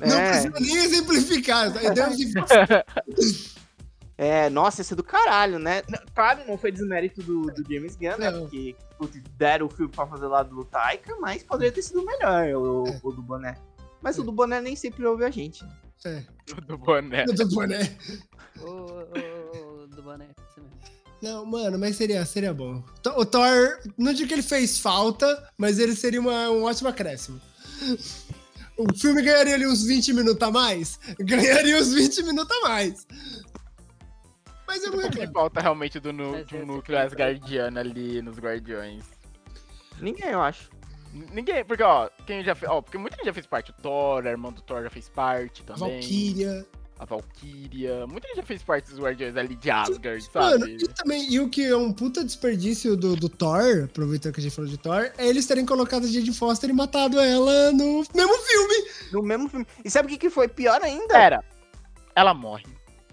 Não 0.00 0.16
É. 0.16 0.30
precisa 0.30 0.60
nem 0.60 0.76
exemplificar. 0.76 1.76
É 1.84 1.90
Deus 1.90 2.18
e 2.18 2.32
você. 2.32 3.52
É, 4.18 4.48
nossa, 4.50 4.82
esse 4.82 4.92
é 4.92 4.96
do 4.96 5.02
caralho, 5.02 5.58
né? 5.58 5.82
Claro, 6.14 6.42
não 6.46 6.56
foi 6.56 6.70
desmérito 6.70 7.20
do, 7.22 7.42
do 7.46 7.64
James 7.68 7.96
Gunn, 7.96 8.18
né? 8.18 8.30
Não. 8.30 8.42
Porque 8.42 8.76
putz, 8.96 9.20
deram 9.36 9.66
o 9.66 9.70
filme 9.70 9.90
pra 9.90 10.06
fazer 10.06 10.26
lá 10.26 10.44
do 10.44 10.64
Taika, 10.64 11.16
mas 11.18 11.42
poderia 11.42 11.72
ter 11.72 11.82
sido 11.82 12.04
melhor 12.04 12.44
o, 12.54 12.86
É. 12.86 13.00
o 13.02 13.10
do 13.10 13.22
Boné. 13.22 13.56
Mas 14.00 14.18
o 14.18 14.22
É. 14.22 14.24
do 14.24 14.30
Boné 14.30 14.60
nem 14.60 14.76
sempre 14.76 15.04
ouve 15.06 15.24
a 15.24 15.30
gente. 15.30 15.64
É. 16.04 16.22
Do 16.66 16.78
boné. 16.78 17.24
Eu 17.26 17.34
tô 17.34 17.46
bom, 17.48 17.62
né? 17.66 17.96
O, 18.60 18.64
o- 18.70 19.82
o 19.84 19.86
do 19.88 20.02
boné. 20.02 20.26
isso 20.50 20.60
mesmo. 20.60 21.01
Não, 21.22 21.46
mano, 21.46 21.78
mas 21.78 21.94
seria, 21.96 22.24
seria 22.26 22.52
bom. 22.52 22.82
O 23.16 23.24
Thor, 23.24 23.78
não 23.96 24.12
digo 24.12 24.26
que 24.28 24.34
ele 24.34 24.42
fez 24.42 24.80
falta, 24.80 25.48
mas 25.56 25.78
ele 25.78 25.94
seria 25.94 26.20
uma, 26.20 26.50
um 26.50 26.64
ótimo 26.64 26.88
acréscimo. 26.88 27.40
O 28.76 28.92
filme 28.98 29.22
ganharia 29.22 29.54
ali 29.54 29.66
uns 29.66 29.84
20 29.84 30.12
minutos 30.14 30.42
a 30.42 30.50
mais? 30.50 30.98
Ganharia 31.20 31.76
uns 31.78 31.92
20 31.94 32.24
minutos 32.24 32.56
a 32.56 32.68
mais. 32.68 33.06
Mas 34.66 34.82
eu 34.82 34.90
não 34.90 34.98
O 34.98 35.02
que 35.02 35.06
reclamo. 35.20 35.32
falta 35.32 35.60
realmente 35.60 36.00
do, 36.00 36.12
nu 36.12 36.44
do 36.44 36.66
núcleo 36.66 36.98
asgardiano 36.98 37.78
ali 37.78 38.20
nos 38.22 38.38
Guardiões? 38.38 39.04
Ninguém, 40.00 40.30
eu 40.30 40.40
acho. 40.40 40.70
Ninguém, 41.12 41.64
porque 41.64 41.82
ó, 41.82 42.08
quem 42.26 42.42
já 42.42 42.54
fez. 42.54 42.70
Ó, 42.70 42.80
porque 42.80 42.96
muita 42.98 43.16
gente 43.16 43.26
já 43.26 43.34
fez 43.34 43.46
parte. 43.46 43.70
O 43.70 43.74
Thor, 43.74 44.26
a 44.26 44.30
irmã 44.30 44.50
do 44.50 44.62
Thor 44.62 44.82
já 44.82 44.90
fez 44.90 45.08
parte 45.08 45.62
também. 45.62 46.00
Valkyria. 46.00 46.66
A 47.02 47.04
Valkyria. 47.04 48.06
Muita 48.06 48.28
gente 48.28 48.36
já 48.36 48.42
fez 48.44 48.62
parte 48.62 48.90
dos 48.90 49.00
Guardiões 49.00 49.36
ali 49.36 49.56
de 49.56 49.68
Asgard, 49.72 50.24
Mano, 50.32 50.60
sabe? 50.60 50.76
e 50.80 50.88
também, 50.88 51.32
e 51.32 51.40
o 51.40 51.48
que 51.50 51.66
é 51.66 51.76
um 51.76 51.92
puta 51.92 52.24
desperdício 52.24 52.96
do, 52.96 53.16
do 53.16 53.28
Thor, 53.28 53.86
aproveitando 53.86 54.32
que 54.34 54.38
a 54.40 54.42
gente 54.44 54.54
falou 54.54 54.70
de 54.70 54.78
Thor, 54.78 55.10
é 55.18 55.26
eles 55.26 55.44
terem 55.44 55.66
colocado 55.66 56.04
a 56.04 56.06
Jane 56.06 56.32
Foster 56.32 56.70
e 56.70 56.72
matado 56.72 57.18
ela 57.18 57.72
no 57.72 58.04
mesmo 58.14 58.38
filme. 58.38 58.88
No 59.12 59.22
mesmo 59.22 59.48
filme. 59.48 59.66
E 59.84 59.90
sabe 59.90 60.06
o 60.06 60.10
que, 60.10 60.16
que 60.16 60.30
foi 60.30 60.46
pior 60.46 60.80
ainda? 60.80 61.08
Pera. 61.08 61.44
Ela 62.14 62.32
morre. 62.32 62.66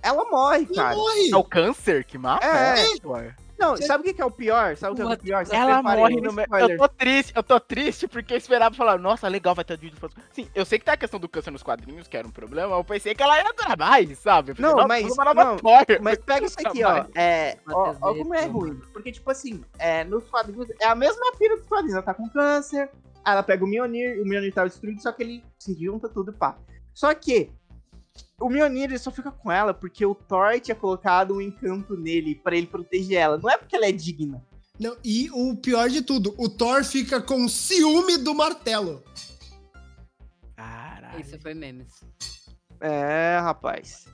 Ela 0.03 0.23
morre, 0.29 0.67
Ela 0.69 0.75
cara. 0.75 0.95
morre. 0.95 1.29
É 1.31 1.35
o 1.35 1.43
câncer 1.43 2.05
que 2.05 2.17
mata? 2.19 2.45
É. 2.45 2.85
ela, 3.03 3.35
Não, 3.59 3.75
sabe 3.77 4.09
o 4.09 4.13
que, 4.13 4.21
é 4.21 4.25
o 4.25 4.31
pior? 4.31 4.77
Sabe 4.77 4.93
o 4.93 4.95
que 4.95 5.01
é 5.01 5.05
o 5.05 5.17
pior? 5.17 5.45
Vocês 5.45 5.59
Ela 5.59 5.83
morre 5.83 6.15
no 6.21 6.31
meio. 6.33 6.45
spoiler. 6.45 6.71
Eu 6.71 6.77
tô 6.77 6.87
triste, 6.87 7.33
eu 7.35 7.43
tô 7.43 7.59
triste 7.59 8.07
porque 8.07 8.33
eu 8.33 8.37
esperava 8.37 8.73
falar, 8.73 8.97
nossa, 8.97 9.27
legal, 9.27 9.53
vai 9.53 9.65
ter 9.65 9.77
vídeo. 9.77 9.97
Sim, 10.31 10.49
eu 10.55 10.65
sei 10.65 10.79
que 10.79 10.85
tá 10.85 10.93
a 10.93 10.97
questão 10.97 11.19
do 11.19 11.27
câncer 11.27 11.51
nos 11.51 11.61
quadrinhos, 11.61 12.07
que 12.07 12.15
era 12.15 12.27
um 12.27 12.31
problema, 12.31 12.75
eu 12.75 12.83
pensei 12.83 13.13
que 13.13 13.21
ela 13.21 13.37
ia 13.37 13.53
durar 13.53 13.77
mais, 13.77 14.17
sabe? 14.19 14.53
Pensei, 14.53 14.65
Não, 14.65 14.87
mas- 14.87 15.03
não. 15.35 15.57
Mas 16.01 16.17
pega 16.19 16.45
isso 16.45 16.55
aqui, 16.59 16.83
ó. 16.83 17.05
É, 17.15 17.57
ó, 17.67 17.87
Matheus 17.87 17.97
ó 18.01 18.13
como 18.15 18.33
é 18.33 18.45
ruim. 18.45 18.81
Porque, 18.93 19.11
tipo 19.11 19.29
assim, 19.29 19.63
é, 19.77 20.03
nos 20.03 20.23
quadrinhos, 20.29 20.69
é 20.79 20.87
a 20.87 20.95
mesma 20.95 21.31
pira 21.37 21.57
dos 21.57 21.65
quadrinhos. 21.67 21.95
Ela 21.95 22.03
tá 22.03 22.13
com 22.13 22.29
câncer, 22.29 22.89
ela 23.25 23.43
pega 23.43 23.63
o 23.65 23.67
Mjolnir, 23.67 24.21
o 24.21 24.25
Mjolnir 24.25 24.53
tá 24.53 24.63
destruído, 24.63 25.01
só 25.01 25.11
que 25.11 25.21
ele 25.23 25.43
se 25.59 25.73
junta 25.83 26.07
tudo, 26.07 26.31
pá. 26.31 26.57
Só 26.93 27.13
que, 27.13 27.51
o 28.39 28.49
Mjolnir, 28.49 28.85
ele 28.85 28.97
só 28.97 29.11
fica 29.11 29.31
com 29.31 29.51
ela 29.51 29.73
porque 29.73 30.05
o 30.05 30.15
Thor 30.15 30.59
tinha 30.59 30.75
colocado 30.75 31.35
um 31.35 31.41
encanto 31.41 31.95
nele 31.95 32.35
pra 32.35 32.55
ele 32.55 32.67
proteger 32.67 33.17
ela. 33.17 33.37
Não 33.37 33.49
é 33.49 33.57
porque 33.57 33.75
ela 33.75 33.85
é 33.85 33.91
digna. 33.91 34.43
Não, 34.79 34.95
e 35.03 35.29
o 35.31 35.55
pior 35.57 35.89
de 35.89 36.01
tudo, 36.01 36.33
o 36.37 36.47
Thor 36.47 36.83
fica 36.83 37.21
com 37.21 37.47
ciúme 37.49 38.17
do 38.17 38.33
martelo. 38.33 39.03
Caralho. 40.55 41.21
Isso 41.21 41.37
foi 41.39 41.53
memes. 41.53 42.01
É, 42.79 43.39
rapaz. 43.41 44.05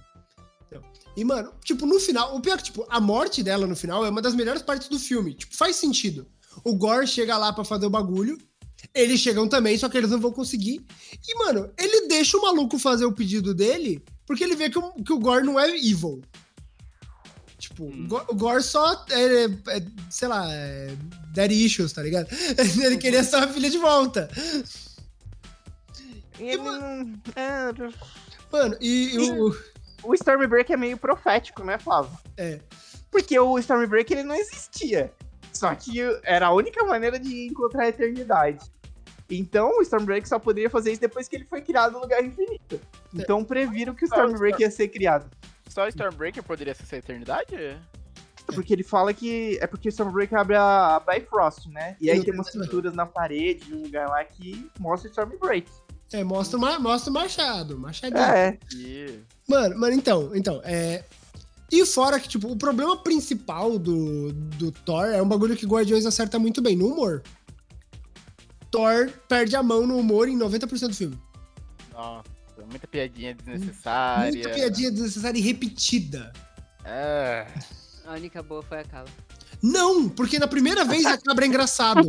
E, 1.16 1.24
mano, 1.24 1.54
tipo, 1.64 1.86
no 1.86 2.00
final, 2.00 2.36
o 2.36 2.42
pior 2.42 2.56
é 2.56 2.58
que, 2.58 2.64
tipo, 2.64 2.86
a 2.90 3.00
morte 3.00 3.42
dela 3.42 3.66
no 3.66 3.76
final 3.76 4.06
é 4.06 4.10
uma 4.10 4.22
das 4.22 4.36
melhores 4.36 4.62
partes 4.62 4.90
do 4.90 5.00
filme. 5.00 5.34
Tipo, 5.34 5.56
faz 5.56 5.78
sentido. 5.78 6.28
O 6.64 6.76
Gore 6.76 7.08
chega 7.08 7.38
lá 7.38 7.54
pra 7.54 7.64
fazer 7.64 7.86
o 7.86 7.90
bagulho, 7.90 8.38
eles 8.94 9.20
chegam 9.20 9.48
também, 9.48 9.78
só 9.78 9.88
que 9.88 9.98
eles 9.98 10.10
não 10.10 10.20
vão 10.20 10.32
conseguir. 10.32 10.86
E, 11.28 11.38
mano, 11.38 11.72
ele 11.78 12.08
deixa 12.08 12.38
o 12.38 12.42
maluco 12.42 12.78
fazer 12.78 13.06
o 13.06 13.14
pedido 13.14 13.54
dele, 13.54 14.04
porque 14.26 14.44
ele 14.44 14.56
vê 14.56 14.70
que 14.70 14.78
o, 14.80 14.92
que 15.04 15.14
o 15.14 15.20
Gore 15.20 15.46
não 15.46 15.60
é 15.60 15.70
evil. 15.70 16.22
Tipo, 17.58 17.86
Hum. 17.86 18.04
o 18.06 18.08
Go- 18.08 18.26
o 18.30 18.36
Gore 18.36 18.62
só 18.64 19.06
é, 19.10 19.46
é, 19.46 19.86
sei 20.10 20.28
lá, 20.28 20.46
é 20.52 20.96
daddy 21.34 21.66
issues, 21.66 21.94
tá 21.94 22.02
ligado? 22.04 22.28
Ele 22.84 22.98
queria 22.98 23.24
só 23.24 23.44
a 23.44 23.48
filha 23.48 23.70
de 23.70 23.78
volta. 23.78 24.30
E 26.40 26.44
ele 26.50 26.58
não. 26.62 27.14
É, 27.36 27.72
Mano, 28.52 28.78
e, 28.82 29.16
e 29.16 29.32
o. 29.32 29.56
o 30.04 30.14
Stormbreaker 30.14 30.74
é 30.74 30.78
meio 30.78 30.98
profético, 30.98 31.64
né, 31.64 31.78
Flávio? 31.80 32.12
É. 32.38 32.60
Porque 33.10 33.38
o 33.40 33.58
Stormbreaker 33.60 34.18
ele 34.20 34.28
não 34.28 34.36
existia. 34.36 35.12
Só 35.54 35.74
que 35.74 36.00
era 36.24 36.48
a 36.48 36.54
única 36.54 36.84
maneira 36.84 37.18
de 37.18 37.48
encontrar 37.48 37.84
a 37.84 37.88
eternidade. 37.88 38.60
Então 39.30 39.80
o 39.80 39.82
Stormbreaker 39.82 40.28
só 40.28 40.38
poderia 40.38 40.70
fazer 40.70 40.92
isso 40.92 41.02
depois 41.02 41.28
que 41.28 41.36
ele 41.36 41.46
foi 41.46 41.62
criado 41.62 41.94
no 41.94 42.00
lugar 42.00 42.24
infinito. 42.24 42.80
Então 43.14 43.44
previram 43.44 43.94
que 43.96 44.06
o 44.06 44.08
Stormbreaker 44.08 44.62
ia 44.62 44.72
ser 44.72 44.88
criado. 44.90 45.30
Só 45.68 45.88
Stormbreaker 45.88 46.44
poderia 46.44 46.74
ser 46.76 46.84
essa 46.84 46.98
eternidade? 46.98 47.56
Porque 48.46 48.72
ele 48.72 48.84
fala 48.84 49.14
que 49.14 49.58
é 49.60 49.66
porque 49.66 49.90
o 49.90 49.92
Stormbreaker 49.92 50.38
abre 50.38 50.56
a, 50.56 51.02
Bifrost, 51.06 51.68
né? 51.70 51.98
E 52.00 52.12
aí 52.12 52.24
tem 52.24 52.34
umas 52.34 52.52
pinturas 52.52 52.94
na 52.94 53.06
parede, 53.06 53.74
um 53.74 53.82
lugar 53.82 54.08
lá 54.08 54.24
que 54.24 54.70
mostra 54.80 55.10
o 55.10 55.12
Stormbreaker. 55.12 55.74
É, 56.14 56.24
mostra, 56.24 56.58
o 56.58 56.62
ma- 56.62 56.78
mostra 56.80 57.10
o 57.10 57.14
machado, 57.14 57.78
machadinho. 57.80 58.22
É. 58.22 58.58
Mano, 59.50 59.78
mano, 59.80 59.96
então, 59.96 60.36
então, 60.36 60.62
é. 60.64 61.04
E 61.72 61.84
fora 61.84 62.20
que, 62.20 62.30
tipo, 62.30 62.48
o 62.48 62.56
problema 62.56 62.96
principal 62.98 63.80
do, 63.80 64.32
do 64.32 64.72
Thor 64.72 65.08
é 65.08 65.20
um 65.22 65.28
bagulho 65.28 65.56
que 65.58 65.66
Guardiões 65.66 66.06
acerta 66.06 66.38
muito 66.38 66.62
bem, 66.62 66.76
no 66.76 66.86
humor. 66.88 67.24
Thor 68.72 69.10
perde 69.28 69.56
a 69.56 69.64
mão 69.64 69.86
no 69.88 69.98
humor 69.98 70.28
em 70.28 70.38
90% 70.38 70.88
do 70.90 70.94
filme. 70.94 71.20
Nossa, 71.94 72.24
muita 72.70 72.88
piadinha 72.88 73.34
desnecessária. 73.36 74.32
Muita 74.32 74.50
piadinha 74.50 74.92
desnecessária 74.92 75.38
e 75.38 75.42
repetida. 75.42 76.32
É. 76.84 77.48
A 78.06 78.14
única 78.14 78.44
boa 78.44 78.62
foi 78.62 78.80
a 78.80 78.84
Kala. 78.84 79.08
Não, 79.64 80.08
porque 80.10 80.38
na 80.38 80.48
primeira 80.48 80.84
vez 80.86 81.06
a 81.06 81.18
cabra 81.18 81.46
é 81.46 81.48
engraçado. 81.48 82.08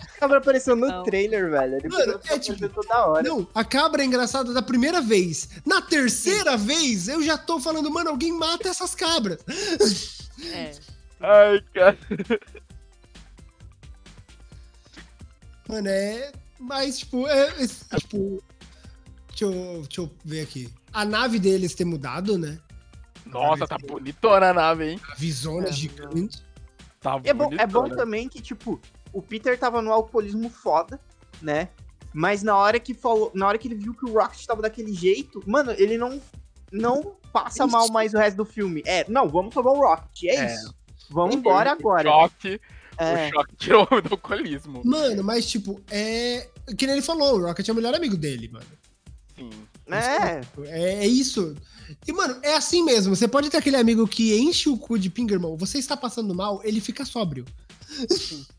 a 0.00 0.20
cabra 0.20 0.38
apareceu 0.38 0.76
no 0.76 0.86
Não. 0.86 1.02
trailer, 1.02 1.50
velho. 1.50 1.76
Ele 1.76 1.88
Mano, 1.88 2.20
é 2.30 2.38
tipo- 2.38 2.68
toda 2.68 3.06
hora. 3.06 3.22
Não, 3.28 3.48
a 3.54 3.64
cabra 3.64 4.02
é 4.02 4.04
engraçada 4.04 4.52
da 4.52 4.62
primeira 4.62 5.00
vez. 5.00 5.48
Na 5.64 5.80
terceira 5.82 6.56
vez, 6.56 7.08
eu 7.08 7.22
já 7.22 7.36
tô 7.36 7.58
falando, 7.58 7.90
mano, 7.90 8.10
alguém 8.10 8.32
mata 8.32 8.68
essas 8.68 8.94
cabras. 8.94 9.38
É. 10.52 10.70
Ai, 11.20 11.60
cara. 11.74 11.98
Mano, 15.68 15.88
é. 15.88 16.32
Mas, 16.58 16.98
tipo, 16.98 17.26
é. 17.26 17.48
é, 17.62 17.96
tipo. 17.98 18.42
Deixa 19.28 19.44
eu, 19.44 19.82
deixa 19.82 20.00
eu 20.00 20.10
ver 20.24 20.40
aqui. 20.42 20.72
A 20.92 21.04
nave 21.04 21.38
deles 21.38 21.74
ter 21.74 21.84
mudado, 21.84 22.38
né? 22.38 22.58
Nossa, 23.26 23.66
tá 23.66 23.76
bonitona 23.76 24.50
a 24.50 24.54
nave, 24.54 24.92
hein? 24.92 25.00
A 25.10 25.14
visona 25.14 25.68
É, 25.68 25.72
gigante. 25.72 26.42
Tá 27.00 27.20
É 27.22 27.34
bom, 27.34 27.50
é 27.52 27.66
bom 27.66 27.88
também 27.88 28.28
que, 28.28 28.40
tipo, 28.40 28.80
o 29.12 29.20
Peter 29.20 29.58
tava 29.58 29.82
no 29.82 29.92
alcoolismo 29.92 30.48
foda, 30.48 30.98
né? 31.42 31.68
Mas 32.14 32.42
na 32.42 32.56
hora 32.56 32.80
que 32.80 32.94
falou, 32.94 33.30
na 33.34 33.46
hora 33.46 33.58
que 33.58 33.68
ele 33.68 33.74
viu 33.74 33.92
que 33.92 34.06
o 34.06 34.12
Rocket 34.14 34.42
tava 34.46 34.62
daquele 34.62 34.94
jeito, 34.94 35.42
mano, 35.46 35.72
ele 35.72 35.98
não 35.98 36.20
não 36.72 37.16
passa 37.32 37.64
Isso. 37.64 37.72
mal 37.72 37.88
mais 37.90 38.14
o 38.14 38.18
resto 38.18 38.38
do 38.38 38.44
filme. 38.44 38.82
É, 38.86 39.04
não, 39.08 39.28
vamos 39.28 39.52
salvar 39.52 39.74
o 39.74 39.80
Rocket, 39.80 40.24
é, 40.24 40.34
É. 40.36 40.54
isso. 40.54 40.74
Vamos 41.10 41.36
embora 41.36 41.72
agora. 41.72 42.08
Choque, 42.08 42.60
É, 42.98 43.28
o 43.28 43.32
choque 43.32 43.56
tirou 43.56 43.86
do 43.86 44.12
alcoolismo. 44.12 44.82
Mano, 44.84 45.22
mas, 45.22 45.46
tipo, 45.46 45.80
é. 45.90 46.48
Que 46.76 46.86
nem 46.86 46.96
ele 46.96 47.02
falou, 47.02 47.38
o 47.38 47.46
Rocket 47.46 47.68
é 47.68 47.72
o 47.72 47.74
melhor 47.74 47.94
amigo 47.94 48.16
dele, 48.16 48.48
mano. 48.48 48.66
Sim. 49.36 49.50
é, 49.90 50.40
É, 50.68 51.04
é 51.04 51.06
isso. 51.06 51.54
E, 52.06 52.12
mano, 52.12 52.38
é 52.42 52.54
assim 52.54 52.82
mesmo. 52.82 53.14
Você 53.14 53.28
pode 53.28 53.50
ter 53.50 53.58
aquele 53.58 53.76
amigo 53.76 54.08
que 54.08 54.36
enche 54.36 54.68
o 54.68 54.76
cu 54.76 54.98
de 54.98 55.10
pingermão. 55.10 55.56
Você 55.56 55.78
está 55.78 55.96
passando 55.96 56.34
mal, 56.34 56.60
ele 56.64 56.80
fica 56.80 57.04
sóbrio. 57.04 57.44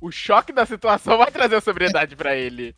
O 0.00 0.10
choque 0.10 0.52
da 0.52 0.64
situação 0.64 1.18
vai 1.18 1.30
trazer 1.30 1.56
a 1.56 1.60
sobriedade 1.60 2.16
pra 2.16 2.34
ele. 2.34 2.74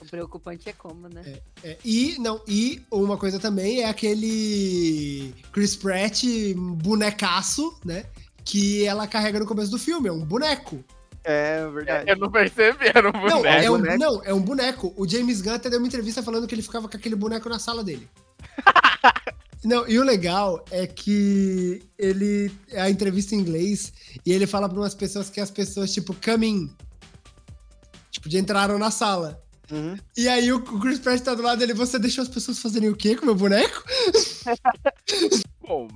O 0.00 0.04
preocupante 0.04 0.68
é 0.68 0.72
como, 0.72 1.08
né? 1.08 1.38
É, 1.62 1.78
e, 1.84 2.18
não, 2.18 2.42
e 2.46 2.82
uma 2.90 3.16
coisa 3.16 3.38
também 3.38 3.82
é 3.82 3.88
aquele 3.88 5.32
Chris 5.52 5.76
Pratt 5.76 6.24
bonecaço, 6.56 7.78
né? 7.84 8.06
Que 8.46 8.86
ela 8.86 9.06
carrega 9.06 9.38
no 9.40 9.46
começo 9.46 9.70
do 9.70 9.78
filme. 9.78 10.08
É 10.08 10.12
um 10.12 10.24
boneco. 10.24 10.82
é 11.24 11.68
verdade. 11.68 12.08
Eu 12.10 12.16
não 12.16 12.30
percebi, 12.30 12.86
era 12.86 13.08
um 13.08 13.12
Não, 13.12 13.20
boneco. 13.42 13.46
é 13.46 13.70
um, 13.70 13.76
boneco. 13.78 13.98
não, 13.98 14.24
é 14.24 14.32
um 14.34 14.40
boneco. 14.40 14.94
O 14.96 15.06
James 15.06 15.42
Gunn 15.42 15.54
até 15.54 15.68
deu 15.68 15.78
uma 15.80 15.86
entrevista 15.88 16.22
falando 16.22 16.46
que 16.46 16.54
ele 16.54 16.62
ficava 16.62 16.88
com 16.88 16.96
aquele 16.96 17.16
boneco 17.16 17.48
na 17.48 17.58
sala 17.58 17.84
dele. 17.84 18.08
Não, 19.64 19.88
e 19.88 19.98
o 19.98 20.04
legal 20.04 20.64
é 20.70 20.86
que 20.86 21.82
ele. 21.98 22.52
É 22.68 22.82
a 22.82 22.90
entrevista 22.90 23.34
em 23.34 23.38
inglês 23.40 23.92
e 24.24 24.30
ele 24.30 24.46
fala 24.46 24.68
para 24.68 24.78
umas 24.78 24.94
pessoas 24.94 25.28
que 25.28 25.40
as 25.40 25.50
pessoas, 25.50 25.92
tipo, 25.92 26.14
come 26.24 26.46
in. 26.46 26.70
Tipo, 28.12 28.28
de 28.28 28.38
entraram 28.38 28.78
na 28.78 28.92
sala. 28.92 29.42
Uhum. 29.68 29.96
E 30.16 30.28
aí 30.28 30.52
o 30.52 30.60
Chris 30.60 31.00
Pratt 31.00 31.20
tá 31.20 31.34
do 31.34 31.42
lado 31.42 31.58
dele, 31.58 31.74
você 31.74 31.98
deixou 31.98 32.22
as 32.22 32.28
pessoas 32.28 32.60
fazerem 32.60 32.88
o 32.90 32.94
quê 32.94 33.16
com 33.16 33.22
o 33.22 33.26
meu 33.26 33.34
boneco? 33.34 33.82
Bom, 35.66 35.88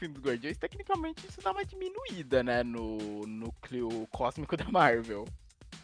filme 0.00 0.14
dos 0.14 0.24
Guardiões, 0.24 0.56
tecnicamente, 0.56 1.26
isso 1.28 1.40
dá 1.42 1.52
uma 1.52 1.64
diminuída, 1.64 2.42
né? 2.42 2.62
No 2.62 2.96
núcleo 3.26 4.08
cósmico 4.10 4.56
da 4.56 4.64
Marvel. 4.64 5.26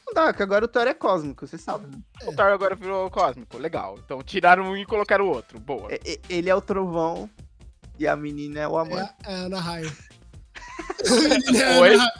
Não 0.07 0.15
dá, 0.15 0.33
que 0.33 0.43
agora 0.43 0.65
o 0.65 0.69
Thor 0.69 0.87
é 0.87 0.95
cósmico, 0.95 1.47
você 1.47 1.59
sabe. 1.59 1.87
né? 1.95 2.03
O 2.27 2.33
Thor 2.35 2.47
agora 2.47 2.75
virou 2.75 3.11
cósmico, 3.11 3.59
legal. 3.59 3.99
Então 4.05 4.23
tiraram 4.23 4.65
um 4.71 4.77
e 4.77 4.87
colocaram 4.87 5.27
o 5.27 5.29
outro, 5.29 5.61
boa. 5.61 5.93
É- 5.93 6.01
é- 6.13 6.21
Ele 6.29 6.49
é 6.49 6.55
o 6.55 6.61
trovão 6.61 7.29
e 7.99 8.07
a 8.09 8.17
menina 8.17 8.61
é 8.61 8.69
o 8.69 8.79
amor. 8.79 8.99
É, 9.01 9.15
é 9.25 9.35
a 9.35 9.37
Ana 9.47 9.61
Raio. 9.61 9.93
Ele 11.49 11.59
é 11.59 11.75
a 11.77 11.81
Oi? 11.81 11.95
Ana- 11.95 12.13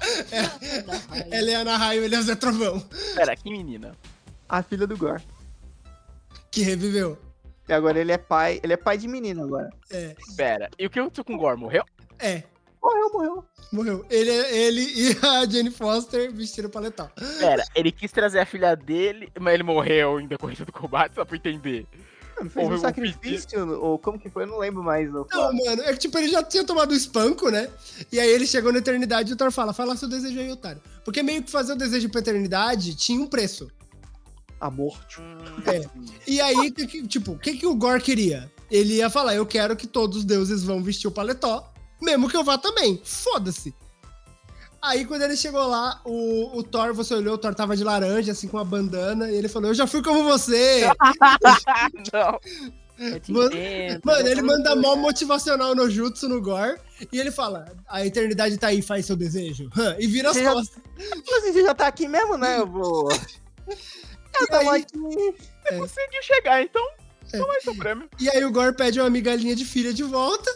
Ela 1.31 1.51
é 1.51 1.55
a 1.55 1.61
Ana 1.61 1.77
Raio, 1.77 2.05
ele 2.05 2.15
é 2.15 2.19
o 2.19 2.23
Zé 2.23 2.35
Trovão, 2.37 2.79
Pera, 3.15 3.35
que 3.37 3.51
menina? 3.51 3.97
A 4.49 4.63
filha 4.63 4.87
do 4.87 4.97
Gore. 4.97 5.23
que 6.51 6.63
reviveu. 6.63 7.19
E 7.69 7.73
agora 7.73 7.99
ele 7.99 8.13
é 8.13 8.19
pai. 8.19 8.61
Ele 8.63 8.73
é 8.73 8.77
pai 8.77 8.97
de 8.97 9.09
menina 9.09 9.43
agora. 9.43 9.71
É, 9.91 10.15
Pera, 10.37 10.71
e 10.79 10.87
o 10.87 10.91
que 10.91 10.99
aconteceu 10.99 11.25
com 11.25 11.35
o 11.35 11.39
Gore? 11.39 11.59
Morreu? 11.59 11.85
é, 12.19 12.43
Morreu, 12.87 13.13
morreu. 13.13 13.45
morreu. 13.73 14.07
Ele, 14.09 14.31
ele 14.31 14.83
e 14.95 15.17
a 15.21 15.45
Jane 15.45 15.73
Foster 15.73 16.33
vestiram 16.33 16.71
paletó. 16.71 17.11
Pera, 17.41 17.65
ele 17.75 17.91
quis 17.91 18.13
trazer 18.13 18.39
a 18.39 18.47
filha 18.47 18.77
dele, 18.77 19.29
mas 19.41 19.55
ele 19.55 19.65
morreu 19.65 20.21
em 20.21 20.29
decorrência 20.29 20.65
do 20.65 20.73
combate, 20.73 21.15
só 21.17 21.25
pra 21.25 21.37
entender. 21.37 21.85
Mano, 22.37 22.51
fez 22.51 22.65
Houve 22.65 22.77
um 22.77 22.79
um 22.79 22.81
sacrifício, 22.81 23.81
ou 23.81 23.99
como 23.99 24.19
que 24.19 24.29
foi? 24.29 24.45
Eu 24.45 24.49
não 24.49 24.59
lembro 24.59 24.85
mais. 24.85 25.11
Não, 25.11 25.27
Não, 25.33 25.53
mano, 25.53 25.83
é 25.83 25.93
que 25.95 25.99
tipo, 25.99 26.17
ele 26.19 26.29
já 26.29 26.43
tinha 26.45 26.65
tomado 26.65 26.91
o 26.93 26.95
espanco, 26.95 27.51
né? 27.51 27.69
E 28.13 28.21
aí 28.21 28.29
ele 28.29 28.47
chegou 28.47 28.71
na 28.71 28.79
eternidade 28.79 29.31
e 29.31 29.35
o 29.35 29.37
Thor 29.37 29.51
fala, 29.51 29.73
fala 29.73 29.97
seu 29.97 30.09
desejo 30.09 30.39
aí, 30.39 30.51
otário. 30.53 30.81
Porque 31.05 31.23
meio 31.23 31.43
que 31.43 31.51
fazer 31.51 31.73
o 31.73 31.77
desejo 31.77 32.09
pra 32.11 32.21
eternidade 32.21 32.95
tinha 32.95 33.21
um 33.21 33.27
preço. 33.27 33.69
Amor. 34.61 34.99
É. 35.67 35.87
E 36.27 36.41
aí, 36.41 36.71
que 36.71 36.87
que- 36.87 37.07
tipo, 37.07 37.33
o 37.33 37.39
que, 37.39 37.57
que 37.57 37.67
o 37.67 37.75
Gore 37.75 38.03
queria? 38.03 38.51
Ele 38.71 38.95
ia 38.95 39.09
falar, 39.09 39.35
eu 39.35 39.47
quero 39.47 39.77
que 39.77 39.87
todos 39.87 40.19
os 40.19 40.25
deuses 40.25 40.65
vão 40.65 40.83
vestir 40.83 41.07
o 41.07 41.11
paletó, 41.13 41.73
mesmo 42.03 42.29
que 42.29 42.37
eu 42.37 42.43
vá 42.43 42.59
também. 42.59 43.01
Foda-se. 43.05 43.73
Aí, 44.83 45.05
quando 45.05 45.23
ele 45.23 45.37
chegou 45.37 45.67
lá, 45.67 46.01
o, 46.05 46.59
o 46.59 46.63
Thor, 46.63 46.93
você 46.95 47.15
olhou, 47.15 47.35
o 47.35 47.39
Thor 47.39 47.55
tava 47.55 47.77
de 47.77 47.83
laranja, 47.85 48.33
assim, 48.33 48.47
com 48.49 48.57
uma 48.57 48.65
bandana, 48.65 49.31
e 49.31 49.37
ele 49.37 49.49
falou, 49.49 49.71
eu 49.71 49.75
já 49.75 49.87
fui 49.87 50.03
como 50.03 50.25
você. 50.25 50.83
Não. 52.13 52.39
Mano- 53.29 53.47
entendo, 53.49 54.01
Mano, 54.05 54.29
ele 54.29 54.43
manda 54.43 54.75
mó 54.75 54.97
motivacional 54.97 55.75
no 55.75 55.89
Jutsu, 55.91 56.29
no 56.29 56.41
Gore, 56.41 56.79
e 57.13 57.19
ele 57.19 57.31
fala, 57.31 57.67
a 57.89 58.05
eternidade 58.07 58.57
tá 58.59 58.69
aí, 58.69 58.81
faz 58.83 59.07
seu 59.07 59.17
desejo. 59.17 59.69
E 59.99 60.07
vira 60.07 60.31
as 60.31 60.37
Você 60.37 60.45
já- 60.45 60.53
costas. 60.53 60.83
Inclusive, 61.17 61.53
você 61.53 61.63
já 61.63 61.75
tá 61.75 61.87
aqui 61.87 62.09
mesmo, 62.09 62.37
né? 62.37 62.59
Eu 62.59 62.67
vou. 62.67 63.09
E 64.51 64.55
aí- 64.55 64.83
aqui. 64.83 64.99
Você 64.99 65.79
conseguiu 65.79 66.23
chegar, 66.23 66.63
então 66.63 66.87
não 67.35 67.55
é 67.57 67.61
seu 67.61 67.75
prêmio. 67.75 68.09
E 68.21 68.29
aí 68.31 68.45
o 68.45 68.53
Gore 68.53 68.75
pede 68.77 69.01
uma 69.01 69.11
migalhinha 69.11 69.55
de 69.57 69.65
filha 69.65 69.93
de 69.93 70.03
volta. 70.03 70.51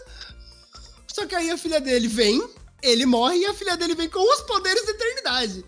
Só 1.08 1.26
que 1.26 1.34
aí 1.34 1.50
a 1.50 1.58
filha 1.58 1.80
dele 1.80 2.06
vem, 2.08 2.42
ele 2.82 3.04
morre 3.06 3.38
e 3.38 3.46
a 3.46 3.54
filha 3.54 3.76
dele 3.76 3.94
vem 3.94 4.08
com 4.08 4.20
os 4.20 4.40
poderes 4.42 4.84
da 4.86 4.92
eternidade. 4.92 5.64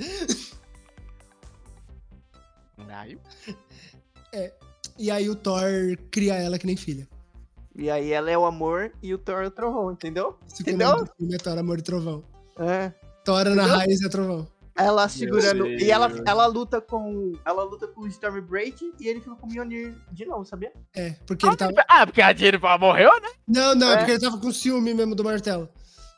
Raio. 2.89 3.21
E 4.99 5.11
aí 5.11 5.29
o 5.29 5.35
Thor 5.35 5.63
cria 6.11 6.35
ela 6.35 6.59
que 6.59 6.67
nem 6.67 6.77
filha. 6.77 7.09
E 7.75 7.91
aí 7.91 8.13
ela 8.13 8.31
é 8.31 8.37
o 8.37 8.45
amor 8.45 8.93
e 9.03 9.15
o 9.15 9.19
Thor 9.19 9.43
é 9.43 9.47
o 9.47 9.51
trovão, 9.51 9.91
entendeu? 9.91 10.39
Esse 10.47 10.61
o 10.61 10.63
Entendeu? 10.63 11.07
filme 11.17 11.35
é 11.35 11.39
Thor, 11.39 11.59
Amor 11.59 11.79
e 11.79 11.83
Trovão. 11.83 12.23
É. 12.59 12.93
Thor 13.25 13.45
na 13.47 13.51
Entendeu? 13.53 13.67
raiz 13.77 14.03
é 14.03 14.09
trovão. 14.11 14.47
Ela 14.75 15.09
segurando. 15.09 15.67
E 15.69 15.91
ela, 15.91 16.11
ela 16.27 16.47
luta 16.47 16.81
com. 16.81 17.33
Ela 17.45 17.63
luta 17.65 17.87
com 17.87 18.03
o 18.03 18.07
Stormbreak 18.07 18.93
e 18.99 19.07
ele 19.07 19.21
fica 19.21 19.35
com 19.37 19.47
o 19.47 19.49
Mjolnir 19.51 19.95
de 20.11 20.25
novo, 20.25 20.45
sabia? 20.45 20.73
É, 20.97 21.11
porque 21.27 21.47
ele 21.47 21.57
tava... 21.57 21.73
Ah, 21.89 22.07
porque 22.07 22.23
a 22.23 22.33
Jennifer 22.35 22.79
morreu, 22.79 23.11
né? 23.21 23.29
Não, 23.47 23.75
não, 23.75 23.91
é 23.91 23.95
É. 23.95 23.97
porque 23.99 24.13
ele 24.13 24.21
tava 24.21 24.39
com 24.39 24.51
ciúme 24.53 24.95
mesmo 24.95 25.15
do 25.15 25.23
martelo. 25.23 25.69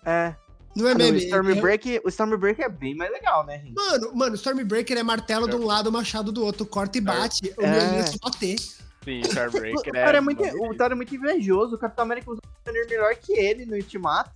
É. 0.04 0.34
Não 0.76 0.88
é 0.88 0.92
o, 0.92 0.96
meme. 0.96 1.18
é- 1.24 2.00
o 2.04 2.08
Stormbreak 2.08 2.62
é 2.62 2.68
bem 2.68 2.96
mais 2.96 3.10
legal, 3.12 3.44
né, 3.46 3.58
gente? 3.58 3.74
Mano, 3.74 4.14
mano, 4.14 4.34
Stormbreaker 4.36 4.98
é 4.98 5.02
martelo 5.02 5.48
de 5.48 5.54
um 5.56 5.64
lado, 5.64 5.90
machado 5.90 6.30
do 6.32 6.44
outro, 6.44 6.64
corta 6.66 6.98
e 6.98 7.00
bate. 7.00 7.52
O 7.56 7.62
É. 7.62 7.70
Mjolnir 7.70 8.00
é 8.00 8.06
só 8.06 8.16
bater. 8.22 8.56
Sim, 8.58 9.20
O, 9.22 9.26
Starbreaker 9.26 9.78
o 9.90 9.92
cara 9.92 10.18
é 10.18 10.20
muito, 10.20 10.42
maneiro, 10.42 10.70
o 10.70 10.76
Thor 10.76 10.92
é 10.92 10.94
muito 10.94 11.14
invejoso. 11.14 11.74
O 11.76 11.78
Capitão 11.78 12.04
América 12.04 12.30
usa 12.30 12.40
um 12.44 12.70
Mjolnir 12.70 12.88
melhor 12.90 13.14
que 13.16 13.32
ele 13.32 13.66
no 13.66 13.74
Ultimato. 13.76 14.30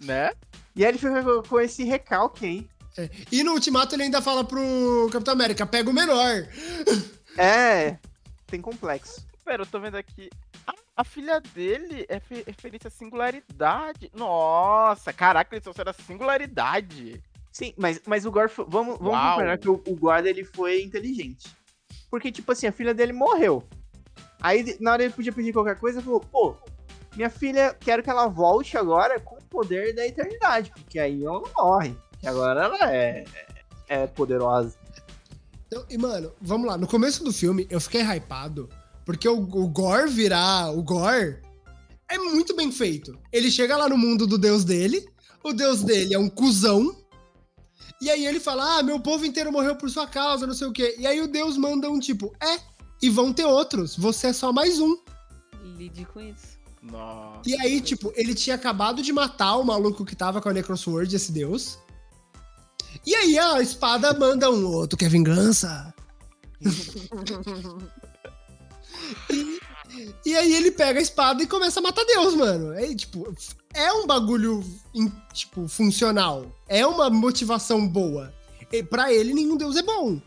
Né? 0.00 0.32
E 0.74 0.84
aí 0.84 0.90
ele 0.90 0.98
fica 0.98 1.22
com, 1.22 1.42
com 1.48 1.60
esse 1.60 1.82
recalque 1.84 2.44
aí. 2.44 2.68
E 3.30 3.42
no 3.42 3.52
Ultimato 3.52 3.94
ele 3.94 4.04
ainda 4.04 4.22
fala 4.22 4.42
pro 4.44 5.08
Capitão 5.12 5.34
América, 5.34 5.66
pega 5.66 5.90
o 5.90 5.92
menor. 5.92 6.46
É. 7.36 7.96
Tem 8.46 8.60
complexo. 8.60 9.26
Pera, 9.44 9.62
eu 9.62 9.66
tô 9.66 9.78
vendo 9.80 9.96
aqui. 9.96 10.30
A, 10.66 10.72
a 10.98 11.04
filha 11.04 11.40
dele 11.40 12.04
é 12.08 12.18
fe- 12.20 12.44
referência 12.46 12.88
à 12.88 12.90
singularidade. 12.90 14.10
Nossa, 14.14 15.12
caraca, 15.12 15.54
eles 15.54 15.62
trouxeram 15.62 15.90
a 15.90 15.94
singularidade. 15.94 17.22
Sim, 17.52 17.72
mas, 17.76 18.00
mas 18.06 18.26
o 18.26 18.30
Gore. 18.30 18.48
foi- 18.48 18.66
Vamos, 18.68 18.96
vamos 18.98 19.12
Uau. 19.14 19.30
concordar 19.30 19.58
que 19.58 19.68
o, 19.68 19.74
o 19.86 19.96
Gore 19.96 20.28
ele 20.28 20.44
foi 20.44 20.82
inteligente. 20.82 21.48
Porque, 22.10 22.30
tipo 22.32 22.50
assim, 22.52 22.66
a 22.66 22.72
filha 22.72 22.92
dele 22.94 23.12
morreu. 23.12 23.62
Aí, 24.40 24.76
na 24.80 24.92
hora 24.92 25.04
ele 25.04 25.12
podia 25.12 25.32
pedir 25.32 25.52
qualquer 25.52 25.78
coisa, 25.78 25.98
ele 25.98 26.04
falou: 26.04 26.20
pô, 26.20 26.56
minha 27.16 27.30
filha, 27.30 27.74
quero 27.80 28.02
que 28.02 28.10
ela 28.10 28.26
volte 28.28 28.76
agora 28.76 29.18
com 29.18 29.36
o 29.36 29.42
poder 29.44 29.94
da 29.94 30.06
eternidade. 30.06 30.70
Porque 30.70 30.98
aí 30.98 31.24
ela 31.24 31.40
não 31.40 31.50
morre. 31.56 31.96
Que 32.20 32.26
agora 32.26 32.64
ela 32.64 32.94
é, 32.94 33.24
é 33.88 34.06
poderosa. 34.06 34.76
Então, 35.66 35.84
e, 35.90 35.98
mano, 35.98 36.32
vamos 36.40 36.66
lá. 36.66 36.78
No 36.78 36.86
começo 36.86 37.24
do 37.24 37.32
filme, 37.32 37.66
eu 37.68 37.80
fiquei 37.80 38.02
hypado. 38.02 38.68
Porque 39.04 39.28
o, 39.28 39.38
o 39.38 39.68
Gore 39.68 40.10
virar 40.10 40.70
o 40.70 40.82
Gore 40.82 41.40
é 42.08 42.18
muito 42.18 42.54
bem 42.54 42.70
feito. 42.72 43.18
Ele 43.32 43.50
chega 43.50 43.76
lá 43.76 43.88
no 43.88 43.98
mundo 43.98 44.26
do 44.26 44.38
deus 44.38 44.64
dele. 44.64 45.06
O 45.42 45.52
deus 45.52 45.82
dele 45.82 46.14
é 46.14 46.18
um 46.18 46.28
cuzão. 46.28 46.96
E 48.00 48.10
aí 48.10 48.26
ele 48.26 48.40
fala: 48.40 48.78
Ah, 48.78 48.82
meu 48.82 49.00
povo 49.00 49.24
inteiro 49.24 49.52
morreu 49.52 49.76
por 49.76 49.88
sua 49.88 50.06
causa, 50.06 50.46
não 50.46 50.54
sei 50.54 50.66
o 50.66 50.72
quê. 50.72 50.96
E 50.98 51.06
aí 51.06 51.20
o 51.20 51.28
deus 51.28 51.56
manda 51.56 51.90
um 51.90 52.00
tipo: 52.00 52.32
É, 52.42 52.60
e 53.02 53.08
vão 53.08 53.32
ter 53.32 53.44
outros. 53.44 53.96
Você 53.96 54.28
é 54.28 54.32
só 54.32 54.52
mais 54.52 54.80
um. 54.80 54.96
Lide 55.62 56.04
com 56.06 56.20
isso. 56.20 56.56
Nossa. 56.82 57.42
E 57.48 57.54
aí, 57.60 57.80
tipo, 57.80 58.12
ele 58.14 58.34
tinha 58.34 58.54
acabado 58.54 59.02
de 59.02 59.12
matar 59.12 59.56
o 59.56 59.64
maluco 59.64 60.04
que 60.04 60.14
tava 60.14 60.40
com 60.40 60.48
a 60.48 60.52
Necrosword, 60.52 61.14
esse 61.14 61.32
deus. 61.32 61.78
E 63.04 63.14
aí 63.14 63.38
a 63.38 63.60
espada 63.60 64.12
manda 64.14 64.50
um 64.50 64.66
outro, 64.66 64.96
quer 64.96 65.10
vingança? 65.10 65.94
e, 69.30 69.60
e 70.24 70.36
aí 70.36 70.54
ele 70.54 70.70
pega 70.70 70.98
a 70.98 71.02
espada 71.02 71.42
e 71.42 71.46
começa 71.46 71.80
a 71.80 71.82
matar 71.82 72.04
Deus, 72.04 72.34
mano. 72.34 72.72
É, 72.74 72.94
tipo, 72.94 73.34
é 73.74 73.92
um 73.92 74.06
bagulho, 74.06 74.62
tipo, 75.32 75.68
funcional. 75.68 76.46
É 76.68 76.86
uma 76.86 77.10
motivação 77.10 77.86
boa. 77.86 78.32
E 78.72 78.82
pra 78.82 79.12
ele, 79.12 79.34
nenhum 79.34 79.56
deus 79.56 79.76
é 79.76 79.82
bom. 79.82 80.20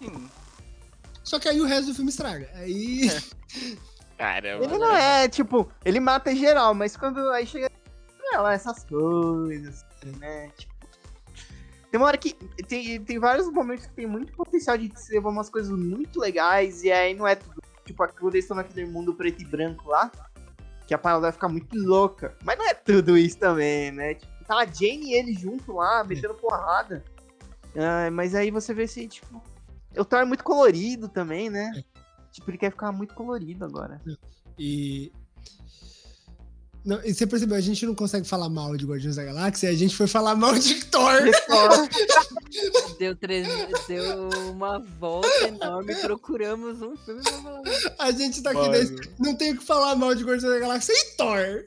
Sim. 0.00 0.28
Só 1.22 1.38
que 1.38 1.48
aí 1.48 1.60
o 1.60 1.66
resto 1.66 1.88
do 1.88 1.94
filme 1.94 2.10
estraga. 2.10 2.48
Aí... 2.54 3.10
Caramba. 4.16 4.64
Ele 4.64 4.78
não 4.78 4.96
é, 4.96 5.28
tipo, 5.28 5.68
ele 5.84 6.00
mata 6.00 6.32
em 6.32 6.36
geral, 6.36 6.74
mas 6.74 6.96
quando 6.96 7.18
aí 7.30 7.46
chega. 7.46 7.70
Ela, 8.32 8.54
essas 8.54 8.84
coisas, 8.84 9.84
né? 10.18 10.50
Tipo. 10.56 10.75
Tem 11.96 12.00
uma 12.02 12.08
hora 12.08 12.18
que. 12.18 12.34
Tem, 12.68 13.02
tem 13.02 13.18
vários 13.18 13.50
momentos 13.50 13.86
que 13.86 13.94
tem 13.94 14.06
muito 14.06 14.30
potencial 14.34 14.76
de 14.76 14.92
ser 15.00 15.18
umas 15.18 15.48
coisas 15.48 15.70
muito 15.72 16.20
legais, 16.20 16.84
e 16.84 16.92
aí 16.92 17.14
não 17.14 17.26
é 17.26 17.34
tudo. 17.34 17.62
Tipo, 17.86 18.06
quando 18.06 18.34
eles 18.34 18.44
estão 18.44 18.54
naquele 18.54 18.84
mundo 18.86 19.14
preto 19.14 19.40
e 19.40 19.46
branco 19.46 19.88
lá, 19.88 20.12
que 20.86 20.92
a 20.92 20.98
parada 20.98 21.22
vai 21.22 21.32
ficar 21.32 21.48
muito 21.48 21.74
louca. 21.74 22.36
Mas 22.44 22.58
não 22.58 22.68
é 22.68 22.74
tudo 22.74 23.16
isso 23.16 23.38
também, 23.38 23.90
né? 23.92 24.12
Tipo, 24.12 24.44
tá 24.44 24.58
a 24.58 24.66
Jane 24.66 25.06
e 25.06 25.14
ele 25.14 25.32
junto 25.32 25.72
lá, 25.72 26.04
metendo 26.04 26.34
porrada. 26.34 27.02
Ah, 27.74 28.10
mas 28.10 28.34
aí 28.34 28.50
você 28.50 28.74
vê 28.74 28.86
se, 28.86 29.08
tipo. 29.08 29.42
O 29.96 30.04
Thor 30.04 30.18
é 30.18 30.24
muito 30.26 30.44
colorido 30.44 31.08
também, 31.08 31.48
né? 31.48 31.82
Tipo, 32.30 32.50
ele 32.50 32.58
quer 32.58 32.72
ficar 32.72 32.92
muito 32.92 33.14
colorido 33.14 33.64
agora. 33.64 34.02
E. 34.58 35.10
Não, 36.86 37.00
e 37.04 37.12
você 37.12 37.26
percebeu, 37.26 37.56
a 37.56 37.60
gente 37.60 37.84
não 37.84 37.96
consegue 37.96 38.24
falar 38.24 38.48
mal 38.48 38.76
de 38.76 38.86
Guardiões 38.86 39.16
da 39.16 39.24
Galáxia, 39.24 39.68
a 39.68 39.74
gente 39.74 39.96
foi 39.96 40.06
falar 40.06 40.36
mal 40.36 40.54
de 40.56 40.84
Thor. 40.84 41.18
Deu, 42.96 43.14
três, 43.16 43.46
deu 43.88 44.30
uma 44.50 44.78
volta 44.78 45.28
enorme, 45.48 45.94
procuramos 45.96 46.80
um 46.80 46.96
filme 46.96 47.22
pra 47.22 47.32
falar. 47.32 47.62
A 47.98 48.10
gente 48.12 48.40
tá 48.40 48.50
aqui 48.50 48.60
Mano. 48.60 48.72
nesse. 48.72 48.94
Não 49.18 49.34
tem 49.34 49.52
o 49.52 49.58
que 49.58 49.64
falar 49.64 49.96
mal 49.96 50.14
de 50.14 50.22
Guardiões 50.22 50.54
da 50.54 50.60
Galáxia 50.60 50.92
e 50.92 51.16
Thor. 51.16 51.64